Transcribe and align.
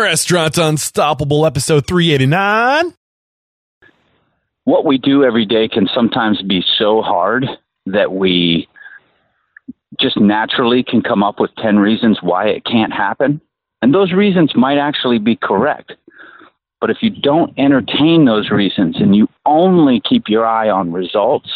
Restaurant 0.00 0.58
Unstoppable, 0.58 1.44
episode 1.46 1.86
389. 1.86 2.94
What 4.64 4.84
we 4.84 4.98
do 4.98 5.24
every 5.24 5.46
day 5.46 5.68
can 5.68 5.88
sometimes 5.94 6.42
be 6.42 6.62
so 6.78 7.02
hard 7.02 7.46
that 7.86 8.12
we 8.12 8.68
just 9.98 10.18
naturally 10.18 10.82
can 10.82 11.02
come 11.02 11.22
up 11.22 11.40
with 11.40 11.50
10 11.56 11.78
reasons 11.78 12.18
why 12.22 12.48
it 12.48 12.64
can't 12.64 12.92
happen. 12.92 13.40
And 13.82 13.94
those 13.94 14.12
reasons 14.12 14.52
might 14.54 14.78
actually 14.78 15.18
be 15.18 15.36
correct. 15.36 15.92
But 16.80 16.90
if 16.90 16.98
you 17.00 17.10
don't 17.10 17.52
entertain 17.58 18.24
those 18.24 18.50
reasons 18.50 18.96
and 19.00 19.16
you 19.16 19.28
only 19.46 20.00
keep 20.08 20.24
your 20.28 20.46
eye 20.46 20.68
on 20.68 20.92
results, 20.92 21.50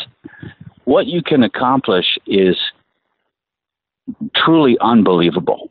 what 0.84 1.06
you 1.06 1.22
can 1.22 1.42
accomplish 1.42 2.18
is 2.26 2.56
truly 4.34 4.76
unbelievable. 4.80 5.70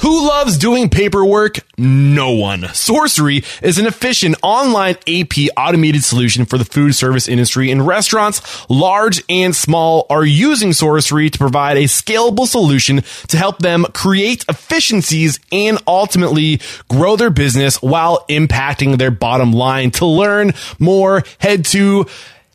Who 0.00 0.28
loves 0.28 0.56
doing 0.58 0.88
paperwork? 0.90 1.58
No 1.76 2.32
one. 2.32 2.60
Sourcery 2.62 3.44
is 3.62 3.78
an 3.78 3.86
efficient 3.86 4.36
online 4.42 4.96
AP 5.08 5.48
automated 5.56 6.04
solution 6.04 6.44
for 6.44 6.56
the 6.56 6.64
food 6.64 6.94
service 6.94 7.26
industry 7.26 7.72
and 7.72 7.84
restaurants, 7.84 8.40
large 8.70 9.22
and 9.28 9.56
small, 9.56 10.06
are 10.08 10.24
using 10.24 10.70
Sourcery 10.70 11.30
to 11.32 11.38
provide 11.38 11.76
a 11.76 11.84
scalable 11.84 12.46
solution 12.46 13.02
to 13.26 13.36
help 13.36 13.58
them 13.58 13.86
create 13.92 14.44
efficiencies 14.48 15.40
and 15.50 15.78
ultimately 15.86 16.60
grow 16.88 17.16
their 17.16 17.30
business 17.30 17.82
while 17.82 18.24
impacting 18.28 18.98
their 18.98 19.10
bottom 19.10 19.52
line. 19.52 19.90
To 19.92 20.06
learn 20.06 20.52
more, 20.78 21.24
head 21.38 21.64
to 21.66 22.06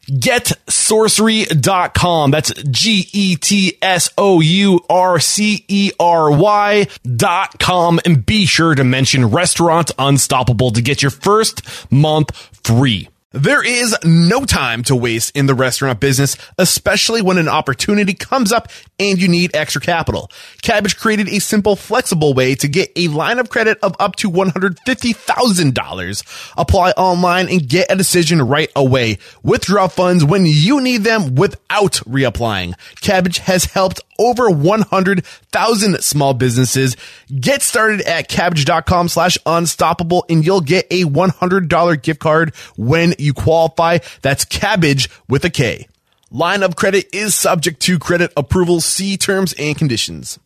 getsourcery.com. 0.08 2.32
That's 2.32 2.52
G 2.64 3.08
E 3.14 3.36
T 3.36 3.78
S 3.82 4.10
O 4.18 4.42
U 4.42 4.80
R 4.90 5.20
C 5.20 5.64
E 5.68 5.92
R 6.00 6.32
Y 6.32 6.88
dot 7.16 7.60
com. 7.60 8.00
And 8.06 8.26
be 8.26 8.46
sure 8.46 8.74
to 8.76 8.84
mention 8.84 9.30
Restaurant 9.30 9.92
Unstoppable 9.98 10.72
to 10.72 10.82
get 10.82 11.02
your 11.02 11.12
first 11.12 11.92
month 11.92 12.32
free. 12.64 13.10
There 13.34 13.64
is 13.64 13.96
no 14.04 14.46
time 14.46 14.84
to 14.84 14.96
waste 14.96 15.36
in 15.36 15.48
the 15.48 15.56
restaurant 15.56 16.00
business, 16.00 16.38
especially 16.60 17.24
when 17.24 17.40
an 17.40 17.50
opportunity 17.50 18.14
comes 18.14 18.52
up 18.52 18.68
and 19.00 19.20
you 19.20 19.28
need 19.28 19.56
extra 19.56 19.82
capital. 19.82 20.30
Kabbage 20.62 21.00
created 21.00 21.28
a 21.28 21.40
simple, 21.40 21.76
flexible 21.76 22.36
way 22.36 22.54
to 22.54 22.68
get 22.68 22.92
a 22.96 23.08
line 23.08 23.40
of 23.40 23.50
credit 23.50 23.80
of 23.82 23.96
up 24.00 24.18
to 24.18 24.30
$150,000. 24.30 26.54
Apply 26.58 26.92
online 26.92 27.50
and 27.50 27.68
get 27.68 27.92
a 27.92 27.96
decision 27.96 28.40
right 28.40 28.70
away. 28.76 29.18
Withdraw 29.42 29.88
funds 29.88 30.24
when 30.24 30.46
you 30.46 30.80
need 30.80 31.04
them 31.04 31.34
without 31.34 31.94
reapplying. 32.08 32.76
Kabbage 33.02 33.40
has 33.40 33.66
helped 33.66 34.00
over 34.24 34.50
100,000 34.50 36.04
small 36.04 36.34
businesses. 36.34 36.96
Get 37.28 37.62
started 37.62 38.02
at 38.02 38.30
kabbage.com 38.30 39.10
slash 39.10 39.38
unstoppable 39.46 40.26
and 40.30 40.46
you'll 40.46 40.62
get 40.62 40.88
a 40.92 41.04
$100 41.04 42.02
gift 42.02 42.20
card 42.20 42.56
when 42.76 43.14
you 43.20 43.34
qualify. 43.34 44.00
That's 44.22 44.46
Kabbage 44.46 45.10
with 45.28 45.46
a 45.46 45.50
K. 45.50 45.88
Line 46.32 46.64
of 46.64 46.76
credit 46.76 47.14
is 47.14 47.36
subject 47.36 47.80
to 47.82 48.00
credit 48.00 48.34
approval. 48.36 48.82
See 48.82 49.18
terms 49.18 49.54
and 49.54 49.78
conditions. 49.78 50.40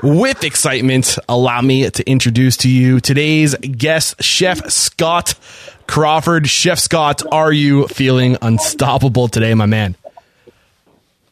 With 0.00 0.44
excitement, 0.44 1.18
allow 1.28 1.60
me 1.60 1.90
to 1.90 2.08
introduce 2.08 2.58
to 2.58 2.68
you 2.68 3.00
today's 3.00 3.56
guest, 3.56 4.22
Chef 4.22 4.70
Scott 4.70 5.34
Crawford. 5.88 6.48
Chef 6.48 6.78
Scott, 6.78 7.22
are 7.32 7.52
you 7.52 7.88
feeling 7.88 8.36
unstoppable 8.40 9.26
today, 9.26 9.54
my 9.54 9.66
man? 9.66 9.96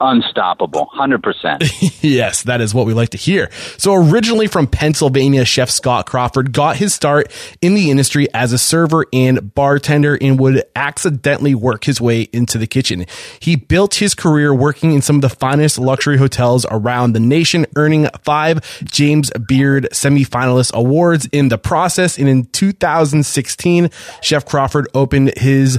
Unstoppable, 0.01 0.89
100%. 0.95 1.99
yes, 2.03 2.43
that 2.43 2.61
is 2.61 2.75
what 2.75 2.87
we 2.87 2.93
like 2.93 3.11
to 3.11 3.19
hear. 3.19 3.51
So 3.79 3.95
originally 3.95 4.47
from 4.47 4.67
Pennsylvania, 4.67 5.45
Chef 5.45 5.71
Scott 5.71 6.07
Crawford 6.07 6.53
got 6.53 6.77
his 6.77 6.95
start 6.95 7.31
in 7.63 7.75
the 7.75 7.91
industry 7.91 8.27
as 8.35 8.53
a 8.53 8.59
server 8.59 9.07
and 9.13 9.55
bartender 9.55 10.19
and 10.21 10.39
would 10.39 10.65
accidentally 10.75 11.55
work 11.55 11.85
his 11.85 12.01
way 12.01 12.23
into 12.33 12.59
the 12.59 12.67
kitchen. 12.67 13.07
He 13.41 13.57
built 13.57 13.95
his 13.95 14.15
career 14.15 14.55
working 14.55 14.93
in 14.93 15.03
some 15.03 15.17
of 15.17 15.23
the 15.23 15.31
finest 15.31 15.79
luxury 15.79 16.19
hotels 16.19 16.67
around 16.71 17.13
the 17.13 17.21
nation, 17.21 17.67
earning 17.77 18.09
five 18.23 18.61
James 18.85 19.31
Beard 19.49 19.89
semifinalist 19.93 20.73
awards 20.75 21.27
in 21.33 21.49
the 21.49 21.59
process. 21.59 22.19
And 22.19 22.29
in 22.29 22.45
2016, 22.47 23.91
Chef 24.21 24.45
Crawford 24.45 24.89
opened 24.95 25.37
his 25.39 25.79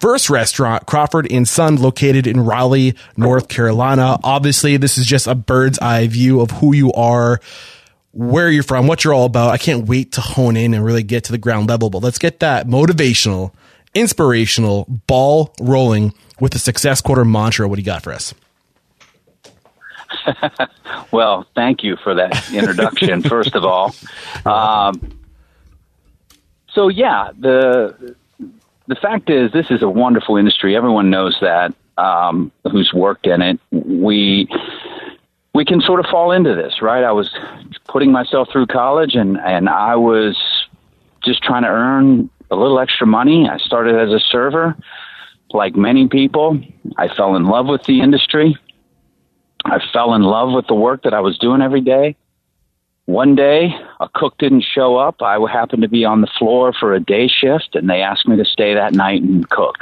first 0.00 0.30
restaurant, 0.30 0.86
Crawford 0.86 1.30
and 1.30 1.46
Son, 1.46 1.76
located 1.76 2.26
in 2.26 2.40
Raleigh, 2.40 2.94
North 3.16 3.48
Carolina. 3.48 4.18
Obviously, 4.24 4.76
this 4.78 4.98
is 4.98 5.06
just 5.06 5.26
a 5.26 5.34
bird's 5.34 5.78
eye 5.78 6.06
view 6.08 6.40
of 6.40 6.50
who 6.50 6.74
you 6.74 6.92
are, 6.94 7.40
where 8.12 8.50
you're 8.50 8.62
from, 8.62 8.86
what 8.86 9.04
you're 9.04 9.12
all 9.12 9.26
about. 9.26 9.50
I 9.50 9.58
can't 9.58 9.86
wait 9.86 10.12
to 10.12 10.20
hone 10.20 10.56
in 10.56 10.74
and 10.74 10.84
really 10.84 11.02
get 11.02 11.24
to 11.24 11.32
the 11.32 11.38
ground 11.38 11.68
level, 11.68 11.90
but 11.90 12.02
let's 12.02 12.18
get 12.18 12.40
that 12.40 12.66
motivational, 12.66 13.52
inspirational 13.94 14.86
ball 15.06 15.54
rolling 15.60 16.14
with 16.40 16.52
the 16.52 16.58
success 16.58 17.00
quarter 17.00 17.24
mantra. 17.24 17.68
What 17.68 17.76
do 17.76 17.82
you 17.82 17.86
got 17.86 18.02
for 18.02 18.12
us? 18.12 18.34
well, 21.12 21.46
thank 21.54 21.84
you 21.84 21.96
for 21.96 22.14
that 22.14 22.52
introduction, 22.52 23.22
first 23.28 23.54
of 23.54 23.64
all. 23.64 23.94
Um, 24.46 25.18
so, 26.72 26.88
yeah, 26.88 27.30
the 27.38 28.16
the 28.90 28.96
fact 28.96 29.30
is, 29.30 29.52
this 29.52 29.70
is 29.70 29.82
a 29.82 29.88
wonderful 29.88 30.36
industry. 30.36 30.76
Everyone 30.76 31.10
knows 31.10 31.38
that 31.40 31.72
um, 31.96 32.50
who's 32.70 32.92
worked 32.92 33.26
in 33.26 33.40
it. 33.40 33.60
We 33.70 34.48
we 35.54 35.64
can 35.64 35.80
sort 35.80 36.00
of 36.00 36.06
fall 36.06 36.32
into 36.32 36.56
this, 36.56 36.82
right? 36.82 37.04
I 37.04 37.12
was 37.12 37.30
putting 37.86 38.10
myself 38.10 38.48
through 38.50 38.66
college, 38.66 39.14
and 39.14 39.38
and 39.38 39.68
I 39.68 39.94
was 39.94 40.36
just 41.24 41.40
trying 41.42 41.62
to 41.62 41.68
earn 41.68 42.28
a 42.50 42.56
little 42.56 42.80
extra 42.80 43.06
money. 43.06 43.48
I 43.48 43.58
started 43.58 43.94
as 43.94 44.12
a 44.12 44.18
server, 44.18 44.76
like 45.50 45.76
many 45.76 46.08
people. 46.08 46.60
I 46.98 47.14
fell 47.14 47.36
in 47.36 47.44
love 47.44 47.66
with 47.66 47.84
the 47.84 48.00
industry. 48.00 48.56
I 49.64 49.78
fell 49.92 50.14
in 50.14 50.22
love 50.22 50.52
with 50.52 50.66
the 50.66 50.74
work 50.74 51.04
that 51.04 51.14
I 51.14 51.20
was 51.20 51.38
doing 51.38 51.62
every 51.62 51.82
day. 51.82 52.16
One 53.10 53.34
day, 53.34 53.74
a 53.98 54.08
cook 54.08 54.38
didn't 54.38 54.62
show 54.62 54.96
up. 54.96 55.20
I 55.20 55.36
happened 55.50 55.82
to 55.82 55.88
be 55.88 56.04
on 56.04 56.20
the 56.20 56.28
floor 56.38 56.72
for 56.72 56.94
a 56.94 57.00
day 57.00 57.26
shift, 57.26 57.70
and 57.74 57.90
they 57.90 58.02
asked 58.02 58.28
me 58.28 58.36
to 58.36 58.44
stay 58.44 58.72
that 58.74 58.94
night 58.94 59.20
and 59.20 59.48
cook. 59.50 59.78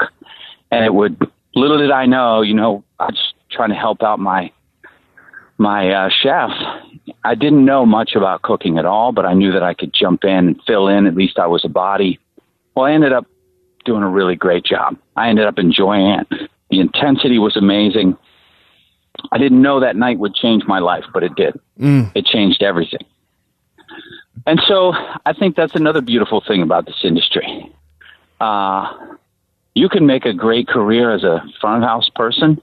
And 0.71 0.83
it 0.83 0.95
would, 0.95 1.31
little 1.55 1.77
did 1.77 1.91
I 1.91 2.07
know, 2.07 2.41
you 2.41 2.55
know, 2.55 2.85
I 2.99 3.05
was 3.05 3.35
trying 3.51 3.69
to 3.69 3.75
help 3.75 4.03
out 4.03 4.19
my 4.19 4.51
my 5.59 5.91
uh, 5.91 6.09
chef. 6.09 6.49
I 7.23 7.35
didn't 7.35 7.67
know 7.67 7.85
much 7.85 8.15
about 8.15 8.41
cooking 8.41 8.79
at 8.79 8.87
all, 8.87 9.13
but 9.13 9.27
I 9.27 9.35
knew 9.35 9.53
that 9.53 9.63
I 9.63 9.75
could 9.75 9.93
jump 9.93 10.25
in 10.25 10.49
and 10.49 10.61
fill 10.67 10.89
in. 10.89 11.07
At 11.07 11.15
least 11.15 11.39
I 11.39 11.49
was 11.49 11.67
a 11.67 11.69
body. 11.69 12.19
Well, 12.75 12.87
I 12.87 12.93
ended 12.93 13.13
up 13.13 13.27
doing 13.85 14.05
a 14.05 14.09
really 14.09 14.37
great 14.37 14.65
job. 14.65 14.97
I 15.17 15.29
ended 15.29 15.45
up 15.45 15.59
enjoying 15.59 16.07
it. 16.07 16.49
The 16.71 16.81
intensity 16.81 17.39
was 17.39 17.59
amazing. 17.59 18.17
I 19.31 19.37
didn't 19.37 19.61
know 19.61 19.81
that 19.81 19.97
night 19.97 20.19
would 20.19 20.35
change 20.35 20.63
my 20.67 20.79
life, 20.79 21.05
but 21.13 21.23
it 21.23 21.35
did. 21.35 21.61
Mm. 21.79 22.11
It 22.15 22.25
changed 22.25 22.63
everything. 22.63 23.05
And 24.47 24.61
so 24.67 24.93
I 25.27 25.33
think 25.39 25.57
that's 25.57 25.75
another 25.75 26.01
beautiful 26.01 26.43
thing 26.47 26.63
about 26.63 26.87
this 26.87 27.01
industry. 27.05 27.73
Uh, 28.41 28.93
you 29.75 29.89
can 29.89 30.07
make 30.07 30.25
a 30.25 30.33
great 30.33 30.69
career 30.69 31.13
as 31.13 31.25
a 31.25 31.45
farmhouse 31.61 32.09
person, 32.09 32.61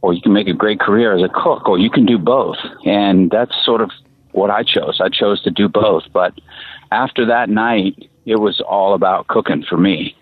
or 0.00 0.12
you 0.12 0.20
can 0.20 0.32
make 0.32 0.48
a 0.48 0.52
great 0.52 0.80
career 0.80 1.14
as 1.14 1.22
a 1.22 1.28
cook, 1.28 1.68
or 1.68 1.78
you 1.78 1.90
can 1.90 2.06
do 2.06 2.18
both. 2.18 2.58
And 2.84 3.30
that's 3.30 3.52
sort 3.64 3.80
of 3.80 3.90
what 4.32 4.50
I 4.50 4.62
chose. 4.62 5.00
I 5.00 5.08
chose 5.08 5.42
to 5.42 5.50
do 5.50 5.68
both. 5.68 6.04
But 6.12 6.34
after 6.90 7.26
that 7.26 7.48
night, 7.48 8.10
it 8.26 8.36
was 8.36 8.60
all 8.60 8.94
about 8.94 9.26
cooking 9.28 9.64
for 9.68 9.76
me. 9.76 10.16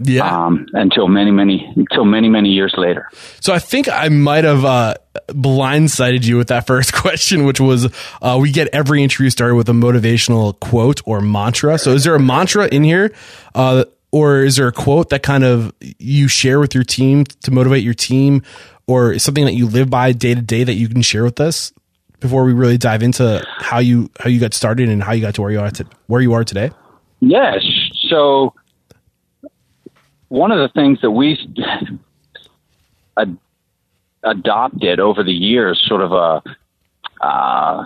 Yeah. 0.00 0.46
Um, 0.46 0.66
until 0.72 1.08
many, 1.08 1.30
many, 1.30 1.72
until 1.76 2.04
many, 2.04 2.28
many 2.28 2.50
years 2.50 2.74
later. 2.76 3.08
So 3.40 3.52
I 3.52 3.58
think 3.58 3.88
I 3.88 4.08
might 4.08 4.44
have 4.44 4.64
uh, 4.64 4.94
blindsided 5.28 6.24
you 6.24 6.36
with 6.36 6.48
that 6.48 6.66
first 6.66 6.92
question, 6.92 7.44
which 7.44 7.60
was 7.60 7.92
uh, 8.20 8.38
we 8.40 8.52
get 8.52 8.68
every 8.72 9.02
interview 9.02 9.30
started 9.30 9.54
with 9.54 9.68
a 9.68 9.72
motivational 9.72 10.58
quote 10.60 11.00
or 11.06 11.20
mantra. 11.20 11.78
So 11.78 11.92
is 11.92 12.04
there 12.04 12.14
a 12.14 12.20
mantra 12.20 12.66
in 12.68 12.84
here? 12.84 13.12
Uh, 13.54 13.84
or 14.12 14.42
is 14.42 14.56
there 14.56 14.68
a 14.68 14.72
quote 14.72 15.10
that 15.10 15.22
kind 15.22 15.44
of 15.44 15.72
you 15.80 16.28
share 16.28 16.60
with 16.60 16.74
your 16.74 16.84
team 16.84 17.24
to 17.24 17.50
motivate 17.50 17.82
your 17.82 17.94
team 17.94 18.42
or 18.86 19.18
something 19.18 19.44
that 19.44 19.54
you 19.54 19.66
live 19.66 19.90
by 19.90 20.12
day 20.12 20.34
to 20.34 20.42
day 20.42 20.64
that 20.64 20.74
you 20.74 20.88
can 20.88 21.02
share 21.02 21.24
with 21.24 21.40
us 21.40 21.72
before 22.20 22.44
we 22.44 22.52
really 22.52 22.78
dive 22.78 23.02
into 23.02 23.44
how 23.58 23.78
you 23.78 24.10
how 24.18 24.30
you 24.30 24.40
got 24.40 24.54
started 24.54 24.88
and 24.88 25.02
how 25.02 25.12
you 25.12 25.20
got 25.20 25.34
to 25.34 25.42
where 25.42 25.50
you 25.50 25.60
are 25.60 25.70
to, 25.70 25.86
where 26.06 26.20
you 26.20 26.32
are 26.32 26.44
today? 26.44 26.70
Yes. 27.20 27.62
So 28.08 28.54
one 30.28 30.50
of 30.52 30.58
the 30.58 30.68
things 30.74 31.00
that 31.02 31.10
we 31.10 31.38
ad- 33.18 33.38
adopted 34.22 35.00
over 35.00 35.22
the 35.22 35.32
years, 35.32 35.82
sort 35.86 36.02
of 36.02 36.12
a 36.12 36.42
uh, 37.24 37.84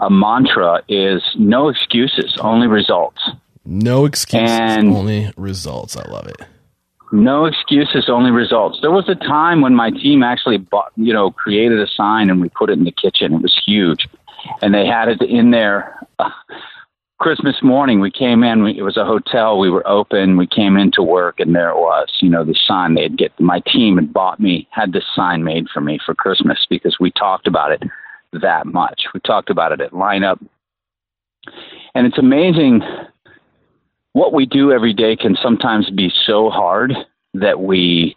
a 0.00 0.08
mantra, 0.10 0.82
is 0.88 1.20
no 1.36 1.68
excuses, 1.68 2.36
only 2.40 2.66
results. 2.68 3.20
No 3.64 4.04
excuses, 4.04 4.48
And- 4.50 4.94
only 4.94 5.32
results. 5.36 5.96
I 5.96 6.08
love 6.08 6.26
it. 6.28 6.40
No 7.10 7.46
excuses, 7.46 8.08
only 8.08 8.30
results. 8.30 8.78
There 8.82 8.90
was 8.90 9.08
a 9.08 9.14
time 9.14 9.62
when 9.62 9.74
my 9.74 9.90
team 9.90 10.22
actually 10.22 10.58
bought, 10.58 10.92
you 10.96 11.12
know, 11.14 11.30
created 11.30 11.80
a 11.80 11.86
sign 11.86 12.28
and 12.28 12.38
we 12.38 12.50
put 12.50 12.68
it 12.68 12.74
in 12.74 12.84
the 12.84 12.92
kitchen. 12.92 13.32
It 13.32 13.40
was 13.42 13.58
huge, 13.66 14.06
and 14.60 14.74
they 14.74 14.84
had 14.86 15.08
it 15.08 15.22
in 15.22 15.50
there. 15.50 15.98
Uh, 16.18 16.28
Christmas 17.18 17.56
morning, 17.62 18.00
we 18.00 18.12
came 18.12 18.44
in. 18.44 18.62
We, 18.62 18.78
it 18.78 18.82
was 18.82 18.96
a 18.96 19.04
hotel. 19.04 19.58
We 19.58 19.70
were 19.70 19.86
open. 19.88 20.36
We 20.36 20.46
came 20.46 20.76
into 20.76 21.02
work, 21.02 21.40
and 21.40 21.54
there 21.54 21.70
it 21.70 21.76
was. 21.76 22.08
You 22.20 22.30
know, 22.30 22.44
the 22.44 22.56
sign 22.66 22.94
they'd 22.94 23.18
get. 23.18 23.32
My 23.40 23.60
team 23.60 23.96
had 23.96 24.12
bought 24.12 24.38
me, 24.38 24.68
had 24.70 24.92
this 24.92 25.04
sign 25.16 25.42
made 25.42 25.66
for 25.72 25.80
me 25.80 25.98
for 26.04 26.14
Christmas 26.14 26.64
because 26.70 26.96
we 27.00 27.10
talked 27.10 27.48
about 27.48 27.72
it 27.72 27.82
that 28.32 28.66
much. 28.66 29.02
We 29.12 29.20
talked 29.20 29.50
about 29.50 29.72
it 29.72 29.80
at 29.80 29.90
lineup, 29.90 30.38
and 31.94 32.06
it's 32.06 32.18
amazing 32.18 32.82
what 34.12 34.32
we 34.32 34.46
do 34.46 34.72
every 34.72 34.92
day 34.92 35.16
can 35.16 35.36
sometimes 35.42 35.90
be 35.90 36.12
so 36.26 36.50
hard 36.50 36.92
that 37.34 37.60
we 37.60 38.16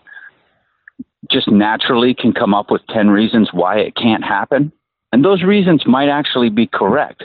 just 1.29 1.49
naturally 1.49 2.13
can 2.13 2.33
come 2.33 2.53
up 2.53 2.71
with 2.71 2.81
10 2.89 3.09
reasons 3.09 3.49
why 3.51 3.77
it 3.77 3.95
can't 3.95 4.23
happen. 4.23 4.71
And 5.11 5.23
those 5.25 5.43
reasons 5.43 5.83
might 5.85 6.09
actually 6.09 6.49
be 6.49 6.67
correct. 6.67 7.23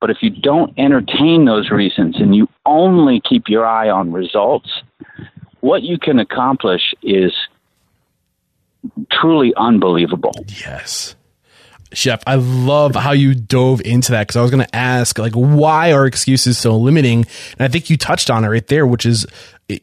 But 0.00 0.10
if 0.10 0.18
you 0.22 0.30
don't 0.30 0.72
entertain 0.78 1.44
those 1.44 1.70
reasons 1.70 2.16
and 2.16 2.34
you 2.34 2.48
only 2.64 3.20
keep 3.20 3.48
your 3.48 3.66
eye 3.66 3.90
on 3.90 4.12
results, 4.12 4.70
what 5.60 5.82
you 5.82 5.98
can 5.98 6.18
accomplish 6.18 6.94
is 7.02 7.32
truly 9.12 9.52
unbelievable. 9.56 10.32
Yes. 10.48 11.16
Chef, 11.92 12.22
I 12.26 12.36
love 12.36 12.94
how 12.94 13.12
you 13.12 13.34
dove 13.34 13.82
into 13.84 14.12
that 14.12 14.28
because 14.28 14.36
I 14.36 14.42
was 14.42 14.50
going 14.50 14.64
to 14.64 14.76
ask, 14.76 15.18
like, 15.18 15.32
why 15.34 15.92
are 15.92 16.06
excuses 16.06 16.56
so 16.56 16.76
limiting? 16.76 17.26
And 17.58 17.60
I 17.60 17.68
think 17.68 17.90
you 17.90 17.96
touched 17.96 18.30
on 18.30 18.44
it 18.44 18.48
right 18.48 18.66
there, 18.68 18.86
which 18.86 19.04
is 19.04 19.26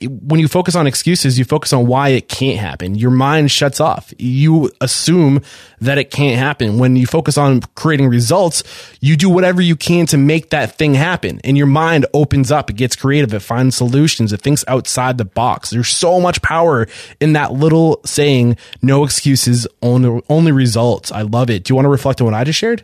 when 0.02 0.40
you 0.40 0.48
focus 0.48 0.76
on 0.76 0.88
excuses, 0.88 1.38
you 1.38 1.46
focus 1.46 1.74
on 1.74 1.88
why 1.88 2.10
it 2.10 2.28
can't 2.28 2.60
happen. 2.60 2.96
Your 2.96 3.12
mind 3.12 3.52
shuts 3.52 3.80
off. 3.80 4.14
You 4.18 4.72
assume 4.82 5.42
that 5.82 5.98
it 5.98 6.12
can't 6.12 6.40
happen. 6.40 6.80
When 6.80 6.96
you 6.96 7.06
focus 7.06 7.38
on 7.38 7.62
creating 7.76 8.08
results, 8.08 8.64
you 9.02 9.16
do 9.16 9.30
whatever 9.30 9.62
you 9.62 9.76
can 9.76 10.06
to 10.08 10.18
make 10.18 10.50
that 10.50 10.78
thing 10.78 10.94
happen. 10.94 11.40
And 11.44 11.58
your 11.58 11.68
mind 11.68 12.06
opens 12.14 12.52
up. 12.52 12.70
It 12.70 12.76
gets 12.76 12.96
creative. 12.96 13.34
It 13.34 13.42
finds 13.42 13.76
solutions. 13.76 14.34
It 14.34 14.42
thinks 14.42 14.64
outside 14.68 15.18
the 15.18 15.26
box. 15.26 15.70
There's 15.70 15.90
so 15.90 16.20
much 16.20 16.42
power 16.42 16.88
in 17.20 17.34
that 17.34 17.54
little 17.54 18.02
saying, 18.06 18.58
no 18.82 19.04
excuses, 19.04 19.68
only, 19.82 20.22
only 20.30 20.52
results. 20.52 21.12
I 21.12 21.22
love 21.22 21.50
it. 21.50 21.64
Do 21.64 21.72
you 21.72 21.76
want 21.76 21.86
to 21.86 21.90
reflect 21.90 22.22
on 22.22 22.26
what 22.26 22.34
I 22.34 22.44
just 22.44 22.60
shared? 22.60 22.84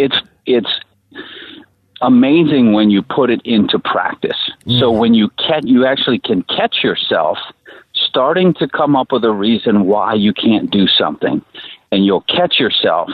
it's 0.00 0.16
it's 0.46 0.68
amazing 2.00 2.72
when 2.72 2.90
you 2.90 3.02
put 3.02 3.30
it 3.30 3.40
into 3.44 3.78
practice. 3.78 4.50
Mm. 4.66 4.80
So 4.80 4.90
when 4.90 5.14
you 5.14 5.28
can 5.38 5.66
you 5.66 5.86
actually 5.86 6.18
can 6.18 6.42
catch 6.44 6.82
yourself 6.82 7.38
starting 7.94 8.54
to 8.54 8.68
come 8.68 8.96
up 8.96 9.12
with 9.12 9.24
a 9.24 9.30
reason 9.30 9.86
why 9.86 10.14
you 10.14 10.32
can't 10.32 10.70
do 10.70 10.86
something 10.86 11.42
and 11.92 12.04
you'll 12.04 12.22
catch 12.22 12.58
yourself. 12.58 13.10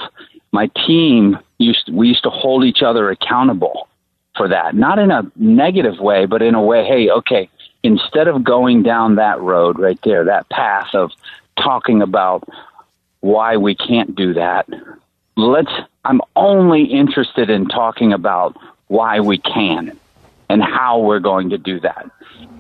My 0.53 0.69
team 0.87 1.39
used 1.59 1.91
we 1.93 2.09
used 2.09 2.23
to 2.23 2.31
hold 2.31 2.65
each 2.65 2.83
other 2.83 3.11
accountable 3.11 3.89
for 4.37 4.49
that. 4.49 4.75
Not 4.75 4.99
in 4.99 5.11
a 5.11 5.23
negative 5.37 5.99
way, 5.99 6.27
but 6.27 6.43
in 6.43 6.55
a 6.55 6.63
way, 6.63 6.85
hey, 6.85 7.11
okay, 7.11 7.49
instead 7.83 8.29
of 8.29 8.45
going 8.45 8.83
down 8.83 9.17
that 9.17 9.41
road 9.41 9.79
right 9.79 9.99
there, 10.05 10.25
that 10.25 10.49
path 10.51 10.95
of 10.95 11.11
talking 11.57 12.03
about 12.03 12.49
why 13.21 13.57
we 13.57 13.75
can't 13.75 14.15
do 14.15 14.35
that, 14.35 14.69
let's 15.37 15.73
I'm 16.05 16.21
only 16.37 16.85
interested 16.85 17.51
in 17.51 17.67
talking 17.67 18.13
about 18.13 18.57
why 18.89 19.21
we 19.21 19.39
can 19.39 19.99
and 20.49 20.63
how 20.63 21.01
we're 21.01 21.21
going 21.21 21.51
to 21.51 21.59
do 21.59 21.81
that, 21.81 22.11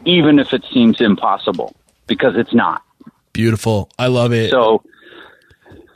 even 0.04 0.38
if 0.38 0.52
it 0.52 0.64
seems 0.72 1.00
impossible, 1.00 1.74
because 2.06 2.36
it's 2.36 2.54
not. 2.54 2.82
Beautiful. 3.32 3.90
I 3.98 4.08
love 4.08 4.32
it. 4.32 4.50
So 4.50 4.82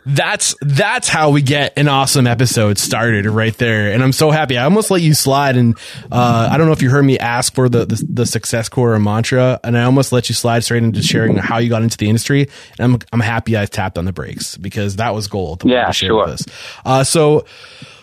that's 0.07 0.55
that's 0.61 1.09
how 1.09 1.31
we 1.31 1.43
get 1.43 1.77
an 1.77 1.89
awesome 1.89 2.27
episode 2.27 2.79
started 2.79 3.27
right 3.27 3.57
there. 3.59 3.93
And 3.93 4.03
i'm 4.03 4.13
so 4.13 4.31
happy. 4.31 4.57
I 4.57 4.65
almost 4.65 4.91
let 4.91 5.03
you 5.03 5.15
slide 5.15 5.57
and 5.57 5.77
uh, 6.11 6.49
i 6.51 6.57
don't 6.57 6.67
know 6.67 6.73
if 6.73 6.83
you 6.83 6.91
heard 6.91 7.05
me 7.05 7.19
ask 7.19 7.55
for 7.55 7.69
the, 7.69 7.85
the 7.85 8.05
the 8.09 8.27
success 8.27 8.69
core 8.69 8.99
mantra 8.99 9.61
and 9.63 9.77
i 9.77 9.85
almost 9.85 10.13
let 10.13 10.29
you 10.29 10.35
slide 10.35 10.65
straight 10.65 10.83
into 10.83 11.03
sharing 11.03 11.37
how 11.37 11.59
you 11.59 11.69
got 11.69 11.83
into 11.83 11.97
the 11.97 12.09
industry. 12.09 12.49
And 12.79 12.95
i'm, 12.95 12.99
I'm 13.13 13.21
happy 13.21 13.57
i 13.57 13.67
tapped 13.67 13.99
on 13.99 14.05
the 14.05 14.13
brakes 14.13 14.57
because 14.57 14.97
that 14.97 15.15
was 15.15 15.29
gold 15.29 15.65
Yeah, 15.65 15.91
sure. 15.91 16.37
Uh, 16.85 17.05
so 17.05 17.45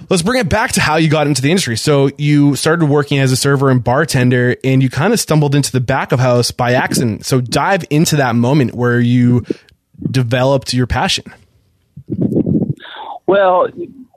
let's 0.09 0.21
bring 0.21 0.39
it 0.39 0.49
back 0.49 0.73
to 0.73 0.81
how 0.81 0.97
you 0.97 1.09
got 1.09 1.27
into 1.27 1.41
the 1.41 1.49
industry. 1.49 1.77
So 1.77 2.09
you 2.17 2.55
started 2.55 2.85
working 2.85 3.19
as 3.19 3.31
a 3.31 3.37
server 3.37 3.69
and 3.69 3.83
bartender 3.83 4.57
and 4.63 4.81
you 4.83 4.89
kind 4.89 5.13
of 5.13 5.19
stumbled 5.19 5.55
into 5.55 5.71
the 5.71 5.81
back 5.81 6.11
of 6.11 6.19
house 6.19 6.51
by 6.51 6.73
accident. 6.73 7.25
So 7.25 7.41
dive 7.41 7.85
into 7.89 8.17
that 8.17 8.35
moment 8.35 8.75
where 8.75 8.99
you 8.99 9.45
developed 10.11 10.73
your 10.73 10.87
passion 10.87 11.25
Well, 13.27 13.67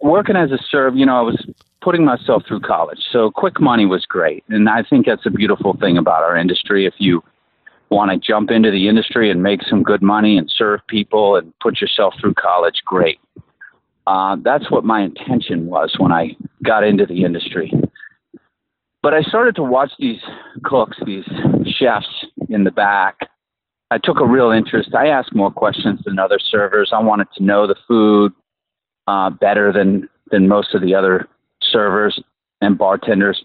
working 0.03 0.37
as 0.37 0.51
a 0.53 0.59
serve, 0.71 0.97
you 0.97 1.05
know, 1.07 1.19
I 1.19 1.23
was 1.23 1.45
putting 1.83 2.05
myself 2.05 2.45
through 2.47 2.61
college. 2.61 3.01
So 3.11 3.31
quick 3.31 3.61
money 3.61 3.87
was 3.87 4.05
great. 4.07 4.45
And 4.49 4.69
I 4.69 4.83
think 4.83 5.07
that's 5.07 5.27
a 5.27 5.31
beautiful 5.31 5.77
thing 5.81 5.99
about 5.99 6.23
our 6.23 6.37
industry. 6.37 6.87
If 6.87 6.95
you 6.99 7.23
want 7.91 8.11
to 8.11 8.19
jump 8.19 8.51
into 8.51 8.71
the 8.71 8.89
industry 8.89 9.31
and 9.31 9.43
make 9.43 9.63
some 9.69 9.83
good 9.83 10.03
money 10.03 10.39
and 10.39 10.51
serve 10.55 10.81
people 10.87 11.37
and 11.37 11.53
put 11.61 11.81
yourself 11.81 12.15
through 12.21 12.35
college, 12.35 12.83
great. 12.85 13.19
Uh, 14.07 14.37
that's 14.43 14.71
what 14.71 14.85
my 14.85 15.03
intention 15.03 15.67
was 15.67 15.95
when 15.99 16.13
I 16.13 16.37
got 16.65 16.85
into 16.85 17.07
the 17.07 17.25
industry. 17.25 17.73
But 19.03 19.15
I 19.15 19.23
started 19.23 19.57
to 19.57 19.63
watch 19.63 19.93
these 19.99 20.21
cooks, 20.63 20.99
these 21.07 21.25
chefs 21.79 22.27
in 22.49 22.65
the 22.65 22.71
back. 22.71 23.30
I 23.91 23.99
took 23.99 24.21
a 24.21 24.27
real 24.27 24.51
interest. 24.51 24.95
I 24.95 25.09
asked 25.09 25.35
more 25.35 25.51
questions 25.51 26.01
than 26.05 26.19
other 26.19 26.39
servers. 26.39 26.91
I 26.93 27.01
wanted 27.01 27.29
to 27.37 27.43
know 27.43 27.67
the 27.67 27.77
food, 27.89 28.33
uh, 29.07 29.31
better 29.31 29.73
than 29.73 30.09
than 30.31 30.47
most 30.47 30.75
of 30.75 30.83
the 30.83 30.95
other 30.95 31.29
servers 31.61 32.23
and 32.61 32.79
bartenders. 32.79 33.45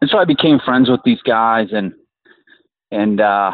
And 0.00 0.08
so 0.08 0.18
I 0.18 0.24
became 0.24 0.58
friends 0.58 0.88
with 0.88 1.00
these 1.04 1.20
guys, 1.22 1.68
and 1.72 1.92
and 2.90 3.20
uh, 3.20 3.52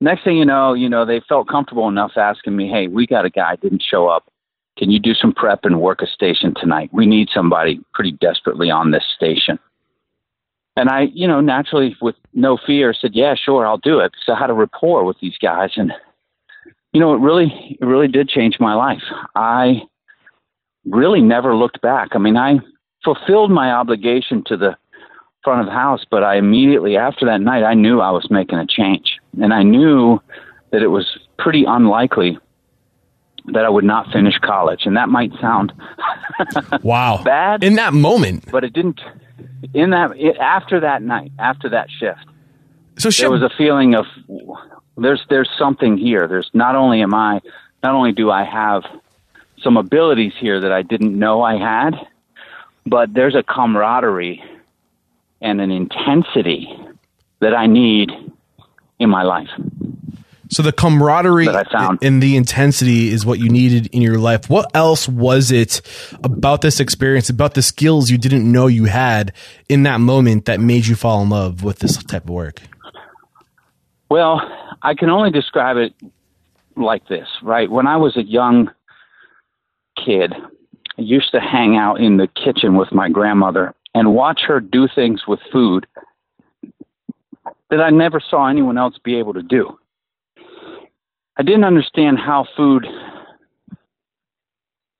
next 0.00 0.24
thing 0.24 0.36
you 0.36 0.44
know, 0.44 0.74
you 0.74 0.88
know 0.88 1.04
they 1.04 1.20
felt 1.28 1.48
comfortable 1.48 1.88
enough 1.88 2.12
asking 2.16 2.56
me, 2.56 2.68
"Hey, 2.68 2.86
we 2.86 3.06
got 3.06 3.24
a 3.24 3.30
guy 3.30 3.56
didn't 3.56 3.82
show 3.82 4.06
up. 4.06 4.30
Can 4.76 4.90
you 4.90 5.00
do 5.00 5.12
some 5.12 5.32
prep 5.32 5.64
and 5.64 5.80
work 5.80 6.02
a 6.02 6.06
station 6.06 6.54
tonight? 6.54 6.90
We 6.92 7.04
need 7.04 7.28
somebody 7.34 7.80
pretty 7.94 8.12
desperately 8.12 8.70
on 8.70 8.92
this 8.92 9.04
station." 9.16 9.58
And 10.78 10.90
I, 10.90 11.08
you 11.12 11.26
know, 11.26 11.40
naturally 11.40 11.96
with 12.00 12.14
no 12.34 12.56
fear 12.56 12.94
said, 12.94 13.10
"Yeah, 13.12 13.34
sure, 13.34 13.66
I'll 13.66 13.78
do 13.78 13.98
it." 13.98 14.12
So 14.24 14.34
I 14.34 14.38
had 14.38 14.48
a 14.48 14.54
rapport 14.54 15.04
with 15.04 15.18
these 15.20 15.36
guys, 15.42 15.72
and 15.76 15.92
you 16.92 17.00
know, 17.00 17.12
it 17.14 17.18
really, 17.18 17.76
it 17.80 17.84
really 17.84 18.06
did 18.06 18.28
change 18.28 18.60
my 18.60 18.74
life. 18.74 19.02
I 19.34 19.82
really 20.86 21.20
never 21.20 21.56
looked 21.56 21.80
back. 21.80 22.10
I 22.12 22.18
mean, 22.18 22.36
I 22.36 22.60
fulfilled 23.02 23.50
my 23.50 23.72
obligation 23.72 24.44
to 24.46 24.56
the 24.56 24.76
front 25.42 25.60
of 25.60 25.66
the 25.66 25.72
house, 25.72 26.04
but 26.08 26.22
I 26.22 26.36
immediately 26.36 26.96
after 26.96 27.26
that 27.26 27.40
night, 27.40 27.64
I 27.64 27.74
knew 27.74 28.00
I 28.00 28.12
was 28.12 28.30
making 28.30 28.60
a 28.60 28.66
change, 28.66 29.18
and 29.42 29.52
I 29.52 29.64
knew 29.64 30.20
that 30.70 30.82
it 30.82 30.88
was 30.88 31.18
pretty 31.38 31.64
unlikely 31.66 32.38
that 33.52 33.64
I 33.64 33.68
would 33.68 33.84
not 33.84 34.10
finish 34.12 34.38
college, 34.38 34.82
and 34.86 34.96
that 34.96 35.08
might 35.08 35.32
sound 35.40 35.72
Wow. 36.82 37.22
Bad. 37.24 37.64
In 37.64 37.74
that 37.74 37.92
moment. 37.94 38.50
but 38.50 38.64
it 38.64 38.72
didn't. 38.72 39.00
In 39.74 39.90
that, 39.90 40.12
it, 40.16 40.36
after 40.38 40.80
that 40.80 41.02
night, 41.02 41.32
after 41.38 41.68
that 41.70 41.88
shift, 41.90 42.24
So 42.98 43.10
there 43.10 43.30
was 43.30 43.42
a 43.42 43.50
feeling 43.56 43.94
of 43.94 44.06
there's 44.96 45.24
there's 45.28 45.50
something 45.58 45.96
here. 45.96 46.26
There's 46.28 46.50
not 46.54 46.74
only 46.76 47.02
am 47.02 47.14
I 47.14 47.40
not 47.82 47.94
only 47.94 48.12
do 48.12 48.30
I 48.30 48.44
have 48.44 48.82
some 49.62 49.76
abilities 49.76 50.32
here 50.38 50.60
that 50.60 50.72
I 50.72 50.82
didn't 50.82 51.18
know 51.18 51.42
I 51.42 51.56
had, 51.56 51.94
but 52.86 53.12
there's 53.12 53.34
a 53.34 53.42
camaraderie 53.42 54.42
and 55.40 55.60
an 55.60 55.70
intensity 55.70 56.68
that 57.40 57.54
I 57.54 57.66
need 57.66 58.10
in 58.98 59.10
my 59.10 59.22
life. 59.22 59.50
So 60.50 60.62
the 60.62 60.72
camaraderie 60.72 61.46
that 61.46 61.56
I 61.56 61.64
found. 61.64 61.98
and 62.02 62.22
the 62.22 62.36
intensity 62.36 63.08
is 63.08 63.26
what 63.26 63.38
you 63.38 63.48
needed 63.48 63.88
in 63.92 64.02
your 64.02 64.18
life. 64.18 64.48
What 64.48 64.74
else 64.74 65.08
was 65.08 65.50
it 65.50 65.80
about 66.24 66.62
this 66.62 66.80
experience, 66.80 67.28
about 67.28 67.54
the 67.54 67.62
skills 67.62 68.10
you 68.10 68.18
didn't 68.18 68.50
know 68.50 68.66
you 68.66 68.86
had 68.86 69.32
in 69.68 69.82
that 69.82 70.00
moment 70.00 70.46
that 70.46 70.60
made 70.60 70.86
you 70.86 70.94
fall 70.94 71.22
in 71.22 71.28
love 71.28 71.62
with 71.62 71.80
this 71.80 72.02
type 72.04 72.24
of 72.24 72.30
work? 72.30 72.62
Well, 74.10 74.40
I 74.82 74.94
can 74.94 75.10
only 75.10 75.30
describe 75.30 75.76
it 75.76 75.92
like 76.76 77.06
this, 77.08 77.28
right? 77.42 77.70
When 77.70 77.86
I 77.86 77.96
was 77.96 78.16
a 78.16 78.22
young 78.22 78.70
kid, 80.02 80.32
I 80.32 81.02
used 81.02 81.30
to 81.32 81.40
hang 81.40 81.76
out 81.76 82.00
in 82.00 82.16
the 82.16 82.28
kitchen 82.28 82.76
with 82.76 82.90
my 82.92 83.08
grandmother 83.08 83.74
and 83.94 84.14
watch 84.14 84.40
her 84.46 84.60
do 84.60 84.88
things 84.94 85.22
with 85.26 85.40
food 85.52 85.86
that 87.70 87.80
I 87.80 87.90
never 87.90 88.20
saw 88.20 88.48
anyone 88.48 88.78
else 88.78 88.96
be 89.02 89.18
able 89.18 89.34
to 89.34 89.42
do. 89.42 89.78
I 91.38 91.44
didn't 91.44 91.64
understand 91.64 92.18
how 92.18 92.46
food 92.56 92.84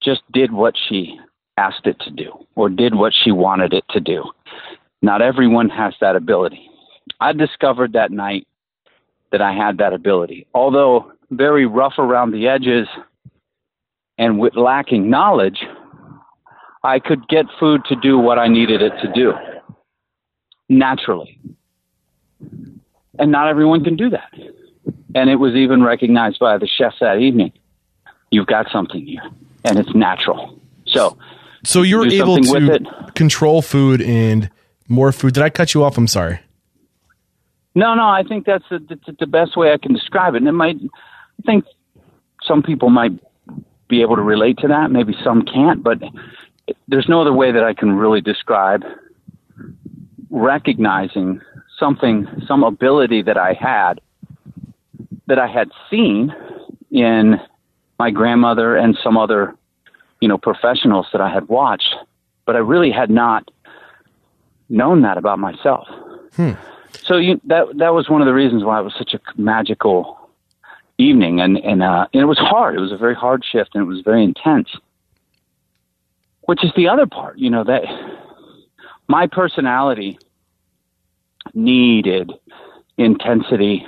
just 0.01 0.23
did 0.33 0.53
what 0.53 0.75
she 0.89 1.19
asked 1.57 1.87
it 1.87 1.99
to 2.01 2.11
do 2.11 2.33
or 2.55 2.69
did 2.69 2.95
what 2.95 3.13
she 3.13 3.33
wanted 3.33 3.75
it 3.75 3.85
to 3.91 3.99
do. 4.01 4.23
Not 5.03 5.21
everyone 5.21 5.69
has 5.69 5.95
that 6.01 6.15
ability. 6.15 6.71
I 7.21 7.33
discovered 7.33 7.95
that 7.95 8.13
night 8.13 8.47
that 9.33 9.43
I 9.43 9.53
had 9.53 9.79
that 9.79 9.93
ability. 9.93 10.47
Although 10.55 11.13
very 11.31 11.67
rough 11.67 11.99
around 11.99 12.31
the 12.31 12.47
edges 12.47 12.87
and 14.17 14.39
with 14.39 14.55
lacking 14.55 15.11
knowledge, 15.11 15.59
I 16.85 17.01
could 17.01 17.27
get 17.29 17.47
food 17.59 17.83
to 17.89 17.97
do 17.97 18.17
what 18.17 18.39
I 18.39 18.47
needed 18.47 18.81
it 18.81 18.93
to 19.03 19.13
do 19.13 19.33
naturally. 20.69 21.41
And 23.19 23.33
not 23.33 23.49
everyone 23.49 23.83
can 23.83 23.97
do 23.97 24.11
that. 24.11 24.31
And 25.15 25.31
it 25.31 25.37
was 25.37 25.55
even 25.55 25.83
recognized 25.83 26.39
by 26.39 26.59
the 26.59 26.67
chefs 26.67 26.97
that 27.01 27.19
evening. 27.19 27.53
You've 28.31 28.47
got 28.47 28.71
something 28.71 29.05
here, 29.07 29.23
and 29.65 29.79
it's 29.79 29.95
natural. 29.95 30.61
So, 30.87 31.17
so 31.65 31.83
you 31.83 31.99
were 31.99 32.07
able 32.07 32.37
to 32.37 33.13
control 33.15 33.63
food 33.63 34.03
and 34.03 34.51
more 34.87 35.13
food. 35.13 35.35
Did 35.35 35.43
I 35.43 35.51
cut 35.51 35.75
you 35.75 35.85
off? 35.85 35.97
I'm 35.97 36.07
sorry. 36.07 36.41
No, 37.75 37.95
no, 37.95 38.09
I 38.09 38.23
think 38.23 38.45
that's 38.45 38.65
the, 38.71 38.79
the, 38.81 39.17
the 39.21 39.27
best 39.27 39.57
way 39.57 39.73
I 39.73 39.79
can 39.79 39.93
describe 39.93 40.35
it. 40.35 40.39
And 40.39 40.49
it 40.49 40.53
might, 40.53 40.77
I 40.77 41.43
think 41.47 41.65
some 42.43 42.63
people 42.63 42.91
might 42.91 43.13
be 43.89 44.03
able 44.03 44.17
to 44.17 44.23
relate 44.23 44.59
to 44.59 44.69
that. 44.69 44.91
Maybe 44.91 45.15
some 45.25 45.43
can't, 45.43 45.83
but 45.83 45.99
there's 46.89 47.09
no 47.09 47.21
other 47.21 47.33
way 47.33 47.53
that 47.53 47.65
I 47.65 47.75
can 47.75 47.93
really 47.93 48.21
describe 48.21 48.83
recognizing 50.31 51.41
something, 51.79 52.27
some 52.47 52.63
ability 52.65 53.23
that 53.23 53.39
I 53.39 53.55
had 53.55 54.01
that 55.29 55.39
I 55.39 55.47
had 55.47 55.71
seen 55.91 56.35
in 56.91 57.41
my 57.99 58.11
grandmother 58.11 58.77
and 58.77 58.99
some 59.03 59.17
other, 59.17 59.55
you 60.21 60.29
know, 60.29 60.39
professionals 60.39 61.07
that 61.13 61.21
I 61.21 61.31
had 61.33 61.49
watched, 61.49 61.95
but 62.47 62.57
I 62.57 62.61
really 62.61 62.91
had 62.91 63.11
not 63.11 63.51
known 64.69 65.03
that 65.03 65.19
about 65.19 65.39
myself. 65.39 65.87
Hmm. 66.35 66.53
So 67.03 67.17
you, 67.17 67.41
that 67.45 67.67
that 67.77 67.95
was 67.95 68.09
one 68.09 68.21
of 68.21 68.27
the 68.27 68.35
reasons 68.35 68.65
why 68.65 68.81
it 68.81 68.83
was 68.83 68.95
such 68.99 69.15
a 69.15 69.21
magical 69.41 70.19
evening, 70.97 71.41
and 71.41 71.59
and, 71.59 71.83
uh, 71.83 72.07
and 72.13 72.23
it 72.23 72.27
was 72.27 72.39
hard. 72.39 72.77
It 72.77 72.81
was 72.81 72.93
a 72.93 72.97
very 72.97 73.15
hard 73.15 73.45
shift, 73.45 73.71
and 73.75 73.83
it 73.83 73.87
was 73.87 74.01
very 74.01 74.25
intense. 74.25 74.69
Which 76.43 76.65
is 76.65 76.71
the 76.77 76.89
other 76.89 77.07
part, 77.07 77.39
you 77.39 77.51
know, 77.51 77.65
that 77.65 77.83
my 79.07 79.27
personality 79.27 80.19
needed 81.55 82.33
intensity 82.97 83.87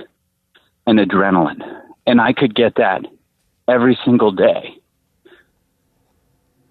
and 0.86 0.98
adrenaline. 0.98 1.62
And 2.06 2.20
I 2.20 2.32
could 2.32 2.54
get 2.54 2.76
that 2.76 3.06
every 3.68 3.98
single 4.04 4.32
day 4.32 4.76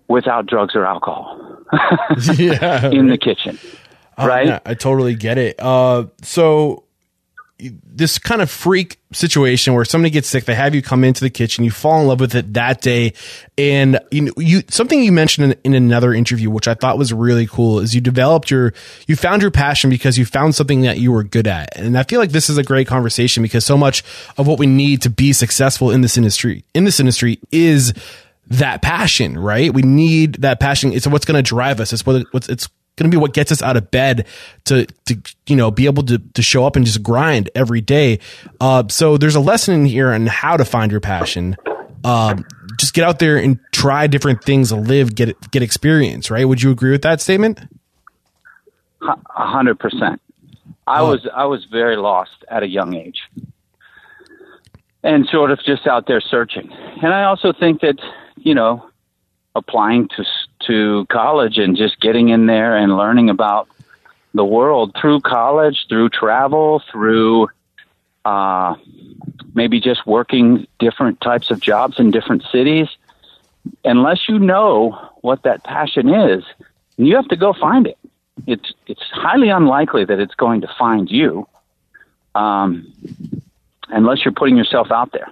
without 0.08 0.48
drugs 0.48 0.76
or 0.76 0.86
alcohol 0.86 1.58
yeah. 2.36 2.90
in 2.92 3.08
the 3.08 3.18
kitchen. 3.18 3.58
Uh, 4.18 4.28
right? 4.28 4.48
Yeah, 4.48 4.60
I 4.66 4.74
totally 4.74 5.16
get 5.16 5.38
it. 5.38 5.56
Uh, 5.60 6.08
so 6.22 6.84
this 7.60 8.18
kind 8.18 8.42
of 8.42 8.50
freak 8.50 9.00
situation 9.12 9.74
where 9.74 9.84
somebody 9.84 10.12
gets 10.12 10.30
sick, 10.30 10.46
they 10.46 10.56
have 10.56 10.74
you 10.74 10.82
come 10.82 11.04
into 11.04 11.22
the 11.22 11.30
kitchen, 11.30 11.64
you 11.64 11.72
fall 11.72 12.02
in 12.02 12.08
love 12.08 12.20
with 12.20 12.36
it 12.36 12.54
that 12.54 12.82
day, 12.82 13.14
and 13.58 14.00
you 14.12 14.22
know, 14.22 14.32
you 14.38 14.62
something 14.70 15.04
you 15.04 15.12
mentioned 15.12 15.54
in, 15.64 15.74
in, 15.74 15.84
another 15.84 16.14
interview, 16.14 16.50
which 16.50 16.68
I 16.68 16.74
thought 16.74 16.98
was 16.98 17.12
really 17.12 17.48
cool, 17.48 17.80
is 17.80 17.94
you 17.94 18.02
developed 18.02 18.50
your 18.50 18.74
you 19.08 19.16
found 19.16 19.42
your 19.42 19.52
passion 19.52 19.90
because 19.90 20.18
you 20.18 20.26
found 20.26 20.56
something 20.56 20.82
that 20.82 21.00
you 21.00 21.12
were 21.12 21.24
good 21.24 21.48
at, 21.48 21.78
and 21.78 21.98
I 21.98 22.04
feel 22.04 22.20
like 22.20 22.32
this 22.32 22.50
is 22.50 22.58
a 22.58 22.64
great 22.64 22.88
conversation 22.88 23.44
because 23.44 23.66
so 23.66 23.78
much 23.78 24.04
of 24.38 24.48
what 24.48 24.60
we 24.60 24.68
need 24.68 25.02
to 25.02 25.10
be 25.10 25.34
successful 25.34 25.92
in 25.92 26.02
this 26.02 26.18
industry 26.18 26.64
in 26.74 26.86
this 26.86 27.00
industry 27.00 27.40
is 27.52 27.94
that 28.50 28.82
passion, 28.82 29.38
right? 29.38 29.74
We 29.74 29.84
need 29.84 30.36
that 30.42 30.60
passion. 30.60 30.92
It's 30.92 31.06
what's 31.06 31.26
going 31.26 31.42
to 31.42 31.48
drive 31.48 31.80
us. 31.80 31.94
It's 31.94 32.06
what 32.06 32.26
it's, 32.34 32.50
it's 32.50 32.70
going 33.00 33.10
to 33.10 33.16
be 33.16 33.20
what 33.20 33.34
gets 33.34 33.52
us 33.52 33.64
out 33.64 33.76
of 33.78 33.90
bed 33.90 34.28
to, 34.66 34.86
to, 35.06 35.18
you 35.48 35.56
know, 35.56 35.72
be 35.72 35.86
able 35.86 36.04
to, 36.04 36.20
to 36.20 36.42
show 36.44 36.66
up 36.66 36.76
and 36.76 36.86
just 36.86 37.02
grind 37.02 37.50
every 37.56 37.82
day. 37.82 38.20
Uh, 38.62 38.84
so 38.90 39.18
there's 39.18 39.36
a 39.36 39.40
lesson 39.40 39.74
in 39.74 39.86
here 39.86 40.12
on 40.12 40.28
how 40.28 40.58
to 40.58 40.66
find 40.66 40.92
your 40.92 41.02
passion. 41.02 41.58
Um, 42.04 42.46
just 42.78 42.94
get 42.94 43.04
out 43.04 43.20
there 43.20 43.38
and 43.38 43.60
try 43.72 44.08
different 44.08 44.44
things, 44.44 44.72
live, 44.72 45.16
get, 45.16 45.50
get 45.52 45.64
experience, 45.64 46.30
right? 46.30 46.46
Would 46.46 46.62
you 46.62 46.70
agree 46.70 46.92
with 46.92 47.02
that 47.02 47.22
statement? 47.22 47.60
A 49.02 49.16
hundred 49.48 49.80
percent. 49.80 50.22
I 50.86 51.00
oh. 51.00 51.12
was, 51.12 51.28
I 51.34 51.46
was 51.46 51.66
very 51.72 51.96
lost 51.96 52.44
at 52.50 52.64
a 52.64 52.68
young 52.68 52.94
age 52.94 53.22
and 55.04 55.26
sort 55.28 55.52
of 55.52 55.60
just 55.64 55.88
out 55.88 56.08
there 56.08 56.20
searching. 56.20 56.70
And 57.02 57.14
I 57.14 57.24
also 57.24 57.54
think 57.54 57.82
that, 57.82 57.98
you 58.38 58.54
know, 58.54 58.89
applying 59.56 60.08
to 60.10 60.26
to 60.68 61.06
college 61.10 61.58
and 61.58 61.76
just 61.76 62.00
getting 62.00 62.30
in 62.30 62.46
there 62.46 62.76
and 62.76 62.96
learning 62.96 63.30
about 63.30 63.68
the 64.34 64.46
world 64.46 64.96
through 65.00 65.22
college, 65.22 65.86
through 65.90 66.10
travel, 66.10 66.84
through 66.92 67.48
uh, 68.26 68.76
maybe 69.54 69.80
just 69.80 70.06
working 70.06 70.68
different 70.78 71.20
types 71.22 71.50
of 71.52 71.60
jobs 71.60 72.00
in 72.00 72.12
different 72.12 72.44
cities. 72.52 72.88
Unless 73.84 74.30
you 74.30 74.40
know 74.40 75.12
what 75.22 75.44
that 75.44 75.64
passion 75.64 76.10
is, 76.10 76.44
you 76.98 77.16
have 77.16 77.28
to 77.30 77.36
go 77.36 77.54
find 77.54 77.88
it. 77.88 77.98
It's 78.48 78.74
it's 78.88 79.04
highly 79.12 79.50
unlikely 79.50 80.06
that 80.06 80.20
it's 80.20 80.36
going 80.36 80.62
to 80.62 80.70
find 80.78 81.10
you, 81.10 81.48
um, 82.36 82.94
unless 83.90 84.20
you're 84.24 84.34
putting 84.34 84.58
yourself 84.58 84.88
out 84.92 85.12
there 85.12 85.32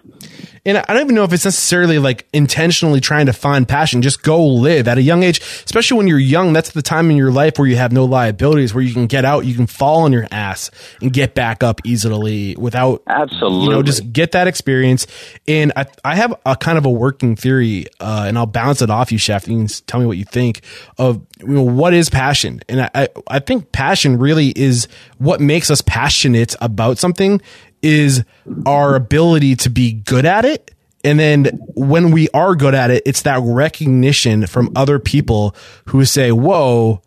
and 0.68 0.78
I 0.78 0.94
don't 0.94 1.04
even 1.04 1.16
know 1.16 1.24
if 1.24 1.32
it's 1.32 1.46
necessarily 1.46 1.98
like 1.98 2.28
intentionally 2.34 3.00
trying 3.00 3.28
to 3.28 3.34
find 3.34 3.66
passion. 3.66 4.02
Just 4.02 4.22
go 4.22 4.46
live 4.46 4.90
at 4.90 4.98
a 4.98 5.02
young 5.02 5.24
age, 5.24 5.40
especially 5.40 5.98
when 5.98 6.08
you're 6.08 6.20
young. 6.20 6.52
That's 6.52 6.72
the 6.72 6.82
time 6.82 7.10
in 7.10 7.16
your 7.16 7.32
life 7.32 7.58
where 7.58 7.70
you 7.70 7.78
have 7.78 7.94
no 7.94 8.04
liabilities, 8.04 8.74
where 8.74 8.84
you 8.84 8.94
can 8.94 9.08
get 9.08 9.24
out, 9.24 9.46
you 9.46 9.56
can 9.56 9.66
fall 9.66 10.02
on 10.02 10.12
your 10.12 10.28
ass 10.30 10.70
and 11.02 11.14
get 11.14 11.34
back 11.34 11.64
up 11.64 11.80
easily 11.86 12.54
without 12.58 13.02
absolutely, 13.08 13.64
you 13.64 13.72
know, 13.72 13.82
just 13.82 14.12
get 14.12 14.34
that 14.34 14.48
experience. 14.48 15.08
And 15.48 15.72
I, 15.78 15.86
I 16.04 16.16
have 16.16 16.36
a 16.46 16.58
kind 16.58 16.78
of 16.78 16.86
a 16.86 16.92
working 16.92 17.38
theory, 17.38 17.86
uh, 18.02 18.26
and 18.28 18.38
I'll 18.38 18.46
bounce 18.46 18.82
it 18.82 18.90
off 18.90 19.10
you, 19.10 19.18
Chef. 19.18 19.48
You 19.48 19.56
can 19.56 19.68
tell 19.68 20.02
me 20.02 20.06
what 20.06 20.18
you 20.18 20.26
think 20.26 20.64
of, 20.98 21.26
you 21.40 21.48
know, 21.48 21.62
what 21.64 21.94
is 21.94 22.10
passion? 22.10 22.60
And 22.68 22.90
I, 22.94 23.08
I 23.30 23.40
think 23.40 23.72
passion 23.72 24.20
really 24.20 24.50
is 24.50 24.90
what 25.18 25.40
makes 25.40 25.72
us 25.72 25.82
passionate 25.82 26.56
about 26.60 26.98
something 26.98 27.42
is 27.82 28.24
our 28.66 28.96
ability 28.96 29.56
to 29.58 29.70
be 29.70 29.94
good 29.94 30.26
at 30.26 30.46
it. 30.46 30.74
And 31.04 31.20
then 31.20 31.46
when 31.76 32.12
we 32.12 32.28
are 32.34 32.56
good 32.56 32.76
at 32.76 32.92
it, 32.92 33.04
it's 33.06 33.22
that 33.22 33.40
recognition 33.42 34.48
from 34.48 34.72
other 34.76 35.00
people 35.00 35.56
who 35.86 36.04
say, 36.06 36.32
whoa, 36.32 37.02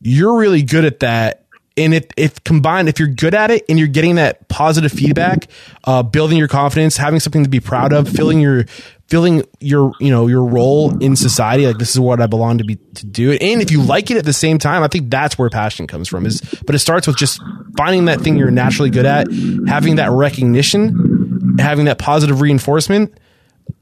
you're 0.00 0.36
really 0.38 0.62
good 0.62 0.84
at 0.84 1.00
that. 1.00 1.46
And 1.76 1.92
if, 1.92 2.06
if 2.16 2.44
combined, 2.44 2.88
if 2.88 3.00
you're 3.00 3.08
good 3.08 3.34
at 3.34 3.50
it 3.50 3.64
and 3.68 3.78
you're 3.78 3.88
getting 3.88 4.14
that 4.16 4.46
positive 4.48 4.92
feedback, 4.92 5.48
uh, 5.84 6.04
building 6.04 6.38
your 6.38 6.46
confidence, 6.46 6.96
having 6.96 7.18
something 7.18 7.42
to 7.42 7.50
be 7.50 7.58
proud 7.58 7.92
of, 7.92 8.08
filling 8.08 8.38
your 8.38 8.66
feeling 9.14 9.44
your 9.60 9.92
you 10.00 10.10
know 10.10 10.26
your 10.26 10.44
role 10.44 11.00
in 11.00 11.14
society 11.14 11.68
like 11.68 11.78
this 11.78 11.92
is 11.92 12.00
what 12.00 12.20
i 12.20 12.26
belong 12.26 12.58
to 12.58 12.64
be 12.64 12.74
to 12.94 13.06
do 13.06 13.30
and 13.30 13.62
if 13.62 13.70
you 13.70 13.80
like 13.80 14.10
it 14.10 14.16
at 14.16 14.24
the 14.24 14.32
same 14.32 14.58
time 14.58 14.82
i 14.82 14.88
think 14.88 15.08
that's 15.08 15.38
where 15.38 15.48
passion 15.48 15.86
comes 15.86 16.08
from 16.08 16.26
is 16.26 16.40
but 16.66 16.74
it 16.74 16.80
starts 16.80 17.06
with 17.06 17.16
just 17.16 17.40
finding 17.76 18.06
that 18.06 18.20
thing 18.20 18.36
you're 18.36 18.50
naturally 18.50 18.90
good 18.90 19.06
at 19.06 19.28
having 19.68 19.94
that 19.94 20.10
recognition 20.10 21.54
having 21.60 21.84
that 21.84 21.96
positive 21.96 22.40
reinforcement 22.40 23.16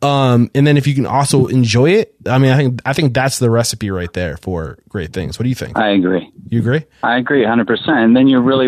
um 0.02 0.50
and 0.54 0.66
then 0.66 0.76
if 0.76 0.86
you 0.86 0.94
can 0.94 1.06
also 1.06 1.46
enjoy 1.46 1.88
it 1.88 2.14
i 2.26 2.36
mean 2.36 2.50
i 2.52 2.56
think 2.58 2.80
i 2.84 2.92
think 2.92 3.14
that's 3.14 3.38
the 3.38 3.48
recipe 3.48 3.90
right 3.90 4.12
there 4.12 4.36
for 4.36 4.76
great 4.90 5.14
things. 5.14 5.38
What 5.38 5.44
do 5.44 5.48
you 5.48 5.54
think? 5.54 5.78
I 5.78 5.92
agree. 5.92 6.30
You 6.48 6.58
agree? 6.58 6.84
I 7.02 7.16
agree 7.16 7.42
100% 7.42 7.88
and 7.88 8.14
then 8.14 8.28
you're 8.28 8.42
really 8.42 8.66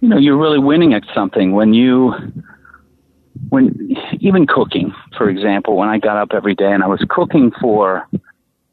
you 0.00 0.08
know 0.08 0.18
you're 0.18 0.36
really 0.36 0.58
winning 0.58 0.92
at 0.92 1.04
something 1.14 1.52
when 1.52 1.72
you 1.72 2.12
when 3.48 3.96
even 4.20 4.46
cooking, 4.46 4.94
for 5.16 5.28
example, 5.28 5.76
when 5.76 5.88
I 5.88 5.98
got 5.98 6.16
up 6.16 6.30
every 6.32 6.54
day 6.54 6.72
and 6.72 6.82
I 6.82 6.86
was 6.86 7.04
cooking 7.08 7.52
for 7.60 8.06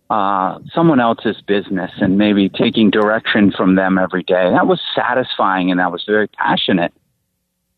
uh, 0.10 0.60
someone 0.74 1.00
else's 1.00 1.42
business 1.42 1.92
and 1.98 2.18
maybe 2.18 2.50
taking 2.50 2.90
direction 2.90 3.52
from 3.52 3.76
them 3.76 3.98
every 3.98 4.24
day, 4.24 4.50
that 4.52 4.68
was 4.68 4.82
satisfying 4.96 5.72
and 5.72 5.80
that 5.80 5.92
was 5.92 6.04
very 6.06 6.28
passionate. 6.28 6.94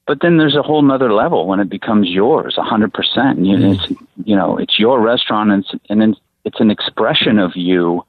But 0.06 0.20
then 0.22 0.38
there's 0.38 0.56
a 0.56 0.62
whole 0.62 0.82
nother 0.82 1.14
level 1.14 1.48
when 1.48 1.60
it 1.62 1.70
becomes 1.70 2.10
yours, 2.10 2.56
a 2.58 2.64
hundred 2.64 2.94
percent. 2.94 3.40
It's 3.72 4.02
you 4.26 4.36
know 4.36 4.58
it's 4.58 4.78
your 4.78 5.00
restaurant 5.00 5.52
and 5.52 5.64
it's, 5.64 5.86
and 5.90 6.18
it's 6.44 6.60
an 6.60 6.70
expression 6.70 7.40
of 7.40 7.56
you 7.56 8.04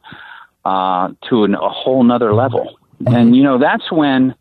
uh, 0.65 1.13
to 1.29 1.45
an, 1.45 1.55
a 1.55 1.69
whole 1.69 2.03
nother 2.03 2.35
level. 2.35 2.79
And 3.07 3.37
you 3.37 3.45
know 3.45 3.59
that's 3.59 3.93
when 3.93 4.35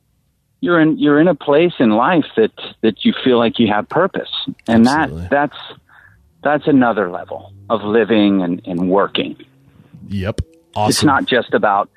you're 0.64 0.80
in 0.80 0.98
you're 0.98 1.20
in 1.20 1.28
a 1.28 1.36
place 1.36 1.74
in 1.80 1.90
life 1.92 2.26
that 2.38 2.54
that 2.82 3.04
you 3.04 3.14
feel 3.24 3.38
like 3.38 3.60
you 3.60 3.68
have 3.68 3.88
purpose, 3.90 4.32
and 4.66 4.88
Absolutely. 4.88 5.22
that 5.24 5.30
that's 5.30 5.58
that's 6.42 6.68
another 6.68 7.12
level 7.12 7.52
of 7.70 7.84
living 7.84 8.42
and, 8.42 8.62
and 8.66 8.90
working. 8.90 9.36
Yep, 10.08 10.40
awesome. 10.74 10.90
It's 10.90 11.04
not 11.04 11.26
just 11.26 11.54
about 11.54 11.90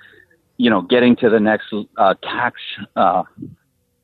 you 0.57 0.69
know 0.69 0.83
getting 0.83 1.15
to 1.17 1.31
the 1.31 1.39
next 1.39 1.73
uh, 1.97 2.15
tax 2.23 2.61
uh, 2.97 3.23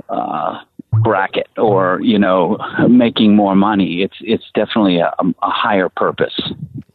uh, 0.09 0.61
bracket 0.93 1.49
or 1.57 2.01
you 2.03 2.19
know 2.19 2.59
making 2.89 3.35
more 3.35 3.55
money. 3.55 4.03
It's 4.03 4.17
it's 4.21 4.45
definitely 4.55 4.99
a, 4.99 5.13
a 5.19 5.51
higher 5.51 5.89
purpose. 5.89 6.39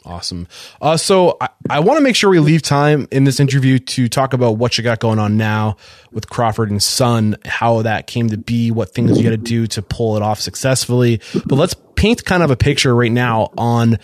Awesome. 0.05 0.47
Uh, 0.81 0.95
so 0.95 1.35
I, 1.41 1.49
I 1.69 1.79
want 1.79 1.97
to 1.97 2.01
make 2.01 2.15
sure 2.15 2.29
we 2.29 2.39
leave 2.39 2.61
time 2.61 3.09
in 3.11 3.25
this 3.25 3.41
interview 3.41 3.77
to 3.77 4.07
talk 4.07 4.31
about 4.31 4.51
what 4.51 4.77
you 4.77 4.83
got 4.83 4.99
going 4.99 5.19
on 5.19 5.35
now 5.35 5.75
with 6.13 6.29
Crawford 6.29 6.71
and 6.71 6.81
Son, 6.81 7.35
how 7.43 7.81
that 7.81 8.07
came 8.07 8.29
to 8.29 8.37
be, 8.37 8.71
what 8.71 8.93
things 8.93 9.17
you 9.17 9.23
got 9.23 9.31
to 9.31 9.37
do 9.37 9.67
to 9.67 9.81
pull 9.81 10.15
it 10.15 10.23
off 10.23 10.39
successfully. 10.39 11.19
But 11.45 11.55
let's 11.55 11.75
paint 11.95 12.23
kind 12.23 12.41
of 12.41 12.51
a 12.51 12.55
picture 12.55 12.95
right 12.95 13.11
now 13.11 13.51
on 13.57 13.97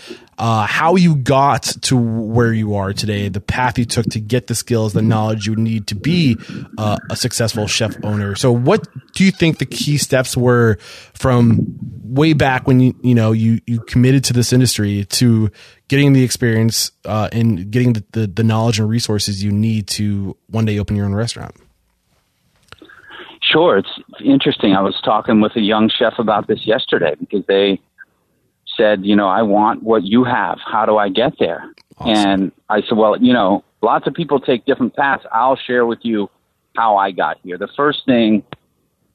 uh, 0.43 0.67
how 0.67 0.97
you 0.97 1.15
got 1.15 1.63
to 1.63 1.95
where 1.95 2.51
you 2.51 2.75
are 2.75 2.91
today, 2.91 3.29
the 3.29 3.39
path 3.39 3.79
you 3.79 3.85
took 3.85 4.05
to 4.07 4.19
get 4.19 4.47
the 4.47 4.55
skills, 4.55 4.91
the 4.91 5.01
knowledge 5.01 5.47
you 5.47 5.55
need 5.55 5.88
to 5.88 5.95
be 5.95 6.35
uh, 6.77 6.97
a 7.09 7.15
successful 7.15 7.65
chef 7.65 7.95
owner. 8.03 8.35
So, 8.35 8.51
what 8.51 8.85
do 9.13 9.23
you 9.23 9.31
think 9.31 9.59
the 9.59 9.65
key 9.65 9.97
steps 9.97 10.35
were 10.35 10.79
from 11.13 11.62
way 12.03 12.33
back 12.33 12.67
when 12.67 12.81
you 12.81 12.93
you 13.01 13.15
know 13.15 13.31
you 13.31 13.62
you 13.65 13.79
committed 13.79 14.25
to 14.25 14.33
this 14.33 14.51
industry 14.51 15.05
to 15.05 15.50
getting 15.88 16.12
the 16.12 16.25
experience 16.25 16.91
uh, 17.05 17.29
and 17.31 17.71
getting 17.71 17.93
the, 17.93 18.03
the 18.12 18.27
the 18.27 18.43
knowledge 18.43 18.79
and 18.79 18.89
resources 18.89 19.41
you 19.41 19.51
need 19.53 19.88
to 19.88 20.35
one 20.47 20.65
day 20.65 20.77
open 20.77 20.97
your 20.97 21.05
own 21.05 21.15
restaurant? 21.15 21.55
Sure, 23.41 23.77
it's 23.77 23.97
interesting. 24.21 24.73
I 24.73 24.81
was 24.81 25.00
talking 25.05 25.39
with 25.39 25.55
a 25.55 25.62
young 25.62 25.89
chef 25.89 26.15
about 26.19 26.47
this 26.47 26.67
yesterday 26.67 27.15
because 27.17 27.45
they 27.47 27.79
said, 28.77 29.06
you 29.06 29.15
know, 29.15 29.27
I 29.27 29.42
want 29.42 29.84
what 29.84 30.03
you 30.03 30.24
have. 30.24 30.60
How 30.65 30.86
do 30.86 30.98
I 30.98 31.10
get 31.10 31.34
there? 31.39 31.72
Awesome. 31.98 32.15
And 32.15 32.51
I 32.70 32.82
said, 32.82 32.98
well, 32.98 33.18
you 33.22 33.34
know, 33.34 33.63
lots 33.82 34.08
of 34.08 34.13
people 34.13 34.39
take 34.39 34.65
different 34.65 34.96
paths. 34.96 35.24
I'll 35.32 35.56
share 35.56 35.86
with 35.86 36.00
you 36.03 36.30
how 36.75 36.98
I 36.98 37.12
got 37.12 37.38
here. 37.44 37.58
The 37.58 37.70
first 37.75 38.06
thing, 38.06 38.44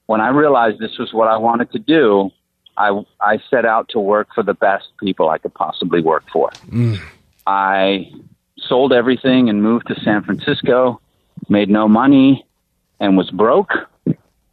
when 0.05 0.21
I 0.21 0.29
realized 0.29 0.79
this 0.79 0.97
was 0.97 1.13
what 1.13 1.27
I 1.27 1.37
wanted 1.37 1.71
to 1.73 1.79
do, 1.79 2.31
I, 2.77 3.01
I 3.19 3.39
set 3.49 3.65
out 3.65 3.89
to 3.89 3.99
work 3.99 4.29
for 4.33 4.43
the 4.43 4.53
best 4.53 4.87
people 4.99 5.29
I 5.29 5.37
could 5.37 5.53
possibly 5.53 6.01
work 6.01 6.23
for. 6.31 6.49
Mm. 6.69 6.99
I 7.45 8.09
sold 8.57 8.93
everything 8.93 9.49
and 9.49 9.61
moved 9.61 9.87
to 9.87 9.99
San 10.01 10.23
Francisco, 10.23 11.01
made 11.49 11.69
no 11.69 11.87
money, 11.87 12.45
and 12.99 13.17
was 13.17 13.29
broke. 13.31 13.71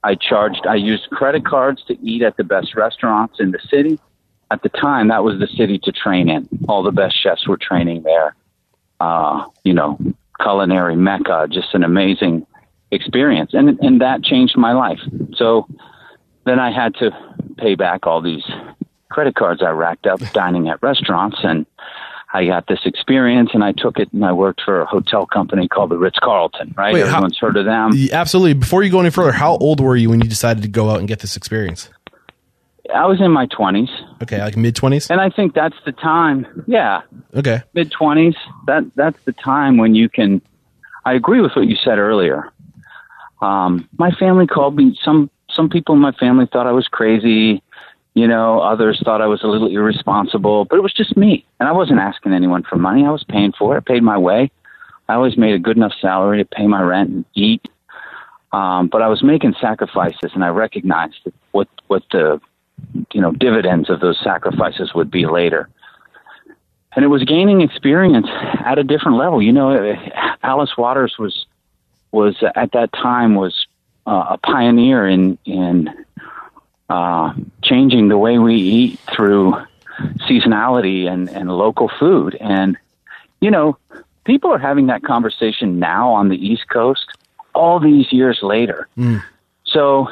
I 0.02 0.14
charged, 0.14 0.66
I 0.66 0.76
used 0.76 1.08
credit 1.10 1.44
cards 1.44 1.82
to 1.88 1.98
eat 2.00 2.22
at 2.22 2.36
the 2.36 2.44
best 2.44 2.74
restaurants 2.74 3.38
in 3.38 3.50
the 3.52 3.58
city 3.68 3.98
at 4.50 4.62
the 4.62 4.68
time, 4.68 5.08
that 5.08 5.24
was 5.24 5.38
the 5.38 5.48
city 5.48 5.78
to 5.84 5.92
train 5.92 6.28
in. 6.28 6.48
All 6.68 6.82
the 6.82 6.92
best 6.92 7.20
chefs 7.20 7.46
were 7.48 7.56
training 7.56 8.02
there. 8.02 8.34
Uh, 9.00 9.44
you 9.64 9.74
know, 9.74 9.98
culinary 10.40 10.96
mecca, 10.96 11.48
just 11.50 11.74
an 11.74 11.82
amazing 11.82 12.46
experience, 12.90 13.50
and 13.52 13.78
and 13.80 14.00
that 14.00 14.22
changed 14.22 14.56
my 14.56 14.72
life. 14.72 15.00
So 15.34 15.66
then 16.44 16.58
I 16.58 16.70
had 16.70 16.94
to 16.96 17.10
pay 17.58 17.74
back 17.74 18.06
all 18.06 18.22
these 18.22 18.44
credit 19.10 19.34
cards 19.34 19.62
I 19.62 19.70
racked 19.70 20.06
up 20.06 20.20
dining 20.32 20.68
at 20.68 20.82
restaurants, 20.82 21.38
and 21.42 21.66
I 22.32 22.46
got 22.46 22.68
this 22.68 22.80
experience, 22.84 23.50
and 23.52 23.64
I 23.64 23.72
took 23.72 23.98
it, 23.98 24.12
and 24.12 24.24
I 24.24 24.32
worked 24.32 24.62
for 24.64 24.80
a 24.80 24.86
hotel 24.86 25.26
company 25.26 25.68
called 25.68 25.90
the 25.90 25.98
Ritz 25.98 26.18
Carlton. 26.22 26.74
Right, 26.76 26.94
Wait, 26.94 27.02
everyone's 27.02 27.38
how, 27.38 27.48
heard 27.48 27.56
of 27.56 27.64
them. 27.66 27.92
Absolutely. 28.12 28.54
Before 28.54 28.82
you 28.82 28.90
go 28.90 29.00
any 29.00 29.10
further, 29.10 29.32
how 29.32 29.56
old 29.56 29.80
were 29.80 29.96
you 29.96 30.10
when 30.10 30.20
you 30.20 30.28
decided 30.28 30.62
to 30.62 30.68
go 30.68 30.90
out 30.90 31.00
and 31.00 31.08
get 31.08 31.18
this 31.20 31.36
experience? 31.36 31.90
I 32.94 33.06
was 33.06 33.20
in 33.20 33.30
my 33.30 33.46
twenties. 33.46 33.90
Okay, 34.22 34.40
like 34.40 34.56
mid 34.56 34.76
twenties. 34.76 35.10
And 35.10 35.20
I 35.20 35.30
think 35.30 35.54
that's 35.54 35.76
the 35.84 35.92
time. 35.92 36.46
Yeah. 36.66 37.02
Okay. 37.34 37.62
Mid 37.74 37.90
twenties. 37.90 38.34
That 38.66 38.84
that's 38.94 39.18
the 39.24 39.32
time 39.32 39.76
when 39.76 39.94
you 39.94 40.08
can. 40.08 40.42
I 41.04 41.14
agree 41.14 41.40
with 41.40 41.52
what 41.54 41.66
you 41.66 41.76
said 41.76 41.98
earlier. 41.98 42.50
Um, 43.40 43.88
my 43.98 44.10
family 44.12 44.46
called 44.46 44.76
me. 44.76 44.98
Some 45.02 45.30
some 45.50 45.68
people 45.68 45.94
in 45.94 46.00
my 46.00 46.12
family 46.12 46.46
thought 46.52 46.66
I 46.66 46.72
was 46.72 46.88
crazy. 46.88 47.62
You 48.14 48.26
know, 48.26 48.60
others 48.60 49.00
thought 49.04 49.20
I 49.20 49.26
was 49.26 49.42
a 49.42 49.46
little 49.46 49.68
irresponsible. 49.68 50.64
But 50.64 50.76
it 50.76 50.82
was 50.82 50.92
just 50.92 51.16
me, 51.16 51.44
and 51.60 51.68
I 51.68 51.72
wasn't 51.72 52.00
asking 52.00 52.32
anyone 52.32 52.62
for 52.62 52.76
money. 52.76 53.04
I 53.04 53.10
was 53.10 53.24
paying 53.24 53.52
for 53.58 53.74
it. 53.74 53.78
I 53.78 53.80
paid 53.80 54.02
my 54.02 54.18
way. 54.18 54.50
I 55.08 55.14
always 55.14 55.36
made 55.36 55.54
a 55.54 55.58
good 55.58 55.76
enough 55.76 55.92
salary 56.00 56.38
to 56.38 56.44
pay 56.44 56.66
my 56.66 56.82
rent 56.82 57.10
and 57.10 57.24
eat. 57.34 57.68
Um, 58.52 58.88
but 58.88 59.02
I 59.02 59.08
was 59.08 59.22
making 59.22 59.54
sacrifices, 59.60 60.32
and 60.34 60.44
I 60.44 60.48
recognized 60.48 61.28
what 61.52 61.68
what 61.88 62.04
the 62.10 62.40
you 63.12 63.20
know 63.20 63.32
dividends 63.32 63.90
of 63.90 64.00
those 64.00 64.18
sacrifices 64.22 64.94
would 64.94 65.10
be 65.10 65.26
later. 65.26 65.68
And 66.94 67.04
it 67.04 67.08
was 67.08 67.24
gaining 67.24 67.60
experience 67.60 68.26
at 68.30 68.78
a 68.78 68.84
different 68.84 69.18
level. 69.18 69.42
You 69.42 69.52
know, 69.52 69.94
Alice 70.42 70.76
Waters 70.78 71.16
was 71.18 71.46
was 72.10 72.42
at 72.54 72.72
that 72.72 72.92
time 72.92 73.34
was 73.34 73.66
uh, 74.06 74.26
a 74.30 74.38
pioneer 74.38 75.06
in 75.06 75.38
in 75.44 75.90
uh, 76.88 77.34
changing 77.62 78.08
the 78.08 78.16
way 78.16 78.38
we 78.38 78.54
eat 78.56 78.98
through 79.14 79.54
seasonality 80.28 81.06
and, 81.06 81.28
and 81.30 81.50
local 81.50 81.90
food. 81.98 82.36
And 82.40 82.76
you 83.40 83.50
know, 83.50 83.76
people 84.24 84.52
are 84.52 84.58
having 84.58 84.86
that 84.86 85.02
conversation 85.02 85.78
now 85.78 86.12
on 86.12 86.28
the 86.28 86.36
East 86.36 86.68
Coast 86.68 87.06
all 87.54 87.80
these 87.80 88.12
years 88.12 88.38
later. 88.42 88.88
Mm. 88.96 89.22
So 89.64 90.08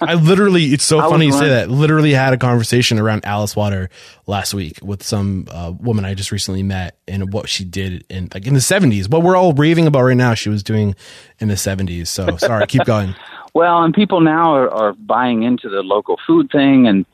I 0.00 0.14
literally, 0.14 0.66
it's 0.66 0.84
so 0.84 0.98
I 1.00 1.08
funny 1.08 1.26
you 1.26 1.32
say 1.32 1.48
that. 1.48 1.70
Literally 1.70 2.12
had 2.12 2.32
a 2.32 2.38
conversation 2.38 2.98
around 2.98 3.24
Alice 3.24 3.56
Water 3.56 3.90
last 4.26 4.54
week 4.54 4.78
with 4.82 5.02
some 5.02 5.46
uh, 5.50 5.72
woman 5.78 6.04
I 6.04 6.14
just 6.14 6.32
recently 6.32 6.62
met 6.62 6.98
and 7.08 7.32
what 7.32 7.48
she 7.48 7.64
did 7.64 8.04
in 8.08 8.28
like 8.32 8.46
in 8.46 8.54
the 8.54 8.60
seventies. 8.60 9.08
What 9.08 9.22
we're 9.22 9.36
all 9.36 9.52
raving 9.52 9.86
about 9.86 10.02
right 10.02 10.16
now, 10.16 10.34
she 10.34 10.48
was 10.48 10.62
doing 10.62 10.94
in 11.38 11.48
the 11.48 11.56
seventies. 11.56 12.08
So 12.10 12.36
sorry, 12.36 12.66
keep 12.66 12.84
going. 12.86 13.14
Well, 13.54 13.82
and 13.82 13.94
people 13.94 14.20
now 14.20 14.54
are, 14.54 14.70
are 14.70 14.92
buying 14.92 15.42
into 15.42 15.68
the 15.68 15.82
local 15.82 16.18
food 16.26 16.50
thing 16.50 16.86
and 16.86 17.06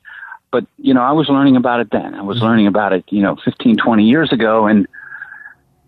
but 0.53 0.65
you 0.79 0.95
know 0.95 1.01
i 1.01 1.11
was 1.11 1.29
learning 1.29 1.57
about 1.57 1.81
it 1.81 1.89
then 1.91 2.15
i 2.15 2.23
was 2.23 2.37
mm-hmm. 2.37 2.47
learning 2.47 2.67
about 2.69 2.93
it 2.93 3.05
you 3.09 3.23
know 3.23 3.37
15 3.45 3.77
20 3.79 4.05
years 4.05 4.33
ago 4.33 4.67
and 4.67 4.87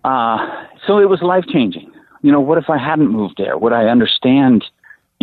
uh 0.02 0.64
so 0.86 0.98
it 0.98 1.08
was 1.08 1.22
life 1.22 1.44
changing 1.46 1.92
you 2.22 2.32
know 2.32 2.40
what 2.40 2.58
if 2.58 2.68
i 2.68 2.78
hadn't 2.78 3.08
moved 3.08 3.34
there 3.36 3.56
would 3.56 3.72
i 3.72 3.84
understand 3.84 4.64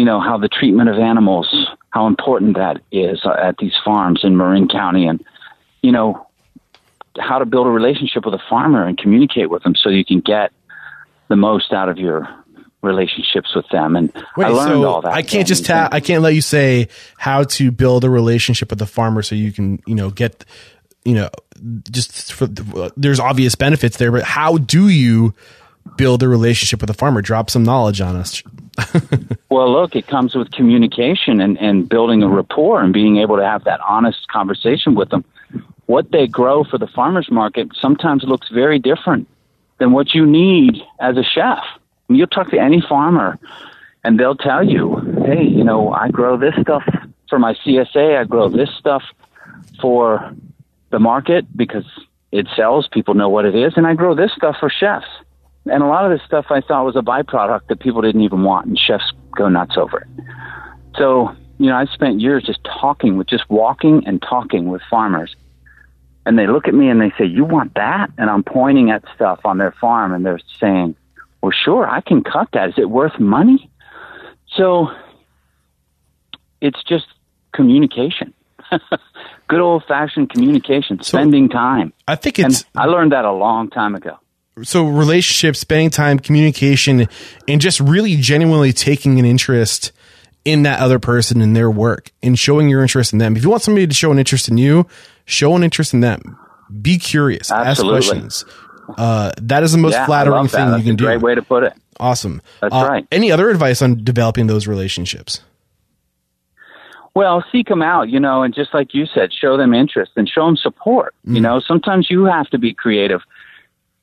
you 0.02 0.06
know, 0.06 0.20
how 0.20 0.40
the 0.40 0.50
treatment 0.50 0.90
of 0.90 0.98
animals, 0.98 1.48
how 1.92 2.08
important 2.08 2.58
that 2.58 2.82
is 2.92 3.22
uh, 3.24 3.36
at 3.40 3.58
these 3.60 3.76
farms 3.86 4.22
in 4.24 4.36
Marin 4.36 4.68
County, 4.68 5.06
and 5.06 5.24
you 5.84 5.92
know, 5.92 6.26
how 7.20 7.38
to 7.38 7.46
build 7.46 7.68
a 7.68 7.70
relationship 7.70 8.26
with 8.26 8.34
a 8.34 8.42
farmer 8.50 8.84
and 8.84 8.98
communicate 8.98 9.52
with 9.52 9.62
them 9.62 9.76
so 9.76 9.90
you 9.90 10.04
can 10.04 10.20
get 10.20 10.54
the 11.28 11.36
most 11.36 11.72
out 11.72 11.88
of 11.88 12.00
your 12.00 12.28
relationships 12.82 13.54
with 13.56 13.70
them. 13.72 13.96
And 13.96 14.12
Wait, 14.36 14.46
I 14.46 14.50
learned 14.50 14.72
so 14.72 14.86
all 14.86 15.02
that. 15.02 15.14
I 15.14 15.22
can't 15.22 15.48
just 15.48 15.68
ta- 15.68 15.90
I 15.92 16.00
can't 16.00 16.24
let 16.24 16.34
you 16.34 16.42
say 16.42 16.88
how 17.20 17.44
to 17.44 17.70
build 17.70 18.04
a 18.04 18.10
relationship 18.10 18.72
with 18.72 18.80
the 18.80 18.88
farmer 18.88 19.22
so 19.22 19.36
you 19.36 19.52
can, 19.52 19.84
you 19.86 19.94
know, 19.94 20.10
get, 20.10 20.46
you 21.06 21.14
know, 21.14 21.30
just 21.92 22.34
for, 22.34 22.48
there's 22.48 23.20
obvious 23.20 23.54
benefits 23.54 23.98
there, 23.98 24.12
but 24.12 24.24
how 24.24 24.58
do 24.58 24.90
you 24.90 25.36
build 25.98 26.24
a 26.24 26.28
relationship 26.28 26.82
with 26.82 26.90
a 26.90 26.94
farmer? 26.94 27.22
Drop 27.22 27.50
some 27.50 27.64
knowledge 27.64 28.02
on 28.02 28.16
us. 28.16 28.44
well, 29.50 29.72
look, 29.72 29.96
it 29.96 30.08
comes 30.08 30.36
with 30.36 30.52
communication 30.52 31.42
and, 31.42 31.58
and 31.60 31.88
building 31.88 32.24
a 32.24 32.30
rapport 32.30 32.82
and 32.82 32.94
being 32.94 33.18
able 33.18 33.38
to 33.38 33.44
have 33.44 33.64
that 33.66 33.80
honest 33.82 34.28
conversation 34.28 34.96
with 34.96 35.10
them. 35.10 35.24
What 35.86 36.12
they 36.12 36.28
grow 36.28 36.64
for 36.64 36.78
the 36.78 36.88
farmer's 36.88 37.30
market 37.30 37.70
sometimes 37.80 38.24
looks 38.24 38.50
very 38.50 38.80
different 38.80 39.28
than 39.80 39.92
what 39.92 40.14
you 40.14 40.26
need 40.26 40.82
as 41.00 41.18
a 41.18 41.24
chef. 41.24 41.60
You'll 42.08 42.28
talk 42.28 42.52
to 42.52 42.60
any 42.60 42.82
farmer 42.82 43.38
and 44.04 44.20
they'll 44.20 44.36
tell 44.36 44.64
you, 44.64 44.98
hey, 45.26 45.44
you 45.44 45.64
know, 45.64 45.92
I 45.92 46.10
grow 46.10 46.38
this 46.38 46.56
stuff 46.62 46.84
for 47.30 47.40
my 47.40 47.54
CSA, 47.54 48.20
I 48.20 48.24
grow 48.26 48.50
this 48.50 48.70
stuff 48.78 49.04
for 49.80 50.34
the 50.92 51.00
market 51.00 51.46
because 51.56 51.86
it 52.32 52.48
sells, 52.56 52.88
people 52.88 53.14
know 53.14 53.30
what 53.30 53.46
it 53.46 53.56
is, 53.56 53.74
and 53.76 53.88
I 53.88 53.94
grow 53.94 54.16
this 54.16 54.32
stuff 54.34 54.58
for 54.60 54.70
chefs. 54.70 55.08
And 55.66 55.84
a 55.84 55.88
lot 55.88 56.06
of 56.06 56.18
this 56.18 56.26
stuff 56.26 56.46
I 56.50 56.62
thought 56.62 56.86
was 56.86 56.96
a 56.96 57.02
byproduct 57.02 57.68
that 57.68 57.80
people 57.80 58.02
didn't 58.02 58.22
even 58.22 58.44
want, 58.44 58.68
and 58.68 58.80
chefs 58.80 59.12
go 59.36 59.48
nuts 59.48 59.78
over 59.78 60.00
it. 60.00 60.08
So, 60.98 61.36
you 61.60 61.68
know, 61.68 61.76
I 61.76 61.86
spent 61.86 62.20
years 62.20 62.44
just 62.44 62.60
talking 62.64 63.18
with, 63.18 63.28
just 63.28 63.48
walking 63.50 64.04
and 64.08 64.22
talking 64.22 64.70
with 64.70 64.82
farmers. 64.90 65.36
And 66.26 66.38
they 66.38 66.48
look 66.48 66.68
at 66.68 66.74
me 66.74 66.90
and 66.90 67.00
they 67.00 67.12
say, 67.18 67.26
You 67.26 67.46
want 67.46 67.76
that? 67.76 68.12
And 68.18 68.30
I'm 68.30 68.44
pointing 68.44 68.90
at 68.90 69.04
stuff 69.16 69.42
on 69.46 69.58
their 69.58 69.74
farm, 69.80 70.14
and 70.14 70.26
they're 70.26 70.40
saying, 70.60 70.96
Well, 71.42 71.52
sure, 71.52 71.88
I 71.88 72.02
can 72.02 72.24
cut 72.24 72.50
that. 72.54 72.70
Is 72.70 72.76
it 72.78 72.90
worth 72.90 73.20
money? 73.20 73.70
So 74.56 74.88
it's 76.60 76.82
just 76.84 77.06
communication. 77.54 78.34
Good 79.48 79.60
old 79.60 79.84
fashioned 79.88 80.30
communication, 80.30 81.02
spending 81.04 81.50
so, 81.50 81.54
time. 81.54 81.94
I 82.08 82.16
think 82.16 82.40
it's. 82.40 82.62
And 82.62 82.84
I 82.84 82.86
learned 82.86 83.12
that 83.12 83.26
a 83.26 83.32
long 83.32 83.70
time 83.70 83.96
ago 83.96 84.18
so 84.64 84.88
relationships, 84.88 85.60
spending 85.60 85.90
time, 85.90 86.20
communication, 86.20 87.08
and 87.48 87.62
just 87.62 87.80
really 87.80 88.16
genuinely 88.16 88.74
taking 88.74 89.20
an 89.20 89.26
interest 89.26 89.92
in 90.44 90.64
that 90.64 90.80
other 90.80 91.00
person 91.00 91.42
and 91.42 91.56
their 91.56 91.70
work 91.70 92.12
and 92.24 92.38
showing 92.38 92.70
your 92.70 92.82
interest 92.82 93.14
in 93.14 93.20
them. 93.20 93.36
If 93.36 93.44
you 93.44 93.50
want 93.50 93.62
somebody 93.62 93.88
to 93.88 93.94
show 93.94 94.12
an 94.12 94.20
interest 94.20 94.50
in 94.50 94.58
you, 94.58 94.88
show 95.26 95.56
an 95.56 95.64
interest 95.64 95.94
in 95.94 96.00
them. 96.00 96.38
Be 96.82 96.98
curious. 96.98 97.52
Absolutely. 97.52 97.98
Ask 97.98 98.10
questions. 98.10 98.46
Uh, 98.98 99.32
that 99.42 99.64
is 99.64 99.72
the 99.72 99.78
most 99.78 99.94
yeah, 99.94 100.06
flattering 100.06 100.48
thing 100.48 100.70
That's 100.70 100.84
you 100.84 100.90
can 100.90 100.96
do. 100.96 101.06
Great 101.06 101.22
way 101.22 101.36
to 101.36 101.42
put 101.42 101.64
it. 101.64 101.74
Awesome. 102.00 102.42
That's 102.62 102.74
uh, 102.74 102.88
right. 102.90 103.08
Any 103.12 103.32
other 103.32 103.50
advice 103.50 103.82
on 103.82 104.04
developing 104.04 104.48
those 104.48 104.68
relationships? 104.68 105.42
Well, 107.14 107.44
seek 107.52 107.68
them 107.68 107.82
out, 107.82 108.10
you 108.10 108.20
know, 108.20 108.42
and 108.44 108.54
just 108.54 108.74
like 108.74 108.94
you 108.94 109.06
said, 109.06 109.34
show 109.34 109.58
them 109.58 109.74
interest 109.74 110.14
and 110.16 110.30
show 110.30 110.46
them 110.46 110.56
support. 110.56 111.14
Mm. 111.28 111.36
You 111.36 111.42
know, 111.42 111.60
sometimes 111.60 112.08
you 112.10 112.24
have 112.26 112.50
to 112.50 112.58
be 112.58 112.74
creative. 112.74 113.22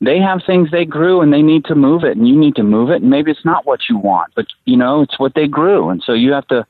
They 0.00 0.18
have 0.20 0.42
things 0.46 0.70
they 0.70 0.84
grew 0.84 1.20
and 1.20 1.32
they 1.32 1.42
need 1.42 1.64
to 1.66 1.74
move 1.74 2.04
it, 2.04 2.16
and 2.16 2.28
you 2.28 2.36
need 2.36 2.56
to 2.56 2.62
move 2.62 2.90
it. 2.90 3.02
And 3.02 3.10
maybe 3.10 3.30
it's 3.30 3.44
not 3.44 3.66
what 3.66 3.88
you 3.88 3.98
want, 3.98 4.32
but 4.34 4.46
you 4.64 4.76
know, 4.76 5.02
it's 5.02 5.18
what 5.18 5.34
they 5.34 5.48
grew, 5.48 5.90
and 5.90 6.02
so 6.02 6.12
you 6.12 6.32
have 6.32 6.46
to, 6.48 6.66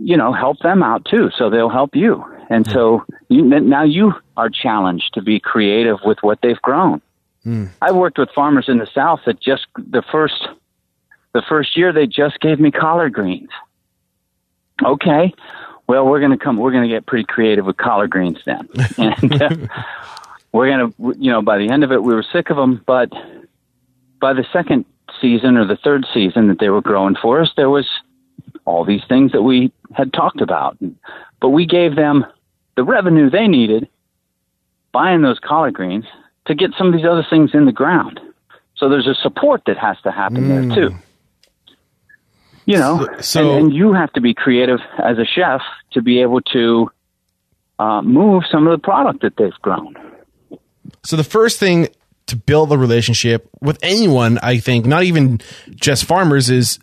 you 0.00 0.16
know, 0.16 0.32
help 0.32 0.58
them 0.58 0.82
out 0.82 1.04
too, 1.04 1.30
so 1.36 1.48
they'll 1.48 1.68
help 1.68 1.94
you. 1.94 2.24
And 2.50 2.68
so 2.68 3.04
you, 3.28 3.42
now 3.42 3.84
you 3.84 4.12
are 4.36 4.50
challenged 4.50 5.14
to 5.14 5.22
be 5.22 5.40
creative 5.40 5.98
with 6.04 6.18
what 6.22 6.40
they've 6.42 6.60
grown. 6.60 7.00
Mm. 7.46 7.70
I've 7.80 7.96
worked 7.96 8.18
with 8.18 8.30
farmers 8.30 8.68
in 8.68 8.78
the 8.78 8.86
South 8.86 9.20
that 9.26 9.40
just 9.40 9.66
the 9.76 10.02
first 10.12 10.48
the 11.32 11.42
first 11.48 11.76
year 11.76 11.92
they 11.92 12.06
just 12.06 12.40
gave 12.40 12.60
me 12.60 12.70
collard 12.70 13.12
greens 13.12 13.50
okay, 14.82 15.32
well, 15.86 16.06
we're 16.06 16.20
going 16.20 16.32
to 16.32 16.38
come, 16.38 16.56
we're 16.56 16.72
going 16.72 16.88
to 16.88 16.94
get 16.94 17.06
pretty 17.06 17.24
creative 17.24 17.66
with 17.66 17.76
collard 17.76 18.10
greens 18.10 18.38
then. 18.44 18.68
and 18.98 19.42
uh, 19.42 19.56
we're 20.54 20.68
going 20.68 20.92
to, 20.92 21.20
you 21.20 21.32
know, 21.32 21.42
by 21.42 21.58
the 21.58 21.68
end 21.68 21.82
of 21.82 21.90
it, 21.90 22.00
we 22.04 22.14
were 22.14 22.24
sick 22.32 22.48
of 22.48 22.56
them. 22.56 22.80
But 22.86 23.10
by 24.20 24.32
the 24.34 24.46
second 24.52 24.84
season 25.20 25.56
or 25.56 25.66
the 25.66 25.76
third 25.76 26.06
season 26.14 26.46
that 26.46 26.60
they 26.60 26.68
were 26.68 26.80
growing 26.80 27.16
for 27.20 27.40
us, 27.40 27.50
there 27.56 27.68
was 27.68 27.88
all 28.64 28.84
these 28.84 29.02
things 29.08 29.32
that 29.32 29.42
we 29.42 29.72
had 29.92 30.12
talked 30.12 30.40
about. 30.40 30.78
But 31.40 31.48
we 31.48 31.66
gave 31.66 31.96
them 31.96 32.24
the 32.76 32.84
revenue 32.84 33.28
they 33.30 33.48
needed 33.48 33.88
buying 34.92 35.22
those 35.22 35.40
collard 35.40 35.74
greens 35.74 36.04
to 36.46 36.54
get 36.54 36.70
some 36.78 36.86
of 36.86 36.92
these 36.94 37.04
other 37.04 37.26
things 37.28 37.50
in 37.52 37.64
the 37.64 37.72
ground. 37.72 38.20
So 38.76 38.88
there's 38.88 39.08
a 39.08 39.14
support 39.16 39.62
that 39.66 39.76
has 39.78 40.00
to 40.02 40.12
happen 40.12 40.44
mm. 40.44 40.68
there 40.68 40.88
too 40.88 40.94
you 42.66 42.78
know, 42.78 43.06
so, 43.20 43.40
and, 43.40 43.66
and, 43.66 43.74
you 43.74 43.92
have 43.92 44.10
to 44.14 44.22
be 44.22 44.32
creative 44.32 44.78
as 44.98 45.18
a 45.18 45.24
chef 45.26 45.60
to 45.92 46.00
be 46.00 46.22
able 46.22 46.40
to 46.40 46.90
uh, 47.78 48.00
move 48.00 48.44
some 48.50 48.66
of 48.66 48.72
the 48.72 48.82
product 48.82 49.20
that 49.20 49.36
they've 49.36 49.52
grown. 49.60 49.94
So 51.02 51.16
the 51.16 51.24
first 51.24 51.58
thing 51.58 51.88
to 52.26 52.36
build 52.36 52.72
a 52.72 52.78
relationship 52.78 53.48
with 53.60 53.78
anyone, 53.82 54.38
I 54.42 54.58
think, 54.58 54.86
not 54.86 55.02
even 55.04 55.40
just 55.74 56.04
farmers, 56.04 56.50
is 56.50 56.78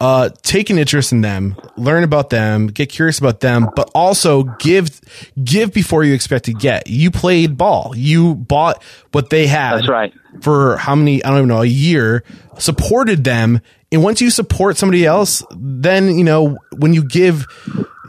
uh, 0.00 0.28
take 0.42 0.70
an 0.70 0.78
interest 0.78 1.12
in 1.12 1.20
them, 1.20 1.56
learn 1.76 2.04
about 2.04 2.30
them, 2.30 2.66
get 2.66 2.90
curious 2.90 3.18
about 3.18 3.40
them, 3.40 3.68
but 3.74 3.90
also 3.94 4.42
give 4.58 5.00
give 5.42 5.72
before 5.72 6.04
you 6.04 6.14
expect 6.14 6.46
to 6.46 6.52
get. 6.52 6.88
You 6.88 7.10
played 7.10 7.56
ball. 7.56 7.92
You 7.96 8.34
bought 8.34 8.82
what 9.12 9.30
they 9.30 9.46
had. 9.46 9.76
That's 9.76 9.88
right. 9.88 10.12
For 10.42 10.76
how 10.76 10.94
many? 10.94 11.24
I 11.24 11.28
don't 11.28 11.38
even 11.38 11.48
know. 11.48 11.62
A 11.62 11.66
year. 11.66 12.24
Supported 12.58 13.24
them 13.24 13.60
and 13.94 14.02
once 14.02 14.20
you 14.20 14.28
support 14.28 14.76
somebody 14.76 15.06
else, 15.06 15.44
then 15.54 16.18
you 16.18 16.24
know 16.24 16.58
when 16.76 16.94
you 16.94 17.04
give, 17.04 17.46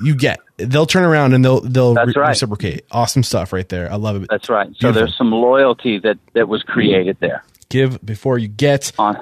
you 0.04 0.16
get. 0.16 0.40
They'll 0.58 0.86
turn 0.86 1.04
around 1.04 1.34
and 1.34 1.44
they'll 1.44 1.62
they'll 1.62 1.94
That's 1.94 2.16
right. 2.16 2.30
reciprocate. 2.30 2.86
Awesome 2.92 3.24
stuff 3.24 3.52
right 3.52 3.68
there. 3.68 3.92
I 3.92 3.96
love 3.96 4.24
it. 4.24 4.30
That's 4.30 4.50
right. 4.50 4.74
So 4.80 4.92
there's 4.92 5.16
some 5.18 5.32
loyalty 5.32 6.00
that 6.00 6.18
that 6.34 6.48
was 6.48 6.64
created 6.64 7.18
there. 7.20 7.44
Give 7.70 8.04
before 8.06 8.38
you 8.38 8.48
get. 8.48 8.92
On. 8.98 9.18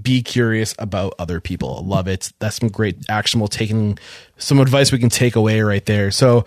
Be 0.00 0.22
curious 0.22 0.74
about 0.80 1.14
other 1.20 1.40
people. 1.40 1.84
Love 1.84 2.08
it. 2.08 2.32
That's 2.40 2.56
some 2.56 2.68
great 2.68 2.96
actionable 3.08 3.46
taking 3.46 3.96
some 4.38 4.58
advice 4.58 4.90
we 4.90 4.98
can 4.98 5.08
take 5.08 5.36
away 5.36 5.60
right 5.60 5.84
there. 5.86 6.10
So 6.10 6.46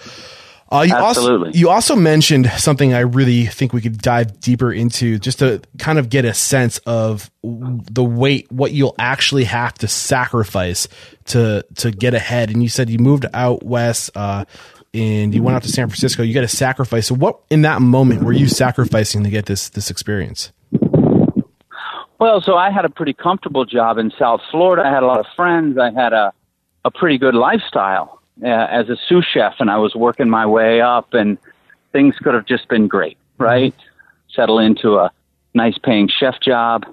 uh, 0.70 0.82
you 0.82 0.94
Absolutely. 0.94 1.48
Also, 1.48 1.60
you 1.60 1.70
also 1.70 1.96
mentioned 1.96 2.52
something 2.58 2.94
I 2.94 3.00
really 3.00 3.46
think 3.46 3.72
we 3.72 3.80
could 3.80 4.00
dive 4.00 4.40
deeper 4.42 4.72
into 4.72 5.18
just 5.18 5.40
to 5.40 5.62
kind 5.78 5.98
of 5.98 6.10
get 6.10 6.26
a 6.26 6.34
sense 6.34 6.80
of 6.80 7.32
the 7.42 8.04
weight, 8.04 8.52
what 8.52 8.74
you'll 8.74 8.96
actually 9.00 9.46
have 9.46 9.76
to 9.76 9.88
sacrifice 9.88 10.90
to 11.26 11.66
to 11.76 11.92
get 11.92 12.14
ahead. 12.14 12.50
And 12.50 12.62
you 12.62 12.68
said 12.68 12.90
you 12.90 13.00
moved 13.00 13.26
out 13.34 13.64
west 13.64 14.12
uh, 14.16 14.44
and 14.94 15.34
you 15.34 15.42
went 15.42 15.56
out 15.56 15.64
to 15.64 15.70
San 15.70 15.88
Francisco. 15.88 16.24
You 16.24 16.34
got 16.34 16.42
to 16.42 16.50
sacrifice. 16.50 17.08
So, 17.08 17.16
what 17.16 17.40
in 17.50 17.62
that 17.62 17.82
moment 17.82 18.24
were 18.24 18.34
you 18.34 18.48
sacrificing 18.48 19.24
to 19.24 19.30
get 19.30 19.46
this 19.46 19.70
this 19.70 19.90
experience? 19.90 20.52
Well, 22.20 22.42
so 22.42 22.56
I 22.56 22.72
had 22.72 22.84
a 22.84 22.90
pretty 22.90 23.14
comfortable 23.14 23.64
job 23.64 24.00
in 24.00 24.12
South 24.20 24.42
Florida. 24.52 24.84
I 24.86 24.92
had 24.92 25.04
a 25.04 25.06
lot 25.06 25.20
of 25.20 25.28
friends. 25.36 25.78
I 25.78 25.92
had 25.92 26.12
a 26.12 26.34
a 26.84 26.92
pretty 26.92 27.18
good 27.18 27.36
lifestyle 27.36 28.17
uh, 28.44 28.68
as 28.70 28.90
a 28.90 28.98
sous 29.08 29.26
chef, 29.26 29.56
and 29.60 29.70
I 29.70 29.78
was 29.78 29.96
working 29.96 30.30
my 30.30 30.46
way 30.46 30.82
up, 30.82 31.14
and 31.14 31.38
things 31.92 32.16
could 32.22 32.34
have 32.34 32.46
just 32.46 32.68
been 32.70 32.88
great, 32.88 33.18
right? 33.38 33.74
Settle 34.34 34.60
into 34.60 34.96
a 34.98 35.12
nice 35.54 35.78
paying 35.78 36.08
chef 36.08 36.40
job, 36.42 36.86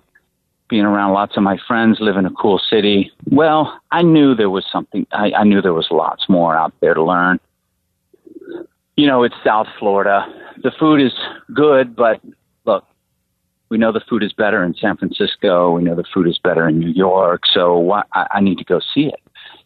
being 0.68 0.84
around 0.84 1.12
lots 1.12 1.36
of 1.36 1.42
my 1.42 1.58
friends, 1.68 1.98
live 2.00 2.16
in 2.16 2.26
a 2.26 2.30
cool 2.30 2.58
city. 2.58 3.12
Well, 3.30 3.78
I 3.90 4.02
knew 4.02 4.34
there 4.34 4.50
was 4.50 4.64
something. 4.72 5.06
I, 5.12 5.32
I 5.32 5.44
knew 5.44 5.60
there 5.60 5.74
was 5.74 5.88
lots 5.90 6.28
more 6.28 6.56
out 6.56 6.72
there 6.80 6.94
to 6.94 7.02
learn. 7.02 7.38
You 8.96 9.06
know, 9.06 9.24
it's 9.24 9.34
South 9.44 9.66
Florida. 9.78 10.24
The 10.62 10.70
food 10.78 11.00
is 11.00 11.12
good, 11.52 11.96
but 11.96 12.20
look, 12.64 12.84
we 13.68 13.76
know 13.76 13.92
the 13.92 14.00
food 14.08 14.22
is 14.22 14.32
better 14.32 14.62
in 14.62 14.74
San 14.74 14.96
Francisco. 14.96 15.72
We 15.72 15.82
know 15.82 15.96
the 15.96 16.04
food 16.14 16.28
is 16.28 16.38
better 16.38 16.68
in 16.68 16.78
New 16.78 16.90
York. 16.90 17.42
So 17.52 17.76
why, 17.76 18.04
I, 18.14 18.26
I 18.34 18.40
need 18.40 18.58
to 18.58 18.64
go 18.64 18.80
see 18.94 19.06
it 19.06 19.20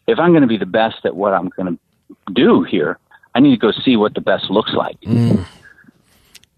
if 0.09 0.19
I'm 0.19 0.31
going 0.31 0.41
to 0.41 0.47
be 0.47 0.57
the 0.57 0.65
best 0.65 1.05
at 1.05 1.15
what 1.15 1.33
I'm 1.33 1.49
going 1.49 1.77
to 1.77 2.33
do 2.33 2.63
here, 2.63 2.97
I 3.35 3.39
need 3.39 3.51
to 3.51 3.57
go 3.57 3.71
see 3.71 3.95
what 3.95 4.13
the 4.15 4.21
best 4.21 4.49
looks 4.49 4.73
like. 4.73 4.99
Mm. 5.01 5.45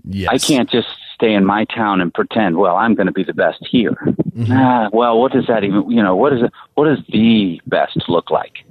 Yes. 0.06 0.30
I 0.32 0.38
can't 0.38 0.70
just 0.70 0.88
stay 1.14 1.34
in 1.34 1.46
my 1.46 1.66
town 1.66 2.02
and 2.02 2.14
pretend, 2.14 2.58
well, 2.58 2.78
I'm 2.78 2.96
going 2.96 3.08
to 3.08 3.14
be 3.14 3.24
the 3.24 3.34
best 3.34 3.64
here. 3.70 3.92
Mm-hmm. 3.92 4.52
Ah, 4.52 4.90
well, 4.92 5.20
what 5.20 5.32
does 5.32 5.46
that 5.48 5.64
even, 5.64 5.92
you 5.92 6.02
know, 6.02 6.16
what 6.16 6.34
is 6.34 6.42
it, 6.42 6.52
what 6.74 6.86
does 6.86 7.06
the 7.10 7.62
best 7.68 8.10
look 8.10 8.32
like? 8.32 8.64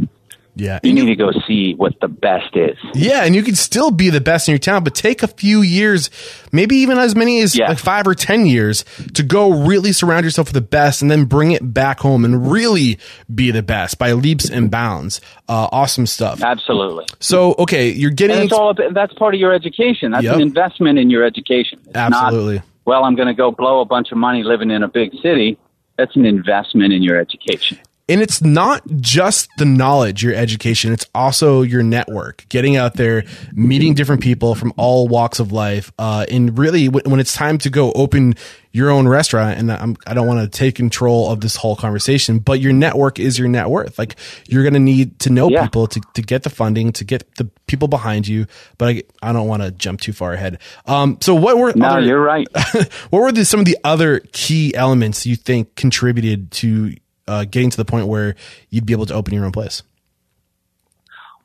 Yeah. 0.57 0.81
You 0.83 0.93
need 0.93 1.07
to 1.07 1.17
go 1.17 1.31
see 1.47 1.75
what 1.75 1.99
the 2.01 2.09
best 2.09 2.57
is. 2.57 2.77
Yeah. 2.95 3.25
And 3.25 3.35
you 3.35 3.43
can 3.43 3.55
still 3.55 3.91
be 3.91 4.11
the 4.11 4.21
best 4.21 4.49
in 4.49 4.53
your 4.53 4.59
town, 4.59 4.85
but 4.85 4.95
take 4.95 5.23
a 5.23 5.29
few 5.29 5.63
years, 5.63 6.11
maybe 6.53 6.77
even 6.77 6.99
as 6.99 7.15
many 7.15 7.41
as 7.41 7.57
yeah. 7.57 7.69
like 7.69 7.79
five 7.79 8.07
or 8.07 8.15
10 8.15 8.47
years 8.47 8.85
to 9.15 9.23
go 9.23 9.65
really 9.65 9.93
surround 9.93 10.25
yourself 10.25 10.49
with 10.49 10.55
the 10.55 10.61
best 10.61 11.03
and 11.03 11.11
then 11.11 11.25
bring 11.25 11.53
it 11.53 11.73
back 11.73 12.01
home 12.01 12.25
and 12.25 12.51
really 12.51 12.99
be 13.33 13.51
the 13.51 13.63
best 13.63 13.99
by 13.99 14.13
leaps 14.13 14.51
and 14.51 14.71
bounds. 14.71 15.21
Uh, 15.49 15.69
awesome 15.73 16.07
stuff. 16.07 16.43
Absolutely. 16.43 17.07
So, 17.21 17.55
okay, 17.59 17.91
you're 17.91 18.11
getting. 18.11 18.37
And 18.37 18.45
it's 18.45 18.53
all, 18.53 18.75
that's 18.75 19.15
part 19.15 19.35
of 19.35 19.41
your 19.41 19.53
education. 19.53 20.13
That's 20.13 20.25
yep. 20.25 20.35
an 20.37 20.41
investment 20.43 20.99
in 20.99 21.11
your 21.11 21.25
education. 21.25 21.81
It's 21.87 21.97
Absolutely. 21.97 22.57
Not, 22.57 22.65
well, 22.85 23.05
I'm 23.05 23.15
going 23.15 23.29
to 23.29 23.35
go 23.35 23.51
blow 23.51 23.81
a 23.81 23.85
bunch 23.85 24.11
of 24.11 24.19
money 24.19 24.43
living 24.43 24.71
in 24.71 24.83
a 24.83 24.89
big 24.89 25.13
city. 25.23 25.59
That's 25.97 26.17
an 26.17 26.25
investment 26.25 26.93
in 26.93 27.03
your 27.03 27.19
education 27.19 27.79
and 28.11 28.21
it's 28.21 28.43
not 28.43 28.83
just 28.97 29.49
the 29.57 29.65
knowledge, 29.65 30.25
your 30.25 30.35
education, 30.35 30.93
it's 30.93 31.07
also 31.15 31.63
your 31.63 31.85
network, 31.85 32.45
getting 32.49 32.77
out 32.77 32.95
there, 32.95 33.23
meeting 33.53 33.95
different 33.95 34.21
people 34.21 34.57
from 34.57 34.73
all 34.77 35.07
walks 35.07 35.39
of 35.39 35.53
life. 35.53 35.93
Uh, 35.97 36.27
and 36.29 36.59
really 36.59 36.89
when 36.89 37.21
it's 37.21 37.33
time 37.33 37.57
to 37.59 37.71
go 37.71 37.93
open 37.93 38.35
your 38.73 38.91
own 38.91 39.07
restaurant, 39.07 39.61
and 39.61 39.71
I'm, 39.71 39.97
I 40.09 40.15
do 40.15 40.21
not 40.21 40.27
want 40.27 40.41
to 40.41 40.59
take 40.59 40.75
control 40.75 41.31
of 41.31 41.41
this 41.41 41.55
whole 41.55 41.77
conversation, 41.77 42.41
but 42.41 42.59
your 42.59 42.73
network 42.73 43.21
is 43.21 43.39
your 43.39 43.47
net 43.47 43.69
worth. 43.69 43.97
Like 43.97 44.17
you're 44.49 44.65
going 44.65 44.75
to 44.75 44.81
need 44.81 45.21
to 45.21 45.31
know 45.31 45.49
yeah. 45.49 45.63
people 45.63 45.87
to, 45.87 46.01
to 46.15 46.23
get 46.23 46.43
the 46.43 46.51
funding, 46.51 46.91
to 46.93 47.05
get 47.05 47.37
the 47.37 47.45
people 47.69 47.87
behind 47.87 48.27
you. 48.27 48.47
But 48.77 48.89
I, 48.89 49.03
I 49.23 49.33
don't 49.33 49.47
want 49.47 49.63
to 49.63 49.71
jump 49.71 50.01
too 50.01 50.13
far 50.13 50.33
ahead. 50.33 50.59
Um, 50.87 51.19
so 51.21 51.37
what 51.37 51.59
were, 51.59 51.73
no, 51.77 51.87
other, 51.87 52.01
you're 52.01 52.21
right. 52.21 52.49
what 53.11 53.21
were 53.21 53.31
the, 53.31 53.45
some 53.45 53.61
of 53.61 53.67
the 53.67 53.79
other 53.85 54.19
key 54.33 54.75
elements 54.75 55.27
you 55.27 55.37
think 55.37 55.77
contributed 55.77 56.51
to 56.53 56.97
uh, 57.31 57.45
getting 57.45 57.71
to 57.71 57.77
the 57.77 57.85
point 57.85 58.09
where 58.09 58.35
you'd 58.71 58.85
be 58.85 58.93
able 58.93 59.07
to 59.07 59.15
open 59.15 59.33
your 59.33 59.45
own 59.45 59.53
place? 59.53 59.83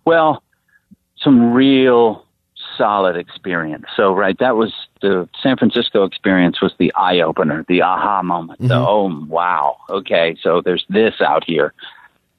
Well, 0.03 0.43
some 1.21 1.53
real 1.53 2.25
solid 2.75 3.15
experience. 3.15 3.85
So, 3.95 4.13
right, 4.13 4.37
that 4.39 4.55
was 4.55 4.73
the 5.01 5.29
San 5.41 5.57
Francisco 5.57 6.03
experience 6.03 6.61
was 6.61 6.73
the 6.79 6.91
eye 6.95 7.19
opener, 7.19 7.65
the 7.67 7.83
aha 7.83 8.23
moment. 8.23 8.59
Mm-hmm. 8.59 8.69
The 8.69 8.75
oh 8.75 9.25
wow, 9.27 9.77
okay, 9.89 10.35
so 10.41 10.61
there's 10.61 10.85
this 10.89 11.21
out 11.21 11.43
here. 11.45 11.73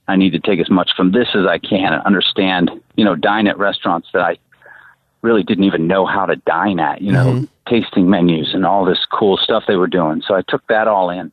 I 0.09 0.17
need 0.17 0.31
to 0.31 0.41
take 0.41 0.61
as 0.61 0.71
much 0.71 0.91
from 0.97 1.13
this 1.13 1.29
as 1.35 1.47
I 1.47 1.59
can 1.59 1.93
and 1.93 2.03
understand, 2.03 2.71
you 2.97 3.05
know, 3.05 3.15
dine 3.15 3.47
at 3.47 3.59
restaurants 3.59 4.09
that 4.13 4.23
I 4.23 4.39
really 5.23 5.43
didn't 5.43 5.65
even 5.65 5.87
know 5.87 6.07
how 6.07 6.27
to 6.27 6.37
dine 6.37 6.79
at, 6.79 7.01
you 7.03 7.13
know, 7.13 7.27
mm-hmm. 7.27 7.45
tasting 7.69 8.09
menus 8.09 8.55
and 8.55 8.65
all 8.65 8.85
this 8.85 9.05
cool 9.13 9.37
stuff 9.37 9.65
they 9.67 9.77
were 9.77 9.89
doing. 9.89 10.23
So 10.27 10.35
I 10.35 10.43
took 10.43 10.67
that 10.69 10.87
all 10.87 11.11
in. 11.11 11.33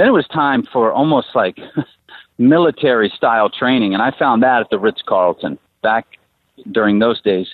Then 0.00 0.08
it 0.08 0.12
was 0.12 0.26
time 0.28 0.62
for 0.72 0.90
almost 0.90 1.28
like 1.34 1.58
military 2.38 3.12
style 3.14 3.50
training, 3.50 3.92
and 3.92 4.02
I 4.02 4.12
found 4.12 4.42
that 4.42 4.62
at 4.62 4.70
the 4.70 4.78
Ritz 4.78 5.02
Carlton 5.02 5.58
back 5.82 6.06
during 6.72 7.00
those 7.00 7.20
days. 7.20 7.48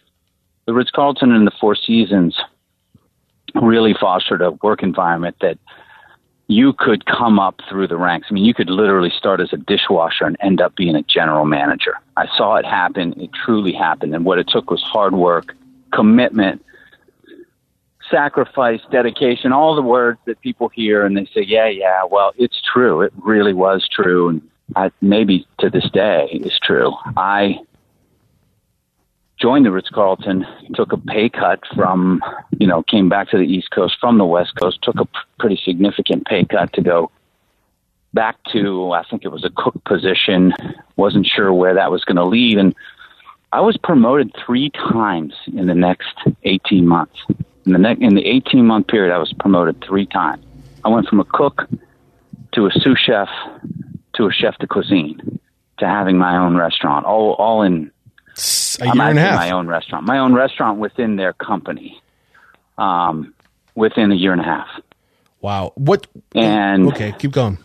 The 0.66 0.72
Ritz 0.72 0.92
Carlton 0.92 1.32
and 1.32 1.44
the 1.44 1.50
Four 1.61 1.74
Seasons 1.74 2.38
really 3.56 3.94
fostered 4.00 4.42
a 4.42 4.52
work 4.62 4.85
environment 4.85 5.35
that 5.40 5.59
you 6.46 6.72
could 6.72 7.04
come 7.06 7.40
up 7.40 7.61
through 7.68 7.88
the 7.88 7.96
ranks. 7.96 8.28
I 8.30 8.35
mean, 8.35 8.44
you 8.44 8.54
could 8.54 8.70
literally 8.70 9.11
start 9.11 9.40
as 9.40 9.52
a 9.52 9.56
dishwasher 9.56 10.24
and 10.24 10.37
end 10.38 10.61
up 10.61 10.76
being 10.76 10.94
a 10.94 11.02
general 11.02 11.46
manager. 11.46 11.94
I 12.16 12.28
saw 12.37 12.54
it 12.54 12.64
happen. 12.64 13.20
It 13.20 13.30
truly 13.32 13.72
happened. 13.72 14.14
And 14.14 14.24
what 14.24 14.38
it 14.38 14.46
took 14.46 14.70
was 14.70 14.82
hard 14.82 15.14
work, 15.14 15.56
commitment, 15.92 16.64
sacrifice, 18.10 18.80
dedication, 18.90 19.52
all 19.52 19.74
the 19.74 19.82
words 19.82 20.18
that 20.26 20.40
people 20.40 20.68
hear 20.68 21.04
and 21.04 21.16
they 21.16 21.26
say, 21.26 21.42
yeah, 21.42 21.68
yeah, 21.68 22.02
well, 22.10 22.32
it's 22.36 22.60
true. 22.62 23.02
It 23.02 23.12
really 23.22 23.52
was 23.52 23.88
true. 23.88 24.28
And 24.28 24.42
I, 24.74 24.90
maybe 25.00 25.46
to 25.58 25.70
this 25.70 25.88
day 25.90 26.28
is 26.32 26.58
true. 26.58 26.92
I 27.16 27.58
joined 29.40 29.66
the 29.66 29.72
Ritz 29.72 29.90
Carlton, 29.90 30.46
took 30.74 30.92
a 30.92 30.96
pay 30.96 31.28
cut 31.28 31.60
from, 31.74 32.22
you 32.58 32.66
know, 32.66 32.82
came 32.82 33.08
back 33.08 33.30
to 33.30 33.38
the 33.38 33.44
East 33.44 33.70
Coast 33.70 33.96
from 34.00 34.18
the 34.18 34.24
West 34.24 34.54
Coast, 34.56 34.78
took 34.82 34.98
a 34.98 35.04
p- 35.04 35.18
pretty 35.38 35.60
significant 35.62 36.26
pay 36.26 36.44
cut 36.44 36.72
to 36.72 36.82
go 36.82 37.10
back 38.14 38.36
to, 38.52 38.92
I 38.92 39.04
think 39.08 39.24
it 39.24 39.28
was 39.28 39.44
a 39.44 39.50
cook 39.50 39.82
position, 39.84 40.54
wasn't 40.96 41.26
sure 41.26 41.52
where 41.52 41.74
that 41.74 41.90
was 41.90 42.04
going 42.04 42.16
to 42.16 42.24
lead. 42.24 42.56
And 42.56 42.74
I 43.52 43.60
was 43.60 43.76
promoted 43.76 44.34
three 44.44 44.70
times 44.70 45.34
in 45.46 45.66
the 45.66 45.74
next 45.74 46.16
18 46.44 46.86
months. 46.86 47.18
In 47.66 47.72
the, 47.72 47.79
ne- 47.79 47.96
in 48.00 48.14
the 48.14 48.24
18 48.24 48.64
month 48.64 48.87
period, 48.87 49.12
I 49.12 49.18
was 49.18 49.33
promoted 49.33 49.85
three 49.85 50.07
times. 50.07 50.44
I 50.85 50.88
went 50.88 51.09
from 51.09 51.18
a 51.18 51.24
cook 51.24 51.68
to 52.55 52.66
a 52.66 52.70
sous 52.70 52.98
chef 52.98 53.29
to 54.14 54.26
a 54.26 54.33
chef 54.33 54.57
de 54.59 54.66
cuisine 54.66 55.40
to 55.79 55.87
having 55.87 56.16
my 56.16 56.37
own 56.38 56.57
restaurant, 56.57 57.05
all, 57.05 57.33
all 57.33 57.62
in 57.62 57.90
a 58.81 58.85
year 58.85 58.92
I'm 58.92 59.00
and 59.00 59.18
a 59.18 59.22
half. 59.22 59.37
My 59.37 59.50
own 59.50 59.66
restaurant, 59.66 60.07
my 60.07 60.18
own 60.18 60.33
restaurant 60.33 60.79
within 60.79 61.16
their 61.16 61.33
company, 61.35 62.00
um, 62.79 63.35
within 63.74 64.11
a 64.12 64.14
year 64.14 64.33
and 64.33 64.40
a 64.40 64.44
half. 64.44 64.68
Wow. 65.40 65.72
What? 65.74 66.07
And 66.35 66.88
okay, 66.88 67.14
keep 67.18 67.33
going. 67.33 67.59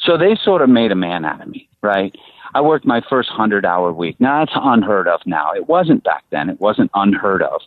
So 0.00 0.18
they 0.18 0.36
sort 0.42 0.62
of 0.62 0.68
made 0.68 0.90
a 0.90 0.96
man 0.96 1.24
out 1.24 1.40
of 1.40 1.48
me, 1.48 1.68
right? 1.80 2.14
I 2.54 2.60
worked 2.60 2.84
my 2.84 3.02
first 3.08 3.28
hundred 3.28 3.64
hour 3.64 3.92
week. 3.92 4.16
Now 4.20 4.44
that's 4.44 4.56
unheard 4.56 5.06
of. 5.06 5.20
Now 5.26 5.52
it 5.52 5.68
wasn't 5.68 6.02
back 6.02 6.24
then. 6.30 6.50
It 6.50 6.60
wasn't 6.60 6.90
unheard 6.94 7.42
of 7.42 7.60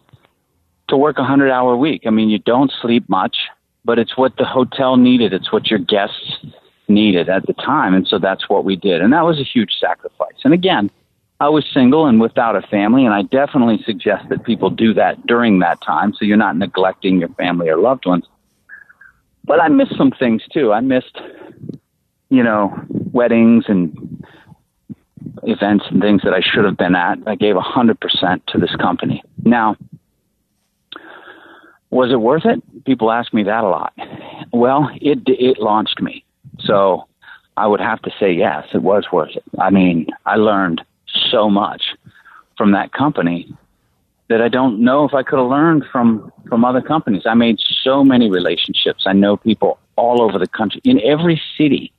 to 0.87 0.97
work 0.97 1.17
a 1.17 1.23
hundred 1.23 1.51
hour 1.51 1.75
week. 1.75 2.03
I 2.05 2.09
mean, 2.09 2.29
you 2.29 2.39
don't 2.39 2.71
sleep 2.81 3.07
much, 3.09 3.37
but 3.85 3.99
it's 3.99 4.17
what 4.17 4.37
the 4.37 4.45
hotel 4.45 4.97
needed. 4.97 5.33
It's 5.33 5.51
what 5.51 5.67
your 5.67 5.79
guests 5.79 6.45
needed 6.87 7.29
at 7.29 7.45
the 7.47 7.53
time, 7.53 7.93
and 7.93 8.07
so 8.07 8.17
that's 8.17 8.49
what 8.49 8.63
we 8.63 8.75
did. 8.75 9.01
And 9.01 9.11
that 9.13 9.25
was 9.25 9.39
a 9.39 9.43
huge 9.43 9.73
sacrifice. 9.79 10.35
And 10.43 10.53
again, 10.53 10.89
I 11.39 11.49
was 11.49 11.65
single 11.71 12.07
and 12.07 12.19
without 12.19 12.55
a 12.55 12.61
family, 12.61 13.05
and 13.05 13.13
I 13.13 13.21
definitely 13.21 13.81
suggest 13.85 14.29
that 14.29 14.43
people 14.43 14.69
do 14.69 14.93
that 14.95 15.27
during 15.27 15.59
that 15.59 15.81
time 15.81 16.13
so 16.13 16.25
you're 16.25 16.37
not 16.37 16.57
neglecting 16.57 17.19
your 17.19 17.29
family 17.29 17.69
or 17.69 17.77
loved 17.77 18.05
ones. 18.05 18.25
But 19.45 19.61
I 19.61 19.67
missed 19.67 19.95
some 19.97 20.11
things 20.11 20.41
too. 20.51 20.73
I 20.73 20.79
missed, 20.79 21.17
you 22.29 22.43
know, 22.43 22.73
weddings 22.89 23.65
and 23.67 24.25
events 25.43 25.85
and 25.89 26.01
things 26.01 26.23
that 26.23 26.33
I 26.33 26.41
should 26.41 26.65
have 26.65 26.75
been 26.75 26.95
at. 26.95 27.19
I 27.27 27.35
gave 27.35 27.55
a 27.55 27.61
100% 27.61 28.45
to 28.47 28.57
this 28.57 28.75
company. 28.75 29.23
Now, 29.43 29.75
was 31.89 32.11
it 32.11 32.19
worth 32.19 32.45
it? 32.45 32.61
People 32.85 33.11
ask 33.11 33.33
me 33.33 33.43
that 33.43 33.63
a 33.63 33.69
lot. 33.69 33.93
Well, 34.51 34.89
it 35.01 35.19
it 35.25 35.59
launched 35.59 36.01
me. 36.01 36.23
So 36.59 37.07
I 37.55 37.67
would 37.67 37.79
have 37.79 38.01
to 38.03 38.11
say 38.19 38.31
yes, 38.31 38.67
it 38.73 38.81
was 38.81 39.05
worth 39.11 39.35
it. 39.35 39.43
I 39.59 39.69
mean, 39.69 40.07
I 40.25 40.35
learned 40.35 40.81
so 41.31 41.49
much 41.49 41.95
from 42.57 42.71
that 42.71 42.91
company 42.91 43.51
that 44.29 44.41
I 44.41 44.49
don't 44.49 44.79
know 44.79 45.05
if 45.05 45.13
I 45.13 45.23
could 45.23 45.39
have 45.39 45.47
learned 45.47 45.85
from 45.91 46.31
from 46.49 46.65
other 46.65 46.81
companies. 46.81 47.23
I 47.25 47.33
made 47.33 47.59
so 47.83 48.03
many 48.03 48.29
relationships. 48.29 49.03
I 49.05 49.13
know 49.13 49.37
people 49.37 49.79
all 49.95 50.21
over 50.21 50.37
the 50.37 50.47
country. 50.47 50.81
In 50.83 51.01
every 51.01 51.41
city, 51.57 51.91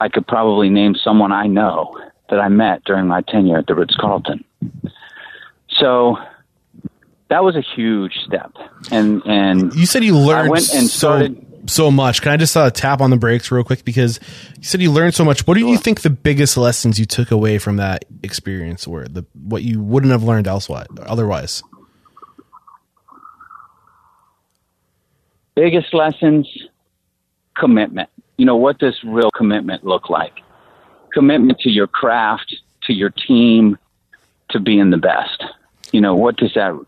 I 0.00 0.08
could 0.08 0.26
probably 0.26 0.70
name 0.70 0.94
someone 0.94 1.32
I 1.32 1.46
know 1.46 1.96
that 2.30 2.40
I 2.40 2.48
met 2.48 2.84
during 2.84 3.06
my 3.06 3.22
tenure 3.22 3.58
at 3.58 3.66
the 3.66 3.74
Ritz 3.74 3.96
Carlton. 3.96 4.44
So 5.68 6.16
that 7.30 7.44
was 7.44 7.56
a 7.56 7.62
huge 7.62 8.12
step. 8.26 8.52
And 8.90 9.22
and 9.24 9.74
you 9.74 9.86
said 9.86 10.04
you 10.04 10.18
learned 10.18 10.50
and 10.52 10.88
started 10.88 11.36
so 11.36 11.50
so 11.66 11.90
much. 11.90 12.22
Can 12.22 12.32
I 12.32 12.36
just 12.36 12.56
uh, 12.56 12.70
tap 12.70 13.00
on 13.00 13.10
the 13.10 13.16
brakes 13.16 13.50
real 13.50 13.64
quick 13.64 13.84
because 13.84 14.20
you 14.56 14.64
said 14.64 14.82
you 14.82 14.90
learned 14.90 15.14
so 15.14 15.24
much. 15.24 15.46
What 15.46 15.54
do 15.54 15.66
you 15.66 15.78
think 15.78 16.00
the 16.00 16.10
biggest 16.10 16.56
lessons 16.56 16.98
you 16.98 17.06
took 17.06 17.30
away 17.30 17.58
from 17.58 17.76
that 17.76 18.04
experience 18.22 18.86
were? 18.86 19.06
The 19.06 19.24
what 19.34 19.62
you 19.62 19.80
wouldn't 19.80 20.12
have 20.12 20.22
learned 20.22 20.46
elsewhere 20.46 20.86
otherwise. 21.02 21.62
Biggest 25.54 25.94
lessons, 25.94 26.48
commitment. 27.56 28.08
You 28.38 28.46
know, 28.46 28.56
what 28.56 28.78
does 28.78 28.98
real 29.04 29.30
commitment 29.30 29.84
look 29.84 30.08
like? 30.08 30.32
Commitment 31.12 31.58
to 31.60 31.70
your 31.70 31.86
craft, 31.86 32.56
to 32.84 32.92
your 32.92 33.10
team, 33.10 33.76
to 34.50 34.58
being 34.60 34.90
the 34.90 34.96
best. 34.96 35.44
You 35.92 36.00
know, 36.00 36.14
what 36.14 36.36
does 36.36 36.54
that? 36.54 36.78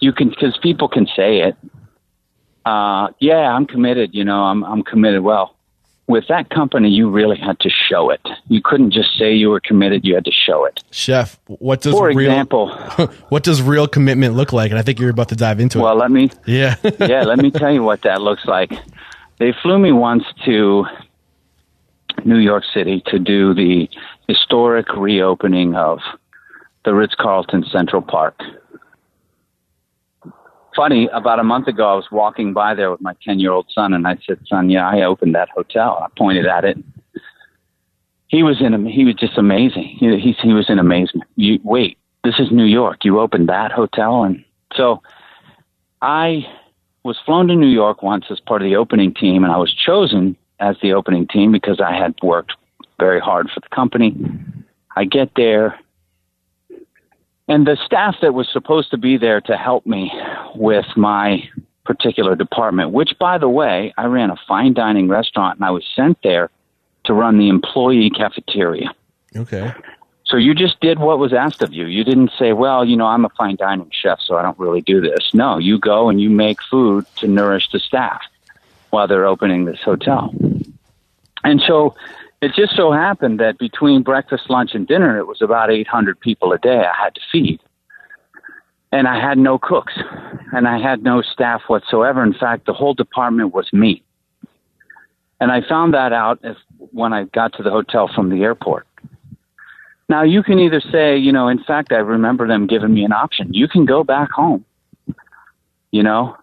You 0.00 0.12
can 0.12 0.30
because 0.30 0.58
people 0.62 0.88
can 0.88 1.06
say 1.16 1.40
it, 1.40 1.56
uh, 2.64 3.08
yeah, 3.20 3.54
I'm 3.54 3.66
committed. 3.66 4.14
You 4.14 4.24
know, 4.24 4.42
I'm 4.42 4.64
I'm 4.64 4.82
committed. 4.82 5.22
Well, 5.22 5.56
with 6.06 6.24
that 6.28 6.50
company, 6.50 6.90
you 6.90 7.10
really 7.10 7.38
had 7.38 7.58
to 7.60 7.70
show 7.70 8.10
it. 8.10 8.20
You 8.48 8.60
couldn't 8.62 8.92
just 8.92 9.16
say 9.18 9.34
you 9.34 9.50
were 9.50 9.60
committed. 9.60 10.04
You 10.04 10.14
had 10.14 10.24
to 10.24 10.32
show 10.32 10.64
it. 10.64 10.82
Chef, 10.90 11.38
what 11.46 11.80
does 11.80 11.94
for 11.94 12.08
real, 12.08 12.30
example, 12.30 12.68
what 13.28 13.42
does 13.42 13.62
real 13.62 13.88
commitment 13.88 14.34
look 14.34 14.52
like? 14.52 14.70
And 14.70 14.78
I 14.78 14.82
think 14.82 14.98
you're 14.98 15.10
about 15.10 15.28
to 15.30 15.36
dive 15.36 15.60
into 15.60 15.78
well, 15.78 15.92
it. 15.92 15.96
Well, 15.96 16.02
let 16.02 16.10
me. 16.10 16.30
Yeah, 16.46 16.76
yeah. 17.00 17.22
Let 17.22 17.38
me 17.38 17.50
tell 17.50 17.72
you 17.72 17.82
what 17.82 18.02
that 18.02 18.20
looks 18.20 18.44
like. 18.44 18.72
They 19.38 19.52
flew 19.62 19.78
me 19.78 19.92
once 19.92 20.24
to 20.44 20.86
New 22.24 22.38
York 22.38 22.64
City 22.72 23.02
to 23.06 23.18
do 23.18 23.54
the 23.54 23.88
historic 24.28 24.94
reopening 24.96 25.74
of 25.74 26.00
the 26.84 26.94
Ritz 26.94 27.14
Carlton 27.14 27.64
Central 27.70 28.02
Park 28.02 28.38
funny, 30.74 31.08
about 31.12 31.38
a 31.38 31.44
month 31.44 31.68
ago, 31.68 31.88
I 31.88 31.94
was 31.94 32.06
walking 32.10 32.52
by 32.52 32.74
there 32.74 32.90
with 32.90 33.00
my 33.00 33.14
10 33.24 33.40
year 33.40 33.52
old 33.52 33.66
son, 33.70 33.92
and 33.92 34.06
I 34.06 34.18
said, 34.26 34.38
Son, 34.46 34.70
yeah, 34.70 34.88
I 34.88 35.02
opened 35.02 35.34
that 35.34 35.48
hotel. 35.50 35.98
I 36.02 36.08
pointed 36.18 36.46
at 36.46 36.64
it. 36.64 36.78
He 38.28 38.42
was 38.42 38.60
in, 38.60 38.86
he 38.86 39.04
was 39.04 39.14
just 39.14 39.38
amazing. 39.38 39.96
He, 39.98 40.18
he, 40.18 40.32
he 40.32 40.52
was 40.52 40.68
in 40.68 40.78
amazement. 40.78 41.28
You, 41.36 41.60
wait, 41.62 41.98
this 42.24 42.38
is 42.38 42.50
New 42.50 42.64
York. 42.64 43.04
You 43.04 43.20
opened 43.20 43.48
that 43.48 43.70
hotel? 43.70 44.24
And 44.24 44.44
so 44.74 45.02
I 46.02 46.46
was 47.04 47.18
flown 47.24 47.48
to 47.48 47.54
New 47.54 47.68
York 47.68 48.02
once 48.02 48.26
as 48.30 48.40
part 48.40 48.62
of 48.62 48.66
the 48.66 48.76
opening 48.76 49.14
team, 49.14 49.44
and 49.44 49.52
I 49.52 49.58
was 49.58 49.72
chosen 49.72 50.36
as 50.58 50.76
the 50.82 50.94
opening 50.94 51.26
team 51.26 51.52
because 51.52 51.80
I 51.80 51.94
had 51.94 52.14
worked 52.22 52.52
very 52.98 53.20
hard 53.20 53.50
for 53.50 53.60
the 53.60 53.68
company. 53.74 54.16
I 54.96 55.04
get 55.04 55.30
there, 55.36 55.78
and 57.48 57.66
the 57.66 57.76
staff 57.84 58.16
that 58.22 58.34
was 58.34 58.48
supposed 58.52 58.90
to 58.90 58.96
be 58.96 59.16
there 59.16 59.40
to 59.42 59.56
help 59.56 59.86
me 59.86 60.12
with 60.54 60.86
my 60.96 61.48
particular 61.84 62.34
department, 62.34 62.92
which, 62.92 63.18
by 63.18 63.38
the 63.38 63.48
way, 63.48 63.92
I 63.98 64.06
ran 64.06 64.30
a 64.30 64.36
fine 64.48 64.72
dining 64.72 65.08
restaurant 65.08 65.58
and 65.58 65.64
I 65.64 65.70
was 65.70 65.84
sent 65.94 66.18
there 66.22 66.50
to 67.04 67.12
run 67.12 67.38
the 67.38 67.48
employee 67.48 68.10
cafeteria. 68.10 68.90
Okay. 69.36 69.72
So 70.26 70.38
you 70.38 70.54
just 70.54 70.80
did 70.80 70.98
what 70.98 71.18
was 71.18 71.34
asked 71.34 71.60
of 71.62 71.74
you. 71.74 71.84
You 71.84 72.02
didn't 72.02 72.30
say, 72.38 72.54
well, 72.54 72.84
you 72.84 72.96
know, 72.96 73.06
I'm 73.06 73.26
a 73.26 73.28
fine 73.30 73.56
dining 73.56 73.90
chef, 73.92 74.20
so 74.20 74.36
I 74.36 74.42
don't 74.42 74.58
really 74.58 74.80
do 74.80 75.02
this. 75.02 75.34
No, 75.34 75.58
you 75.58 75.78
go 75.78 76.08
and 76.08 76.18
you 76.20 76.30
make 76.30 76.62
food 76.62 77.04
to 77.16 77.28
nourish 77.28 77.70
the 77.70 77.78
staff 77.78 78.22
while 78.88 79.06
they're 79.06 79.26
opening 79.26 79.66
this 79.66 79.80
hotel. 79.82 80.34
And 81.42 81.60
so 81.60 81.94
it 82.44 82.52
just 82.54 82.76
so 82.76 82.92
happened 82.92 83.40
that 83.40 83.58
between 83.58 84.02
breakfast, 84.02 84.50
lunch, 84.50 84.74
and 84.74 84.86
dinner, 84.86 85.18
it 85.18 85.26
was 85.26 85.40
about 85.40 85.70
800 85.70 86.20
people 86.20 86.52
a 86.52 86.58
day 86.58 86.84
I 86.84 87.04
had 87.04 87.14
to 87.14 87.20
feed. 87.32 87.60
And 88.92 89.08
I 89.08 89.18
had 89.18 89.38
no 89.38 89.58
cooks 89.58 89.94
and 90.52 90.68
I 90.68 90.78
had 90.78 91.02
no 91.02 91.22
staff 91.22 91.62
whatsoever. 91.68 92.22
In 92.22 92.34
fact, 92.34 92.66
the 92.66 92.74
whole 92.74 92.94
department 92.94 93.54
was 93.54 93.72
me. 93.72 94.02
And 95.40 95.50
I 95.50 95.62
found 95.66 95.94
that 95.94 96.12
out 96.12 96.38
when 96.92 97.12
I 97.12 97.24
got 97.24 97.54
to 97.54 97.62
the 97.62 97.70
hotel 97.70 98.10
from 98.14 98.28
the 98.28 98.42
airport. 98.42 98.86
Now, 100.08 100.22
you 100.22 100.42
can 100.42 100.58
either 100.58 100.80
say, 100.92 101.16
you 101.16 101.32
know, 101.32 101.48
in 101.48 101.64
fact, 101.64 101.92
I 101.92 101.96
remember 101.96 102.46
them 102.46 102.66
giving 102.66 102.92
me 102.92 103.04
an 103.04 103.12
option. 103.12 103.52
You 103.54 103.68
can 103.68 103.86
go 103.86 104.04
back 104.04 104.30
home, 104.30 104.64
you 105.90 106.02
know, 106.02 106.36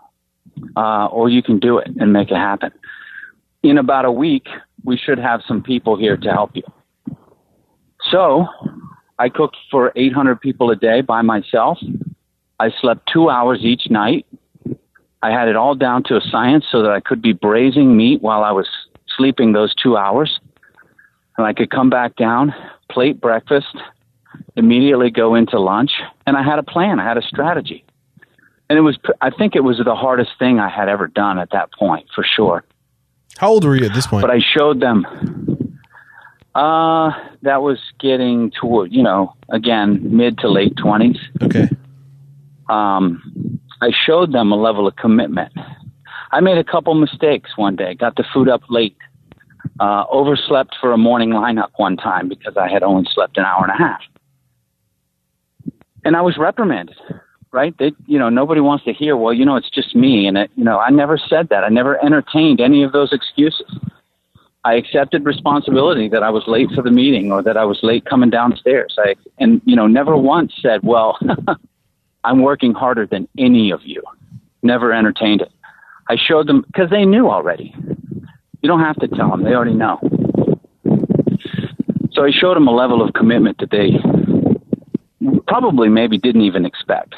uh, 0.76 1.06
or 1.06 1.30
you 1.30 1.44
can 1.44 1.60
do 1.60 1.78
it 1.78 1.90
and 2.00 2.12
make 2.12 2.32
it 2.32 2.38
happen. 2.38 2.72
In 3.62 3.78
about 3.78 4.06
a 4.06 4.12
week, 4.12 4.48
we 4.84 4.98
should 4.98 5.18
have 5.18 5.42
some 5.48 5.62
people 5.62 5.98
here 5.98 6.18
to 6.18 6.32
help 6.32 6.52
you. 6.56 6.64
So 8.10 8.48
I 9.20 9.30
cooked 9.30 9.58
for 9.70 9.92
800 9.96 10.42
people 10.42 10.72
a 10.72 10.76
day 10.76 11.02
by 11.02 11.22
myself. 11.22 11.78
I 12.60 12.70
slept 12.82 13.10
two 13.12 13.30
hours 13.30 13.60
each 13.62 13.90
night. 13.90 14.26
I 15.24 15.32
had 15.32 15.48
it 15.48 15.56
all 15.56 15.76
down 15.76 16.04
to 16.06 16.18
a 16.18 16.22
science 16.22 16.66
so 16.72 16.82
that 16.82 16.92
I 16.92 17.00
could 17.00 17.22
be 17.22 17.34
braising 17.34 17.96
meat 17.96 18.22
while 18.22 18.44
I 18.44 18.52
was 18.52 18.68
sleeping 19.16 19.54
those 19.54 19.74
two 19.76 19.98
hours. 19.98 20.40
And 21.38 21.46
I 21.46 21.54
could 21.54 21.70
come 21.70 21.90
back 21.90 22.16
down, 22.16 22.54
plate 22.92 23.22
breakfast, 23.22 23.76
immediately 24.56 25.12
go 25.12 25.36
into 25.36 25.60
lunch. 25.60 25.92
And 26.26 26.36
I 26.36 26.44
had 26.44 26.60
a 26.60 26.64
plan, 26.64 27.00
I 27.00 27.08
had 27.08 27.18
a 27.18 27.22
strategy. 27.22 27.86
And 28.70 28.78
it 28.78 28.82
was, 28.82 28.98
I 29.20 29.30
think 29.30 29.56
it 29.56 29.64
was 29.64 29.82
the 29.84 29.96
hardest 29.96 30.32
thing 30.40 30.60
I 30.60 30.70
had 30.70 30.90
ever 30.90 31.08
done 31.08 31.38
at 31.38 31.50
that 31.52 31.72
point, 31.74 32.08
for 32.16 32.24
sure. 32.24 32.64
How 33.38 33.50
old 33.50 33.64
were 33.66 33.76
you 33.76 33.86
at 33.86 33.94
this 33.94 34.08
point? 34.08 34.22
But 34.22 34.32
I 34.32 34.40
showed 34.40 34.80
them. 34.80 35.06
Uh, 36.54 37.12
that 37.44 37.62
was 37.62 37.80
getting 38.00 38.52
toward, 38.52 38.92
you 38.92 39.02
know, 39.02 39.34
again, 39.50 40.16
mid 40.16 40.38
to 40.40 40.50
late 40.50 40.76
20s. 40.76 41.18
Okay. 41.42 41.70
Um, 42.70 43.60
I 43.82 43.92
showed 44.06 44.34
them 44.34 44.52
a 44.52 44.56
level 44.56 44.86
of 44.86 44.96
commitment. 44.98 45.54
I 46.32 46.40
made 46.42 46.58
a 46.58 46.64
couple 46.64 46.94
mistakes 46.94 47.52
one 47.56 47.76
day, 47.76 47.94
got 47.96 48.16
the 48.16 48.24
food 48.34 48.50
up 48.50 48.62
late, 48.70 48.98
uh, 49.80 50.06
overslept 50.10 50.76
for 50.80 50.92
a 50.92 50.98
morning 50.98 51.30
lineup 51.30 51.70
one 51.78 51.98
time 51.98 52.28
because 52.28 52.56
I 52.58 52.70
had 52.70 52.84
only 52.84 53.08
slept 53.14 53.38
an 53.38 53.46
hour 53.46 53.64
and 53.64 53.72
a 53.72 53.78
half. 53.78 54.02
and 56.04 56.16
I 56.16 56.22
was 56.22 56.38
reprimanded. 56.38 56.96
Right? 57.54 57.76
They, 57.78 57.92
you 58.08 58.18
know, 58.18 58.30
nobody 58.30 58.62
wants 58.62 58.86
to 58.86 58.94
hear. 58.94 59.18
Well, 59.18 59.34
you 59.34 59.46
know, 59.46 59.58
it's 59.58 59.70
just 59.70 59.94
me, 59.94 60.26
and 60.26 60.38
it, 60.38 60.52
you 60.56 60.64
know, 60.64 60.80
I 60.80 60.90
never 60.90 61.18
said 61.18 61.50
that. 61.50 61.66
I 61.66 61.70
never 61.70 62.04
entertained 62.04 62.62
any 62.62 62.82
of 62.84 62.94
those 62.94 63.12
excuses. 63.12 63.68
I 64.64 64.76
accepted 64.76 65.26
responsibility 65.26 66.08
that 66.10 66.22
I 66.22 66.30
was 66.30 66.44
late 66.48 66.70
for 66.76 66.84
the 66.84 66.92
meeting 66.92 67.32
or 67.32 67.42
that 67.42 67.58
I 67.58 67.66
was 67.66 67.80
late 67.82 68.06
coming 68.06 68.30
downstairs. 68.30 68.96
I 69.00 69.16
and 69.40 69.62
you 69.66 69.76
know, 69.76 69.88
never 69.88 70.16
once 70.16 70.54
said, 70.62 70.82
"Well, 70.84 71.18
I'm 72.24 72.42
working 72.42 72.74
harder 72.74 73.08
than 73.08 73.28
any 73.38 73.72
of 73.72 73.82
you." 73.84 74.04
Never 74.62 74.94
entertained 74.94 75.42
it. 75.42 75.52
I 76.10 76.16
showed 76.16 76.48
them 76.48 76.64
because 76.68 76.90
they 76.92 77.06
knew 77.06 77.28
already. 77.28 77.74
You 78.62 78.68
don't 78.70 78.82
have 78.82 78.98
to 78.98 79.08
tell 79.08 79.32
them; 79.32 79.44
they 79.44 79.54
already 79.54 79.74
know. 79.74 80.00
So 82.14 82.24
I 82.24 82.32
showed 82.32 82.56
them 82.56 82.68
a 82.68 82.76
level 82.76 83.02
of 83.02 83.14
commitment 83.14 83.58
that 83.60 83.72
they 83.72 83.98
probably 85.48 85.90
maybe 85.90 86.18
didn't 86.18 86.42
even 86.42 86.66
expect. 86.66 87.16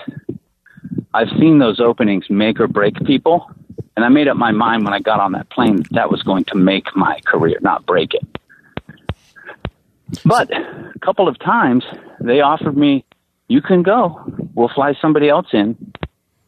I've 1.14 1.30
seen 1.40 1.60
those 1.60 1.80
openings 1.80 2.30
make 2.30 2.60
or 2.60 2.68
break 2.68 2.96
people, 3.06 3.52
and 3.96 4.04
I 4.04 4.10
made 4.10 4.28
up 4.28 4.38
my 4.38 4.52
mind 4.52 4.84
when 4.84 4.94
I 4.94 5.00
got 5.00 5.20
on 5.20 5.34
that 5.34 5.50
plane 5.50 5.78
that 5.78 5.92
that 5.92 6.12
was 6.12 6.24
going 6.24 6.46
to 6.46 6.56
make 6.56 6.96
my 6.96 7.20
career, 7.26 7.58
not 7.62 7.86
break 7.86 8.14
it. 8.14 8.28
But 10.26 10.52
a 10.52 11.00
couple 11.02 11.28
of 11.28 11.40
times 11.40 11.84
they 12.20 12.42
offered 12.42 12.78
me, 12.78 13.06
you 13.48 13.62
can 13.62 13.84
go. 13.84 14.24
We'll 14.54 14.70
fly 14.70 14.96
somebody 15.02 15.30
else 15.30 15.48
in. 15.54 15.94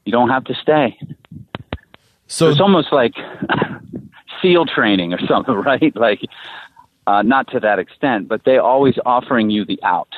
You 0.06 0.12
don't 0.12 0.30
have 0.30 0.45
to 0.45 0.56
stay. 0.56 0.97
So 2.28 2.49
it's 2.49 2.60
almost 2.60 2.91
like 2.91 3.13
SEAL 4.41 4.67
training 4.67 5.13
or 5.13 5.19
something, 5.28 5.54
right? 5.65 5.95
Like, 5.95 6.21
uh, 7.08 7.21
not 7.21 7.49
to 7.51 7.60
that 7.60 7.78
extent, 7.80 8.28
but 8.28 8.43
they're 8.45 8.62
always 8.62 8.95
offering 9.06 9.49
you 9.49 9.65
the 9.65 9.80
out. 9.84 10.10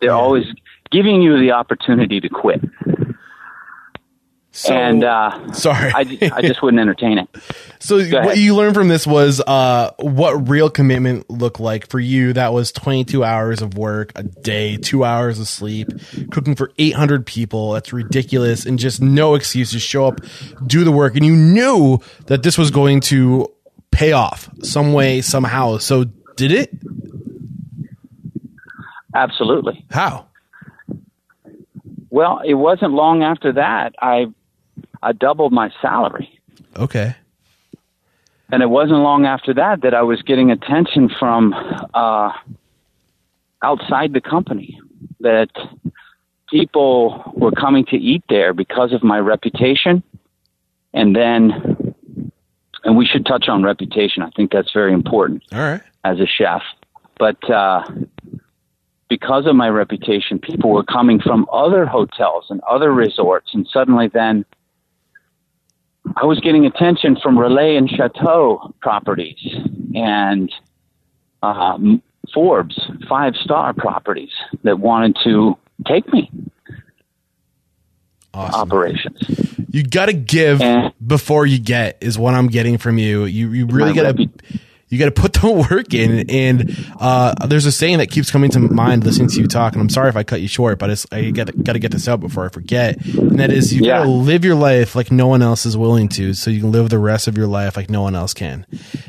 They're 0.00 0.12
always 0.12 0.44
giving 0.90 1.22
you 1.22 1.38
the 1.38 1.52
opportunity 1.52 2.20
to 2.20 2.28
quit. 2.28 2.60
So, 4.58 4.74
and 4.74 5.04
uh, 5.04 5.52
sorry, 5.52 5.92
I, 5.94 6.18
I 6.34 6.42
just 6.42 6.62
wouldn't 6.62 6.80
entertain 6.80 7.18
it. 7.18 7.28
So 7.80 8.04
what 8.10 8.36
you 8.38 8.56
learned 8.56 8.74
from 8.74 8.88
this 8.88 9.06
was 9.06 9.40
uh, 9.40 9.92
what 10.00 10.48
real 10.48 10.68
commitment 10.68 11.30
looked 11.30 11.60
like 11.60 11.88
for 11.88 12.00
you. 12.00 12.32
That 12.32 12.52
was 12.52 12.72
22 12.72 13.22
hours 13.22 13.62
of 13.62 13.78
work 13.78 14.10
a 14.16 14.24
day, 14.24 14.76
two 14.76 15.04
hours 15.04 15.38
of 15.38 15.46
sleep, 15.46 15.86
cooking 16.32 16.56
for 16.56 16.72
800 16.76 17.24
people. 17.24 17.74
That's 17.74 17.92
ridiculous, 17.92 18.66
and 18.66 18.80
just 18.80 19.00
no 19.00 19.36
excuses. 19.36 19.80
Show 19.80 20.06
up, 20.08 20.20
do 20.66 20.82
the 20.82 20.90
work, 20.90 21.14
and 21.14 21.24
you 21.24 21.36
knew 21.36 22.00
that 22.26 22.42
this 22.42 22.58
was 22.58 22.72
going 22.72 22.98
to 23.02 23.46
pay 23.92 24.10
off 24.10 24.50
some 24.64 24.92
way, 24.92 25.20
somehow. 25.20 25.78
So 25.78 26.06
did 26.34 26.50
it? 26.50 26.76
Absolutely. 29.14 29.86
How? 29.88 30.26
Well, 32.10 32.40
it 32.44 32.54
wasn't 32.54 32.92
long 32.92 33.22
after 33.22 33.52
that 33.52 33.94
I 34.00 34.26
I 35.02 35.12
doubled 35.12 35.52
my 35.52 35.70
salary. 35.80 36.40
Okay. 36.76 37.14
And 38.50 38.62
it 38.62 38.70
wasn't 38.70 39.00
long 39.00 39.26
after 39.26 39.52
that 39.54 39.82
that 39.82 39.94
I 39.94 40.02
was 40.02 40.22
getting 40.22 40.50
attention 40.50 41.10
from 41.18 41.54
uh, 41.94 42.32
outside 43.62 44.12
the 44.14 44.20
company 44.20 44.80
that 45.20 45.50
people 46.48 47.32
were 47.36 47.52
coming 47.52 47.84
to 47.86 47.96
eat 47.96 48.24
there 48.28 48.54
because 48.54 48.92
of 48.92 49.02
my 49.02 49.18
reputation. 49.18 50.02
And 50.94 51.14
then, 51.14 51.94
and 52.84 52.96
we 52.96 53.04
should 53.04 53.26
touch 53.26 53.48
on 53.48 53.62
reputation. 53.62 54.22
I 54.22 54.30
think 54.30 54.50
that's 54.50 54.72
very 54.72 54.94
important 54.94 55.42
All 55.52 55.58
right. 55.58 55.82
as 56.04 56.18
a 56.18 56.26
chef. 56.26 56.62
But 57.18 57.50
uh, 57.50 57.82
because 59.10 59.46
of 59.46 59.56
my 59.56 59.68
reputation, 59.68 60.38
people 60.38 60.70
were 60.70 60.84
coming 60.84 61.20
from 61.20 61.46
other 61.52 61.84
hotels 61.84 62.46
and 62.48 62.60
other 62.62 62.92
resorts, 62.92 63.50
and 63.52 63.66
suddenly 63.70 64.08
then 64.08 64.44
I 66.16 66.24
was 66.24 66.40
getting 66.40 66.66
attention 66.66 67.16
from 67.22 67.36
Relais 67.36 67.76
and 67.76 67.88
Chateaux 67.88 68.74
properties 68.80 69.38
and 69.94 70.52
um, 71.42 72.02
Forbes 72.34 72.78
five 73.08 73.34
star 73.36 73.72
properties 73.72 74.30
that 74.64 74.78
wanted 74.78 75.16
to 75.24 75.56
take 75.86 76.10
me. 76.12 76.30
Awesome. 78.34 78.60
Operations. 78.60 79.16
You 79.70 79.82
got 79.82 80.06
to 80.06 80.12
give 80.12 80.60
And- 80.60 80.92
before 81.04 81.46
you 81.46 81.58
get 81.58 81.98
is 82.00 82.18
what 82.18 82.34
I'm 82.34 82.48
getting 82.48 82.78
from 82.78 82.98
you. 82.98 83.24
You 83.24 83.50
you 83.52 83.66
really 83.66 83.94
got 83.94 84.16
to 84.16 84.28
you 84.88 84.98
got 84.98 85.06
to 85.06 85.10
put 85.10 85.34
the 85.34 85.50
work 85.70 85.94
in. 85.94 86.28
And 86.30 86.74
uh, 87.00 87.46
there's 87.46 87.66
a 87.66 87.72
saying 87.72 87.98
that 87.98 88.10
keeps 88.10 88.30
coming 88.30 88.50
to 88.50 88.60
mind 88.60 89.04
listening 89.04 89.28
to 89.28 89.40
you 89.40 89.46
talk. 89.46 89.74
And 89.74 89.82
I'm 89.82 89.88
sorry 89.88 90.08
if 90.08 90.16
I 90.16 90.22
cut 90.22 90.40
you 90.40 90.48
short, 90.48 90.78
but 90.78 90.90
it's, 90.90 91.06
I 91.12 91.30
got 91.30 91.46
got 91.62 91.74
to 91.74 91.78
get 91.78 91.92
this 91.92 92.08
out 92.08 92.20
before 92.20 92.44
I 92.44 92.48
forget. 92.48 93.04
And 93.04 93.38
that 93.38 93.50
is 93.50 93.72
you 93.72 93.82
got 93.82 94.04
to 94.04 94.08
live 94.10 94.44
your 94.44 94.54
life 94.54 94.94
like 94.94 95.10
no 95.10 95.26
one 95.26 95.42
else 95.42 95.66
is 95.66 95.76
willing 95.76 96.08
to, 96.10 96.34
so 96.34 96.50
you 96.50 96.60
can 96.60 96.72
live 96.72 96.90
the 96.90 96.98
rest 96.98 97.28
of 97.28 97.36
your 97.36 97.46
life 97.46 97.76
like 97.76 97.90
no 97.90 98.02
one 98.02 98.14
else 98.14 98.34
can. 98.34 98.66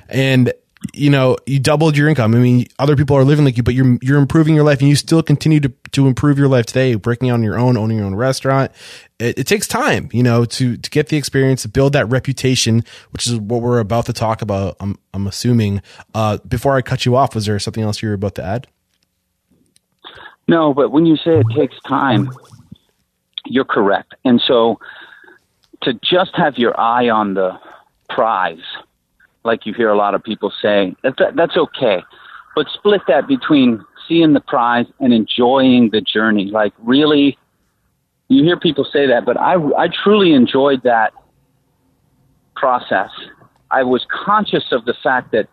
And 0.07 0.53
you 0.99 1.09
know, 1.09 1.37
you 1.45 1.59
doubled 1.59 1.95
your 1.95 2.09
income. 2.09 2.35
I 2.35 2.39
mean, 2.39 2.67
other 2.77 2.95
people 2.95 3.15
are 3.15 3.23
living 3.23 3.45
like 3.45 3.57
you, 3.57 3.63
but 3.63 3.73
you're 3.73 3.97
you're 4.01 4.19
improving 4.19 4.55
your 4.55 4.63
life, 4.63 4.79
and 4.79 4.89
you 4.89 4.95
still 4.95 5.23
continue 5.23 5.59
to 5.61 5.69
to 5.91 6.07
improve 6.07 6.37
your 6.37 6.47
life 6.47 6.65
today, 6.65 6.95
breaking 6.95 7.31
on 7.31 7.41
your 7.41 7.57
own, 7.57 7.77
owning 7.77 7.97
your 7.97 8.05
own 8.05 8.15
restaurant. 8.15 8.71
It, 9.19 9.39
it 9.39 9.47
takes 9.47 9.67
time, 9.67 10.09
you 10.11 10.23
know, 10.23 10.45
to 10.45 10.77
to 10.77 10.89
get 10.89 11.07
the 11.07 11.17
experience, 11.17 11.61
to 11.63 11.69
build 11.69 11.93
that 11.93 12.05
reputation, 12.07 12.83
which 13.11 13.27
is 13.27 13.37
what 13.37 13.61
we're 13.61 13.79
about 13.79 14.05
to 14.07 14.13
talk 14.13 14.41
about. 14.41 14.75
I'm 14.79 14.97
I'm 15.13 15.27
assuming. 15.27 15.81
Uh, 16.13 16.37
before 16.47 16.75
I 16.75 16.81
cut 16.81 17.05
you 17.05 17.15
off, 17.15 17.33
was 17.33 17.45
there 17.45 17.57
something 17.59 17.83
else 17.83 18.01
you 18.01 18.09
were 18.09 18.15
about 18.15 18.35
to 18.35 18.43
add? 18.43 18.67
No, 20.47 20.73
but 20.73 20.91
when 20.91 21.05
you 21.05 21.15
say 21.15 21.39
it 21.39 21.45
takes 21.55 21.75
time, 21.87 22.31
you're 23.45 23.65
correct. 23.65 24.15
And 24.25 24.41
so 24.45 24.79
to 25.83 25.93
just 25.93 26.31
have 26.35 26.57
your 26.57 26.77
eye 26.79 27.09
on 27.09 27.35
the 27.35 27.59
prize, 28.09 28.57
like 29.43 29.65
you 29.65 29.73
hear 29.73 29.89
a 29.89 29.97
lot 29.97 30.15
of 30.15 30.23
people 30.23 30.51
say, 30.61 30.95
that, 31.03 31.15
that, 31.17 31.35
that's 31.35 31.57
okay. 31.57 32.03
But 32.55 32.67
split 32.73 33.01
that 33.07 33.27
between 33.27 33.83
seeing 34.07 34.33
the 34.33 34.41
prize 34.41 34.85
and 34.99 35.13
enjoying 35.13 35.91
the 35.91 36.01
journey. 36.01 36.45
Like 36.45 36.73
really, 36.79 37.37
you 38.27 38.43
hear 38.43 38.59
people 38.59 38.85
say 38.91 39.07
that, 39.07 39.25
but 39.25 39.39
I, 39.39 39.55
I 39.77 39.87
truly 40.03 40.33
enjoyed 40.33 40.83
that 40.83 41.13
process. 42.55 43.09
I 43.71 43.83
was 43.83 44.05
conscious 44.25 44.65
of 44.71 44.85
the 44.85 44.95
fact 45.03 45.31
that 45.31 45.47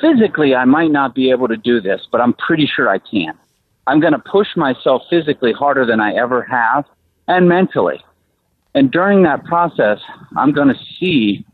physically 0.00 0.54
I 0.54 0.64
might 0.64 0.90
not 0.90 1.14
be 1.14 1.30
able 1.30 1.48
to 1.48 1.56
do 1.56 1.80
this, 1.80 2.06
but 2.10 2.20
I'm 2.20 2.32
pretty 2.34 2.66
sure 2.66 2.88
I 2.88 2.98
can. 2.98 3.34
I'm 3.86 4.00
going 4.00 4.12
to 4.12 4.18
push 4.18 4.48
myself 4.56 5.02
physically 5.10 5.52
harder 5.52 5.84
than 5.86 6.00
I 6.00 6.14
ever 6.14 6.42
have 6.42 6.84
and 7.26 7.48
mentally. 7.48 8.00
And 8.74 8.90
during 8.90 9.22
that 9.22 9.44
process, 9.44 9.98
I'm 10.36 10.52
going 10.52 10.68
to 10.68 10.78
see 10.98 11.44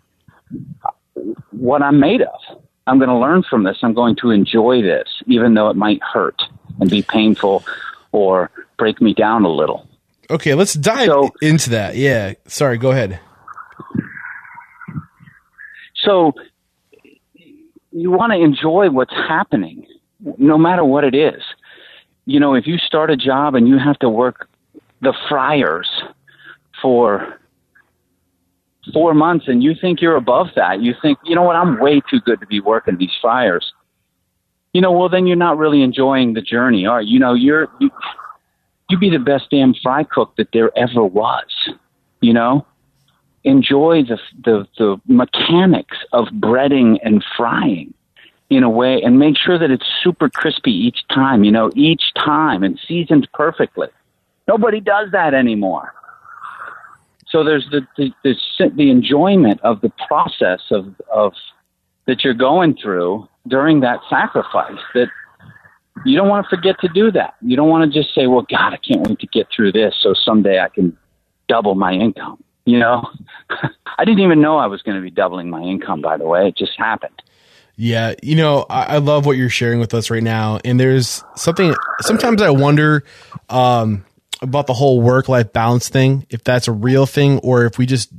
what 1.50 1.82
I'm 1.82 2.00
made 2.00 2.22
of. 2.22 2.58
I'm 2.86 2.98
going 2.98 3.08
to 3.08 3.16
learn 3.16 3.42
from 3.48 3.62
this. 3.64 3.78
I'm 3.82 3.94
going 3.94 4.16
to 4.16 4.30
enjoy 4.30 4.82
this, 4.82 5.08
even 5.26 5.54
though 5.54 5.70
it 5.70 5.76
might 5.76 6.02
hurt 6.02 6.42
and 6.80 6.90
be 6.90 7.02
painful 7.02 7.64
or 8.12 8.50
break 8.76 9.00
me 9.00 9.14
down 9.14 9.44
a 9.44 9.48
little. 9.50 9.88
Okay, 10.30 10.54
let's 10.54 10.74
dive 10.74 11.06
So- 11.06 11.30
into 11.40 11.70
that. 11.70 11.96
Yeah, 11.96 12.34
sorry, 12.46 12.76
go 12.78 12.90
ahead. 12.90 13.20
So 15.96 16.32
you 17.92 18.10
want 18.10 18.32
to 18.32 18.38
enjoy 18.38 18.90
what's 18.90 19.12
happening, 19.14 19.86
no 20.38 20.58
matter 20.58 20.84
what 20.84 21.04
it 21.04 21.14
is. 21.14 21.42
You 22.26 22.40
know, 22.40 22.54
if 22.54 22.66
you 22.66 22.78
start 22.78 23.10
a 23.10 23.16
job 23.16 23.54
and 23.54 23.68
you 23.68 23.78
have 23.78 23.98
to 24.00 24.08
work 24.08 24.48
the 25.00 25.14
fryers 25.28 25.88
for 26.82 27.38
four 28.92 29.14
months 29.14 29.46
and 29.48 29.62
you 29.62 29.74
think 29.80 30.00
you're 30.00 30.16
above 30.16 30.48
that, 30.56 30.82
you 30.82 30.94
think, 31.00 31.18
you 31.24 31.34
know 31.34 31.42
what, 31.42 31.56
I'm 31.56 31.80
way 31.80 32.00
too 32.10 32.20
good 32.20 32.40
to 32.40 32.46
be 32.46 32.60
working 32.60 32.96
these 32.98 33.14
fires. 33.20 33.72
You 34.72 34.80
know, 34.80 34.92
well, 34.92 35.08
then 35.08 35.26
you're 35.26 35.36
not 35.36 35.56
really 35.56 35.82
enjoying 35.82 36.34
the 36.34 36.42
journey, 36.42 36.86
are 36.86 37.00
you? 37.00 37.14
You 37.14 37.18
know, 37.20 37.34
you're, 37.34 37.68
you, 37.78 37.90
you 38.90 38.98
be 38.98 39.08
the 39.08 39.18
best 39.18 39.44
damn 39.50 39.74
fry 39.82 40.04
cook 40.04 40.34
that 40.36 40.48
there 40.52 40.76
ever 40.76 41.04
was, 41.04 41.46
you 42.20 42.32
know? 42.32 42.66
enjoy 43.44 44.02
the, 44.02 44.18
the 44.44 44.66
the 44.78 45.00
mechanics 45.06 45.98
of 46.12 46.26
breading 46.28 46.98
and 47.04 47.22
frying 47.36 47.92
in 48.50 48.62
a 48.62 48.70
way 48.70 49.00
and 49.02 49.18
make 49.18 49.36
sure 49.36 49.58
that 49.58 49.70
it's 49.70 49.84
super 50.02 50.28
crispy 50.28 50.72
each 50.72 51.06
time 51.08 51.44
you 51.44 51.52
know 51.52 51.70
each 51.74 52.02
time 52.14 52.62
and 52.62 52.80
seasoned 52.88 53.28
perfectly 53.34 53.88
nobody 54.48 54.80
does 54.80 55.10
that 55.12 55.34
anymore 55.34 55.94
so 57.34 57.42
there's 57.42 57.66
the 57.70 57.86
the, 57.96 58.12
the, 58.22 58.70
the 58.76 58.90
enjoyment 58.90 59.60
of 59.62 59.80
the 59.80 59.92
process 60.06 60.60
of 60.70 60.94
of 61.12 61.32
that 62.06 62.22
you're 62.22 62.32
going 62.32 62.76
through 62.80 63.28
during 63.48 63.80
that 63.80 63.98
sacrifice 64.08 64.80
that 64.94 65.08
you 66.04 66.16
don't 66.16 66.28
want 66.28 66.46
to 66.48 66.56
forget 66.56 66.76
to 66.80 66.88
do 66.94 67.10
that 67.10 67.34
you 67.42 67.56
don't 67.56 67.68
want 67.68 67.92
to 67.92 68.02
just 68.02 68.14
say 68.14 68.26
well 68.26 68.46
god 68.48 68.72
i 68.72 68.76
can't 68.76 69.06
wait 69.06 69.18
to 69.18 69.26
get 69.26 69.48
through 69.54 69.72
this 69.72 69.94
so 70.00 70.14
someday 70.14 70.60
i 70.60 70.68
can 70.68 70.96
double 71.48 71.74
my 71.74 71.92
income 71.92 72.42
you 72.64 72.78
know 72.78 73.04
i 73.98 74.04
didn't 74.04 74.20
even 74.20 74.40
know 74.40 74.56
i 74.56 74.66
was 74.66 74.80
going 74.82 74.96
to 74.96 75.02
be 75.02 75.10
doubling 75.10 75.50
my 75.50 75.62
income 75.62 76.00
by 76.00 76.16
the 76.16 76.24
way 76.24 76.46
it 76.46 76.56
just 76.56 76.72
happened 76.78 77.20
Yeah, 77.76 78.14
you 78.22 78.36
know, 78.36 78.66
I, 78.70 78.84
I 78.84 78.98
love 78.98 79.26
what 79.26 79.36
you're 79.36 79.50
sharing 79.50 79.80
with 79.80 79.94
us 79.94 80.08
right 80.08 80.22
now. 80.22 80.60
And 80.64 80.78
there's 80.78 81.24
something. 81.34 81.74
Sometimes 82.02 82.40
I 82.40 82.50
wonder, 82.50 83.02
um, 83.48 84.04
about 84.42 84.66
the 84.66 84.74
whole 84.74 85.00
work 85.00 85.28
life 85.28 85.52
balance 85.52 85.88
thing, 85.88 86.26
if 86.30 86.42
that's 86.44 86.68
a 86.68 86.72
real 86.72 87.06
thing, 87.06 87.38
or 87.38 87.64
if 87.64 87.78
we 87.78 87.86
just, 87.86 88.10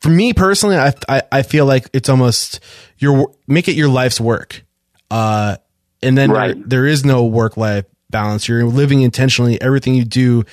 for 0.00 0.10
me 0.10 0.32
personally, 0.32 0.76
I, 0.76 0.92
I, 1.08 1.22
I 1.32 1.42
feel 1.42 1.66
like 1.66 1.88
it's 1.92 2.08
almost 2.08 2.60
your, 2.98 3.32
make 3.46 3.68
it 3.68 3.74
your 3.74 3.88
life's 3.88 4.20
work. 4.20 4.64
Uh, 5.10 5.56
and 6.02 6.16
then 6.16 6.30
Right. 6.30 6.54
there, 6.54 6.66
there 6.68 6.86
is 6.86 7.04
no 7.04 7.24
work 7.24 7.56
life 7.56 7.84
balance. 8.10 8.48
You're 8.48 8.64
living 8.64 9.02
intentionally. 9.02 9.60
Everything 9.60 9.94
you 9.94 10.04
do 10.04 10.44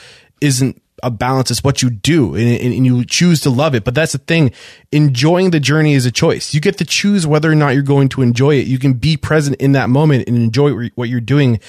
isn't 0.41 0.81
a 1.03 1.11
balance. 1.11 1.51
It's 1.51 1.63
what 1.63 1.81
you 1.81 1.89
do 1.89 2.35
and, 2.35 2.47
and, 2.47 2.73
and 2.73 2.85
you 2.85 3.05
choose 3.05 3.41
to 3.41 3.49
love 3.49 3.75
it. 3.75 3.83
But 3.83 3.93
that's 3.93 4.13
the 4.13 4.17
thing. 4.17 4.51
Enjoying 4.91 5.51
the 5.51 5.59
journey 5.59 5.93
is 5.93 6.05
a 6.05 6.11
choice. 6.11 6.53
You 6.53 6.61
get 6.61 6.77
to 6.79 6.85
choose 6.85 7.27
whether 7.27 7.51
or 7.51 7.55
not 7.55 7.73
you're 7.73 7.83
going 7.83 8.09
to 8.09 8.21
enjoy 8.21 8.55
it. 8.55 8.65
You 8.67 8.79
can 8.79 8.93
be 8.93 9.17
present 9.17 9.57
in 9.57 9.73
that 9.73 9.89
moment 9.89 10.27
and 10.27 10.35
enjoy 10.37 10.89
what 10.95 11.09
you're 11.09 11.21
doing. 11.21 11.59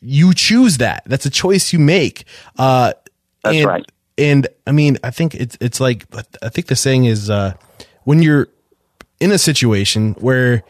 You 0.00 0.34
choose 0.34 0.78
that. 0.78 1.02
That's 1.06 1.26
a 1.26 1.30
choice 1.30 1.72
you 1.72 1.78
make. 1.78 2.24
Uh, 2.58 2.94
That's 3.42 3.56
and, 3.56 3.66
right. 3.66 3.92
And 4.18 4.48
I 4.66 4.72
mean, 4.72 4.98
I 5.02 5.10
think 5.10 5.34
it's, 5.34 5.56
it's 5.60 5.80
like, 5.80 6.06
I 6.42 6.48
think 6.48 6.66
the 6.66 6.76
saying 6.76 7.06
is, 7.06 7.30
uh, 7.30 7.54
when 8.04 8.22
you're 8.22 8.48
in 9.20 9.32
a 9.32 9.38
situation 9.38 10.14
where 10.14 10.64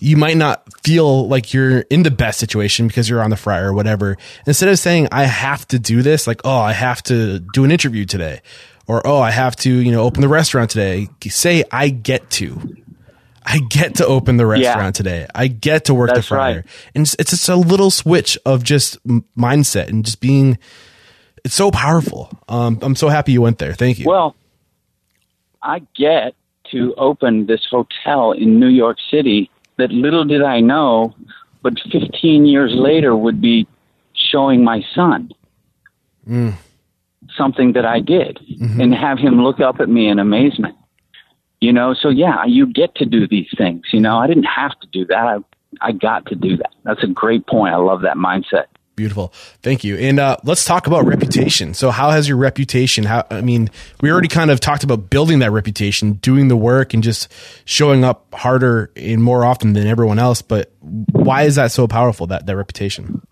you 0.00 0.16
might 0.16 0.36
not 0.36 0.64
feel 0.82 1.28
like 1.28 1.52
you're 1.52 1.80
in 1.80 2.02
the 2.02 2.10
best 2.10 2.38
situation 2.38 2.88
because 2.88 3.08
you're 3.08 3.22
on 3.22 3.30
the 3.30 3.36
fry 3.36 3.58
or 3.58 3.72
whatever. 3.72 4.16
Instead 4.46 4.70
of 4.70 4.78
saying, 4.78 5.08
I 5.12 5.24
have 5.24 5.68
to 5.68 5.78
do 5.78 6.02
this, 6.02 6.26
like, 6.26 6.40
oh, 6.44 6.58
I 6.58 6.72
have 6.72 7.02
to 7.04 7.38
do 7.52 7.64
an 7.64 7.70
interview 7.70 8.06
today 8.06 8.40
or, 8.86 9.06
oh, 9.06 9.20
I 9.20 9.30
have 9.30 9.56
to, 9.56 9.70
you 9.70 9.92
know, 9.92 10.02
open 10.02 10.22
the 10.22 10.28
restaurant 10.28 10.70
today. 10.70 11.08
Say, 11.28 11.64
I 11.70 11.90
get 11.90 12.30
to. 12.30 12.76
I 13.50 13.58
get 13.58 13.96
to 13.96 14.06
open 14.06 14.36
the 14.36 14.46
restaurant 14.46 14.94
today. 14.94 15.26
I 15.34 15.48
get 15.48 15.86
to 15.86 15.94
work 15.94 16.10
the 16.10 16.16
That's 16.16 16.28
fryer. 16.28 16.56
right. 16.56 16.64
And 16.94 17.02
it's, 17.02 17.16
it's 17.18 17.30
just 17.30 17.48
a 17.48 17.56
little 17.56 17.90
switch 17.90 18.38
of 18.46 18.62
just 18.62 19.04
mindset 19.36 19.88
and 19.88 20.04
just 20.04 20.20
being, 20.20 20.56
it's 21.44 21.54
so 21.54 21.72
powerful. 21.72 22.30
Um, 22.48 22.78
I'm 22.80 22.94
so 22.94 23.08
happy 23.08 23.32
you 23.32 23.42
went 23.42 23.58
there. 23.58 23.74
Thank 23.74 23.98
you. 23.98 24.06
Well, 24.06 24.36
I 25.62 25.80
get 25.96 26.34
to 26.70 26.94
open 26.96 27.46
this 27.46 27.66
hotel 27.68 28.32
in 28.32 28.60
New 28.60 28.68
York 28.68 28.98
City 29.10 29.50
that 29.78 29.90
little 29.90 30.24
did 30.24 30.42
I 30.42 30.60
know, 30.60 31.14
but 31.62 31.74
15 31.90 32.46
years 32.46 32.72
later 32.74 33.16
would 33.16 33.40
be 33.40 33.66
showing 34.14 34.62
my 34.62 34.84
son 34.94 35.32
something 37.36 37.72
that 37.72 37.84
I 37.84 38.00
did 38.00 38.38
and 38.78 38.94
have 38.94 39.18
him 39.18 39.42
look 39.42 39.58
up 39.60 39.80
at 39.80 39.88
me 39.88 40.08
in 40.08 40.18
amazement. 40.18 40.76
You 41.60 41.72
know, 41.72 41.94
so 41.94 42.08
yeah, 42.08 42.44
you 42.46 42.66
get 42.66 42.94
to 42.96 43.04
do 43.04 43.28
these 43.28 43.48
things. 43.56 43.82
You 43.92 44.00
know, 44.00 44.16
I 44.16 44.26
didn't 44.26 44.44
have 44.44 44.78
to 44.80 44.86
do 44.92 45.04
that. 45.06 45.26
I 45.26 45.38
I 45.80 45.92
got 45.92 46.26
to 46.26 46.34
do 46.34 46.56
that. 46.56 46.72
That's 46.84 47.02
a 47.02 47.06
great 47.06 47.46
point. 47.46 47.74
I 47.74 47.76
love 47.76 48.02
that 48.02 48.16
mindset. 48.16 48.64
Beautiful. 48.96 49.32
Thank 49.62 49.82
you. 49.82 49.96
And 49.96 50.20
uh, 50.20 50.36
let's 50.44 50.64
talk 50.66 50.86
about 50.86 51.06
reputation. 51.06 51.72
So, 51.72 51.90
how 51.90 52.10
has 52.10 52.28
your 52.28 52.36
reputation? 52.36 53.04
How 53.04 53.24
I 53.30 53.40
mean, 53.40 53.70
we 54.02 54.10
already 54.10 54.28
kind 54.28 54.50
of 54.50 54.60
talked 54.60 54.84
about 54.84 55.08
building 55.08 55.38
that 55.38 55.52
reputation, 55.52 56.14
doing 56.14 56.48
the 56.48 56.56
work, 56.56 56.92
and 56.92 57.02
just 57.02 57.32
showing 57.64 58.04
up 58.04 58.26
harder 58.34 58.90
and 58.96 59.22
more 59.22 59.44
often 59.44 59.72
than 59.72 59.86
everyone 59.86 60.18
else. 60.18 60.42
But 60.42 60.72
why 61.12 61.44
is 61.44 61.54
that 61.54 61.72
so 61.72 61.88
powerful? 61.88 62.26
That 62.26 62.44
that 62.44 62.56
reputation. 62.56 63.22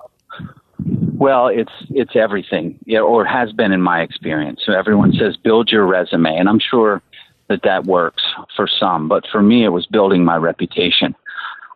Well, 1.18 1.48
it's 1.48 1.72
it's 1.90 2.14
everything, 2.14 2.78
yeah, 2.86 3.00
or 3.00 3.26
has 3.26 3.52
been 3.52 3.72
in 3.72 3.82
my 3.82 4.00
experience. 4.00 4.62
So 4.64 4.72
everyone 4.72 5.12
says 5.12 5.36
build 5.36 5.70
your 5.70 5.86
resume, 5.86 6.34
and 6.34 6.48
I'm 6.48 6.60
sure 6.60 7.02
that 7.48 7.60
that 7.64 7.84
works 7.84 8.22
for 8.54 8.68
some, 8.68 9.08
but 9.08 9.24
for 9.30 9.42
me, 9.42 9.64
it 9.64 9.70
was 9.70 9.86
building 9.86 10.24
my 10.24 10.36
reputation. 10.36 11.14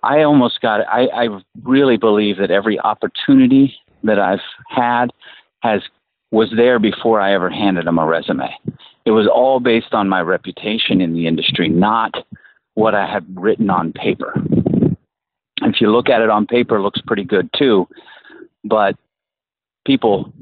I 0.02 0.22
almost 0.22 0.60
got. 0.60 0.80
I, 0.88 1.06
I 1.06 1.28
really 1.62 1.96
believe 1.96 2.38
that 2.38 2.50
every 2.50 2.78
opportunity 2.80 3.74
that 4.02 4.18
I've 4.18 4.40
had 4.68 5.10
has 5.60 5.82
was 6.30 6.52
there 6.56 6.78
before 6.78 7.20
I 7.20 7.34
ever 7.34 7.50
handed 7.50 7.86
them 7.86 7.98
a 7.98 8.06
resume. 8.06 8.50
It 9.04 9.10
was 9.12 9.28
all 9.28 9.60
based 9.60 9.92
on 9.92 10.08
my 10.08 10.20
reputation 10.20 11.00
in 11.00 11.12
the 11.12 11.26
industry, 11.26 11.68
not 11.68 12.14
what 12.74 12.94
I 12.94 13.06
had 13.06 13.24
written 13.34 13.70
on 13.70 13.92
paper. 13.92 14.34
If 15.62 15.80
you 15.80 15.90
look 15.90 16.08
at 16.08 16.20
it 16.20 16.30
on 16.30 16.46
paper, 16.46 16.76
it 16.76 16.82
looks 16.82 17.00
pretty 17.06 17.24
good 17.24 17.48
too, 17.56 17.86
but 18.64 18.96
people 19.84 20.32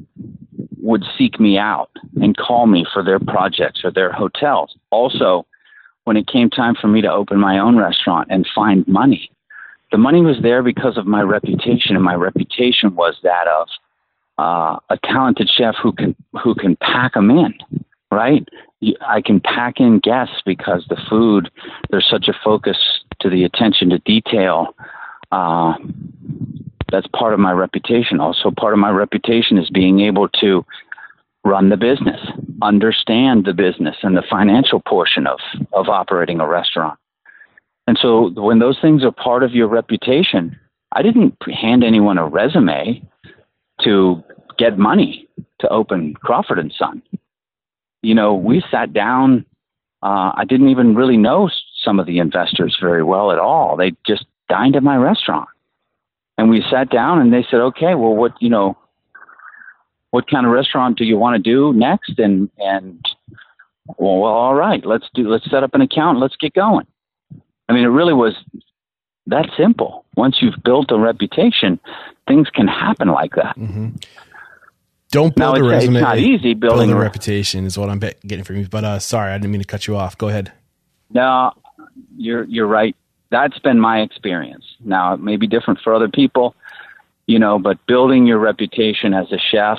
would 0.83 1.05
seek 1.17 1.39
me 1.39 1.59
out 1.59 1.91
and 2.21 2.37
call 2.37 2.67
me 2.67 2.85
for 2.93 3.03
their 3.03 3.19
projects 3.19 3.81
or 3.85 3.91
their 3.91 4.13
hotels. 4.13 4.77
Also, 4.91 5.47
when 6.05 6.17
it 6.17 6.27
came 6.27 6.51
time 6.51 6.75
for 6.81 6.89
me 6.89 7.01
to 7.01 7.11
open 7.11 7.39
my 7.39 7.59
own 7.59 7.77
restaurant 7.77 8.29
and 8.31 8.47
find 8.55 8.87
money, 8.89 9.31
the 9.93 9.99
money 9.99 10.21
was 10.23 10.37
there 10.43 10.63
because 10.63 10.97
of 10.97 11.07
my 11.07 11.23
reputation, 11.23 11.97
and 11.97 12.05
my 12.05 12.15
reputation 12.15 12.95
was 12.95 13.17
that 13.23 13.47
of 13.49 13.69
uh, 14.39 14.79
a 14.89 14.99
talented 15.05 15.51
chef 15.55 15.75
who 15.83 15.93
can 15.93 16.15
who 16.43 16.55
can 16.55 16.77
pack 16.77 17.15
them 17.15 17.31
in. 17.31 17.55
Right, 18.13 18.49
I 19.07 19.21
can 19.21 19.41
pack 19.41 19.75
in 19.79 20.01
guests 20.01 20.43
because 20.45 20.85
the 20.89 21.01
food. 21.09 21.51
There's 21.91 22.09
such 22.11 22.29
a 22.29 22.35
focus 22.45 22.77
to 23.21 23.31
the 23.31 23.45
attention 23.45 23.91
to 23.91 23.99
detail. 23.99 24.75
Uh, 25.31 25.75
that's 26.91 27.07
part 27.09 27.33
of 27.33 27.41
my 27.41 27.53
reputation. 27.53 28.21
Also, 28.21 28.51
part 28.51 28.73
of 28.73 28.79
my 28.79 28.91
reputation 28.91 29.59
is 29.59 29.71
being 29.71 30.01
able 30.01 30.29
to 30.41 30.65
run 31.45 31.71
the 31.71 31.77
business, 31.77 32.21
understand 32.63 33.45
the 33.45 33.55
business 33.55 33.97
and 34.03 34.17
the 34.17 34.25
financial 34.29 34.81
portion 34.81 35.27
of, 35.27 35.39
of 35.73 35.89
operating 35.89 36.41
a 36.41 36.47
restaurant. 36.47 36.99
And 37.87 37.99
so 38.01 38.31
when 38.31 38.59
those 38.59 38.79
things 38.81 39.03
are 39.05 39.11
part 39.11 39.43
of 39.43 39.53
your 39.53 39.67
reputation, 39.67 40.59
I 40.93 41.03
didn't 41.03 41.37
hand 41.43 41.83
anyone 41.83 42.19
a 42.19 42.27
resume 42.27 43.03
to 43.83 44.23
get 44.59 44.79
money 44.79 45.29
to 45.61 45.69
open 45.69 46.15
Crawford 46.15 46.59
and 46.59 46.73
Son. 46.79 47.03
You 48.03 48.15
know, 48.15 48.35
we 48.35 48.63
sat 48.71 48.93
down. 48.93 49.45
Uh, 50.03 50.33
I 50.35 50.45
didn't 50.49 50.69
even 50.69 50.95
really 50.95 51.17
know 51.17 51.51
some 51.83 51.99
of 52.01 52.07
the 52.07 52.19
investors 52.19 52.77
very 52.81 53.03
well 53.03 53.33
at 53.33 53.39
all. 53.39 53.77
They 53.77 53.93
just 54.07 54.25
dined 54.49 54.77
at 54.77 54.83
my 54.83 54.97
restaurant, 54.97 55.49
and 56.41 56.49
we 56.49 56.65
sat 56.71 56.89
down 56.89 57.21
and 57.21 57.31
they 57.33 57.45
said, 57.51 57.61
"Okay, 57.61 57.95
well, 57.95 58.17
what 58.17 58.33
you 58.41 58.49
know, 58.49 58.77
what 60.11 60.27
kind 60.29 60.47
of 60.47 60.53
restaurant 60.53 60.97
do 60.97 61.05
you 61.05 61.19
want 61.19 61.37
to 61.37 61.43
do 61.43 61.73
next?" 61.79 62.19
And 62.19 62.49
and 62.59 63.05
well, 63.99 64.19
well, 64.21 64.33
all 64.33 64.55
right, 64.55 64.85
let's 64.87 65.05
do 65.15 65.29
let's 65.29 65.49
set 65.51 65.63
up 65.63 65.75
an 65.75 65.83
account. 65.83 66.19
Let's 66.19 66.37
get 66.37 66.55
going. 66.55 66.87
I 67.69 67.73
mean, 67.75 67.85
it 67.85 67.89
really 67.89 68.15
was 68.15 68.35
that 69.27 69.47
simple. 69.57 70.05
Once 70.17 70.39
you've 70.41 70.61
built 70.65 70.91
a 70.91 70.99
reputation, 70.99 71.79
things 72.27 72.49
can 72.51 72.67
happen 72.67 73.09
like 73.09 73.35
that. 73.37 73.55
Don't 75.13 75.37
Now, 75.37 75.53
build 75.55 75.67
a 75.67 75.69
it's- 75.77 75.85
it's 75.85 75.93
not 75.93 76.19
easy 76.19 76.55
building 76.55 76.89
build 76.89 76.91
a 76.91 76.97
a- 76.97 77.05
reputation 77.05 77.65
is 77.67 77.77
what 77.77 77.91
I'm 77.91 77.99
getting 77.99 78.45
from 78.45 78.57
you. 78.57 78.69
But 78.69 78.85
uh, 78.85 78.99
sorry, 78.99 79.33
I 79.33 79.39
didn't 79.39 79.51
mean 79.53 79.61
to 79.61 79.67
cut 79.67 79.87
you 79.87 79.97
off. 79.97 80.17
Go 80.17 80.29
ahead. 80.29 80.53
No, 81.13 81.53
you're 82.17 82.45
you're 82.45 82.67
right. 82.69 82.95
That's 83.31 83.59
been 83.61 83.79
my 83.79 84.01
experience. 84.01 84.65
Now 84.81 85.15
it 85.15 85.21
may 85.21 85.37
be 85.37 85.47
different 85.47 85.81
for 85.81 85.95
other 85.95 86.09
people, 86.09 86.55
you 87.27 87.39
know, 87.39 87.59
but 87.59 87.85
building 87.87 88.27
your 88.27 88.39
reputation 88.39 89.15
as 89.15 89.31
a 89.33 89.39
chef 89.39 89.79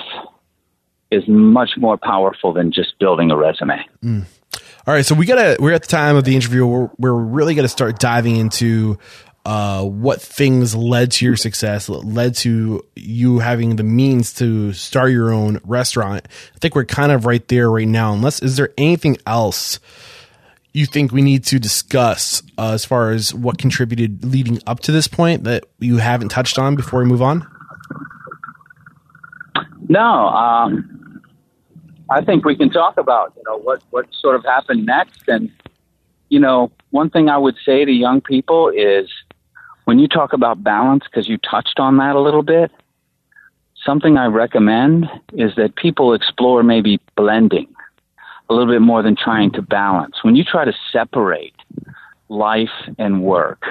is 1.10 1.22
much 1.28 1.70
more 1.76 1.98
powerful 1.98 2.52
than 2.52 2.72
just 2.72 2.98
building 2.98 3.30
a 3.30 3.36
resume. 3.36 3.84
All 4.84 4.94
right, 4.94 5.04
so 5.06 5.14
we 5.14 5.26
gotta. 5.26 5.56
We're 5.60 5.74
at 5.74 5.82
the 5.82 5.88
time 5.88 6.16
of 6.16 6.24
the 6.24 6.34
interview 6.34 6.66
where 6.66 6.90
we're 6.98 7.12
really 7.12 7.54
gonna 7.54 7.68
start 7.68 8.00
diving 8.00 8.36
into 8.36 8.98
uh, 9.44 9.84
what 9.84 10.20
things 10.20 10.74
led 10.74 11.12
to 11.12 11.24
your 11.24 11.36
success, 11.36 11.88
led 11.88 12.34
to 12.36 12.84
you 12.96 13.38
having 13.38 13.76
the 13.76 13.82
means 13.82 14.32
to 14.34 14.72
start 14.72 15.10
your 15.10 15.32
own 15.32 15.60
restaurant. 15.64 16.26
I 16.54 16.58
think 16.58 16.74
we're 16.74 16.84
kind 16.84 17.12
of 17.12 17.26
right 17.26 17.46
there 17.48 17.70
right 17.70 17.86
now. 17.86 18.12
Unless 18.12 18.42
is 18.42 18.56
there 18.56 18.70
anything 18.76 19.18
else 19.26 19.78
you 20.72 20.86
think 20.86 21.12
we 21.12 21.22
need 21.22 21.44
to 21.44 21.58
discuss 21.58 22.42
uh, 22.56 22.72
as 22.72 22.84
far 22.84 23.10
as 23.10 23.34
what 23.34 23.58
contributed 23.58 24.24
leading 24.24 24.60
up 24.66 24.80
to 24.80 24.92
this 24.92 25.06
point 25.06 25.44
that 25.44 25.64
you 25.78 25.98
haven't 25.98 26.30
touched 26.30 26.58
on 26.58 26.76
before 26.76 27.00
we 27.00 27.06
move 27.06 27.20
on? 27.20 27.46
No, 29.88 30.28
um, 30.28 31.20
I 32.10 32.22
think 32.22 32.44
we 32.44 32.56
can 32.56 32.70
talk 32.70 32.96
about 32.96 33.34
you 33.36 33.42
know 33.46 33.58
what 33.58 33.82
what 33.90 34.06
sort 34.18 34.36
of 34.36 34.44
happened 34.44 34.86
next, 34.86 35.28
and 35.28 35.50
you 36.30 36.40
know 36.40 36.70
one 36.90 37.10
thing 37.10 37.28
I 37.28 37.36
would 37.36 37.56
say 37.64 37.84
to 37.84 37.92
young 37.92 38.22
people 38.22 38.70
is 38.70 39.10
when 39.84 39.98
you 39.98 40.08
talk 40.08 40.32
about 40.32 40.62
balance, 40.64 41.04
because 41.04 41.28
you 41.28 41.36
touched 41.38 41.78
on 41.78 41.98
that 41.98 42.16
a 42.16 42.20
little 42.20 42.42
bit. 42.42 42.70
Something 43.84 44.16
I 44.16 44.26
recommend 44.26 45.10
is 45.32 45.56
that 45.56 45.74
people 45.74 46.14
explore 46.14 46.62
maybe 46.62 47.00
blending 47.16 47.66
a 48.48 48.54
little 48.54 48.72
bit 48.72 48.82
more 48.82 49.02
than 49.02 49.16
trying 49.16 49.50
to 49.52 49.62
balance. 49.62 50.16
When 50.22 50.36
you 50.36 50.44
try 50.44 50.64
to 50.64 50.72
separate 50.92 51.54
life 52.28 52.70
and 52.98 53.22
work, 53.22 53.64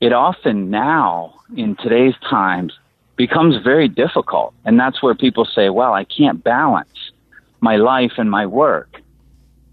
it 0.00 0.12
often 0.12 0.70
now 0.70 1.34
in 1.56 1.76
today's 1.76 2.14
times 2.28 2.72
becomes 3.16 3.62
very 3.62 3.88
difficult. 3.88 4.54
And 4.64 4.78
that's 4.78 5.02
where 5.02 5.14
people 5.14 5.44
say, 5.44 5.70
well, 5.70 5.92
I 5.92 6.04
can't 6.04 6.42
balance 6.42 7.12
my 7.60 7.76
life 7.76 8.12
and 8.16 8.30
my 8.30 8.46
work. 8.46 9.00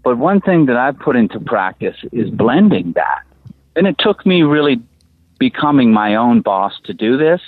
But 0.02 0.18
one 0.18 0.40
thing 0.40 0.66
that 0.66 0.76
I've 0.76 0.98
put 0.98 1.16
into 1.16 1.40
practice 1.40 1.96
is 2.12 2.30
blending 2.30 2.92
that. 2.92 3.22
And 3.76 3.86
it 3.86 3.96
took 3.98 4.26
me 4.26 4.42
really 4.42 4.80
becoming 5.38 5.92
my 5.92 6.14
own 6.14 6.40
boss 6.40 6.74
to 6.84 6.94
do 6.94 7.16
this. 7.16 7.40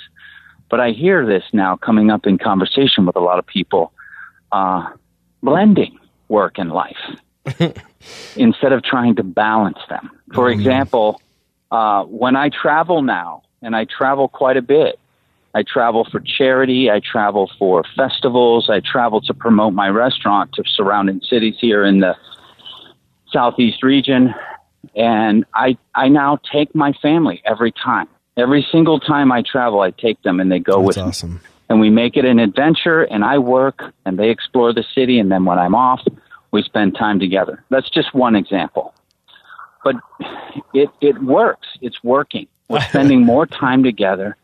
But 0.69 0.79
I 0.79 0.91
hear 0.91 1.25
this 1.25 1.43
now 1.51 1.75
coming 1.75 2.11
up 2.11 2.27
in 2.27 2.37
conversation 2.37 3.05
with 3.05 3.15
a 3.15 3.19
lot 3.19 3.39
of 3.39 3.45
people 3.45 3.91
uh, 4.51 4.89
blending 5.41 5.97
work 6.29 6.57
and 6.57 6.71
life 6.71 6.97
instead 8.35 8.71
of 8.71 8.83
trying 8.83 9.15
to 9.17 9.23
balance 9.23 9.79
them. 9.89 10.09
For 10.33 10.49
example, 10.49 11.21
uh, 11.71 12.03
when 12.05 12.35
I 12.35 12.49
travel 12.49 13.01
now, 13.01 13.43
and 13.61 13.75
I 13.75 13.85
travel 13.85 14.29
quite 14.29 14.57
a 14.57 14.61
bit, 14.61 14.99
I 15.53 15.63
travel 15.63 16.07
for 16.09 16.19
charity, 16.19 16.89
I 16.91 16.99
travel 16.99 17.51
for 17.57 17.83
festivals, 17.95 18.69
I 18.69 18.79
travel 18.79 19.19
to 19.21 19.33
promote 19.33 19.73
my 19.73 19.89
restaurant 19.89 20.53
to 20.53 20.63
surrounding 20.65 21.21
cities 21.21 21.55
here 21.59 21.83
in 21.83 21.99
the 21.99 22.15
southeast 23.31 23.83
region, 23.83 24.33
and 24.95 25.45
I 25.53 25.77
I 25.95 26.07
now 26.07 26.39
take 26.51 26.73
my 26.75 26.93
family 27.01 27.41
every 27.45 27.71
time. 27.71 28.07
Every 28.37 28.65
single 28.71 28.99
time 28.99 29.31
I 29.31 29.41
travel, 29.41 29.81
I 29.81 29.91
take 29.91 30.21
them 30.21 30.39
and 30.39 30.51
they 30.51 30.59
go 30.59 30.77
That's 30.77 30.97
with 30.97 30.97
awesome. 30.99 31.33
me. 31.35 31.39
And 31.69 31.79
we 31.79 31.89
make 31.89 32.17
it 32.17 32.25
an 32.25 32.39
adventure, 32.39 33.03
and 33.03 33.23
I 33.23 33.37
work, 33.37 33.93
and 34.05 34.17
they 34.17 34.29
explore 34.31 34.73
the 34.73 34.83
city, 34.95 35.19
and 35.19 35.31
then 35.31 35.45
when 35.45 35.59
I'm 35.59 35.75
off, 35.75 36.01
we 36.51 36.63
spend 36.63 36.95
time 36.95 37.19
together. 37.19 37.63
That's 37.69 37.89
just 37.91 38.13
one 38.13 38.35
example. 38.35 38.93
But 39.83 39.95
it, 40.73 40.89
it 40.99 41.21
works. 41.21 41.67
It's 41.81 42.03
working. 42.03 42.47
We're 42.69 42.81
spending 42.89 43.23
more 43.23 43.45
time 43.45 43.83
together, 43.83 44.35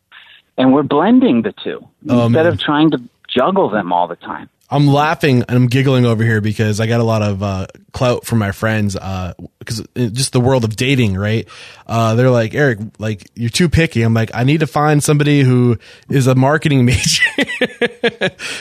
and 0.58 0.72
we're 0.74 0.84
blending 0.84 1.42
the 1.42 1.52
two 1.64 1.88
Oh, 2.10 2.26
instead 2.28 2.44
man. 2.44 2.54
of 2.54 2.60
trying 2.60 2.92
to 2.92 3.02
juggle 3.28 3.70
them 3.70 3.92
all 3.92 4.08
the 4.08 4.16
time. 4.18 4.50
I'm 4.70 4.88
laughing 4.88 5.42
and 5.48 5.52
I'm 5.52 5.68
giggling 5.68 6.06
over 6.06 6.24
here 6.24 6.42
because 6.42 6.80
I 6.80 6.88
got 6.88 7.00
a 7.00 7.04
lot 7.04 7.22
of 7.22 7.44
uh, 7.44 7.68
clout 7.94 8.26
from 8.26 8.40
my 8.40 8.52
friends 8.52 8.96
because 8.96 9.84
just 9.96 10.34
the 10.34 10.40
world 10.40 10.64
of 10.64 10.76
dating, 10.76 11.16
right? 11.16 11.48
Uh, 11.86 12.16
they're 12.16 12.32
like, 12.32 12.56
Eric, 12.56 12.80
like 12.98 13.30
you're 13.36 13.52
too 13.52 13.70
picky. 13.70 14.02
I'm 14.02 14.14
like, 14.16 14.32
I 14.34 14.44
need 14.44 14.62
to 14.62 14.68
find 14.68 15.04
somebody 15.04 15.42
who 15.42 15.78
is 16.10 16.26
a 16.26 16.34
marketing 16.34 16.84
major 16.86 17.24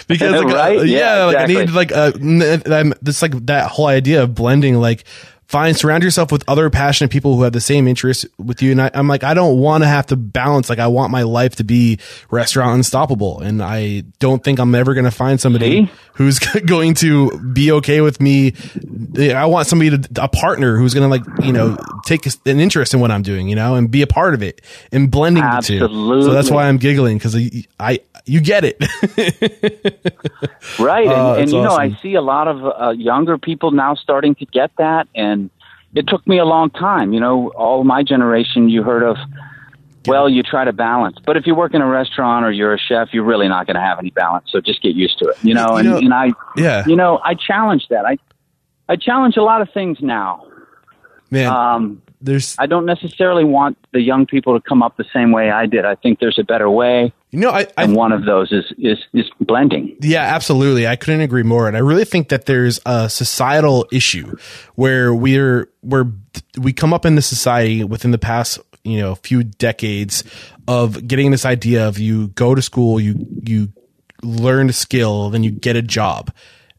because, 0.06 0.42
like, 0.44 0.46
uh, 0.46 0.54
Right? 0.54 0.86
yeah, 0.86 1.16
Yeah, 1.16 1.24
like 1.24 1.36
I 1.36 1.46
need 1.46 1.70
like 1.70 1.92
uh, 1.92 2.12
n- 2.20 2.62
I'm 2.66 2.92
this 3.00 3.22
like 3.22 3.32
that 3.46 3.70
whole 3.70 3.86
idea 3.86 4.22
of 4.22 4.34
blending, 4.34 4.74
like. 4.76 5.04
Find 5.54 5.76
surround 5.76 6.02
yourself 6.02 6.32
with 6.32 6.42
other 6.48 6.68
passionate 6.68 7.12
people 7.12 7.36
who 7.36 7.44
have 7.44 7.52
the 7.52 7.60
same 7.60 7.86
interests 7.86 8.26
with 8.38 8.60
you. 8.60 8.72
And 8.72 8.82
I, 8.82 8.90
I'm 8.92 9.06
like, 9.06 9.22
I 9.22 9.34
don't 9.34 9.56
want 9.60 9.84
to 9.84 9.86
have 9.86 10.06
to 10.06 10.16
balance. 10.16 10.68
Like, 10.68 10.80
I 10.80 10.88
want 10.88 11.12
my 11.12 11.22
life 11.22 11.54
to 11.56 11.62
be 11.62 12.00
restaurant 12.28 12.74
unstoppable. 12.74 13.38
And 13.38 13.62
I 13.62 14.02
don't 14.18 14.42
think 14.42 14.58
I'm 14.58 14.74
ever 14.74 14.94
going 14.94 15.04
to 15.04 15.12
find 15.12 15.40
somebody 15.40 15.86
See? 15.86 15.92
who's 16.14 16.38
going 16.66 16.94
to 16.94 17.38
be 17.52 17.70
okay 17.70 18.00
with 18.00 18.20
me. 18.20 18.54
I 19.32 19.46
want 19.46 19.68
somebody 19.68 19.96
to, 19.96 20.24
a 20.24 20.26
partner 20.26 20.76
who's 20.76 20.92
going 20.92 21.08
to 21.08 21.08
like, 21.08 21.44
you 21.46 21.52
know, 21.52 21.76
take 22.04 22.26
an 22.26 22.58
interest 22.58 22.92
in 22.92 22.98
what 22.98 23.12
I'm 23.12 23.22
doing, 23.22 23.48
you 23.48 23.54
know, 23.54 23.76
and 23.76 23.88
be 23.88 24.02
a 24.02 24.08
part 24.08 24.34
of 24.34 24.42
it 24.42 24.60
and 24.90 25.08
blending 25.08 25.44
the 25.44 25.60
two. 25.62 25.78
So 25.78 26.32
that's 26.32 26.50
why 26.50 26.66
I'm 26.66 26.78
giggling 26.78 27.16
because 27.18 27.36
I, 27.36 27.64
I, 27.78 28.00
you 28.26 28.40
get 28.40 28.64
it. 28.64 28.82
Right. 30.78 31.06
And, 31.06 31.14
Oh, 31.14 31.34
and 31.34 31.50
you 31.50 31.62
know. 31.62 31.76
I 31.76 31.96
see 32.02 32.14
a 32.14 32.20
lot 32.20 32.48
of 32.48 32.64
uh, 32.64 32.90
younger 32.90 33.38
people 33.38 33.70
now 33.70 33.94
starting 33.94 34.34
to 34.36 34.46
get 34.46 34.70
that. 34.78 35.08
And 35.14 35.43
it 35.94 36.06
took 36.08 36.26
me 36.26 36.38
a 36.38 36.44
long 36.44 36.70
time. 36.70 37.12
You 37.12 37.20
know, 37.20 37.48
all 37.56 37.84
my 37.84 38.02
generation, 38.02 38.68
you 38.68 38.82
heard 38.82 39.02
of, 39.02 39.16
well, 40.06 40.28
you 40.28 40.42
try 40.42 40.64
to 40.64 40.72
balance. 40.72 41.16
But 41.24 41.36
if 41.36 41.46
you 41.46 41.54
work 41.54 41.72
in 41.74 41.80
a 41.80 41.86
restaurant 41.86 42.44
or 42.44 42.50
you're 42.52 42.74
a 42.74 42.78
chef, 42.78 43.08
you're 43.12 43.24
really 43.24 43.48
not 43.48 43.66
going 43.66 43.76
to 43.76 43.80
have 43.80 43.98
any 43.98 44.10
balance. 44.10 44.50
So 44.50 44.60
just 44.60 44.82
get 44.82 44.94
used 44.94 45.18
to 45.20 45.28
it. 45.28 45.36
You 45.42 45.54
know, 45.54 45.72
You 45.72 45.76
and, 45.78 45.88
know- 45.88 45.96
and 45.98 46.14
I, 46.14 46.30
yeah, 46.56 46.84
you 46.86 46.96
know, 46.96 47.20
I 47.24 47.34
challenge 47.34 47.88
that. 47.88 48.04
I, 48.04 48.18
I 48.88 48.96
challenge 48.96 49.36
a 49.36 49.42
lot 49.42 49.62
of 49.62 49.70
things 49.72 49.98
now. 50.00 50.46
man, 51.30 51.46
Um, 51.50 52.02
there's, 52.24 52.56
I 52.58 52.66
don't 52.66 52.86
necessarily 52.86 53.44
want 53.44 53.76
the 53.92 54.00
young 54.00 54.26
people 54.26 54.58
to 54.58 54.66
come 54.66 54.82
up 54.82 54.96
the 54.96 55.04
same 55.12 55.30
way 55.30 55.50
I 55.50 55.66
did. 55.66 55.84
I 55.84 55.94
think 55.94 56.20
there's 56.20 56.38
a 56.38 56.42
better 56.42 56.70
way, 56.70 57.12
you 57.30 57.40
know, 57.40 57.50
I, 57.50 57.66
I 57.76 57.84
and 57.84 57.94
one 57.94 58.12
of 58.12 58.24
those 58.24 58.50
is 58.52 58.64
is 58.78 58.98
is 59.12 59.30
blending. 59.40 59.96
Yeah, 60.00 60.22
absolutely. 60.22 60.86
I 60.86 60.96
couldn't 60.96 61.20
agree 61.20 61.42
more. 61.42 61.68
And 61.68 61.76
I 61.76 61.80
really 61.80 62.04
think 62.04 62.30
that 62.30 62.46
there's 62.46 62.80
a 62.86 63.10
societal 63.10 63.86
issue 63.92 64.36
where 64.76 65.14
we're, 65.14 65.68
we're, 65.82 66.06
we 66.58 66.72
come 66.72 66.94
up 66.94 67.04
in 67.04 67.14
the 67.14 67.22
society 67.22 67.84
within 67.84 68.10
the 68.10 68.18
past, 68.18 68.58
you 68.84 69.00
know, 69.00 69.16
few 69.16 69.42
decades 69.42 70.24
of 70.66 71.06
getting 71.06 71.30
this 71.30 71.44
idea 71.44 71.86
of 71.86 71.98
you 71.98 72.28
go 72.28 72.54
to 72.54 72.62
school, 72.62 73.00
you, 73.00 73.26
you 73.42 73.72
learn 74.22 74.70
a 74.70 74.72
skill, 74.72 75.28
then 75.30 75.42
you 75.42 75.50
get 75.50 75.76
a 75.76 75.82
job 75.82 76.30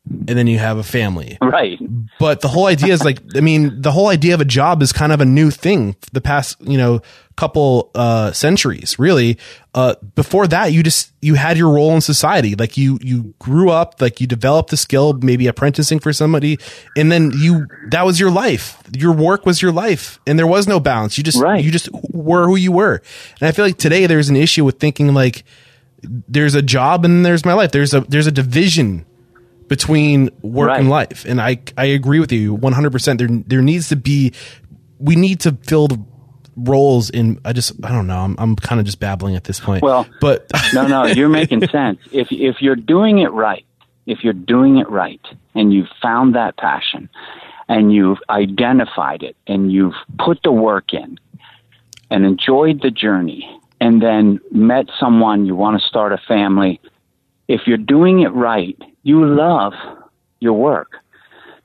and 0.07 0.37
then 0.37 0.45
you 0.47 0.59
have 0.59 0.77
a 0.77 0.83
family. 0.83 1.37
Right. 1.41 1.79
But 2.19 2.41
the 2.41 2.47
whole 2.47 2.67
idea 2.67 2.93
is 2.93 3.03
like, 3.03 3.19
I 3.35 3.41
mean, 3.41 3.81
the 3.81 3.91
whole 3.91 4.07
idea 4.07 4.35
of 4.35 4.41
a 4.41 4.45
job 4.45 4.83
is 4.83 4.91
kind 4.93 5.11
of 5.11 5.19
a 5.19 5.25
new 5.25 5.49
thing 5.49 5.95
the 6.13 6.21
past, 6.21 6.57
you 6.61 6.77
know, 6.77 7.01
couple, 7.35 7.89
uh, 7.95 8.31
centuries, 8.31 8.97
really. 8.99 9.37
Uh, 9.73 9.95
before 10.13 10.45
that, 10.47 10.71
you 10.71 10.83
just, 10.83 11.11
you 11.21 11.33
had 11.33 11.57
your 11.57 11.71
role 11.71 11.93
in 11.95 12.01
society. 12.01 12.55
Like 12.55 12.77
you, 12.77 12.99
you 13.01 13.33
grew 13.39 13.71
up, 13.71 13.99
like 13.99 14.21
you 14.21 14.27
developed 14.27 14.69
the 14.69 14.77
skill, 14.77 15.13
maybe 15.13 15.47
apprenticing 15.47 15.99
for 15.99 16.13
somebody. 16.13 16.59
And 16.95 17.11
then 17.11 17.31
you, 17.35 17.65
that 17.89 18.05
was 18.05 18.19
your 18.19 18.31
life. 18.31 18.81
Your 18.95 19.11
work 19.11 19.45
was 19.45 19.59
your 19.61 19.71
life 19.71 20.19
and 20.27 20.37
there 20.37 20.47
was 20.47 20.67
no 20.67 20.79
balance. 20.79 21.17
You 21.17 21.23
just, 21.23 21.41
Right. 21.41 21.63
you 21.63 21.71
just 21.71 21.89
were 22.11 22.45
who 22.47 22.55
you 22.57 22.71
were. 22.71 23.01
And 23.41 23.47
I 23.47 23.51
feel 23.51 23.65
like 23.65 23.77
today 23.77 24.05
there's 24.05 24.29
an 24.29 24.35
issue 24.35 24.63
with 24.63 24.79
thinking 24.79 25.13
like, 25.15 25.43
there's 26.03 26.53
a 26.53 26.61
job 26.61 27.03
and 27.05 27.25
there's 27.25 27.43
my 27.43 27.53
life. 27.53 27.71
There's 27.71 27.93
a, 27.95 28.01
there's 28.01 28.27
a 28.27 28.31
division 28.31 29.05
between 29.67 30.29
work 30.41 30.77
and 30.77 30.89
life. 30.89 31.25
And 31.25 31.41
I, 31.41 31.59
I 31.77 31.85
agree 31.85 32.19
with 32.19 32.31
you 32.31 32.57
100%. 32.57 33.17
There, 33.17 33.27
there 33.27 33.61
needs 33.61 33.89
to 33.89 33.95
be, 33.95 34.33
we 34.99 35.15
need 35.15 35.39
to 35.41 35.57
fill 35.63 35.87
the 35.87 36.03
roles 36.55 37.09
in, 37.09 37.39
I 37.43 37.53
just, 37.53 37.73
I 37.83 37.91
don't 37.91 38.07
know. 38.07 38.19
I'm, 38.19 38.35
I'm 38.37 38.55
kind 38.55 38.79
of 38.79 38.85
just 38.85 38.99
babbling 38.99 39.35
at 39.35 39.43
this 39.43 39.59
point. 39.59 39.83
Well, 39.83 40.07
but 40.21 40.49
no, 40.73 40.87
no, 40.87 41.05
you're 41.05 41.29
making 41.29 41.67
sense. 41.71 41.99
If 42.11 42.31
if 42.31 42.61
you're 42.61 42.75
doing 42.75 43.19
it 43.19 43.31
right, 43.31 43.65
if 44.05 44.23
you're 44.23 44.33
doing 44.33 44.77
it 44.77 44.89
right, 44.89 45.21
and 45.53 45.73
you've 45.73 45.89
found 46.01 46.35
that 46.35 46.57
passion, 46.57 47.09
and 47.67 47.93
you've 47.93 48.19
identified 48.29 49.23
it, 49.23 49.35
and 49.47 49.71
you've 49.71 49.95
put 50.19 50.39
the 50.43 50.51
work 50.51 50.93
in, 50.93 51.19
and 52.09 52.25
enjoyed 52.25 52.81
the 52.81 52.91
journey, 52.91 53.59
and 53.81 54.01
then 54.01 54.39
met 54.51 54.85
someone 54.99 55.45
you 55.45 55.55
want 55.55 55.79
to 55.79 55.87
start 55.87 56.13
a 56.13 56.17
family, 56.27 56.79
if 57.47 57.61
you're 57.67 57.77
doing 57.77 58.21
it 58.21 58.29
right, 58.29 58.77
you 59.05 59.23
love 59.25 59.73
your 60.41 60.53
work. 60.53 60.97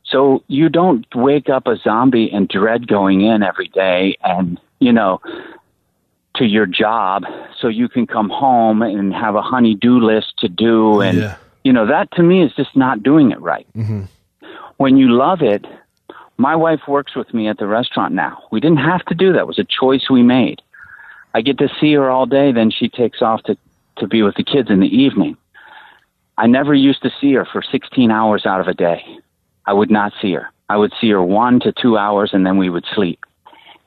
So 0.04 0.44
you 0.46 0.68
don't 0.68 1.04
wake 1.14 1.48
up 1.48 1.66
a 1.66 1.76
zombie 1.76 2.30
and 2.30 2.48
dread 2.48 2.86
going 2.86 3.22
in 3.22 3.42
every 3.42 3.68
day 3.68 4.16
and, 4.22 4.60
you 4.78 4.92
know, 4.92 5.20
to 6.36 6.44
your 6.44 6.66
job 6.66 7.24
so 7.58 7.66
you 7.68 7.88
can 7.88 8.06
come 8.06 8.28
home 8.28 8.82
and 8.82 9.12
have 9.12 9.34
a 9.34 9.42
honey-do 9.42 9.98
list 9.98 10.34
to 10.38 10.48
do 10.48 11.00
and 11.00 11.18
Yeah. 11.18 11.36
you 11.64 11.72
know 11.72 11.86
that 11.86 12.10
to 12.12 12.22
me 12.22 12.42
is 12.42 12.52
just 12.54 12.76
not 12.76 13.02
doing 13.02 13.32
it 13.32 13.40
right. 13.40 13.66
Mm-hmm. 13.76 14.02
When 14.76 14.96
you 14.96 15.08
love 15.10 15.42
it 15.42 15.64
my 16.36 16.54
wife 16.56 16.80
works 16.88 17.14
with 17.14 17.34
me 17.34 17.48
at 17.48 17.58
the 17.58 17.66
restaurant 17.66 18.14
now. 18.14 18.42
We 18.50 18.60
didn't 18.60 18.78
have 18.78 19.04
to 19.06 19.14
do 19.14 19.32
that. 19.32 19.40
It 19.40 19.46
was 19.46 19.58
a 19.58 19.64
choice 19.64 20.08
we 20.08 20.22
made. 20.22 20.62
I 21.34 21.42
get 21.42 21.58
to 21.58 21.68
see 21.80 21.92
her 21.94 22.08
all 22.10 22.26
day 22.26 22.52
then 22.52 22.70
she 22.70 22.88
takes 22.88 23.20
off 23.22 23.42
to 23.44 23.56
to 23.96 24.06
be 24.06 24.22
with 24.22 24.36
the 24.36 24.44
kids 24.44 24.70
in 24.70 24.80
the 24.80 24.88
evening 25.04 25.36
i 26.42 26.46
never 26.46 26.74
used 26.74 27.02
to 27.02 27.10
see 27.20 27.32
her 27.34 27.46
for 27.52 27.62
16 27.62 28.10
hours 28.10 28.46
out 28.46 28.60
of 28.60 28.68
a 28.68 28.74
day 28.74 29.02
i 29.66 29.72
would 29.72 29.90
not 29.90 30.12
see 30.20 30.32
her 30.32 30.46
i 30.68 30.76
would 30.76 30.92
see 31.00 31.10
her 31.10 31.22
1 31.22 31.60
to 31.60 31.72
2 31.72 31.96
hours 31.96 32.30
and 32.32 32.44
then 32.46 32.56
we 32.56 32.68
would 32.68 32.86
sleep 32.94 33.20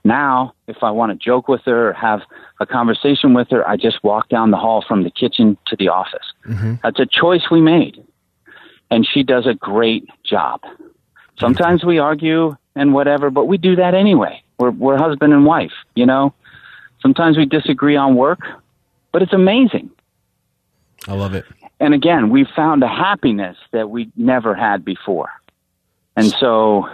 now, 0.03 0.53
if 0.67 0.83
I 0.83 0.91
want 0.91 1.11
to 1.11 1.17
joke 1.17 1.47
with 1.47 1.61
her 1.65 1.89
or 1.89 1.93
have 1.93 2.21
a 2.59 2.65
conversation 2.65 3.33
with 3.33 3.49
her, 3.51 3.67
I 3.67 3.77
just 3.77 4.03
walk 4.03 4.27
down 4.29 4.51
the 4.51 4.57
hall 4.57 4.83
from 4.85 5.03
the 5.03 5.09
kitchen 5.09 5.57
to 5.67 5.75
the 5.77 5.87
office. 5.87 6.25
Mm-hmm. 6.45 6.75
That's 6.83 6.99
a 6.99 7.05
choice 7.05 7.43
we 7.49 7.61
made. 7.61 8.05
And 8.91 9.07
she 9.07 9.23
does 9.23 9.47
a 9.47 9.53
great 9.53 10.05
job. 10.23 10.61
Sometimes 11.39 11.83
we 11.83 11.99
argue 11.99 12.55
and 12.75 12.93
whatever, 12.93 13.29
but 13.29 13.45
we 13.45 13.57
do 13.57 13.75
that 13.77 13.95
anyway. 13.95 14.43
We're, 14.59 14.71
we're 14.71 14.97
husband 14.97 15.33
and 15.33 15.45
wife, 15.45 15.71
you 15.95 16.05
know? 16.05 16.33
Sometimes 17.01 17.37
we 17.37 17.45
disagree 17.45 17.95
on 17.95 18.15
work, 18.15 18.39
but 19.11 19.21
it's 19.21 19.33
amazing. 19.33 19.89
I 21.07 21.13
love 21.13 21.33
it. 21.33 21.45
And 21.83 21.93
again, 21.93 22.29
we 22.29 22.45
found 22.55 22.81
a 22.81 22.87
happiness 22.87 23.57
that 23.73 23.89
we 23.89 24.09
never 24.15 24.55
had 24.55 24.85
before. 24.85 25.27
And 26.15 26.27
so 26.39 26.87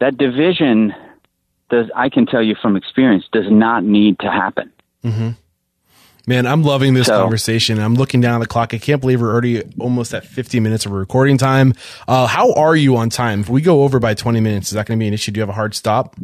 that 0.00 0.18
division 0.18 0.92
does 1.70 1.86
I 1.94 2.08
can 2.08 2.26
tell 2.26 2.42
you 2.42 2.56
from 2.60 2.74
experience 2.74 3.24
does 3.32 3.46
not 3.48 3.84
need 3.84 4.18
to 4.18 4.26
happen. 4.30 4.72
Man, 6.26 6.46
I'm 6.46 6.64
loving 6.64 6.94
this 6.94 7.06
So- 7.06 7.20
conversation. 7.20 7.78
I'm 7.78 7.94
looking 7.94 8.20
down 8.20 8.34
at 8.34 8.40
the 8.40 8.46
clock. 8.46 8.74
I 8.74 8.78
can't 8.78 9.00
believe 9.00 9.20
we're 9.20 9.30
already 9.32 9.62
almost 9.78 10.14
at 10.14 10.24
50 10.26 10.58
minutes 10.58 10.84
of 10.84 10.90
recording 10.92 11.38
time. 11.38 11.72
Uh, 12.08 12.26
how 12.26 12.52
are 12.54 12.74
you 12.74 12.96
on 12.96 13.08
time? 13.08 13.40
If 13.40 13.48
we 13.50 13.60
go 13.60 13.84
over 13.84 14.00
by 14.00 14.14
20 14.14 14.40
minutes, 14.40 14.68
is 14.68 14.72
that 14.74 14.86
going 14.86 14.98
to 14.98 15.02
be 15.02 15.06
an 15.06 15.14
issue? 15.14 15.30
Do 15.30 15.38
you 15.38 15.42
have 15.42 15.48
a 15.48 15.52
hard 15.54 15.74
stop? 15.76 16.16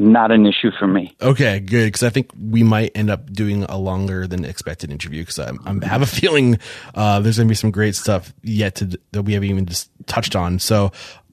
Not 0.00 0.30
an 0.30 0.46
issue 0.46 0.70
for 0.78 0.86
me. 0.86 1.14
Okay, 1.20 1.60
good. 1.60 1.88
Because 1.88 2.02
I 2.02 2.08
think 2.08 2.30
we 2.34 2.62
might 2.62 2.92
end 2.94 3.10
up 3.10 3.30
doing 3.30 3.64
a 3.64 3.76
longer 3.76 4.26
than 4.26 4.46
expected 4.46 4.90
interview. 4.90 5.20
Because 5.20 5.38
I 5.38 5.52
I'm, 5.66 5.82
have 5.82 6.00
a 6.00 6.06
feeling 6.20 6.58
uh, 6.94 7.20
there's 7.20 7.36
going 7.36 7.46
to 7.46 7.52
be 7.52 7.54
some 7.54 7.70
great 7.70 7.94
stuff 7.94 8.32
yet 8.42 8.76
to 8.76 8.98
that 9.12 9.24
we 9.24 9.34
haven't 9.34 9.50
even 9.50 9.66
just 9.66 9.90
touched 10.06 10.34
on. 10.34 10.58
So 10.58 10.92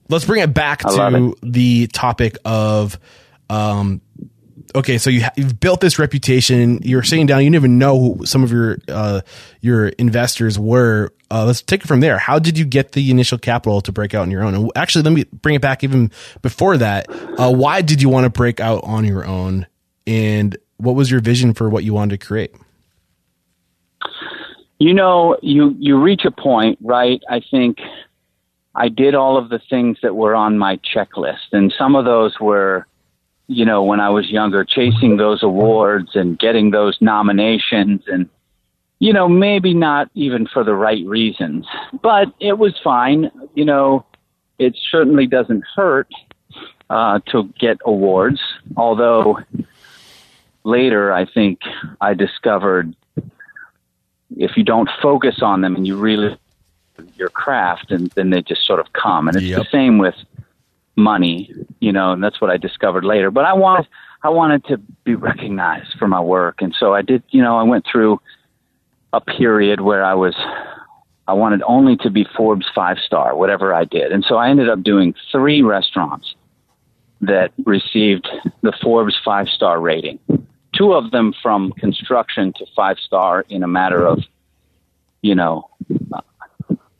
let's 0.09 0.25
bring 0.25 0.41
it 0.41 0.53
back 0.53 0.85
I 0.85 1.11
to 1.11 1.37
the 1.41 1.87
topic 1.87 2.39
of 2.43 2.99
um, 3.49 4.01
okay, 4.75 4.97
so 4.97 5.09
you 5.09 5.23
ha- 5.23 5.31
you've 5.35 5.59
built 5.59 5.81
this 5.81 5.99
reputation. 5.99 6.79
You're 6.83 7.03
sitting 7.03 7.25
down. 7.25 7.39
You 7.39 7.49
didn't 7.49 7.61
even 7.61 7.77
know 7.77 7.99
who 7.99 8.25
some 8.25 8.43
of 8.43 8.51
your 8.51 8.77
uh, 8.87 9.21
your 9.61 9.87
investors 9.89 10.57
were. 10.59 11.13
Uh, 11.29 11.45
let's 11.45 11.61
take 11.61 11.83
it 11.83 11.87
from 11.87 11.99
there. 11.99 12.17
How 12.17 12.39
did 12.39 12.57
you 12.57 12.65
get 12.65 12.93
the 12.93 13.11
initial 13.11 13.37
capital 13.37 13.81
to 13.81 13.91
break 13.91 14.13
out 14.13 14.21
on 14.21 14.31
your 14.31 14.43
own? 14.43 14.55
And 14.55 14.71
actually, 14.75 15.03
let 15.03 15.13
me 15.13 15.25
bring 15.25 15.55
it 15.55 15.61
back 15.61 15.83
even 15.83 16.11
before 16.41 16.77
that. 16.77 17.07
Uh, 17.09 17.51
why 17.53 17.81
did 17.81 18.01
you 18.01 18.09
want 18.09 18.23
to 18.23 18.29
break 18.29 18.59
out 18.59 18.81
on 18.83 19.05
your 19.05 19.25
own? 19.25 19.67
And 20.05 20.57
what 20.77 20.95
was 20.95 21.11
your 21.11 21.19
vision 21.19 21.53
for 21.53 21.69
what 21.69 21.83
you 21.83 21.93
wanted 21.93 22.19
to 22.19 22.25
create? 22.25 22.55
You 24.79 24.93
know, 24.93 25.37
you 25.41 25.75
you 25.79 25.99
reach 26.01 26.21
a 26.25 26.31
point, 26.31 26.77
right? 26.81 27.21
I 27.29 27.41
think 27.51 27.79
I 28.75 28.89
did 28.89 29.15
all 29.15 29.37
of 29.37 29.49
the 29.49 29.59
things 29.69 29.97
that 30.03 30.15
were 30.15 30.35
on 30.35 30.57
my 30.57 30.77
checklist, 30.77 31.51
and 31.51 31.73
some 31.77 31.95
of 31.95 32.05
those 32.05 32.39
were, 32.39 32.85
you 33.47 33.65
know, 33.65 33.83
when 33.83 33.99
I 33.99 34.09
was 34.09 34.29
younger, 34.29 34.65
chasing 34.65 35.17
those 35.17 35.41
awards 35.41 36.15
and 36.15 36.37
getting 36.37 36.71
those 36.71 36.97
nominations, 37.01 38.01
and 38.07 38.29
you 38.99 39.13
know, 39.13 39.27
maybe 39.27 39.73
not 39.73 40.09
even 40.15 40.47
for 40.47 40.63
the 40.63 40.73
right 40.73 41.05
reasons, 41.05 41.65
but 42.01 42.33
it 42.39 42.57
was 42.57 42.75
fine. 42.83 43.31
You 43.53 43.65
know, 43.65 44.05
it 44.59 44.75
certainly 44.91 45.27
doesn't 45.27 45.63
hurt 45.75 46.09
uh, 46.89 47.19
to 47.27 47.43
get 47.59 47.77
awards, 47.85 48.41
although 48.75 49.39
later 50.63 51.13
I 51.13 51.25
think 51.25 51.59
I 52.01 52.13
discovered 52.13 52.93
if 54.35 54.57
you 54.57 54.63
don't 54.63 54.89
focus 55.01 55.41
on 55.41 55.61
them 55.61 55.75
and 55.75 55.87
you 55.87 55.95
really 55.95 56.37
your 57.15 57.29
craft 57.29 57.91
and 57.91 58.11
then 58.15 58.31
they 58.31 58.41
just 58.41 58.65
sort 58.65 58.79
of 58.79 58.91
come 58.93 59.27
and 59.27 59.37
it's 59.37 59.45
Yep. 59.45 59.59
the 59.59 59.67
same 59.71 59.97
with 59.97 60.15
money 60.97 61.53
you 61.79 61.91
know 61.91 62.11
and 62.11 62.23
that's 62.23 62.41
what 62.41 62.49
i 62.49 62.57
discovered 62.57 63.05
later. 63.05 63.31
But 63.31 63.45
i 63.45 63.53
wanted 63.53 63.87
i 64.23 64.29
wanted 64.29 64.65
to 64.65 64.77
be 65.03 65.15
recognized 65.15 65.95
for 65.97 66.07
my 66.07 66.19
work. 66.19 66.61
And 66.61 66.75
so 66.77 66.93
i 66.93 67.01
did 67.01 67.23
you 67.29 67.41
know 67.41 67.57
i 67.57 67.63
went 67.63 67.85
through 67.89 68.19
a 69.13 69.21
period 69.21 69.81
where 69.81 70.03
i 70.03 70.13
was 70.13 70.35
i 71.27 71.33
wanted 71.33 71.61
only 71.63 71.95
to 71.97 72.09
be 72.09 72.25
forbes 72.35 72.65
five 72.73 72.97
star 72.97 73.35
whatever 73.35 73.73
i 73.73 73.85
did. 73.85 74.11
And 74.11 74.25
so 74.27 74.37
i 74.37 74.49
ended 74.49 74.69
up 74.69 74.83
doing 74.83 75.13
three 75.31 75.61
restaurants 75.61 76.35
that 77.21 77.51
received 77.65 78.27
the 78.61 78.73
forbes 78.81 79.15
five 79.23 79.47
star 79.47 79.79
rating. 79.79 80.19
Two 80.75 80.93
of 80.93 81.11
them 81.11 81.33
from 81.41 81.71
construction 81.73 82.53
to 82.57 82.65
five 82.75 82.97
star 82.99 83.45
in 83.49 83.63
a 83.63 83.67
matter 83.67 84.05
of 84.05 84.19
you 85.21 85.35
know 85.35 85.69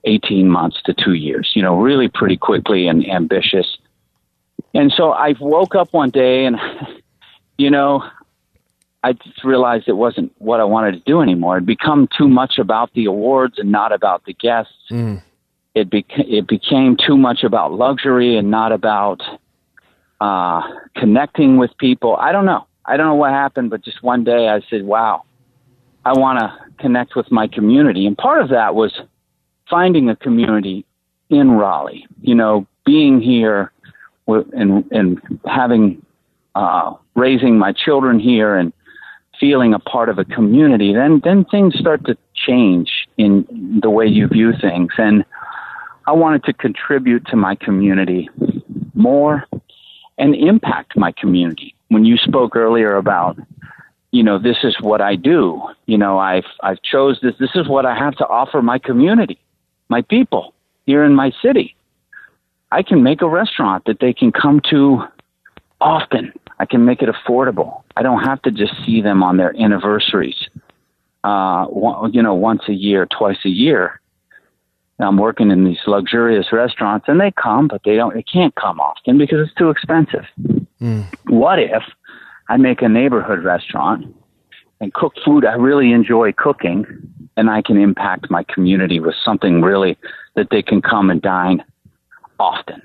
18 0.07 0.49
months 0.49 0.81
to 0.85 0.93
two 0.93 1.13
years, 1.13 1.51
you 1.53 1.61
know, 1.61 1.79
really 1.79 2.07
pretty 2.07 2.37
quickly 2.37 2.87
and 2.87 3.07
ambitious. 3.07 3.77
And 4.78 4.93
so 4.95 5.11
I 5.11 5.34
woke 5.39 5.73
up 5.73 5.91
one 5.91 6.11
day 6.11 6.45
and, 6.45 6.57
you 7.57 7.71
know, 7.71 8.03
I 9.03 9.13
just 9.13 9.43
realized 9.43 9.88
it 9.88 9.93
wasn't 9.93 10.32
what 10.38 10.59
I 10.59 10.65
wanted 10.65 10.91
to 10.91 10.99
do 10.99 11.21
anymore. 11.21 11.57
It 11.57 11.65
become 11.65 12.07
too 12.15 12.28
much 12.28 12.59
about 12.59 12.93
the 12.93 13.05
awards 13.05 13.57
and 13.57 13.71
not 13.71 13.91
about 13.91 14.25
the 14.25 14.34
guests. 14.34 14.73
It, 15.73 15.89
bec- 15.89 16.05
it 16.19 16.47
became 16.47 16.95
too 16.95 17.17
much 17.17 17.43
about 17.43 17.73
luxury 17.73 18.38
and 18.38 18.51
not 18.51 18.71
about 18.71 19.21
uh, 20.21 20.61
connecting 20.95 21.57
with 21.57 21.71
people. 21.80 22.15
I 22.15 22.32
don't 22.32 22.45
know. 22.45 22.67
I 22.86 22.97
don't 22.97 23.07
know 23.07 23.15
what 23.15 23.32
happened, 23.32 23.71
but 23.71 23.84
just 23.84 24.03
one 24.03 24.23
day 24.23 24.47
I 24.47 24.61
said, 24.69 24.84
wow, 24.84 25.23
I 26.05 26.13
want 26.13 26.39
to 26.39 26.53
connect 26.80 27.15
with 27.15 27.32
my 27.32 27.47
community. 27.47 28.05
And 28.05 28.15
part 28.15 28.41
of 28.41 28.49
that 28.49 28.75
was 28.75 28.93
finding 29.69 30.07
a 30.09 30.15
community 30.15 30.86
in 31.30 31.51
Raleigh, 31.51 32.05
you 32.21 32.36
know, 32.36 32.67
being 32.86 33.19
here 33.21 33.71
and, 34.28 34.86
and 34.91 35.21
having, 35.45 36.05
uh, 36.55 36.93
raising 37.15 37.57
my 37.57 37.73
children 37.73 38.19
here 38.19 38.55
and 38.55 38.73
feeling 39.39 39.73
a 39.73 39.80
part 39.80 40.09
of 40.09 40.17
a 40.17 40.25
community, 40.25 40.93
then, 40.93 41.21
then 41.23 41.45
things 41.45 41.75
start 41.78 42.05
to 42.05 42.17
change 42.34 43.07
in 43.17 43.80
the 43.82 43.89
way 43.89 44.05
you 44.05 44.28
view 44.28 44.51
things. 44.59 44.91
And 44.97 45.23
I 46.07 46.11
wanted 46.11 46.43
to 46.45 46.53
contribute 46.53 47.25
to 47.28 47.36
my 47.36 47.55
community 47.55 48.30
more 48.93 49.45
and 50.17 50.36
impact 50.36 50.97
my 50.97 51.11
community. 51.11 51.75
When 51.89 52.05
you 52.05 52.17
spoke 52.17 52.55
earlier 52.55 52.95
about, 52.95 53.38
you 54.11 54.23
know, 54.23 54.39
this 54.39 54.57
is 54.63 54.75
what 54.82 55.01
I 55.01 55.15
do. 55.15 55.61
You 55.86 55.97
know, 55.97 56.17
I've 56.17 56.45
I've 56.61 56.82
chose 56.82 57.19
this. 57.21 57.36
This 57.39 57.51
is 57.55 57.67
what 57.67 57.86
I 57.86 57.95
have 57.95 58.15
to 58.15 58.28
offer 58.28 58.61
my 58.61 58.80
community, 58.80 59.39
my 59.89 60.01
people 60.01 60.53
here 60.86 61.03
in 61.03 61.13
my 61.13 61.32
city. 61.41 61.75
I 62.72 62.84
can 62.84 63.03
make 63.03 63.22
a 63.22 63.30
restaurant 63.30 63.86
that 63.86 63.99
they 63.99 64.13
can 64.13 64.32
come 64.32 64.61
to 64.70 65.03
often. 65.80 66.34
I 66.59 66.65
can 66.65 66.86
make 66.86 67.01
it 67.01 67.09
affordable. 67.09 67.84
I 67.95 68.03
don't 68.03 68.24
have 68.24 68.41
to 68.43 68.51
just 68.51 68.74
see 68.86 69.01
them 69.01 69.24
on 69.24 69.38
their 69.38 69.55
anniversaries. 69.59 70.47
Uh, 71.24 71.65
one, 71.65 72.13
you 72.13 72.22
know, 72.22 72.34
once 72.34 72.63
a 72.68 72.74
year, 72.74 73.05
twice 73.05 73.38
a 73.45 73.49
year. 73.49 74.01
I'm 74.99 75.18
working 75.18 75.51
in 75.51 75.63
these 75.63 75.78
luxurious 75.86 76.47
restaurants, 76.51 77.05
and 77.07 77.22
they 77.22 77.32
come, 77.32 77.68
but 77.68 77.82
they 77.86 77.95
don't. 77.95 78.15
They 78.15 78.24
can't 78.24 78.55
come 78.55 78.80
often 78.80 79.20
because 79.20 79.47
it's 79.47 79.55
too 79.55 79.70
expensive. 79.70 80.26
What 81.28 81.59
if 81.59 81.84
I 82.49 82.57
make 82.57 82.82
a 82.82 82.89
neighborhood 82.89 83.43
restaurant 83.43 84.15
and 84.80 84.93
cook 84.93 85.13
food 85.24 85.45
I 85.45 85.53
really 85.53 85.91
enjoy 85.91 86.32
cooking, 86.34 86.86
and 87.36 87.49
I 87.49 87.61
can 87.61 87.78
impact 87.78 88.32
my 88.32 88.43
community 88.43 88.99
with 88.99 89.13
something 89.24 89.61
really 89.61 89.97
that 90.36 90.47
they 90.49 90.63
can 90.63 90.82
come 90.82 91.11
and 91.11 91.22
dine 91.22 91.63
often? 92.39 92.81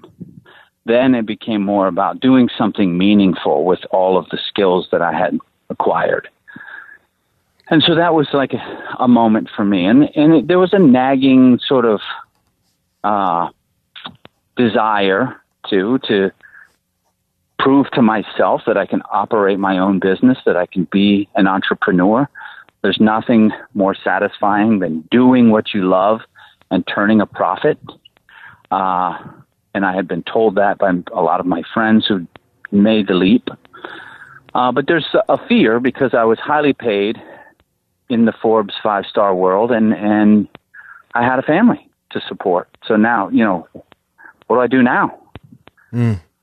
Then 0.85 1.15
it 1.15 1.27
became 1.27 1.63
more 1.63 1.87
about 1.87 2.21
doing 2.21 2.49
something 2.57 2.99
meaningful 2.99 3.65
with 3.65 3.81
all 3.91 4.19
of 4.19 4.29
the 4.31 4.39
skills 4.49 4.89
that 4.91 5.03
I 5.03 5.13
had 5.13 5.39
acquired. 5.71 6.29
And 7.69 7.83
so 7.83 7.95
that 7.95 8.15
was 8.15 8.29
like 8.33 8.53
a, 8.53 8.95
a 8.99 9.09
moment 9.09 9.49
for 9.55 9.65
me. 9.65 9.87
And, 9.87 10.11
and 10.17 10.35
it, 10.35 10.49
there 10.49 10.59
was 10.59 10.73
a 10.73 10.79
nagging 10.79 11.59
sort 11.67 11.85
of 11.85 12.01
uh, 13.05 13.49
desire 14.57 15.41
to, 15.71 15.99
to 16.09 16.31
prove 17.59 17.89
to 17.93 18.03
myself 18.03 18.63
that 18.67 18.77
I 18.77 18.87
can 18.87 19.03
operate 19.13 19.59
my 19.59 19.79
own 19.79 20.01
business, 20.01 20.39
that 20.45 20.57
I 20.57 20.67
can 20.67 20.89
be 20.91 21.29
an 21.37 21.47
entrepreneur. 21.47 22.29
There's 22.83 23.01
nothing 23.01 23.53
more 23.75 23.95
satisfying 23.95 24.81
than 24.81 25.03
doing 25.13 25.51
what 25.51 25.73
you 25.73 25.89
love 25.89 26.21
and 26.73 26.85
turning 26.87 27.21
a 27.21 27.27
profit. 27.27 27.79
Uh, 28.73 29.17
and 29.75 29.85
I 29.85 29.95
had 29.95 30.07
been 30.09 30.23
told 30.23 30.57
that 30.57 30.79
by 30.79 30.91
a 31.15 31.21
lot 31.23 31.41
of 31.41 31.47
my 31.47 31.63
friends 31.75 32.07
who 32.07 32.27
made 32.71 33.07
the 33.09 33.15
leap. 33.15 33.49
Uh, 34.55 34.71
but 34.73 34.87
there's 34.87 35.07
a 35.29 35.39
fear 35.49 35.81
because 35.81 36.13
I 36.15 36.25
was 36.25 36.39
highly 36.39 36.73
paid 36.75 37.17
in 38.09 38.27
the 38.27 38.33
Forbes 38.43 38.75
five 38.83 39.05
star 39.07 39.35
world, 39.35 39.71
and 39.71 39.95
and 39.95 40.47
I 41.15 41.25
had 41.25 41.39
a 41.39 41.43
family 41.43 41.89
to 42.11 42.21
support. 42.29 42.69
So 42.87 42.97
now, 42.97 43.29
you 43.31 43.45
know, 43.45 43.67
what 44.47 44.57
do 44.57 44.61
I 44.61 44.67
do 44.67 44.83
now? 44.83 45.19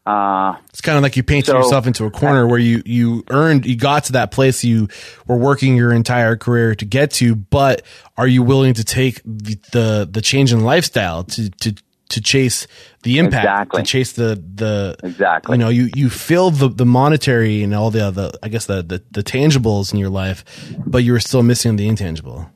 Uh, 0.06 0.56
It's 0.70 0.82
kind 0.82 0.98
of 0.98 1.04
like 1.04 1.16
you 1.18 1.22
painted 1.24 1.52
So- 1.52 1.58
yourself 1.58 1.86
into 1.86 2.06
a 2.06 2.10
corner 2.12 2.48
where 2.48 2.58
you 2.58 2.82
you 2.86 3.24
earned 3.30 3.66
you 3.66 3.76
got 3.76 4.06
to 4.06 4.14
that 4.14 4.32
place 4.32 4.64
you 4.64 4.88
were 5.28 5.38
working 5.38 5.76
your 5.76 5.92
entire 5.92 6.36
career 6.36 6.74
to 6.76 6.86
get 6.86 7.12
to, 7.12 7.36
but 7.36 7.84
are 8.18 8.28
you 8.28 8.42
willing 8.42 8.74
to 8.76 8.84
take 8.84 9.22
the 9.24 9.60
the, 9.72 10.10
the 10.12 10.22
change 10.22 10.52
in 10.52 10.62
lifestyle 10.62 11.24
to 11.26 11.50
to 11.52 11.76
to 12.10 12.22
chase 12.22 12.68
the 13.03 13.18
impact, 13.20 13.43
Exactly. 13.45 13.82
to 13.82 13.88
chase 13.88 14.12
the 14.14 14.43
the 14.55 14.95
Exactly. 15.03 15.53
You 15.55 15.60
know, 15.64 15.70
you 15.70 15.89
you 15.95 16.10
feel 16.10 16.51
the 16.51 16.68
the 16.70 16.86
monetary 16.86 17.64
and 17.64 17.74
all 17.74 17.91
the 17.91 18.12
the 18.12 18.32
I 18.43 18.49
guess 18.49 18.66
the, 18.66 18.82
the 18.84 19.01
the 19.12 19.24
tangibles 19.24 19.93
in 19.93 19.99
your 19.99 20.10
life, 20.10 20.43
but 20.86 21.03
you 21.03 21.14
were 21.14 21.20
still 21.20 21.43
missing 21.43 21.76
the 21.78 21.88
intangible. 21.88 22.49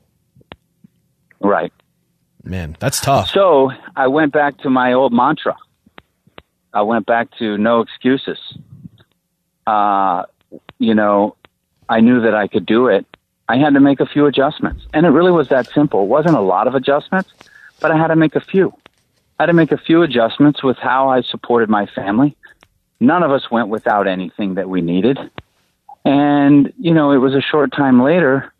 right. 1.40 1.72
Man, 2.46 2.76
that's 2.78 3.00
tough. 3.00 3.30
So 3.30 3.70
I 3.96 4.06
went 4.08 4.32
back 4.34 4.58
to 4.58 4.68
my 4.70 4.92
old 4.92 5.14
mantra. 5.14 5.56
I 6.74 6.82
went 6.82 7.06
back 7.06 7.28
to 7.38 7.56
no 7.56 7.80
excuses. 7.80 8.38
Uh, 9.66 10.24
you 10.78 10.94
know, 10.94 11.36
I 11.88 12.00
knew 12.00 12.20
that 12.20 12.34
I 12.34 12.46
could 12.48 12.66
do 12.66 12.88
it. 12.88 13.06
I 13.48 13.56
had 13.56 13.72
to 13.74 13.80
make 13.80 14.00
a 14.00 14.06
few 14.06 14.26
adjustments. 14.26 14.82
And 14.92 15.06
it 15.06 15.10
really 15.10 15.30
was 15.32 15.48
that 15.48 15.68
simple. 15.72 16.02
It 16.02 16.08
wasn't 16.08 16.36
a 16.36 16.40
lot 16.40 16.66
of 16.66 16.74
adjustments, 16.74 17.30
but 17.80 17.90
I 17.90 17.96
had 17.96 18.08
to 18.08 18.16
make 18.16 18.34
a 18.36 18.40
few. 18.40 18.74
I 19.38 19.42
had 19.42 19.46
to 19.46 19.52
make 19.52 19.72
a 19.72 19.78
few 19.78 20.02
adjustments 20.02 20.62
with 20.62 20.76
how 20.76 21.08
I 21.08 21.22
supported 21.22 21.68
my 21.68 21.86
family. 21.86 22.36
None 23.00 23.22
of 23.22 23.32
us 23.32 23.50
went 23.50 23.68
without 23.68 24.06
anything 24.06 24.54
that 24.54 24.68
we 24.68 24.80
needed. 24.80 25.18
And, 26.04 26.72
you 26.78 26.94
know, 26.94 27.10
it 27.10 27.16
was 27.16 27.34
a 27.34 27.40
short 27.40 27.72
time 27.72 28.02
later. 28.02 28.52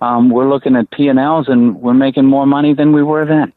Um, 0.00 0.30
we're 0.30 0.48
looking 0.48 0.76
at 0.76 0.90
P&Ls 0.90 1.48
and 1.48 1.80
we're 1.80 1.92
making 1.92 2.24
more 2.24 2.46
money 2.46 2.72
than 2.72 2.92
we 2.92 3.02
were 3.02 3.26
then. 3.26 3.52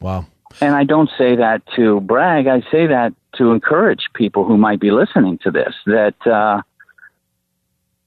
Wow. 0.00 0.26
And 0.60 0.74
I 0.74 0.84
don't 0.84 1.10
say 1.16 1.36
that 1.36 1.62
to 1.76 2.00
brag. 2.00 2.46
I 2.46 2.60
say 2.70 2.86
that 2.86 3.14
to 3.36 3.52
encourage 3.52 4.08
people 4.14 4.44
who 4.44 4.56
might 4.56 4.80
be 4.80 4.90
listening 4.90 5.38
to 5.38 5.50
this 5.50 5.74
that, 5.86 6.26
uh, 6.26 6.62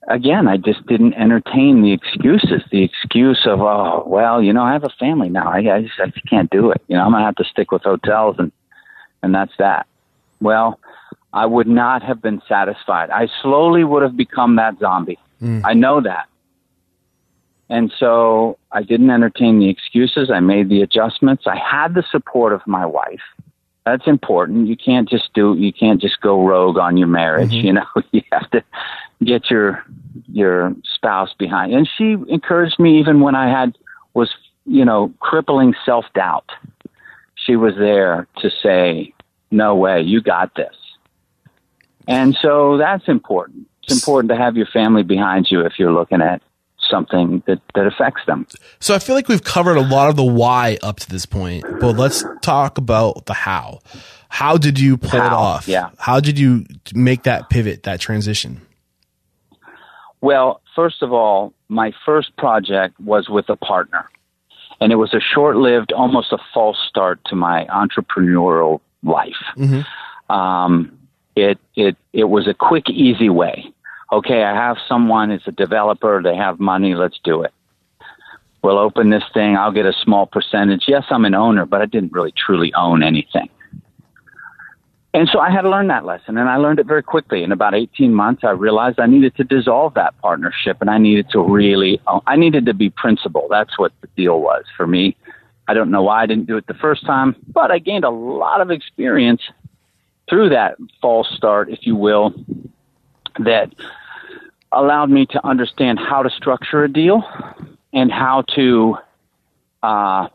again, 0.08 0.48
I 0.48 0.58
just 0.58 0.86
didn't 0.88 1.14
entertain 1.16 1.82
the 1.82 1.92
excuses, 1.94 2.62
the 2.72 2.84
excuse 2.84 3.46
of, 3.46 3.62
oh, 3.62 4.04
well, 4.08 4.42
you 4.42 4.54
know, 4.54 4.64
I 4.64 4.74
have 4.74 4.84
a 4.84 4.90
family 5.00 5.30
now. 5.30 5.50
I, 5.52 5.58
I, 5.76 5.82
just, 5.82 6.00
I 6.00 6.08
just 6.08 6.28
can't 6.30 6.50
do 6.50 6.72
it. 6.72 6.82
You 6.88 6.96
know, 6.98 7.04
I'm 7.04 7.12
going 7.12 7.22
to 7.22 7.26
have 7.26 7.36
to 7.36 7.44
stick 7.44 7.72
with 7.72 7.84
hotels 7.84 8.36
and, 8.40 8.52
and 9.22 9.34
that's 9.36 9.54
that. 9.60 9.86
Well, 10.42 10.80
I 11.34 11.46
would 11.46 11.68
not 11.68 12.02
have 12.04 12.22
been 12.22 12.42
satisfied. 12.48 13.10
I 13.12 13.28
slowly 13.42 13.84
would 13.84 14.02
have 14.02 14.16
become 14.18 14.56
that 14.56 14.80
zombie. 14.80 15.20
Mm. 15.42 15.62
I 15.66 15.74
know 15.74 16.02
that. 16.02 16.28
And 17.70 17.94
so 18.00 18.58
I 18.72 18.82
didn't 18.82 19.12
entertain 19.12 19.60
the 19.60 19.70
excuses. 19.70 20.32
I 20.32 20.40
made 20.40 20.70
the 20.70 20.82
adjustments. 20.82 21.44
I 21.46 21.56
had 21.56 21.94
the 21.94 22.04
support 22.10 22.52
of 22.52 22.62
my 22.66 22.86
wife. 22.86 23.22
That's 23.86 24.08
important. 24.08 24.68
You 24.68 24.76
can't 24.76 25.08
just 25.08 25.34
do 25.34 25.56
you 25.58 25.72
can't 25.72 26.02
just 26.02 26.20
go 26.22 26.46
rogue 26.46 26.78
on 26.78 26.98
your 26.98 27.08
marriage, 27.08 27.52
Mhm. 27.52 27.64
you 27.64 27.74
know. 27.74 27.86
You 28.12 28.22
have 28.32 28.50
to 28.52 28.64
get 29.24 29.50
your 29.50 29.84
your 30.28 30.76
spouse 30.96 31.34
behind. 31.38 31.74
And 31.74 31.90
she 31.98 32.16
encouraged 32.28 32.80
me 32.80 33.00
even 33.00 33.22
when 33.22 33.36
I 33.36 33.50
had 33.50 33.78
was, 34.14 34.30
you 34.66 34.86
know, 34.86 35.14
crippling 35.20 35.74
self-doubt. 35.86 36.50
She 37.36 37.56
was 37.56 37.76
there 37.78 38.28
to 38.38 38.50
say, 38.62 39.14
"No 39.52 39.76
way, 39.76 40.02
you 40.02 40.22
got 40.22 40.56
this." 40.56 40.76
And 42.08 42.36
so 42.42 42.78
that's 42.78 43.08
important. 43.08 43.68
It's 43.84 43.94
important 43.94 44.30
to 44.30 44.36
have 44.36 44.58
your 44.58 44.66
family 44.68 45.04
behind 45.04 45.48
you 45.50 45.62
if 45.62 45.74
you're 45.78 45.94
looking 45.94 46.22
at 46.22 46.42
something 46.90 47.44
that, 47.46 47.62
that 47.76 47.86
affects 47.86 48.22
them. 48.26 48.48
So 48.80 48.96
I 48.96 49.00
feel 49.00 49.16
like 49.16 49.28
we've 49.28 49.44
covered 49.44 49.78
a 49.78 49.82
lot 49.82 50.10
of 50.10 50.16
the 50.16 50.24
why 50.24 50.78
up 50.82 51.00
to 51.02 51.10
this 51.10 51.26
point, 51.26 51.64
but 51.80 51.98
let's 51.98 52.24
talk 52.42 52.78
about 52.78 53.26
the 53.26 53.34
how. 53.34 53.80
How 54.30 54.58
did 54.58 54.80
you 54.80 54.98
pull 54.98 55.20
it 55.20 55.32
off? 55.32 55.68
yeah. 55.68 55.90
How 55.98 56.20
did 56.20 56.40
you 56.40 56.66
make 56.94 57.24
that 57.24 57.50
pivot, 57.50 57.84
that 57.84 58.00
transition? 58.00 58.62
Well, 60.22 60.62
first 60.76 61.02
of 61.02 61.14
all, 61.14 61.54
my 61.70 61.94
first 62.06 62.36
project 62.38 63.00
was 63.00 63.30
with 63.30 63.50
a 63.50 63.56
partner, 63.56 64.10
and 64.82 64.92
it 64.92 64.96
was 64.96 65.14
a 65.14 65.20
short 65.20 65.56
lived, 65.56 65.94
almost 65.94 66.32
a 66.34 66.38
false 66.54 66.78
start 66.88 67.20
to 67.26 67.36
my 67.36 67.66
entrepreneurial 67.66 68.82
life. 69.04 69.44
Mhm. 69.56 69.86
Um, 70.30 70.98
it, 71.36 71.58
it, 71.76 71.96
it 72.12 72.26
was 72.26 72.48
a 72.48 72.54
quick, 72.54 72.90
easy 72.90 73.30
way. 73.30 73.72
Okay, 74.12 74.44
I 74.44 74.54
have 74.54 74.78
someone, 74.88 75.32
it's 75.32 75.48
a 75.48 75.52
developer, 75.52 76.22
they 76.22 76.36
have 76.36 76.60
money, 76.60 76.96
let's 76.96 77.20
do 77.24 77.44
it. 77.44 77.54
We'll 78.62 78.80
open 78.80 79.10
this 79.10 79.24
thing, 79.34 79.56
I'll 79.56 79.72
get 79.72 79.86
a 79.86 79.94
small 79.94 80.26
percentage. 80.26 80.86
Yes, 80.88 81.06
I'm 81.10 81.24
an 81.26 81.36
owner, 81.36 81.66
but 81.66 81.82
I 81.82 81.86
didn't 81.86 82.12
really 82.12 82.34
truly 82.34 82.74
own 82.74 83.04
anything. 83.04 83.50
And 85.14 85.28
so 85.32 85.40
I 85.40 85.50
had 85.50 85.62
to 85.62 85.70
learn 85.70 85.88
that 85.88 86.06
lesson, 86.06 86.38
and 86.38 86.48
I 86.48 86.58
learned 86.58 86.80
it 86.80 86.86
very 86.86 87.02
quickly. 87.02 87.44
In 87.44 87.52
about 87.52 87.74
18 87.74 88.14
months, 88.14 88.44
I 88.44 88.52
realized 88.52 89.00
I 89.00 89.08
needed 89.08 89.36
to 89.38 89.44
dissolve 89.44 89.96
that 89.96 90.16
partnership, 90.22 90.78
and 90.82 90.90
I 90.90 91.00
needed 91.00 91.30
to 91.32 91.42
really, 91.42 92.00
I 92.28 92.36
needed 92.36 92.68
to 92.68 92.76
be 92.76 92.92
principal. 92.92 93.48
That's 93.50 93.78
what 93.80 93.92
the 94.02 94.08
deal 94.16 94.40
was 94.40 94.66
for 94.78 94.86
me. 94.86 95.18
I 95.68 95.74
don't 95.74 95.90
know 95.90 96.04
why 96.04 96.24
I 96.24 96.26
didn't 96.28 96.46
do 96.46 96.58
it 96.58 96.68
the 96.68 96.76
first 96.76 97.06
time, 97.06 97.36
but 97.54 97.72
I 97.72 97.80
gained 97.80 98.04
a 98.04 98.10
lot 98.10 98.62
of 98.62 98.70
experience 98.70 99.42
through 100.30 100.50
that 100.50 100.78
false 101.02 101.28
start, 101.36 101.72
if 101.72 101.80
you 101.82 101.96
will, 101.96 102.34
that 103.40 103.74
allowed 104.72 105.10
me 105.10 105.26
to 105.28 105.46
understand 105.46 106.00
how 106.00 106.22
to 106.22 106.30
structure 106.30 106.84
a 106.84 106.92
deal 106.92 107.24
and 107.94 108.12
how 108.12 108.44
to 108.56 108.96
uh, 109.82 110.28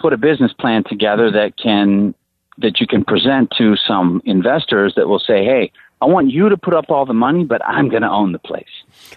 put 0.00 0.14
a 0.14 0.16
business 0.16 0.52
plan 0.54 0.84
together 0.84 1.30
that 1.30 1.58
can 1.58 2.14
that 2.62 2.80
you 2.80 2.86
can 2.86 3.04
present 3.04 3.50
to 3.58 3.76
some 3.76 4.22
investors 4.24 4.94
that 4.96 5.08
will 5.08 5.18
say, 5.20 5.44
"Hey, 5.44 5.72
I 6.00 6.06
want 6.06 6.30
you 6.30 6.48
to 6.48 6.56
put 6.56 6.74
up 6.74 6.86
all 6.90 7.04
the 7.06 7.14
money, 7.14 7.44
but 7.44 7.64
I'm 7.64 7.88
going 7.88 8.02
to 8.02 8.10
own 8.10 8.32
the 8.32 8.38
place." 8.38 8.64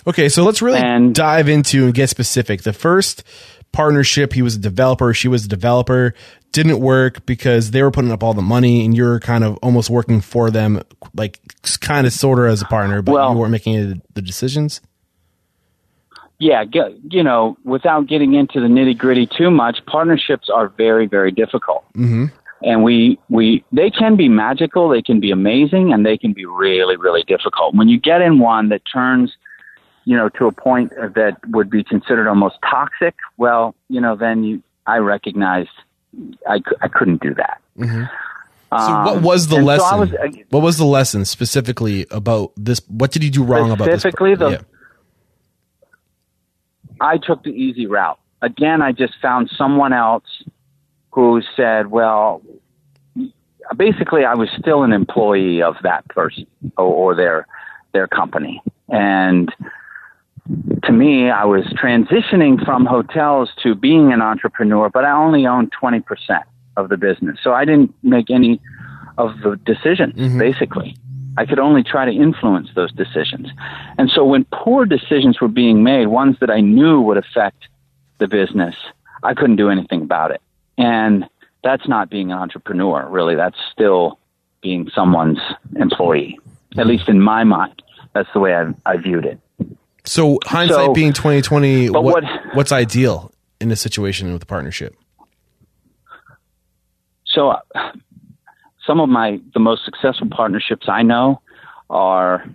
Okay, 0.08 0.30
so 0.30 0.44
let's 0.44 0.62
really 0.62 0.80
And- 0.80 1.16
dive 1.16 1.48
into 1.50 1.86
and 1.86 1.94
get 1.94 2.10
specific. 2.10 2.64
The 2.64 2.74
first 2.74 3.24
partnership, 3.72 4.34
he 4.34 4.42
was 4.42 4.56
a 4.56 4.60
developer, 4.60 5.14
she 5.14 5.28
was 5.28 5.46
a 5.46 5.50
developer, 5.50 6.14
didn't 6.54 6.80
work 6.80 7.26
because 7.26 7.72
they 7.72 7.84
were 7.84 7.92
putting 7.92 8.12
up 8.12 8.24
all 8.24 8.34
the 8.34 8.42
money 8.42 8.86
and 8.86 8.96
you're 8.96 9.20
kind 9.20 9.44
of 9.44 9.58
almost 9.62 9.90
working 9.90 10.22
for 10.22 10.50
them, 10.50 10.82
like 11.14 11.40
kind 11.82 12.08
of 12.08 12.14
sort 12.14 12.40
of 12.40 12.46
as 12.46 12.62
a 12.62 12.66
partner, 12.66 13.02
but 13.02 13.12
Well- 13.14 13.34
you 13.34 13.38
weren't 13.40 13.52
making 13.52 13.76
any 13.76 13.92
of 13.92 14.02
the 14.14 14.22
decisions. 14.22 14.80
yeah, 16.40 16.64
you 17.10 17.24
know, 17.24 17.58
without 17.64 18.08
getting 18.08 18.34
into 18.34 18.60
the 18.60 18.68
nitty 18.68 18.98
gritty 18.98 19.26
too 19.26 19.50
much, 19.50 19.78
partnerships 19.86 20.50
are 20.50 20.68
very, 20.78 21.08
very 21.08 21.32
difficult. 21.32 21.84
Mm-hmm. 21.98 22.26
And 22.64 22.84
we, 22.84 23.20
we, 23.30 23.64
they 23.72 23.90
can 23.92 24.16
be 24.16 24.30
magical, 24.30 24.90
they 24.90 25.02
can 25.02 25.20
be 25.20 25.30
amazing, 25.32 25.92
and 25.94 26.06
they 26.06 26.18
can 26.18 26.34
be 26.34 26.46
really, 26.46 26.96
really 26.96 27.24
difficult. 27.24 27.76
When 27.76 27.90
you 27.90 28.00
get 28.00 28.22
in 28.22 28.40
one 28.40 28.70
that 28.70 28.82
turns, 28.92 29.36
you 30.06 30.16
know, 30.16 30.30
to 30.30 30.48
a 30.48 30.52
point 30.52 30.92
that 31.16 31.38
would 31.50 31.70
be 31.70 31.84
considered 31.84 32.28
almost 32.28 32.56
toxic, 32.70 33.16
well, 33.38 33.76
you 33.90 34.00
know, 34.00 34.16
then 34.16 34.44
you, 34.44 34.64
I 34.88 34.98
recognized 34.98 35.70
I, 36.48 36.62
I 36.82 36.88
couldn't 36.88 37.22
do 37.22 37.34
that. 37.36 37.62
Mhm. 37.78 38.10
So 38.72 38.78
Um, 38.78 39.06
what 39.06 39.22
was 39.22 39.48
the 39.48 39.58
and 39.58 39.66
so 39.66 39.68
lesson? 39.68 40.00
Was, 40.00 40.14
uh, 40.14 40.28
what 40.50 40.64
was 40.64 40.78
the 40.78 40.86
lesson 40.86 41.26
specifically 41.26 42.06
about 42.10 42.52
this? 42.56 42.80
What 42.88 43.12
did 43.12 43.24
you 43.24 43.30
do 43.32 43.44
wrong 43.44 43.70
about 43.72 43.86
this? 43.86 44.02
Specifically, 44.02 44.36
the- 44.36 44.50
Yeah. 44.52 44.62
I 47.02 47.18
took 47.18 47.44
the 47.44 47.52
easy 47.52 47.86
route. 47.86 48.18
Again, 48.42 48.82
I 48.82 48.92
just 48.92 49.14
found 49.22 49.50
someone 49.58 49.92
else 49.94 50.24
who 51.16 51.42
said, 51.56 51.92
well, 51.92 52.42
basically, 53.78 54.26
I 54.26 54.36
was 54.36 54.50
still 54.60 54.84
an 54.84 54.92
employee 54.92 55.62
of 55.62 55.76
that 55.84 56.06
person 56.10 56.46
or, 56.78 56.86
or 56.86 57.16
their 57.16 57.48
their 57.94 58.08
company, 58.08 58.62
and 58.90 59.50
to 60.84 60.92
me, 60.92 61.30
I 61.30 61.46
was 61.46 61.64
transitioning 61.84 62.64
from 62.66 62.86
hotels 62.86 63.50
to 63.64 63.74
being 63.74 64.12
an 64.12 64.22
entrepreneur, 64.22 64.90
but 64.90 65.06
I 65.06 65.12
only 65.12 65.48
owned 65.48 65.72
twenty 65.72 66.02
percent 66.02 66.44
of 66.76 66.90
the 66.90 66.98
business, 66.98 67.40
so 67.42 67.54
I 67.54 67.64
didn't 67.64 67.96
make 68.04 68.30
any 68.30 68.60
of 69.18 69.40
the 69.42 69.56
decisions. 69.56 70.16
Mhm. 70.16 70.38
Basically, 70.38 70.98
I 71.38 71.46
could 71.46 71.60
only 71.60 71.84
try 71.84 72.04
to 72.04 72.12
influence 72.12 72.70
those 72.76 72.92
decisions. 72.92 73.48
And 73.98 74.10
so 74.10 74.26
when 74.26 74.44
poor 74.52 74.86
decisions 74.86 75.40
were 75.40 75.48
being 75.48 75.82
made, 75.82 76.08
ones 76.08 76.36
that 76.42 76.50
I 76.50 76.60
knew 76.60 77.00
would 77.00 77.18
affect 77.18 77.70
the 78.18 78.28
business, 78.28 78.76
I 79.24 79.34
couldn't 79.34 79.56
do 79.56 79.70
anything 79.70 80.02
about 80.02 80.32
it. 80.32 80.42
And 80.78 81.26
that's 81.64 81.88
not 81.88 82.10
being 82.10 82.32
an 82.32 82.38
entrepreneur, 82.38 83.08
really. 83.10 83.36
That's 83.36 83.58
still 83.72 84.20
being 84.62 84.90
someone's 84.94 85.40
employee. 85.76 86.38
At 86.78 86.88
least 86.88 87.08
in 87.08 87.22
my 87.22 87.44
mind, 87.44 87.82
that's 88.14 88.28
the 88.34 88.40
way 88.40 88.54
I, 88.56 88.74
I 88.86 88.98
viewed 88.98 89.26
it. 89.26 89.40
So 90.04 90.40
hindsight 90.46 90.86
So- 90.88 90.94
being 90.94 91.14
twenty 91.14 91.42
twenty, 91.42 91.90
But 91.90 92.04
what, 92.04 92.24
what- 92.24 92.56
what's 92.56 92.72
ideal 92.72 93.32
in 93.62 93.72
a 93.72 93.76
situation 93.76 94.34
with 94.34 94.44
a 94.44 94.46
partnership? 94.46 94.96
So 97.26 97.50
uh, 97.50 97.60
some 98.86 99.00
of 99.00 99.10
my 99.10 99.40
the 99.54 99.60
most 99.60 99.84
successful 99.86 100.28
partnerships 100.30 100.88
I 100.88 101.02
know 101.04 101.42
are 101.90 102.46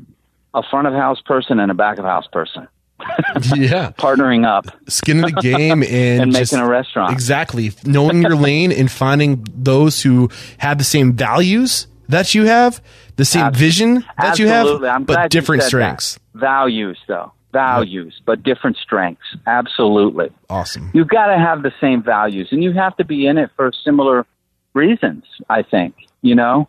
a 0.55 0.63
front 0.71 0.87
of 0.87 0.95
house 0.95 1.21
person 1.21 1.59
and 1.61 1.71
a 1.71 1.75
back 1.75 1.99
of 1.99 2.05
house 2.05 2.27
person 2.33 2.67
yeah, 3.55 3.93
partnering 3.99 4.47
up 4.47 4.67
skin 4.89 5.19
in 5.19 5.35
the 5.35 5.41
game 5.41 5.83
and, 5.89 6.23
and 6.23 6.33
making 6.33 6.59
a 6.59 6.67
restaurant. 6.69 7.13
Exactly. 7.13 7.73
Knowing 7.85 8.23
your 8.23 8.37
lane 8.49 8.73
and 8.73 8.91
finding 8.91 9.45
those 9.55 10.03
who 10.03 10.29
have 10.59 10.79
the 10.79 10.85
same 10.85 11.13
values 11.13 11.87
that 12.09 12.35
you 12.35 12.45
have, 12.45 12.83
the 13.17 13.25
same 13.25 13.45
Ab- 13.45 13.57
vision 13.57 14.05
that 14.19 14.39
you 14.39 14.49
have, 14.49 14.83
I'm 14.83 15.05
but 15.05 15.31
different 15.31 15.63
strengths. 15.63 16.15
that. 16.15 16.41
Values, 16.41 16.99
though. 17.07 17.33
Values, 17.53 18.21
but 18.25 18.43
different 18.43 18.77
strengths. 18.77 19.37
Absolutely. 19.47 20.31
Awesome. 20.49 20.91
You've 20.95 21.09
got 21.09 21.27
to 21.27 21.39
have 21.39 21.63
the 21.63 21.73
same 21.81 22.03
values, 22.03 22.49
and 22.53 22.63
you 22.63 22.73
have 22.73 22.97
to 22.99 23.05
be 23.05 23.27
in 23.27 23.39
it 23.39 23.51
for 23.57 23.73
similar 23.85 24.25
reasons, 24.73 25.25
I 25.49 25.63
think, 25.63 25.95
you 26.23 26.35
know? 26.37 26.69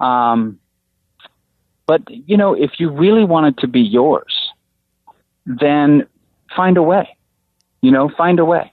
Um, 0.00 0.58
but, 1.86 2.02
you 2.10 2.36
know, 2.36 2.54
if 2.54 2.72
you 2.78 2.90
really 2.90 3.24
want 3.24 3.46
it 3.46 3.60
to 3.62 3.66
be 3.66 3.80
yours, 3.80 4.43
then 5.46 6.06
find 6.54 6.76
a 6.76 6.82
way. 6.82 7.16
You 7.82 7.90
know, 7.90 8.10
find 8.16 8.38
a 8.38 8.44
way. 8.44 8.72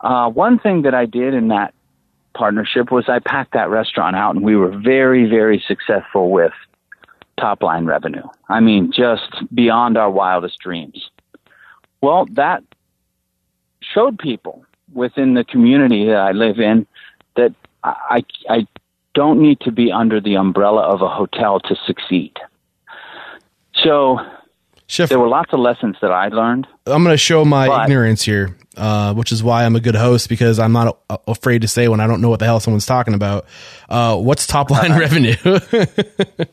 Uh, 0.00 0.28
one 0.28 0.58
thing 0.58 0.82
that 0.82 0.94
I 0.94 1.06
did 1.06 1.34
in 1.34 1.48
that 1.48 1.74
partnership 2.34 2.90
was 2.90 3.08
I 3.08 3.20
packed 3.20 3.52
that 3.52 3.70
restaurant 3.70 4.16
out, 4.16 4.34
and 4.34 4.44
we 4.44 4.56
were 4.56 4.76
very, 4.76 5.28
very 5.28 5.62
successful 5.66 6.30
with 6.30 6.52
top 7.38 7.62
line 7.62 7.86
revenue. 7.86 8.24
I 8.48 8.60
mean, 8.60 8.92
just 8.92 9.42
beyond 9.54 9.96
our 9.96 10.10
wildest 10.10 10.58
dreams. 10.58 11.10
Well, 12.00 12.26
that 12.32 12.62
showed 13.80 14.18
people 14.18 14.64
within 14.92 15.34
the 15.34 15.44
community 15.44 16.06
that 16.06 16.16
I 16.16 16.32
live 16.32 16.58
in 16.58 16.86
that 17.36 17.54
I, 17.84 18.22
I 18.48 18.66
don't 19.14 19.40
need 19.40 19.60
to 19.60 19.72
be 19.72 19.90
under 19.90 20.20
the 20.20 20.36
umbrella 20.36 20.82
of 20.82 21.02
a 21.02 21.08
hotel 21.08 21.60
to 21.60 21.76
succeed. 21.86 22.36
So 23.74 24.18
Chef, 24.92 25.08
there 25.08 25.18
were 25.18 25.26
lots 25.28 25.50
of 25.54 25.58
lessons 25.60 25.96
that 26.02 26.10
I 26.12 26.28
learned. 26.28 26.66
I'm 26.86 27.02
going 27.02 27.14
to 27.14 27.16
show 27.16 27.46
my 27.46 27.66
But- 27.66 27.84
ignorance 27.84 28.22
here, 28.22 28.58
uh, 28.76 29.14
which 29.14 29.32
is 29.32 29.42
why 29.42 29.64
I'm 29.64 29.74
a 29.74 29.80
good 29.80 29.94
host 29.94 30.28
because 30.28 30.58
I'm 30.58 30.72
not 30.72 30.98
a- 31.08 31.18
afraid 31.28 31.62
to 31.62 31.68
say 31.68 31.88
when 31.88 31.98
I 31.98 32.06
don't 32.06 32.20
know 32.20 32.28
what 32.28 32.40
the 32.40 32.44
hell 32.44 32.60
someone's 32.60 32.84
talking 32.84 33.14
about. 33.14 33.46
Uh, 33.88 34.18
what's 34.18 34.46
top 34.46 34.70
line 34.76 34.92
revenue? 34.98 35.36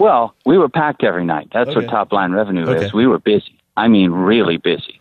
Well, 0.00 0.34
we 0.44 0.58
were 0.58 0.68
packed 0.68 1.04
every 1.04 1.24
night. 1.24 1.50
That's 1.52 1.70
Okay. 1.70 1.78
what 1.80 1.88
top 1.88 2.12
line 2.12 2.32
revenue 2.32 2.66
Okay. 2.68 2.86
is. 2.86 2.92
We 2.92 3.06
were 3.06 3.20
busy. 3.20 3.60
I 3.76 3.86
mean, 3.86 4.10
really 4.10 4.56
busy. 4.56 4.98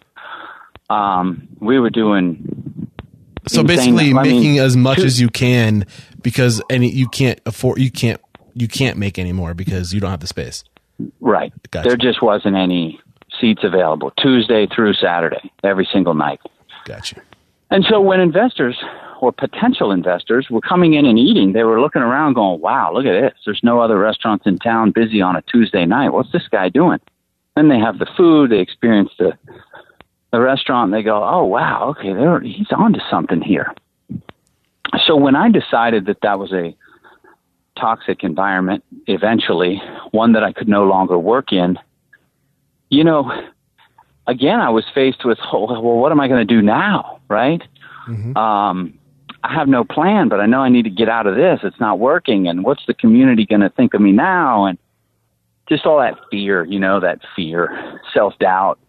Um, 0.89 1.47
we 1.59 1.79
were 1.79 1.89
doing 1.89 2.89
So 3.47 3.61
insane- 3.61 3.65
basically, 3.95 4.11
I 4.11 4.21
mean, 4.23 4.35
making 4.35 4.59
as 4.59 4.77
much 4.77 4.99
as 4.99 5.19
you 5.19 5.29
can 5.29 5.85
because 6.21 6.61
any 6.69 6.89
you 6.91 7.07
can't 7.07 7.39
afford 7.47 7.79
you 7.79 7.89
can't 7.89 8.21
you 8.53 8.67
can't 8.67 8.97
make 8.99 9.17
any 9.17 9.31
more 9.31 9.55
because 9.55 9.93
you 9.95 9.99
don't 9.99 10.11
have 10.11 10.19
the 10.19 10.27
space. 10.27 10.63
Right. 11.19 11.53
Gotcha. 11.71 11.87
There 11.87 11.97
just 11.97 12.21
wasn't 12.21 12.55
any 12.55 12.99
seats 13.39 13.63
available 13.63 14.11
Tuesday 14.11 14.67
through 14.67 14.93
Saturday, 14.93 15.51
every 15.63 15.87
single 15.91 16.13
night. 16.13 16.39
Gotcha. 16.85 17.21
And 17.71 17.83
so 17.89 17.99
when 17.99 18.19
investors 18.19 18.77
or 19.19 19.31
potential 19.31 19.91
investors 19.91 20.47
were 20.49 20.61
coming 20.61 20.93
in 20.93 21.05
and 21.05 21.17
eating, 21.17 21.53
they 21.53 21.63
were 21.63 21.81
looking 21.81 22.01
around 22.01 22.33
going, 22.33 22.61
wow, 22.61 22.93
look 22.93 23.05
at 23.05 23.19
this. 23.19 23.33
There's 23.45 23.61
no 23.63 23.79
other 23.79 23.97
restaurants 23.97 24.45
in 24.45 24.59
town 24.59 24.91
busy 24.91 25.21
on 25.21 25.35
a 25.35 25.41
Tuesday 25.43 25.85
night. 25.85 26.09
What's 26.09 26.31
this 26.31 26.47
guy 26.51 26.69
doing? 26.69 26.99
Then 27.55 27.69
they 27.69 27.79
have 27.79 27.99
the 27.99 28.07
food, 28.17 28.51
they 28.51 28.59
experience 28.59 29.11
the, 29.17 29.31
the 30.31 30.39
restaurant, 30.39 30.85
and 30.87 30.93
they 30.93 31.03
go, 31.03 31.23
oh, 31.23 31.45
wow, 31.45 31.95
okay, 31.97 32.13
he's 32.47 32.71
on 32.71 32.93
to 32.93 32.99
something 33.09 33.41
here. 33.41 33.73
So 35.05 35.15
when 35.15 35.35
I 35.35 35.49
decided 35.49 36.05
that 36.05 36.21
that 36.21 36.37
was 36.37 36.51
a 36.51 36.75
toxic 37.79 38.23
environment, 38.23 38.83
eventually, 39.07 39.81
one 40.11 40.33
that 40.33 40.43
I 40.43 40.53
could 40.53 40.67
no 40.67 40.83
longer 40.83 41.17
work 41.17 41.51
in, 41.51 41.77
you 42.89 43.03
know, 43.03 43.31
again, 44.27 44.59
I 44.59 44.69
was 44.69 44.85
faced 44.93 45.25
with, 45.25 45.39
oh, 45.53 45.65
well, 45.65 45.97
what 45.97 46.11
am 46.11 46.19
I 46.19 46.27
going 46.27 46.45
to 46.45 46.53
do 46.53 46.61
now? 46.61 47.19
Right? 47.29 47.61
Um, 48.37 48.99
I 49.43 49.53
have 49.53 49.67
no 49.67 49.83
plan, 49.83 50.29
but 50.29 50.39
I 50.39 50.45
know 50.45 50.61
I 50.61 50.69
need 50.69 50.83
to 50.83 50.89
get 50.89 51.09
out 51.09 51.27
of 51.27 51.35
this. 51.35 51.59
It's 51.63 51.79
not 51.79 51.99
working. 51.99 52.47
And 52.47 52.63
what's 52.63 52.85
the 52.85 52.93
community 52.93 53.45
going 53.45 53.61
to 53.61 53.69
think 53.69 53.93
of 53.93 54.01
me 54.01 54.11
now? 54.13 54.65
And 54.65 54.77
just 55.67 55.85
all 55.85 55.99
that 55.99 56.17
fear, 56.31 56.63
you 56.63 56.79
know, 56.79 56.99
that 56.99 57.19
fear, 57.35 57.99
self 58.13 58.37
doubt. 58.39 58.79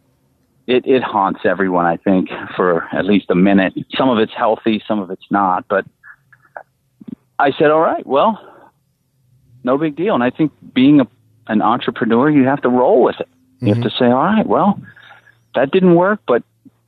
It, 0.67 0.87
it 0.87 1.03
haunts 1.03 1.41
everyone, 1.45 1.85
I 1.85 1.99
think, 1.99 2.31
for 2.57 2.85
at 2.95 3.05
least 3.05 3.27
a 3.29 3.35
minute. 3.35 3.75
Some 3.97 4.09
of 4.09 4.19
it's 4.19 4.33
healthy, 4.35 4.83
some 4.89 4.99
of 4.99 5.11
it's 5.11 5.27
not. 5.31 5.67
But 5.69 5.85
I 7.39 7.53
said, 7.59 7.71
all 7.71 7.81
right, 7.81 8.07
well, 8.07 8.41
no 9.65 9.79
big 9.79 9.97
deal. 9.97 10.15
And 10.15 10.23
I 10.23 10.31
think 10.31 10.53
being 10.75 11.01
a, 11.01 11.07
an 11.47 11.63
entrepreneur, 11.63 12.31
you 12.31 12.45
have 12.45 12.63
to 12.63 12.69
roll 12.69 13.03
with 13.03 13.21
it. 13.21 13.29
You 13.61 13.69
have 13.75 13.83
to 13.83 13.89
mm-hmm. 13.89 14.05
say, 14.05 14.11
all 14.11 14.25
right, 14.25 14.47
well, 14.47 14.81
that 15.55 15.71
didn't 15.71 15.95
work, 15.95 16.21
but 16.27 16.43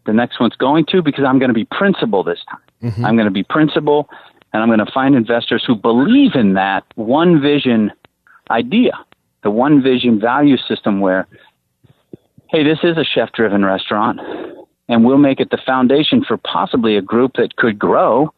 the 0.04 0.12
next 0.12 0.38
one's 0.40 0.56
going 0.56 0.86
to 0.86 1.02
because 1.02 1.24
I'm 1.24 1.38
going 1.38 1.48
to 1.48 1.54
be 1.54 1.64
principal 1.64 2.22
this 2.22 2.40
time. 2.48 2.60
Mm-hmm. 2.82 3.04
I'm 3.04 3.16
going 3.16 3.26
to 3.26 3.32
be 3.32 3.42
principal 3.42 4.08
and 4.52 4.62
I'm 4.62 4.68
going 4.68 4.84
to 4.84 4.92
find 4.92 5.14
investors 5.14 5.64
who 5.66 5.74
believe 5.74 6.34
in 6.34 6.54
that 6.54 6.84
one 6.94 7.40
vision 7.40 7.92
idea, 8.50 8.92
the 9.42 9.50
one 9.50 9.82
vision 9.82 10.20
value 10.20 10.56
system 10.56 11.00
where, 11.00 11.26
hey, 12.48 12.62
this 12.62 12.78
is 12.82 12.96
a 12.96 13.04
chef 13.04 13.32
driven 13.32 13.64
restaurant 13.64 14.20
and 14.88 15.04
we'll 15.04 15.18
make 15.18 15.40
it 15.40 15.50
the 15.50 15.58
foundation 15.64 16.24
for 16.24 16.36
possibly 16.36 16.96
a 16.96 17.02
group 17.02 17.32
that 17.34 17.56
could 17.56 17.78
grow. 17.78 18.32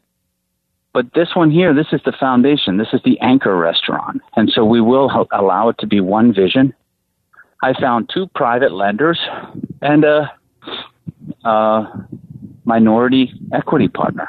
But 0.93 1.13
this 1.15 1.29
one 1.35 1.51
here, 1.51 1.75
this 1.75 1.89
is 1.93 2.01
the 2.05 2.13
foundation. 2.19 2.79
This 2.79 2.89
is 2.93 3.01
the 3.05 3.19
anchor 3.21 3.57
restaurant. 3.57 4.23
And 4.37 4.51
so 4.51 4.65
we 4.65 4.81
will 4.81 5.27
allow 5.33 5.69
it 5.69 5.79
to 5.79 5.87
be 5.87 6.01
one 6.01 6.33
vision. 6.33 6.75
I 7.63 7.79
found 7.79 8.11
two 8.13 8.27
private 8.35 8.73
lenders 8.73 9.19
and 9.83 10.05
a, 10.05 10.33
a 11.45 12.07
minority 12.65 13.33
equity 13.53 13.89
partner. 13.89 14.29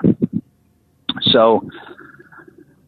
So 1.22 1.68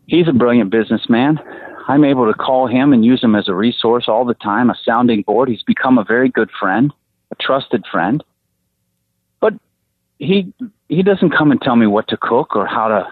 he's 0.07 0.27
a 0.27 0.33
brilliant 0.33 0.69
businessman. 0.69 1.39
I'm 1.87 2.03
able 2.03 2.31
to 2.31 2.37
call 2.37 2.67
him 2.67 2.93
and 2.93 3.03
use 3.03 3.23
him 3.23 3.35
as 3.35 3.47
a 3.47 3.53
resource 3.53 4.05
all 4.07 4.25
the 4.25 4.33
time, 4.35 4.69
a 4.69 4.75
sounding 4.85 5.23
board. 5.23 5.49
He's 5.49 5.63
become 5.63 5.97
a 5.97 6.03
very 6.03 6.29
good 6.29 6.49
friend, 6.59 6.93
a 7.31 7.35
trusted 7.35 7.85
friend. 7.91 8.23
But 9.39 9.53
he 10.19 10.53
he 10.87 11.03
doesn't 11.03 11.31
come 11.31 11.51
and 11.51 11.61
tell 11.61 11.75
me 11.75 11.87
what 11.87 12.07
to 12.09 12.17
cook 12.17 12.55
or 12.55 12.65
how 12.67 12.87
to 12.87 13.07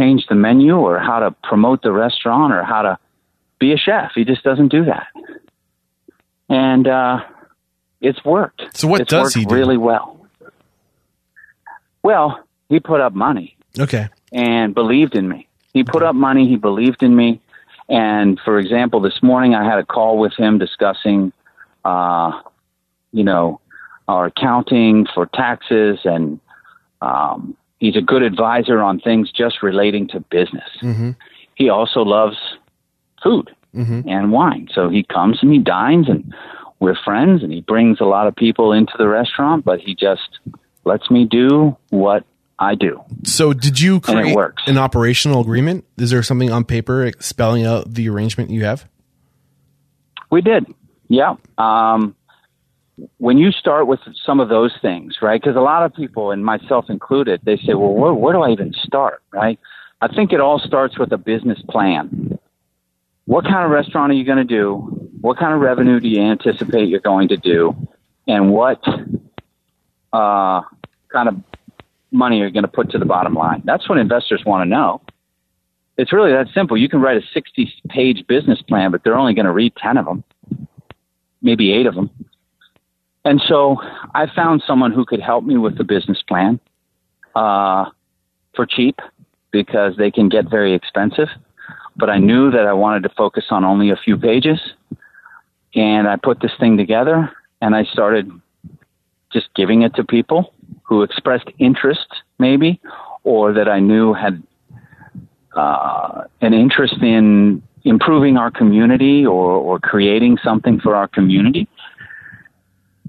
change 0.00 0.26
the 0.28 0.34
menu 0.34 0.76
or 0.76 0.98
how 0.98 1.18
to 1.20 1.30
promote 1.42 1.82
the 1.82 1.92
restaurant 1.92 2.52
or 2.54 2.62
how 2.64 2.82
to 2.82 2.98
be 3.58 3.72
a 3.72 3.76
chef. 3.76 4.12
He 4.14 4.24
just 4.24 4.42
doesn't 4.42 4.68
do 4.68 4.86
that. 4.86 5.08
And 6.48 6.86
uh, 6.88 7.20
it's 8.00 8.24
worked. 8.24 8.62
So 8.76 8.88
what 8.88 9.02
It's 9.02 9.10
does 9.10 9.34
he 9.34 9.44
do? 9.44 9.54
Really 9.54 9.76
well. 9.76 10.26
Well, 12.02 12.40
he 12.70 12.80
put 12.80 13.00
up 13.00 13.12
money 13.12 13.56
Okay. 13.78 14.08
and 14.32 14.74
believed 14.74 15.14
in 15.14 15.28
me. 15.28 15.46
He 15.74 15.84
put 15.84 16.02
up 16.02 16.14
money, 16.14 16.48
he 16.48 16.56
believed 16.56 17.02
in 17.02 17.14
me. 17.14 17.40
And 17.88 18.40
for 18.44 18.58
example, 18.58 19.00
this 19.00 19.22
morning 19.22 19.54
I 19.54 19.64
had 19.64 19.78
a 19.78 19.84
call 19.84 20.18
with 20.18 20.32
him 20.36 20.58
discussing, 20.58 21.32
uh, 21.84 22.40
you 23.12 23.22
know, 23.24 23.60
our 24.08 24.26
accounting 24.26 25.06
for 25.14 25.26
taxes, 25.26 26.00
and 26.04 26.40
um, 27.00 27.56
he's 27.80 27.96
a 27.96 28.00
good 28.00 28.22
advisor 28.22 28.80
on 28.80 29.00
things 29.00 29.32
just 29.32 29.62
relating 29.62 30.06
to 30.08 30.20
business. 30.20 30.70
He 31.56 31.68
also 31.68 32.02
loves 32.02 32.36
food 33.22 33.50
and 33.74 34.30
wine, 34.32 34.68
so 34.72 34.88
he 34.88 35.02
comes 35.02 35.38
and 35.42 35.52
he 35.52 35.58
dines, 35.58 36.08
and 36.08 36.32
we're 36.78 36.96
friends, 37.04 37.42
and 37.42 37.52
he 37.52 37.60
brings 37.60 38.00
a 38.00 38.04
lot 38.04 38.26
of 38.26 38.36
people 38.36 38.72
into 38.72 38.92
the 38.96 39.08
restaurant, 39.08 39.64
but 39.64 39.80
he 39.80 39.94
just 39.94 40.38
lets 40.84 41.10
me 41.10 41.24
do 41.24 41.76
what 41.90 42.24
I 42.58 42.74
do. 42.74 43.02
So 43.24 43.52
did 43.52 43.80
you 43.80 44.00
create 44.00 44.36
an 44.66 44.78
operational 44.78 45.40
agreement? 45.40 45.84
Is 45.96 46.10
there 46.10 46.22
something 46.22 46.50
on 46.50 46.64
paper 46.64 47.10
spelling 47.18 47.64
out 47.64 47.92
the 47.92 48.08
arrangement 48.08 48.50
you 48.50 48.64
have? 48.64 48.86
We 50.30 50.42
did. 50.42 50.66
Yeah. 51.08 51.36
Um, 51.58 52.14
when 53.18 53.38
you 53.38 53.50
start 53.52 53.86
with 53.86 54.00
some 54.24 54.40
of 54.40 54.48
those 54.48 54.72
things, 54.82 55.18
right? 55.22 55.40
Because 55.40 55.56
a 55.56 55.60
lot 55.60 55.84
of 55.84 55.94
people, 55.94 56.30
and 56.30 56.44
myself 56.44 56.86
included, 56.88 57.40
they 57.44 57.56
say, 57.56 57.74
well, 57.74 57.92
where, 57.92 58.14
where 58.14 58.32
do 58.32 58.42
I 58.42 58.50
even 58.50 58.72
start, 58.72 59.22
right? 59.32 59.58
I 60.00 60.08
think 60.08 60.32
it 60.32 60.40
all 60.40 60.58
starts 60.58 60.98
with 60.98 61.12
a 61.12 61.18
business 61.18 61.60
plan. 61.68 62.38
What 63.26 63.44
kind 63.44 63.64
of 63.64 63.70
restaurant 63.70 64.10
are 64.12 64.14
you 64.14 64.24
going 64.24 64.38
to 64.38 64.44
do? 64.44 64.76
What 65.20 65.38
kind 65.38 65.54
of 65.54 65.60
revenue 65.60 66.00
do 66.00 66.08
you 66.08 66.22
anticipate 66.22 66.88
you're 66.88 67.00
going 67.00 67.28
to 67.28 67.36
do? 67.36 67.76
And 68.26 68.50
what 68.50 68.82
uh, 70.12 70.62
kind 71.12 71.28
of 71.28 71.36
money 72.10 72.40
are 72.40 72.46
you 72.46 72.52
going 72.52 72.64
to 72.64 72.68
put 72.68 72.90
to 72.90 72.98
the 72.98 73.04
bottom 73.04 73.34
line? 73.34 73.62
That's 73.64 73.88
what 73.88 73.98
investors 73.98 74.42
want 74.44 74.62
to 74.62 74.68
know. 74.68 75.00
It's 75.96 76.12
really 76.12 76.32
that 76.32 76.48
simple. 76.54 76.76
You 76.76 76.88
can 76.88 77.00
write 77.00 77.18
a 77.18 77.26
60 77.34 77.72
page 77.88 78.26
business 78.26 78.62
plan, 78.62 78.90
but 78.90 79.04
they're 79.04 79.18
only 79.18 79.34
going 79.34 79.46
to 79.46 79.52
read 79.52 79.74
10 79.76 79.98
of 79.98 80.06
them, 80.06 80.24
maybe 81.42 81.72
eight 81.72 81.86
of 81.86 81.94
them. 81.94 82.10
And 83.24 83.40
so 83.46 83.76
I 84.14 84.26
found 84.34 84.62
someone 84.66 84.92
who 84.92 85.04
could 85.04 85.20
help 85.20 85.44
me 85.44 85.58
with 85.58 85.76
the 85.76 85.84
business 85.84 86.22
plan 86.26 86.58
uh, 87.34 87.86
for 88.54 88.66
cheap 88.66 88.98
because 89.50 89.96
they 89.96 90.10
can 90.10 90.28
get 90.28 90.48
very 90.48 90.74
expensive. 90.74 91.28
But 91.96 92.08
I 92.08 92.18
knew 92.18 92.50
that 92.50 92.66
I 92.66 92.72
wanted 92.72 93.02
to 93.02 93.10
focus 93.10 93.46
on 93.50 93.64
only 93.64 93.90
a 93.90 93.96
few 93.96 94.16
pages. 94.16 94.58
And 95.74 96.08
I 96.08 96.16
put 96.16 96.40
this 96.40 96.52
thing 96.58 96.76
together 96.76 97.30
and 97.60 97.74
I 97.74 97.84
started 97.84 98.30
just 99.32 99.48
giving 99.54 99.82
it 99.82 99.94
to 99.94 100.04
people 100.04 100.52
who 100.82 101.02
expressed 101.02 101.48
interest, 101.58 102.06
maybe, 102.38 102.80
or 103.22 103.52
that 103.52 103.68
I 103.68 103.78
knew 103.80 104.12
had 104.12 104.42
uh, 105.54 106.22
an 106.40 106.54
interest 106.54 106.96
in 107.02 107.62
improving 107.84 108.36
our 108.36 108.50
community 108.50 109.24
or, 109.24 109.52
or 109.52 109.78
creating 109.78 110.38
something 110.42 110.80
for 110.80 110.94
our 110.94 111.08
community. 111.08 111.68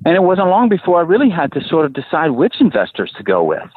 And 0.05 0.15
it 0.15 0.23
wasn't 0.23 0.47
long 0.47 0.69
before 0.69 0.99
I 0.99 1.03
really 1.03 1.29
had 1.29 1.51
to 1.53 1.63
sort 1.67 1.85
of 1.85 1.93
decide 1.93 2.31
which 2.31 2.55
investors 2.59 3.11
to 3.17 3.23
go 3.23 3.43
with. 3.43 3.69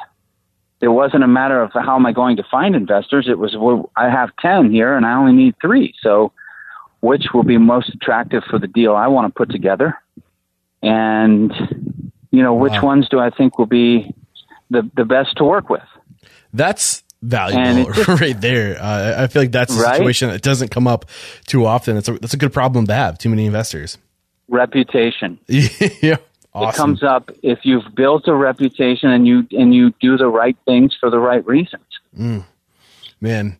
It 0.81 0.87
wasn't 0.89 1.23
a 1.23 1.27
matter 1.27 1.61
of 1.61 1.71
how 1.73 1.95
am 1.95 2.05
I 2.05 2.11
going 2.11 2.37
to 2.37 2.43
find 2.49 2.75
investors. 2.75 3.27
It 3.29 3.37
was, 3.39 3.55
well, 3.57 3.91
I 3.95 4.09
have 4.09 4.29
10 4.41 4.71
here 4.71 4.95
and 4.97 5.05
I 5.05 5.13
only 5.15 5.33
need 5.33 5.55
three. 5.61 5.93
So 6.01 6.31
which 7.01 7.25
will 7.33 7.43
be 7.43 7.57
most 7.57 7.89
attractive 7.93 8.43
for 8.49 8.57
the 8.59 8.67
deal 8.67 8.95
I 8.95 9.07
want 9.07 9.27
to 9.33 9.37
put 9.37 9.51
together? 9.51 9.95
And, 10.81 11.51
you 12.31 12.43
know, 12.43 12.53
which 12.55 12.73
Wow. 12.73 12.87
ones 12.89 13.07
do 13.09 13.19
I 13.19 13.29
think 13.29 13.57
will 13.57 13.65
be 13.67 14.13
the, 14.69 14.89
the 14.95 15.05
best 15.05 15.37
to 15.37 15.43
work 15.43 15.69
with? 15.69 15.81
That's 16.53 17.03
valuable 17.21 17.91
just- 17.93 18.21
right 18.21 18.39
there. 18.39 18.77
Uh, 18.81 19.23
I 19.23 19.27
feel 19.27 19.41
like 19.43 19.51
that's 19.51 19.75
a 19.77 19.81
Right? 19.81 19.97
situation 19.97 20.29
that 20.29 20.41
doesn't 20.41 20.69
come 20.71 20.87
up 20.87 21.05
too 21.47 21.65
often. 21.65 21.97
It's 21.97 22.07
a, 22.09 22.13
that's 22.13 22.33
a 22.33 22.37
good 22.37 22.53
problem 22.53 22.85
to 22.87 22.93
have. 22.93 23.17
Too 23.17 23.29
many 23.29 23.45
investors. 23.45 23.97
Reputation. 24.47 25.39
yeah. 25.47 26.17
Awesome. 26.53 26.69
It 26.69 26.75
comes 26.75 27.03
up 27.03 27.31
if 27.43 27.59
you've 27.63 27.93
built 27.95 28.27
a 28.27 28.33
reputation 28.33 29.09
and 29.11 29.27
you 29.27 29.45
and 29.51 29.73
you 29.73 29.93
do 29.99 30.17
the 30.17 30.27
right 30.27 30.55
things 30.65 30.95
for 30.97 31.09
the 31.09 31.19
right 31.19 31.45
reasons. 31.45 31.83
man 33.19 33.57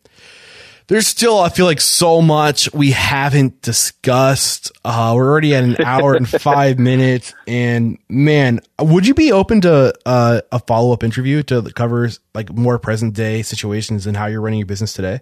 there's 0.88 1.08
still 1.08 1.40
i 1.40 1.50
feel 1.50 1.66
like 1.66 1.82
so 1.82 2.22
much 2.22 2.72
we 2.74 2.92
haven't 2.92 3.62
discussed 3.62 4.72
uh 4.84 5.14
we're 5.16 5.30
already 5.30 5.56
at 5.56 5.64
an 5.64 5.76
hour 5.84 6.14
and 6.14 6.30
five 6.42 6.78
minutes 6.78 7.34
and 7.48 7.98
man 8.08 8.60
would 8.80 9.08
you 9.08 9.14
be 9.14 9.32
open 9.32 9.62
to 9.62 9.94
uh, 10.06 10.42
a 10.52 10.60
follow-up 10.60 11.04
interview 11.04 11.42
to 11.42 11.64
cover 11.74 12.10
like 12.34 12.54
more 12.54 12.78
present 12.78 13.14
day 13.14 13.42
situations 13.42 14.06
and 14.06 14.16
how 14.16 14.26
you're 14.28 14.42
running 14.42 14.60
your 14.60 14.68
business 14.68 14.94
today 14.94 15.20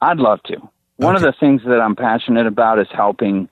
I'd 0.00 0.18
love 0.18 0.42
to. 0.44 0.56
One 0.96 1.14
of 1.14 1.22
the 1.22 1.34
things 1.38 1.62
that 1.66 1.80
I'm 1.80 1.96
passionate 1.96 2.46
about 2.46 2.78
is 2.78 2.86
helping 2.90 3.48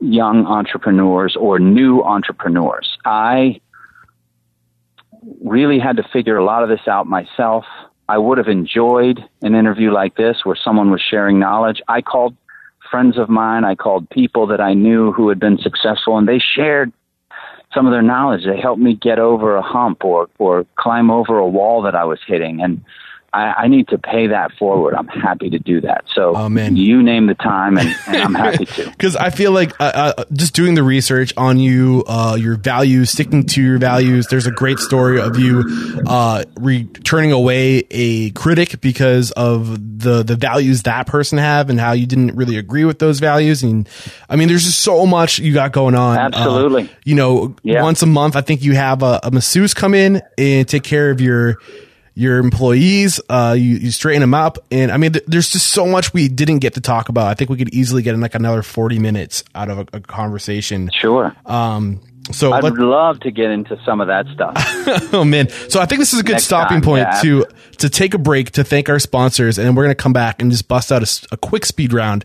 young 0.00 0.46
entrepreneurs 0.46 1.36
or 1.38 1.58
new 1.58 2.02
entrepreneurs. 2.02 2.98
I 3.04 3.60
really 5.42 5.78
had 5.78 5.96
to 5.96 6.02
figure 6.12 6.36
a 6.36 6.44
lot 6.44 6.62
of 6.62 6.68
this 6.68 6.86
out 6.86 7.06
myself. 7.06 7.64
I 8.08 8.18
would 8.18 8.38
have 8.38 8.48
enjoyed 8.48 9.18
an 9.42 9.54
interview 9.54 9.92
like 9.92 10.16
this 10.16 10.44
where 10.44 10.56
someone 10.56 10.90
was 10.90 11.00
sharing 11.00 11.38
knowledge. 11.38 11.80
I 11.88 12.02
called 12.02 12.36
friends 12.90 13.18
of 13.18 13.28
mine, 13.28 13.64
I 13.64 13.74
called 13.74 14.08
people 14.10 14.46
that 14.46 14.60
I 14.60 14.74
knew 14.74 15.12
who 15.12 15.28
had 15.28 15.40
been 15.40 15.58
successful, 15.58 16.16
and 16.18 16.28
they 16.28 16.38
shared 16.38 16.92
some 17.74 17.86
of 17.86 17.92
their 17.92 18.02
knowledge. 18.02 18.44
They 18.44 18.60
helped 18.60 18.80
me 18.80 18.94
get 18.94 19.18
over 19.18 19.56
a 19.56 19.62
hump 19.62 20.04
or, 20.04 20.28
or 20.38 20.64
climb 20.76 21.10
over 21.10 21.36
a 21.38 21.48
wall 21.48 21.82
that 21.82 21.96
I 21.96 22.04
was 22.04 22.20
hitting. 22.26 22.62
And 22.62 22.84
I, 23.36 23.64
I 23.64 23.68
need 23.68 23.88
to 23.88 23.98
pay 23.98 24.28
that 24.28 24.52
forward. 24.58 24.94
I'm 24.94 25.08
happy 25.08 25.50
to 25.50 25.58
do 25.58 25.80
that. 25.82 26.04
So 26.14 26.34
Oh, 26.36 26.48
man. 26.48 26.76
you 26.76 27.02
name 27.02 27.26
the 27.26 27.34
time, 27.34 27.76
and, 27.78 27.94
and 28.06 28.16
I'm 28.16 28.34
happy 28.34 28.64
to. 28.66 28.90
because 28.90 29.14
I 29.16 29.30
feel 29.30 29.52
like 29.52 29.72
uh, 29.80 30.12
uh, 30.18 30.24
just 30.32 30.54
doing 30.54 30.74
the 30.74 30.82
research 30.82 31.32
on 31.36 31.58
you, 31.58 32.04
uh, 32.06 32.36
your 32.40 32.56
values, 32.56 33.10
sticking 33.10 33.44
to 33.46 33.62
your 33.62 33.78
values. 33.78 34.26
There's 34.28 34.46
a 34.46 34.50
great 34.50 34.78
story 34.78 35.20
of 35.20 35.38
you 35.38 35.64
uh, 36.06 36.44
re- 36.58 36.84
turning 37.04 37.32
away 37.32 37.84
a 37.90 38.30
critic 38.30 38.80
because 38.80 39.30
of 39.32 39.98
the 40.00 40.22
the 40.22 40.36
values 40.36 40.82
that 40.84 41.06
person 41.06 41.38
have 41.38 41.68
and 41.70 41.78
how 41.80 41.92
you 41.92 42.06
didn't 42.06 42.36
really 42.36 42.56
agree 42.56 42.84
with 42.84 42.98
those 42.98 43.20
values. 43.20 43.62
And 43.62 43.88
I 44.28 44.36
mean, 44.36 44.48
there's 44.48 44.64
just 44.64 44.80
so 44.80 45.06
much 45.06 45.38
you 45.38 45.52
got 45.52 45.72
going 45.72 45.94
on. 45.94 46.16
Uh, 46.18 46.20
Absolutely. 46.32 46.88
you 47.04 47.14
know, 47.14 47.54
Yeah. 47.62 47.82
once 47.82 48.02
a 48.02 48.06
month, 48.06 48.36
I 48.36 48.40
think 48.40 48.62
you 48.62 48.74
have 48.74 49.02
a, 49.02 49.20
a 49.22 49.30
masseuse 49.30 49.74
come 49.74 49.94
in 49.94 50.22
and 50.38 50.66
take 50.68 50.82
care 50.84 51.10
of 51.10 51.20
your 51.20 51.58
your 52.16 52.38
employees. 52.38 53.20
Uh, 53.28 53.54
you, 53.56 53.76
you 53.76 53.90
straighten 53.92 54.22
them 54.22 54.34
up, 54.34 54.58
and 54.72 54.90
I 54.90 54.96
mean, 54.96 55.12
th- 55.12 55.24
there's 55.28 55.50
just 55.50 55.68
so 55.68 55.86
much 55.86 56.12
we 56.12 56.28
didn't 56.28 56.58
get 56.58 56.74
to 56.74 56.80
talk 56.80 57.08
about. 57.08 57.28
I 57.28 57.34
think 57.34 57.50
we 57.50 57.58
could 57.58 57.72
easily 57.72 58.02
get 58.02 58.14
in 58.14 58.20
like 58.20 58.34
another 58.34 58.62
40 58.62 58.98
minutes 58.98 59.44
out 59.54 59.68
of 59.68 59.78
a, 59.78 59.86
a 59.92 60.00
conversation. 60.00 60.90
Sure. 60.98 61.36
Um, 61.44 62.00
so 62.32 62.52
I'd 62.52 62.64
let, 62.64 62.74
love 62.74 63.20
to 63.20 63.30
get 63.30 63.50
into 63.50 63.78
some 63.84 64.00
of 64.00 64.08
that 64.08 64.26
stuff. 64.34 64.54
oh 65.14 65.24
man, 65.24 65.48
so 65.68 65.78
I 65.78 65.86
think 65.86 66.00
this 66.00 66.12
is 66.12 66.18
a 66.18 66.24
good 66.24 66.32
Next 66.32 66.46
stopping 66.46 66.78
time, 66.78 66.82
point 66.82 67.06
yeah. 67.06 67.20
to 67.20 67.46
to 67.78 67.88
take 67.88 68.14
a 68.14 68.18
break 68.18 68.50
to 68.52 68.64
thank 68.64 68.88
our 68.88 68.98
sponsors, 68.98 69.58
and 69.58 69.76
we're 69.76 69.84
gonna 69.84 69.94
come 69.94 70.12
back 70.12 70.42
and 70.42 70.50
just 70.50 70.66
bust 70.66 70.90
out 70.90 71.04
a 71.30 71.36
quick 71.36 71.64
speed 71.64 71.92
round, 71.92 72.24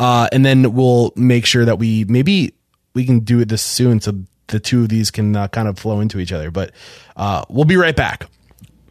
uh, 0.00 0.28
and 0.32 0.46
then 0.46 0.72
we'll 0.72 1.12
make 1.16 1.44
sure 1.44 1.66
that 1.66 1.78
we 1.78 2.04
maybe 2.04 2.54
we 2.94 3.04
can 3.04 3.20
do 3.20 3.40
it 3.40 3.48
this 3.48 3.60
soon, 3.60 4.00
so 4.00 4.14
the 4.46 4.60
two 4.60 4.82
of 4.82 4.88
these 4.88 5.10
can 5.10 5.36
uh, 5.36 5.48
kind 5.48 5.68
of 5.68 5.78
flow 5.78 6.00
into 6.00 6.18
each 6.18 6.32
other. 6.32 6.50
But 6.50 6.72
uh, 7.16 7.44
we'll 7.50 7.66
be 7.66 7.76
right 7.76 7.96
back. 7.96 8.28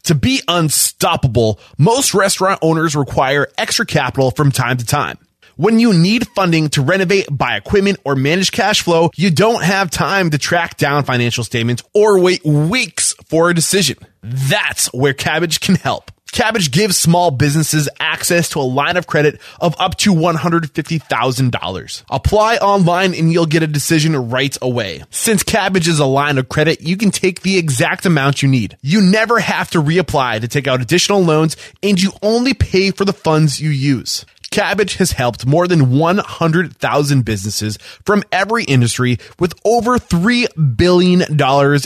To 0.05 0.15
be 0.15 0.41
unstoppable, 0.47 1.59
most 1.77 2.15
restaurant 2.15 2.59
owners 2.63 2.95
require 2.95 3.47
extra 3.57 3.85
capital 3.85 4.31
from 4.31 4.51
time 4.51 4.77
to 4.77 4.85
time. 4.85 5.19
When 5.57 5.79
you 5.79 5.93
need 5.93 6.27
funding 6.29 6.69
to 6.69 6.81
renovate, 6.81 7.27
buy 7.31 7.55
equipment, 7.55 7.99
or 8.03 8.15
manage 8.15 8.51
cash 8.51 8.81
flow, 8.81 9.11
you 9.15 9.31
don't 9.31 9.63
have 9.63 9.89
time 9.89 10.31
to 10.31 10.37
track 10.37 10.77
down 10.77 11.05
financial 11.05 11.43
statements 11.43 11.83
or 11.93 12.19
wait 12.19 12.43
weeks 12.43 13.13
for 13.29 13.49
a 13.49 13.53
decision. 13.53 13.97
That's 14.21 14.87
where 14.87 15.13
Kabbage 15.13 15.61
can 15.61 15.75
help. 15.75 16.11
Kabbage 16.35 16.69
gives 16.69 16.97
small 16.97 17.31
businesses 17.31 17.87
access 17.97 18.49
to 18.49 18.59
a 18.59 18.67
line 18.67 18.97
of 18.97 19.07
credit 19.07 19.39
of 19.61 19.73
up 19.79 19.95
to 19.99 20.13
$150,000. 20.13 22.03
Apply 22.11 22.57
online 22.57 23.15
and 23.15 23.31
you'll 23.31 23.45
get 23.45 23.63
a 23.63 23.67
decision 23.67 24.29
right 24.29 24.57
away. 24.61 25.05
Since 25.11 25.45
Kabbage 25.45 25.87
is 25.87 25.99
a 25.99 26.05
line 26.05 26.37
of 26.37 26.49
credit, 26.49 26.81
you 26.81 26.97
can 26.97 27.11
take 27.11 27.41
the 27.41 27.57
exact 27.57 28.05
amount 28.05 28.41
you 28.41 28.49
need. 28.49 28.75
You 28.81 28.99
never 28.99 29.39
have 29.39 29.69
to 29.71 29.81
reapply 29.81 30.41
to 30.41 30.49
take 30.49 30.67
out 30.67 30.81
additional 30.81 31.23
loans 31.23 31.55
and 31.81 32.01
you 32.01 32.11
only 32.21 32.53
pay 32.53 32.91
for 32.91 33.05
the 33.05 33.13
funds 33.13 33.61
you 33.61 33.69
use. 33.69 34.25
Kabbage 34.51 34.97
has 34.97 35.11
helped 35.11 35.45
more 35.45 35.67
than 35.67 35.97
100,000 35.97 37.25
businesses 37.25 37.77
from 38.05 38.23
every 38.31 38.63
industry 38.63 39.17
with 39.39 39.53
over 39.65 39.97
$3 39.97 40.77
billion 40.77 41.21